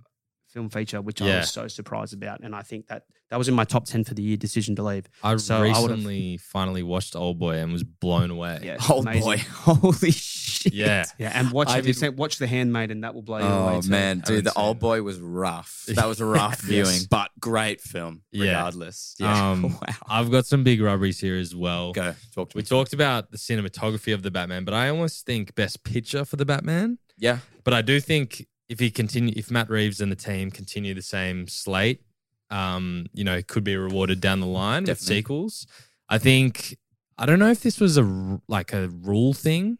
film 0.48 0.70
feature, 0.70 1.02
which 1.02 1.22
I 1.22 1.40
was 1.40 1.52
so 1.52 1.68
surprised 1.68 2.14
about. 2.14 2.40
And 2.42 2.56
I 2.56 2.62
think 2.62 2.88
that 2.88 3.04
that 3.30 3.38
was 3.38 3.50
in 3.50 3.54
my 3.54 3.66
top 3.66 3.86
ten 3.86 4.06
for 4.06 4.14
the 4.14 4.24
year. 4.24 4.38
Decision 4.38 4.76
to 4.78 4.84
leave. 4.84 5.06
I 5.22 5.36
So 5.36 5.58
I 5.58 5.62
recently 5.68 6.38
finally 6.38 6.82
watched 6.82 7.16
Old 7.16 7.38
Boy 7.38 7.58
and 7.58 7.74
was 7.74 7.84
blown 7.84 8.32
away. 8.32 8.62
Yeah, 8.64 8.78
Oh 8.90 9.02
amazing. 9.02 9.22
boy. 9.22 9.38
Holy 9.52 10.12
shit. 10.12 10.45
Yeah. 10.74 11.06
Yeah, 11.18 11.32
and 11.34 11.52
watch 11.52 11.70
I 11.70 11.76
have 11.78 11.86
you 11.88 11.94
did- 11.94 12.00
seen- 12.00 12.16
watch 12.16 12.38
The 12.38 12.48
Handmaiden. 12.48 13.02
That 13.02 13.14
will 13.16 13.22
blow 13.22 13.38
you 13.40 13.46
away. 13.46 13.76
Oh 13.78 13.82
too. 13.82 13.90
man, 13.90 14.18
dude, 14.20 14.28
Haven't 14.28 14.44
the 14.46 14.54
old 14.60 14.76
seen 14.76 14.80
boy 14.80 15.02
was 15.04 15.20
rough. 15.20 15.86
That 15.88 16.08
was 16.08 16.20
a 16.22 16.26
rough 16.26 16.62
Yes. 16.68 16.88
viewing, 16.90 17.02
but 17.10 17.32
great 17.40 17.82
film 17.82 18.22
Yeah. 18.32 18.48
regardless. 18.48 19.16
Yeah. 19.20 19.52
Um, 19.52 19.64
wow. 19.64 19.80
I've 20.08 20.32
got 20.32 20.46
some 20.46 20.64
big 20.64 20.82
rubberies 20.82 21.20
here 21.20 21.38
as 21.38 21.56
well. 21.56 21.92
Go 21.94 22.16
talk 22.34 22.50
to 22.50 22.58
We 22.58 22.62
me. 22.62 22.66
talked 22.66 22.94
about 22.94 23.32
the 23.32 23.38
cinematography 23.38 24.14
of 24.14 24.24
the 24.24 24.32
Batman, 24.32 24.66
but 24.66 24.74
I 24.74 24.90
almost 24.90 25.26
think 25.26 25.56
best 25.56 25.84
picture 25.84 26.26
for 26.26 26.36
the 26.38 26.46
Batman. 26.46 26.98
Yeah. 27.18 27.40
But 27.64 27.74
I 27.74 27.82
do 27.82 28.00
think 28.00 28.48
if 28.68 28.80
he 28.80 28.90
continue, 28.92 29.34
if 29.38 29.52
Matt 29.52 29.70
Reeves 29.70 30.02
and 30.02 30.12
the 30.12 30.16
team 30.16 30.52
continue 30.52 30.94
the 30.94 31.02
same 31.02 31.48
slate, 31.48 32.02
um, 32.50 33.08
you 33.14 33.24
know, 33.24 33.42
could 33.42 33.64
be 33.64 33.76
rewarded 33.76 34.22
down 34.22 34.40
the 34.40 34.46
line 34.48 34.84
with 34.84 34.88
Definitely. 34.88 35.16
sequels. 35.18 35.68
I 36.10 36.18
think 36.18 36.78
I 37.18 37.26
don't 37.26 37.40
know 37.40 37.50
if 37.50 37.62
this 37.62 37.80
was 37.80 37.98
a 37.98 38.04
r- 38.04 38.42
like 38.48 38.74
a 38.74 38.90
rule 38.90 39.34
thing. 39.34 39.78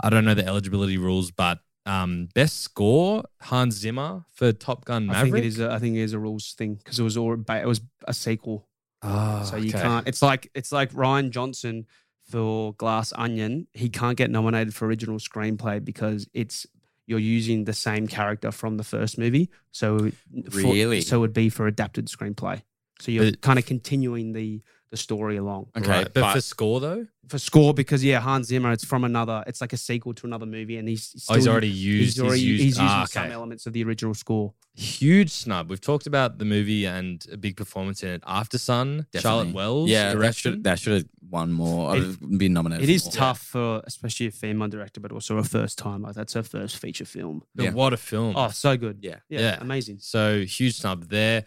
I 0.00 0.10
don't 0.10 0.24
know 0.24 0.34
the 0.34 0.46
eligibility 0.46 0.98
rules, 0.98 1.30
but 1.30 1.60
um, 1.86 2.28
best 2.34 2.60
score 2.60 3.24
Hans 3.42 3.76
Zimmer 3.76 4.24
for 4.32 4.52
Top 4.52 4.84
Gun 4.84 5.08
I 5.08 5.12
Maverick. 5.12 5.32
think 5.34 5.44
it 5.44 5.48
is. 5.48 5.60
A, 5.60 5.70
I 5.70 5.78
think 5.78 5.96
it 5.96 6.00
is 6.02 6.12
a 6.12 6.18
rules 6.18 6.52
thing 6.52 6.74
because 6.74 6.98
it 6.98 7.02
was 7.04 7.16
all 7.16 7.34
it 7.34 7.66
was 7.66 7.80
a 8.08 8.12
sequel, 8.14 8.66
Oh, 9.02 9.44
so 9.44 9.56
you 9.56 9.68
okay. 9.68 9.82
can't. 9.82 10.08
It's 10.08 10.22
like 10.22 10.50
it's 10.54 10.72
like 10.72 10.92
Rian 10.92 11.30
Johnson 11.30 11.86
for 12.28 12.74
Glass 12.74 13.12
Onion. 13.16 13.68
He 13.72 13.88
can't 13.88 14.16
get 14.16 14.30
nominated 14.30 14.74
for 14.74 14.86
original 14.86 15.18
screenplay 15.18 15.84
because 15.84 16.26
it's 16.34 16.66
you're 17.06 17.20
using 17.20 17.64
the 17.66 17.72
same 17.72 18.08
character 18.08 18.50
from 18.50 18.78
the 18.78 18.82
first 18.84 19.16
movie. 19.16 19.48
So 19.70 20.10
for- 20.50 20.58
Really? 20.58 21.00
so 21.02 21.18
it 21.18 21.20
would 21.20 21.32
be 21.32 21.48
for 21.48 21.68
adapted 21.68 22.08
screenplay. 22.08 22.62
So 23.00 23.12
you're 23.12 23.26
But- 23.30 23.42
kind 23.42 23.60
of 23.60 23.66
continuing 23.66 24.32
the 24.32 24.60
the 24.90 24.96
story 24.96 25.36
along. 25.36 25.66
Okay, 25.76 25.88
Right, 25.88 26.04
but, 26.04 26.20
but- 26.20 26.32
for 26.34 26.40
score 26.40 26.80
though, 26.80 27.06
for 27.28 27.38
score 27.38 27.74
because 27.74 28.04
yeah, 28.04 28.20
Hans 28.20 28.46
Zimmer. 28.46 28.70
It's 28.70 28.84
from 28.84 29.02
another. 29.02 29.42
It's 29.48 29.60
like 29.60 29.72
a 29.72 29.76
sequel 29.76 30.14
to 30.14 30.26
another 30.26 30.46
movie, 30.46 30.76
and 30.76 30.88
he's 30.88 31.26
oh, 31.28 31.34
he's 31.34 31.48
already 31.48 31.68
used. 31.68 32.16
He's 32.16 32.20
already 32.24 32.40
he's 32.40 32.50
used, 32.50 32.62
he's 32.62 32.76
using 32.78 32.86
ah, 32.88 33.04
some 33.04 33.32
elements 33.32 33.66
of 33.66 33.72
the 33.72 33.82
original 33.82 34.14
score. 34.14 34.54
huge 34.74 35.30
snub. 35.32 35.68
We've 35.68 35.80
talked 35.80 36.06
about 36.06 36.38
the 36.38 36.44
movie 36.44 36.84
and 36.86 37.26
a 37.32 37.36
big 37.36 37.56
performance 37.56 38.04
in 38.04 38.10
it. 38.10 38.22
Aftersun, 38.22 39.06
Charlotte 39.16 39.52
Wells, 39.52 39.90
Yeah, 39.90 40.10
that 40.10 40.14
direction. 40.14 40.52
should 40.52 40.64
that 40.64 40.78
should 40.78 40.92
have 40.92 41.04
won 41.28 41.50
more. 41.52 41.96
It- 41.96 42.04
I've 42.04 42.38
been 42.38 42.52
nominated. 42.52 42.84
It 42.84 42.86
for 42.86 42.92
is 42.94 43.04
more. 43.06 43.12
tough 43.12 43.40
for 43.40 43.82
especially 43.84 44.26
a 44.26 44.30
female 44.30 44.68
director, 44.68 45.00
but 45.00 45.10
also 45.10 45.36
a 45.38 45.42
first 45.42 45.78
time. 45.78 46.02
Like 46.02 46.14
that's 46.14 46.34
her 46.34 46.44
first 46.44 46.76
feature 46.78 47.04
film. 47.04 47.42
But 47.56 47.64
Yeah. 47.64 47.70
What 47.72 47.92
a 47.92 47.96
film! 47.96 48.34
Oh, 48.36 48.50
so 48.50 48.76
good. 48.76 48.98
Yeah. 49.02 49.16
Yeah, 49.28 49.40
Yeah. 49.40 49.58
amazing. 49.60 49.98
So 49.98 50.42
huge 50.44 50.76
snub 50.76 51.08
there. 51.08 51.44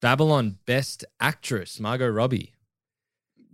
Babylon 0.00 0.58
Best 0.66 1.04
Actress 1.20 1.78
Margot 1.78 2.08
Robbie. 2.08 2.53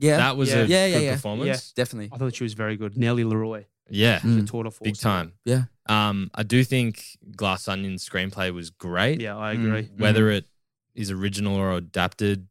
Yeah. 0.01 0.17
That 0.17 0.37
was 0.37 0.49
Yeah. 0.51 0.57
a 0.57 0.67
Yeah, 0.67 0.87
yeah, 0.87 0.95
good 0.99 1.05
yeah. 1.05 1.15
performance. 1.15 1.73
Definitely. 1.73 2.11
I 2.13 2.19
thought 2.19 2.35
she 2.35 2.43
was 2.45 2.55
very 2.55 2.77
good. 2.77 2.97
Nellie 2.97 3.25
LaRoy, 3.25 3.67
Yeah, 3.89 4.19
Mm. 4.21 4.41
the 4.41 4.47
tour 4.47 4.65
de 4.65 4.71
force. 4.71 4.85
big 4.85 4.97
time. 4.99 5.35
Yeah. 5.45 5.65
Um, 5.87 6.31
I 6.35 6.43
do 6.43 6.63
think 6.65 7.19
Glass 7.37 7.69
Onion's 7.69 8.09
screenplay 8.09 8.53
was 8.53 8.71
great. 8.71 9.21
Yeah, 9.21 9.37
I 9.37 9.55
Mm. 9.57 9.65
agree. 9.65 9.91
Whether 9.97 10.31
it 10.31 10.47
is 10.95 11.11
original 11.11 11.57
or 11.57 11.73
adapted, 11.77 12.47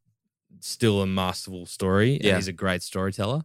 still 0.60 1.02
a 1.02 1.08
masterful 1.08 1.66
story. 1.66 2.16
and 2.16 2.24
Yeah. 2.24 2.36
he's 2.36 2.48
a 2.48 2.54
great 2.54 2.84
storyteller. 2.84 3.44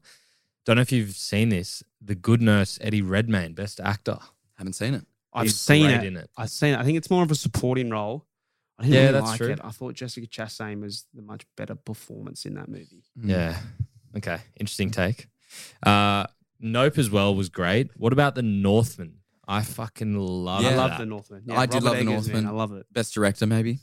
Don't 0.65 0.77
know 0.77 0.83
if 0.83 0.91
you've 0.93 1.15
seen 1.17 1.49
this. 1.51 1.83
The 2.01 2.15
Good 2.15 2.43
Nurse 2.43 2.79
Eddie 2.81 3.03
Redmayne, 3.03 3.53
Best 3.55 3.81
Actor. 3.81 4.19
Haven't 4.55 4.73
seen 4.75 4.95
it. 4.95 5.07
I've 5.33 5.45
He's 5.45 5.59
seen 5.59 5.87
great 5.87 6.03
it. 6.03 6.05
in 6.07 6.17
it. 6.17 6.31
I've 6.37 6.51
seen 6.51 6.75
it. 6.75 6.79
I 6.79 6.85
think 6.85 6.97
it's 6.97 7.11
more 7.11 7.23
of 7.23 7.31
a 7.31 7.35
supporting 7.35 7.91
role. 7.91 8.27
I 8.79 8.83
didn't 8.85 8.95
Yeah, 8.95 9.01
really 9.03 9.13
that's 9.13 9.27
like 9.27 9.37
true. 9.39 9.51
it. 9.53 9.61
I 9.63 9.71
thought 9.71 9.95
Jessica 9.95 10.27
Chastain 10.27 10.81
was 10.81 11.05
the 11.15 11.23
much 11.23 11.45
better 11.57 11.75
performance 11.77 12.45
in 12.47 12.55
that 12.55 12.69
movie. 12.69 13.05
Mm. 13.19 13.29
Yeah. 13.31 13.61
Okay. 14.17 14.39
Interesting 14.59 14.91
take. 14.91 15.27
Uh, 15.83 16.27
nope 16.61 16.99
as 16.99 17.11
well 17.11 17.35
was 17.35 17.49
great. 17.49 17.91
What 17.97 18.13
about 18.13 18.35
the 18.35 18.43
Northman? 18.43 19.19
I 19.47 19.63
fucking 19.63 20.17
love 20.19 20.63
Yeah. 20.63 20.71
I 20.71 20.75
love 20.77 20.91
that. 20.91 20.99
The 21.01 21.07
Northman. 21.07 21.43
I 21.51 21.67
did 21.67 21.83
Robert 21.83 21.85
love 21.87 21.95
The 21.97 22.01
Eggers, 22.01 22.07
man, 22.07 22.15
Northman. 22.45 22.47
I 22.47 22.51
love 22.51 22.73
it. 22.73 22.87
Best 22.93 23.15
director, 23.15 23.47
maybe. 23.47 23.79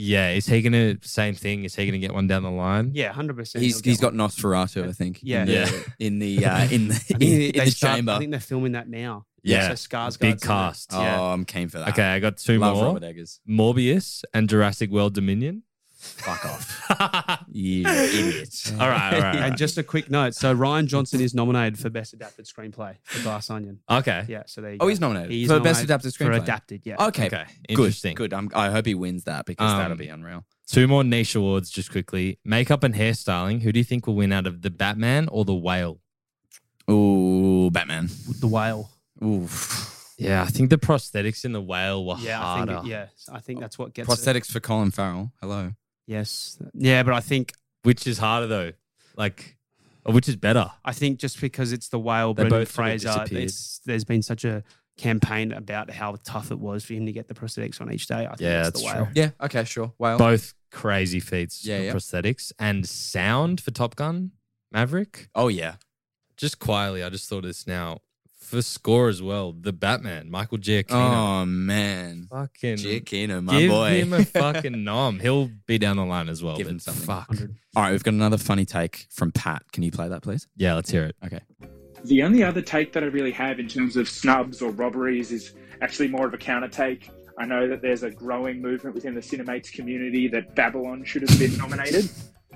Yeah, 0.00 0.30
is 0.30 0.46
he 0.46 0.62
gonna 0.62 0.96
same 1.02 1.34
thing? 1.34 1.64
Is 1.64 1.74
he 1.74 1.84
gonna 1.84 1.98
get 1.98 2.14
one 2.14 2.28
down 2.28 2.44
the 2.44 2.50
line? 2.50 2.92
Yeah, 2.94 3.12
hundred 3.12 3.36
percent. 3.36 3.64
He's 3.64 3.80
he's 3.80 4.00
got 4.00 4.12
Nosferatu, 4.12 4.88
I 4.88 4.92
think. 4.92 5.18
Yeah. 5.22 5.42
In 5.42 5.46
the, 5.48 5.52
Yeah. 5.52 5.70
in 5.98 6.18
the 6.20 6.44
uh, 6.46 6.64
in 6.70 6.88
the, 6.88 6.94
I 6.94 6.98
think 6.98 7.22
in 7.56 7.64
the 7.64 7.70
start- 7.72 7.96
chamber. 7.96 8.12
I 8.12 8.18
think 8.18 8.30
they're 8.30 8.38
filming 8.40 8.72
that 8.72 8.88
now. 8.88 9.26
Yeah. 9.42 9.68
so 9.68 9.74
Skarsgård's 9.74 10.16
Big 10.18 10.30
in 10.30 10.36
it. 10.36 10.42
cast. 10.42 10.90
oh, 10.92 10.98
I'm 10.98 11.44
keen 11.44 11.68
for 11.68 11.78
that. 11.78 11.88
Okay, 11.90 12.02
I 12.04 12.18
got 12.20 12.36
two 12.36 12.58
Love 12.58 12.76
more. 12.76 12.84
Robert 12.86 13.02
Eggers. 13.04 13.40
Morbius 13.48 14.22
and 14.34 14.48
Jurassic 14.48 14.90
World 14.90 15.14
Dominion. 15.14 15.62
Fuck 15.98 16.44
off. 16.46 16.90
all 17.00 17.36
You 17.50 17.84
idiot. 17.86 18.72
right, 18.78 18.80
all 18.80 18.88
right. 18.88 19.14
all 19.36 19.42
And 19.42 19.56
just 19.56 19.78
a 19.78 19.82
quick 19.82 20.08
note: 20.10 20.32
so 20.34 20.54
Rian 20.54 20.86
Johnson 20.86 21.20
is 21.20 21.34
nominated 21.34 21.76
for 21.78 21.90
best 21.90 22.12
adapted 22.12 22.46
screenplay 22.46 22.94
for 23.02 23.20
Glass 23.24 23.50
Onion. 23.50 23.80
Okay. 23.90 24.24
Yeah, 24.28 24.44
so 24.46 24.60
there 24.60 24.72
you 24.72 24.78
go. 24.78 24.84
Oh, 24.84 24.88
he's 24.88 25.00
nominated 25.00 25.32
He's 25.32 25.48
for 25.48 25.54
best 25.58 25.80
nominated 25.84 25.90
adapted 25.90 26.14
for 26.14 26.24
screenplay. 26.24 26.42
adapted. 26.42 26.82
Yeah. 26.84 27.06
Okay. 27.06 27.26
Okay. 27.26 27.44
Good. 27.68 27.70
Interesting. 27.70 28.14
Good. 28.14 28.32
I'm, 28.32 28.48
I 28.54 28.70
hope 28.70 28.86
he 28.86 28.94
wins 28.94 29.24
that 29.24 29.44
because 29.44 29.72
that'll 29.72 29.92
Um, 29.92 29.98
be 29.98 30.06
unreal. 30.08 30.44
Two 30.68 30.86
more 30.86 31.02
niche 31.02 31.34
awards, 31.34 31.68
just 31.68 31.90
quickly. 31.90 32.38
Makeup 32.44 32.84
and 32.84 32.94
hairstyling. 32.94 33.62
Who 33.62 33.72
do 33.72 33.80
you 33.80 33.84
think 33.84 34.06
will 34.06 34.14
win 34.16 34.32
out 34.32 34.46
of 34.46 34.62
the 34.62 34.70
Batman 34.70 35.28
or 35.32 35.44
the 35.44 35.54
Whale? 35.54 35.98
Ooh, 36.90 37.70
Batman. 37.70 38.08
The 38.40 38.46
whale. 38.46 38.90
Ooh. 39.22 39.48
Yeah, 40.16 40.42
I 40.42 40.46
think 40.46 40.70
the 40.70 40.78
prosthetics 40.78 41.44
in 41.44 41.52
the 41.52 41.60
Whale 41.60 42.04
were 42.04 42.16
Yeah, 42.18 42.40
I 42.40 42.56
harder. 42.56 42.74
think 42.76 42.86
it, 42.86 42.88
yeah, 42.90 43.06
I 43.32 43.38
think 43.40 43.60
that's 43.60 43.78
what 43.78 43.94
gets 43.94 44.08
it. 44.08 44.12
Prosthetics 44.12 44.46
for 44.50 44.58
Colin 44.58 44.90
Farrell. 44.90 45.32
Hello. 45.40 45.72
Yes. 46.08 46.58
Yeah, 46.74 47.02
but 47.04 47.14
I 47.14 47.20
think 47.20 47.52
Which 47.84 48.06
is 48.08 48.18
harder 48.18 48.46
though? 48.48 48.72
Like, 49.16 49.56
or 50.04 50.12
which 50.14 50.28
is 50.28 50.36
better? 50.36 50.70
I 50.84 50.92
think 50.92 51.18
just 51.20 51.40
because 51.40 51.72
it's 51.72 51.90
the 51.90 51.98
whale, 51.98 52.32
They 52.34 52.42
Brendan 52.44 52.60
both 52.60 52.70
sort 52.72 52.86
of 52.86 52.90
Fraser, 53.02 53.08
disappeared. 53.08 53.42
it's, 53.44 53.80
there's 53.84 54.04
been 54.04 54.22
such 54.22 54.44
a 54.44 54.64
campaign 54.96 55.52
about 55.52 55.90
how 55.90 56.16
tough 56.24 56.50
it 56.50 56.58
was 56.58 56.84
for 56.84 56.94
him 56.94 57.06
to 57.06 57.12
get 57.12 57.28
the 57.28 57.34
prosthetics 57.34 57.80
on 57.80 57.92
each 57.92 58.06
day. 58.06 58.26
I 58.26 58.28
think 58.30 58.40
Yeah, 58.40 58.62
that's 58.64 58.80
the 58.80 58.86
that's 58.86 58.94
whale. 58.96 59.04
true. 59.04 59.12
Yeah. 59.14 59.30
Okay. 59.42 59.64
Sure. 59.64 59.92
Well. 59.98 60.18
Both 60.18 60.54
crazy 60.72 61.20
feats 61.20 61.64
Yeah, 61.64 61.78
for 61.78 61.84
yeah. 61.84 61.92
prosthetics 61.92 62.52
and 62.58 62.86
sound 62.88 63.60
for 63.60 63.70
Top 63.70 63.94
Gun 63.96 64.32
Maverick. 64.72 65.28
Oh 65.34 65.48
yeah. 65.48 65.74
Just 66.36 66.58
quietly, 66.58 67.02
I 67.04 67.10
just 67.10 67.28
thought 67.28 67.38
of 67.38 67.44
this 67.44 67.66
now. 67.66 67.98
For 68.48 68.62
score 68.62 69.10
as 69.10 69.20
well, 69.20 69.52
the 69.52 69.74
Batman, 69.74 70.30
Michael 70.30 70.56
Giacchino. 70.56 70.92
Oh 70.92 71.44
man. 71.44 72.28
fucking 72.30 72.76
Giacchino, 72.76 73.44
my 73.44 73.60
give 73.60 73.70
boy. 73.70 73.90
him 73.90 74.14
a 74.14 74.24
fucking 74.24 74.84
nom. 74.84 75.20
He'll 75.20 75.50
be 75.66 75.76
down 75.76 75.98
the 75.98 76.06
line 76.06 76.30
as 76.30 76.42
well. 76.42 76.56
Give 76.56 76.66
him 76.66 76.78
something. 76.78 77.04
Fuck. 77.04 77.28
100. 77.28 77.54
All 77.76 77.82
right, 77.82 77.92
we've 77.92 78.02
got 78.02 78.14
another 78.14 78.38
funny 78.38 78.64
take 78.64 79.06
from 79.10 79.32
Pat. 79.32 79.64
Can 79.72 79.82
you 79.82 79.90
play 79.90 80.08
that, 80.08 80.22
please? 80.22 80.46
Yeah, 80.56 80.72
let's 80.76 80.90
hear 80.90 81.04
it. 81.04 81.14
Okay. 81.26 81.40
The 82.04 82.22
only 82.22 82.42
other 82.42 82.62
take 82.62 82.94
that 82.94 83.02
I 83.02 83.06
really 83.06 83.32
have 83.32 83.60
in 83.60 83.68
terms 83.68 83.98
of 83.98 84.08
snubs 84.08 84.62
or 84.62 84.70
robberies 84.70 85.30
is 85.30 85.52
actually 85.82 86.08
more 86.08 86.26
of 86.26 86.32
a 86.32 86.38
counter 86.38 86.68
take. 86.68 87.10
I 87.38 87.44
know 87.44 87.68
that 87.68 87.82
there's 87.82 88.02
a 88.02 88.10
growing 88.10 88.62
movement 88.62 88.94
within 88.94 89.14
the 89.14 89.20
Cinemates 89.20 89.70
community 89.70 90.26
that 90.28 90.54
Babylon 90.54 91.04
should 91.04 91.28
have 91.28 91.38
been 91.38 91.54
nominated. 91.58 92.08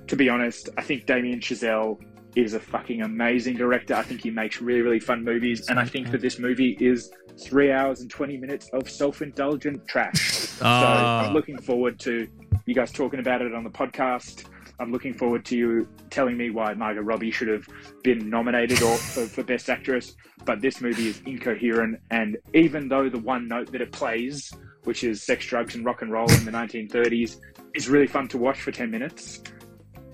To 0.06 0.16
be 0.16 0.30
honest, 0.30 0.70
I 0.78 0.82
think 0.82 1.04
Damien 1.04 1.40
Chazelle 1.40 2.02
is 2.36 2.54
a 2.54 2.60
fucking 2.60 3.02
amazing 3.02 3.56
director. 3.56 3.94
I 3.94 4.02
think 4.02 4.22
he 4.22 4.30
makes 4.30 4.60
really, 4.60 4.80
really 4.80 5.00
fun 5.00 5.24
movies. 5.24 5.68
And 5.68 5.78
I 5.78 5.84
think 5.84 6.10
that 6.10 6.20
this 6.20 6.38
movie 6.38 6.76
is 6.80 7.10
three 7.38 7.70
hours 7.72 8.00
and 8.00 8.10
20 8.10 8.36
minutes 8.38 8.68
of 8.72 8.88
self 8.90 9.22
indulgent 9.22 9.86
trash. 9.86 10.30
So 10.38 10.64
Ah. 10.66 11.26
I'm 11.26 11.34
looking 11.34 11.58
forward 11.58 11.98
to 12.00 12.26
you 12.66 12.74
guys 12.74 12.92
talking 12.92 13.20
about 13.20 13.42
it 13.42 13.54
on 13.54 13.64
the 13.64 13.70
podcast. 13.70 14.44
I'm 14.80 14.90
looking 14.90 15.12
forward 15.14 15.44
to 15.46 15.56
you 15.56 15.88
telling 16.10 16.36
me 16.36 16.50
why 16.50 16.74
Margot 16.74 17.02
Robbie 17.02 17.30
should 17.30 17.48
have 17.48 17.66
been 18.02 18.28
nominated 18.30 18.82
or 18.82 18.96
for, 19.12 19.26
for 19.26 19.42
Best 19.42 19.68
Actress. 19.68 20.14
But 20.44 20.60
this 20.60 20.80
movie 20.80 21.08
is 21.08 21.20
incoherent, 21.24 22.00
and 22.10 22.36
even 22.52 22.88
though 22.88 23.08
the 23.08 23.18
one 23.20 23.46
note 23.46 23.70
that 23.70 23.80
it 23.80 23.92
plays, 23.92 24.52
which 24.82 25.04
is 25.04 25.22
sex, 25.22 25.46
drugs, 25.46 25.76
and 25.76 25.84
rock 25.84 26.02
and 26.02 26.10
roll 26.10 26.28
in 26.32 26.44
the 26.44 26.50
1930s, 26.50 27.38
is 27.74 27.88
really 27.88 28.08
fun 28.08 28.26
to 28.28 28.38
watch 28.38 28.60
for 28.60 28.72
10 28.72 28.90
minutes, 28.90 29.40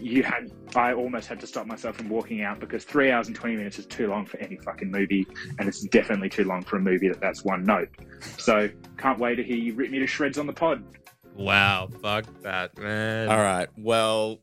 you 0.00 0.22
had 0.22 0.50
I 0.74 0.92
almost 0.92 1.28
had 1.28 1.40
to 1.40 1.46
stop 1.46 1.66
myself 1.66 1.96
from 1.96 2.08
walking 2.08 2.42
out 2.42 2.60
because 2.60 2.84
three 2.84 3.10
hours 3.10 3.26
and 3.26 3.36
twenty 3.36 3.56
minutes 3.56 3.78
is 3.78 3.86
too 3.86 4.08
long 4.08 4.26
for 4.26 4.36
any 4.38 4.56
fucking 4.56 4.90
movie, 4.90 5.26
and 5.58 5.68
it's 5.68 5.82
definitely 5.82 6.28
too 6.28 6.44
long 6.44 6.62
for 6.62 6.76
a 6.76 6.80
movie 6.80 7.08
that 7.08 7.20
that's 7.20 7.44
one 7.44 7.64
note. 7.64 7.88
So 8.38 8.68
can't 8.96 9.18
wait 9.18 9.36
to 9.36 9.42
hear 9.42 9.56
you 9.56 9.74
rip 9.74 9.90
me 9.90 9.98
to 9.98 10.06
shreds 10.06 10.38
on 10.38 10.46
the 10.46 10.52
pod. 10.52 10.84
Wow, 11.34 11.88
fuck 12.02 12.26
that, 12.42 12.76
man. 12.78 13.28
All 13.28 13.38
right. 13.38 13.68
Well, 13.76 14.40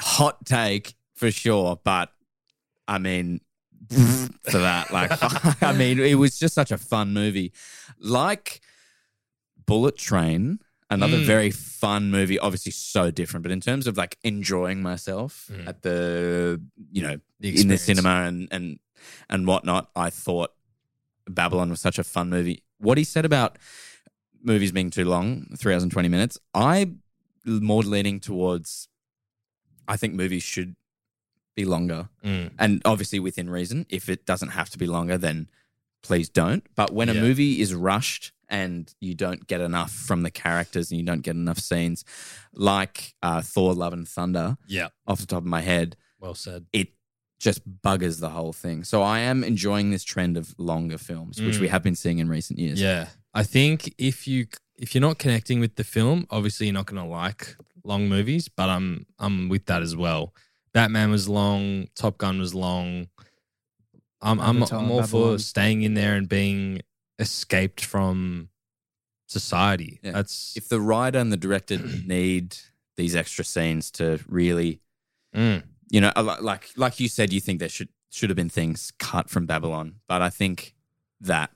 hot 0.00 0.44
take 0.44 0.94
for 1.14 1.30
sure, 1.30 1.78
but 1.82 2.12
I 2.86 2.98
mean, 2.98 3.40
for 3.90 4.58
that, 4.58 4.92
like, 4.92 5.10
I 5.62 5.72
mean, 5.72 5.98
it 5.98 6.16
was 6.16 6.38
just 6.38 6.54
such 6.54 6.70
a 6.70 6.78
fun 6.78 7.12
movie. 7.12 7.52
Like 7.98 8.60
Bullet 9.66 9.96
Train, 9.96 10.60
another 10.90 11.18
Mm. 11.18 11.24
very 11.26 11.50
fun 11.50 12.10
movie, 12.10 12.38
obviously 12.38 12.72
so 12.72 13.10
different, 13.10 13.42
but 13.42 13.52
in 13.52 13.60
terms 13.60 13.86
of 13.86 13.96
like 13.96 14.16
enjoying 14.22 14.80
myself 14.82 15.50
Mm. 15.52 15.68
at 15.68 15.82
the, 15.82 16.60
you 16.92 17.02
know, 17.02 17.20
The 17.40 17.60
in 17.60 17.68
the 17.68 17.78
cinema 17.78 18.22
and, 18.26 18.48
and, 18.50 18.78
and 19.28 19.46
whatnot, 19.46 19.90
I 19.94 20.10
thought 20.10 20.52
Babylon 21.28 21.70
was 21.70 21.80
such 21.80 21.98
a 21.98 22.04
fun 22.04 22.30
movie. 22.30 22.62
What 22.78 22.96
he 22.98 23.04
said 23.04 23.24
about 23.24 23.58
movies 24.42 24.72
being 24.72 24.90
too 24.90 25.04
long, 25.04 25.46
three 25.56 25.72
hours 25.74 25.82
and 25.82 25.92
20 25.92 26.08
minutes, 26.08 26.38
I 26.54 26.92
more 27.44 27.82
leaning 27.82 28.18
towards, 28.20 28.88
I 29.86 29.96
think 29.96 30.14
movies 30.14 30.42
should 30.42 30.74
be 31.54 31.64
longer. 31.64 32.08
Mm. 32.24 32.52
And 32.58 32.82
obviously 32.84 33.18
within 33.20 33.50
reason. 33.50 33.84
If 33.88 34.08
it 34.08 34.24
doesn't 34.26 34.50
have 34.50 34.70
to 34.70 34.78
be 34.78 34.86
longer, 34.86 35.18
then 35.18 35.48
please 36.02 36.28
don't. 36.28 36.64
But 36.76 36.92
when 36.92 37.08
a 37.08 37.14
movie 37.14 37.60
is 37.60 37.74
rushed 37.74 38.32
and 38.48 38.92
you 39.00 39.14
don't 39.14 39.46
get 39.46 39.60
enough 39.60 39.92
from 39.92 40.22
the 40.22 40.30
characters 40.30 40.90
and 40.90 40.98
you 41.00 41.06
don't 41.06 41.22
get 41.22 41.36
enough 41.36 41.58
scenes, 41.58 42.04
like 42.52 43.14
uh, 43.22 43.42
Thor, 43.42 43.74
Love 43.74 43.92
and 43.92 44.08
Thunder, 44.08 44.56
Yeah, 44.66 44.88
off 45.06 45.20
the 45.20 45.26
top 45.26 45.38
of 45.42 45.46
my 45.46 45.60
head, 45.60 45.96
well 46.18 46.34
said. 46.34 46.66
it 46.72 46.88
just 47.40 47.60
buggers 47.82 48.18
the 48.20 48.30
whole 48.30 48.52
thing. 48.52 48.82
So 48.84 49.02
I 49.02 49.20
am 49.20 49.44
enjoying 49.44 49.90
this 49.90 50.02
trend 50.02 50.36
of 50.36 50.54
longer 50.58 50.98
films, 50.98 51.40
which 51.40 51.56
Mm. 51.56 51.60
we 51.60 51.68
have 51.68 51.82
been 51.82 51.94
seeing 51.94 52.18
in 52.18 52.28
recent 52.28 52.58
years. 52.58 52.80
Yeah, 52.80 53.08
I 53.34 53.44
think 53.44 53.94
if 53.98 54.26
you 54.26 54.46
if 54.76 54.94
you're 54.94 55.02
not 55.02 55.18
connecting 55.18 55.58
with 55.60 55.74
the 55.76 55.84
film, 55.84 56.26
obviously 56.30 56.66
you're 56.66 56.72
not 56.74 56.86
going 56.86 57.02
to 57.02 57.08
like 57.08 57.56
long 57.84 58.08
movies. 58.08 58.48
But 58.48 58.68
I'm 58.68 59.06
I'm 59.18 59.48
with 59.48 59.66
that 59.66 59.82
as 59.82 59.94
well. 59.94 60.34
Batman 60.72 61.10
was 61.10 61.28
long. 61.28 61.88
Top 61.94 62.18
Gun 62.18 62.38
was 62.40 62.54
long. 62.54 63.08
I'm 64.20 64.40
I'm, 64.40 64.56
Avatar, 64.62 64.80
I'm 64.80 64.90
all 64.90 65.02
for 65.04 65.38
staying 65.38 65.82
in 65.82 65.94
there 65.94 66.14
and 66.16 66.28
being 66.28 66.80
escaped 67.18 67.84
from 67.84 68.48
society. 69.26 70.00
Yeah. 70.02 70.12
That's 70.12 70.56
If 70.56 70.68
the 70.68 70.80
writer 70.80 71.18
and 71.18 71.32
the 71.32 71.36
director 71.36 71.78
need 72.06 72.56
these 72.96 73.14
extra 73.14 73.44
scenes 73.44 73.90
to 73.92 74.20
really 74.28 74.80
Mm. 75.36 75.62
you 75.90 76.00
know, 76.00 76.10
like 76.40 76.70
like 76.76 76.98
you 77.00 77.06
said, 77.08 77.34
you 77.34 77.40
think 77.40 77.60
there 77.60 77.68
should 77.68 77.90
should 78.10 78.30
have 78.30 78.36
been 78.36 78.48
things 78.48 78.90
cut 78.98 79.28
from 79.28 79.44
Babylon, 79.44 79.96
but 80.08 80.22
I 80.22 80.30
think 80.30 80.74
that 81.20 81.50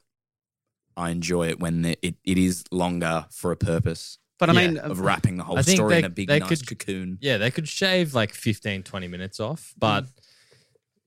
I 0.94 1.08
enjoy 1.08 1.48
it 1.48 1.58
when 1.58 1.80
the, 1.80 1.98
it, 2.06 2.16
it 2.22 2.36
is 2.36 2.64
longer 2.70 3.24
for 3.30 3.50
a 3.50 3.56
purpose 3.56 4.18
But 4.38 4.50
I 4.50 4.52
Yeah, 4.52 4.66
mean, 4.68 4.78
of 4.78 5.00
wrapping 5.00 5.38
the 5.38 5.44
whole 5.44 5.62
story 5.62 5.94
they- 5.94 5.98
in 6.00 6.04
a 6.04 6.10
big 6.10 6.28
nice 6.28 6.60
could- 6.60 6.66
cocoon. 6.66 7.16
yeah. 7.22 7.38
They 7.38 7.50
could 7.50 7.66
shave 7.66 8.12
like 8.12 8.34
15, 8.34 8.82
20 8.82 9.08
minutes 9.08 9.40
off, 9.40 9.72
but 9.78 10.04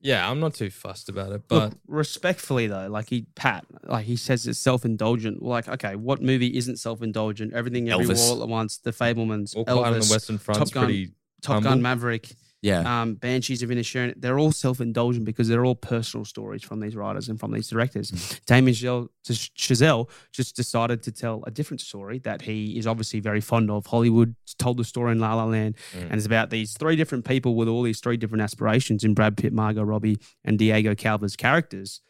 yeah, 0.05 0.29
I'm 0.29 0.39
not 0.39 0.53
too 0.53 0.69
fussed 0.69 1.09
about 1.09 1.31
it. 1.31 1.41
But 1.47 1.55
Look, 1.55 1.73
respectfully 1.87 2.67
though, 2.67 2.87
like 2.87 3.09
he 3.09 3.25
Pat, 3.33 3.65
like 3.83 4.05
he 4.05 4.15
says 4.15 4.45
it's 4.45 4.59
self 4.59 4.85
indulgent. 4.85 5.41
Like, 5.41 5.67
okay, 5.67 5.95
what 5.95 6.21
movie 6.21 6.55
isn't 6.55 6.77
self 6.77 7.01
indulgent? 7.01 7.53
Everything 7.53 7.89
everywhere 7.89 8.15
Elvis. 8.15 8.29
all 8.29 8.43
at 8.43 8.47
once, 8.47 8.77
The 8.77 8.91
Fabelmans, 8.91 9.55
all 9.55 9.65
quiet 9.65 9.77
on 9.79 9.93
the 9.93 9.99
Elvis, 9.99 10.11
Western 10.11 10.37
Front's 10.37 10.59
Top 10.59 10.71
Gun, 10.71 10.85
pretty 10.85 11.11
Top 11.41 11.55
humble. 11.55 11.69
Gun 11.71 11.81
Maverick, 11.81 12.35
Yeah, 12.65 13.01
um, 13.01 13.13
Banshees 13.15 13.61
of 13.63 13.69
Inisherin, 13.69 14.13
they're 14.17 14.39
all 14.39 14.51
self 14.51 14.81
indulgent 14.81 15.23
because 15.25 15.47
they're 15.47 15.65
all 15.65 15.75
personal 15.75 16.25
stories 16.25 16.63
from 16.63 16.79
these 16.79 16.95
writers 16.95 17.29
and 17.29 17.39
from 17.39 17.51
these 17.51 17.69
directors. 17.69 18.11
Mm. 18.11 18.45
Damien 18.45 18.73
Chazelle, 18.75 19.07
Chazelle 19.25 20.09
just 20.31 20.55
decided 20.55 21.03
to 21.03 21.11
tell 21.11 21.43
a 21.45 21.51
different 21.51 21.81
story 21.81 22.17
that 22.19 22.41
he 22.41 22.77
is 22.79 22.87
obviously 22.87 23.19
very 23.19 23.41
fond 23.41 23.69
of. 23.69 23.85
Hollywood 23.85 24.35
told 24.57 24.77
the 24.77 24.83
story 24.83 25.11
in 25.11 25.19
La 25.19 25.33
La 25.35 25.45
Land, 25.45 25.75
Mm. 25.93 26.01
and 26.03 26.13
it's 26.13 26.25
about 26.25 26.49
these 26.49 26.73
three 26.73 26.95
different 26.95 27.23
people 27.25 27.55
with 27.55 27.67
all 27.67 27.83
these 27.83 27.99
three 27.99 28.17
different 28.17 28.41
aspirations 28.41 29.03
in 29.03 29.13
Brad 29.13 29.37
Pitt, 29.37 29.53
Margot 29.53 29.83
Robbie, 29.83 30.17
and 30.43 30.57
Diego 30.57 30.95
Calva's 30.95 31.35
characters. 31.35 32.01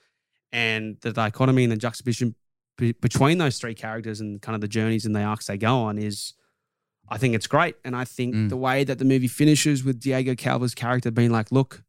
And 0.51 0.97
the 1.01 1.12
dichotomy 1.12 1.64
and 1.64 1.72
the 1.72 1.78
juxtaposition 1.78 2.34
between 2.78 3.38
those 3.39 3.58
three 3.60 3.74
characters 3.74 4.22
and 4.22 4.41
kind 4.41 4.56
of 4.56 4.62
the 4.62 4.68
journeys 4.68 5.06
and 5.06 5.16
the 5.16 5.22
arcs 5.22 5.47
they 5.47 5.58
go 5.58 5.80
on 5.80 5.97
is 5.97 6.34
I 7.10 7.18
think 7.18 7.36
it's 7.36 7.47
great. 7.47 7.76
And 7.84 7.95
I 7.95 8.03
think 8.03 8.34
Mm. 8.36 8.49
the 8.49 8.58
way 8.58 8.84
that 8.84 8.97
the 8.99 9.06
movie 9.06 9.28
finishes 9.28 9.84
with 9.84 9.99
Diego 9.99 10.34
Calva's 10.36 10.74
character 10.74 11.12
being 11.12 11.32
like, 11.32 11.51
look, 11.51 11.84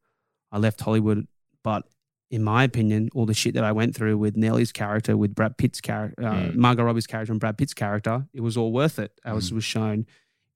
I 0.52 0.58
left 0.58 0.80
Hollywood, 0.80 1.26
but 1.62 1.88
in 2.30 2.42
my 2.42 2.64
opinion, 2.64 3.08
all 3.14 3.24
the 3.24 3.34
shit 3.34 3.54
that 3.54 3.64
I 3.64 3.72
went 3.72 3.94
through 3.94 4.18
with 4.18 4.36
Nellie's 4.36 4.72
character, 4.72 5.16
with 5.16 5.34
Brad 5.34 5.56
Pitt's 5.56 5.80
character, 5.80 6.22
uh, 6.26 6.32
Mm. 6.34 6.56
Margot 6.56 6.82
Robbie's 6.84 7.06
character, 7.06 7.32
and 7.32 7.40
Brad 7.40 7.56
Pitt's 7.56 7.72
character, 7.74 8.26
it 8.34 8.40
was 8.40 8.56
all 8.56 8.72
worth 8.72 8.98
it. 8.98 9.12
As 9.24 9.52
was 9.52 9.64
shown 9.64 10.06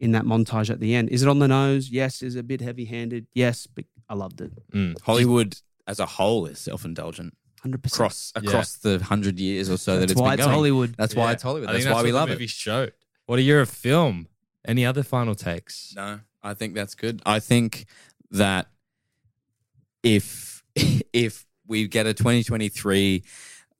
in 0.00 0.12
that 0.12 0.24
montage 0.24 0.68
at 0.70 0.80
the 0.80 0.94
end. 0.94 1.08
Is 1.11 1.22
it 1.22 1.28
on 1.28 1.38
the 1.38 1.48
nose? 1.48 1.90
Yes. 1.90 2.22
Is 2.22 2.34
it 2.36 2.40
a 2.40 2.42
bit 2.42 2.61
heavy 2.61 2.86
handed? 2.86 3.26
Yes. 3.34 3.66
But 3.66 3.84
I 4.08 4.14
loved 4.14 4.40
it. 4.40 4.52
Mm. 4.72 5.00
Hollywood 5.02 5.56
as 5.86 6.00
a 6.00 6.06
whole 6.06 6.46
is 6.46 6.58
self 6.58 6.84
indulgent 6.84 7.34
100%. 7.62 7.86
across 7.92 8.32
Yeah. 8.34 8.48
across 8.48 8.76
the 8.76 8.98
hundred 9.04 9.38
years 9.38 9.68
or 9.70 9.76
so 9.76 9.94
that 9.94 10.00
That's 10.00 10.12
it's 10.12 10.20
why 10.20 10.30
been 10.30 10.40
it's 10.40 10.46
going. 10.46 10.54
Hollywood. 10.54 10.94
That's 10.96 11.14
why 11.14 11.32
it's 11.32 11.42
Hollywood. 11.42 11.68
I 11.68 11.72
That's 11.74 11.84
think 11.84 11.94
why 11.94 12.02
we 12.02 12.12
love 12.12 12.28
the 12.30 12.42
it. 12.42 12.50
showed. 12.50 12.92
What 13.26 13.38
a 13.38 13.42
year 13.42 13.61
of 13.61 13.68
film. 13.68 14.26
Any 14.66 14.84
other 14.84 15.02
final 15.02 15.34
takes? 15.34 15.94
No, 15.96 16.20
I 16.42 16.54
think 16.54 16.74
that's 16.74 16.94
good. 16.94 17.22
I 17.24 17.40
think 17.40 17.86
that 18.30 18.68
if 20.02 20.62
if 21.12 21.46
we 21.66 21.88
get 21.88 22.06
a 22.06 22.14
2023 22.14 23.22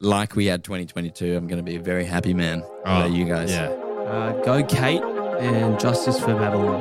like 0.01 0.35
we 0.37 0.47
had 0.47 0.65
2022, 0.65 1.37
I'm 1.37 1.47
going 1.47 1.59
to 1.59 1.63
be 1.63 1.77
a 1.77 1.81
very 1.81 2.05
happy 2.05 2.33
man. 2.33 2.61
What 2.61 2.81
about 2.83 3.13
you 3.13 3.27
guys? 3.27 3.51
Yeah. 3.51 3.69
Uh, 3.69 4.33
go 4.43 4.65
Cate 4.65 5.03
and 5.03 5.79
Justice 5.79 6.19
for 6.19 6.35
Babylon. 6.35 6.81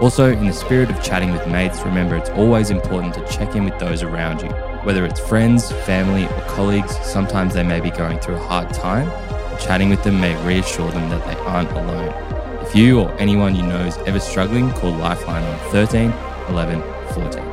Also, 0.00 0.30
in 0.30 0.46
the 0.46 0.52
spirit 0.52 0.90
of 0.90 1.02
chatting 1.02 1.32
with 1.32 1.44
mates, 1.48 1.80
remember 1.82 2.14
it's 2.14 2.30
always 2.30 2.70
important 2.70 3.12
to 3.14 3.26
check 3.26 3.56
in 3.56 3.64
with 3.64 3.76
those 3.80 4.04
around 4.04 4.40
you. 4.40 4.48
Whether 4.84 5.04
it's 5.04 5.18
friends, 5.18 5.72
family, 5.72 6.24
or 6.24 6.40
colleagues, 6.42 6.96
sometimes 7.04 7.54
they 7.54 7.64
may 7.64 7.80
be 7.80 7.90
going 7.90 8.20
through 8.20 8.36
a 8.36 8.46
hard 8.46 8.72
time. 8.72 9.08
Chatting 9.58 9.90
with 9.90 10.04
them 10.04 10.20
may 10.20 10.36
reassure 10.46 10.92
them 10.92 11.10
that 11.10 11.26
they 11.26 11.34
aren't 11.40 11.72
alone. 11.72 12.14
If 12.64 12.76
you 12.76 13.00
or 13.00 13.10
anyone 13.18 13.56
you 13.56 13.62
know 13.62 13.86
is 13.86 13.96
ever 13.98 14.20
struggling, 14.20 14.70
call 14.74 14.92
Lifeline 14.92 15.42
on 15.42 15.70
13 15.72 16.12
11 16.48 16.80
14. 17.14 17.47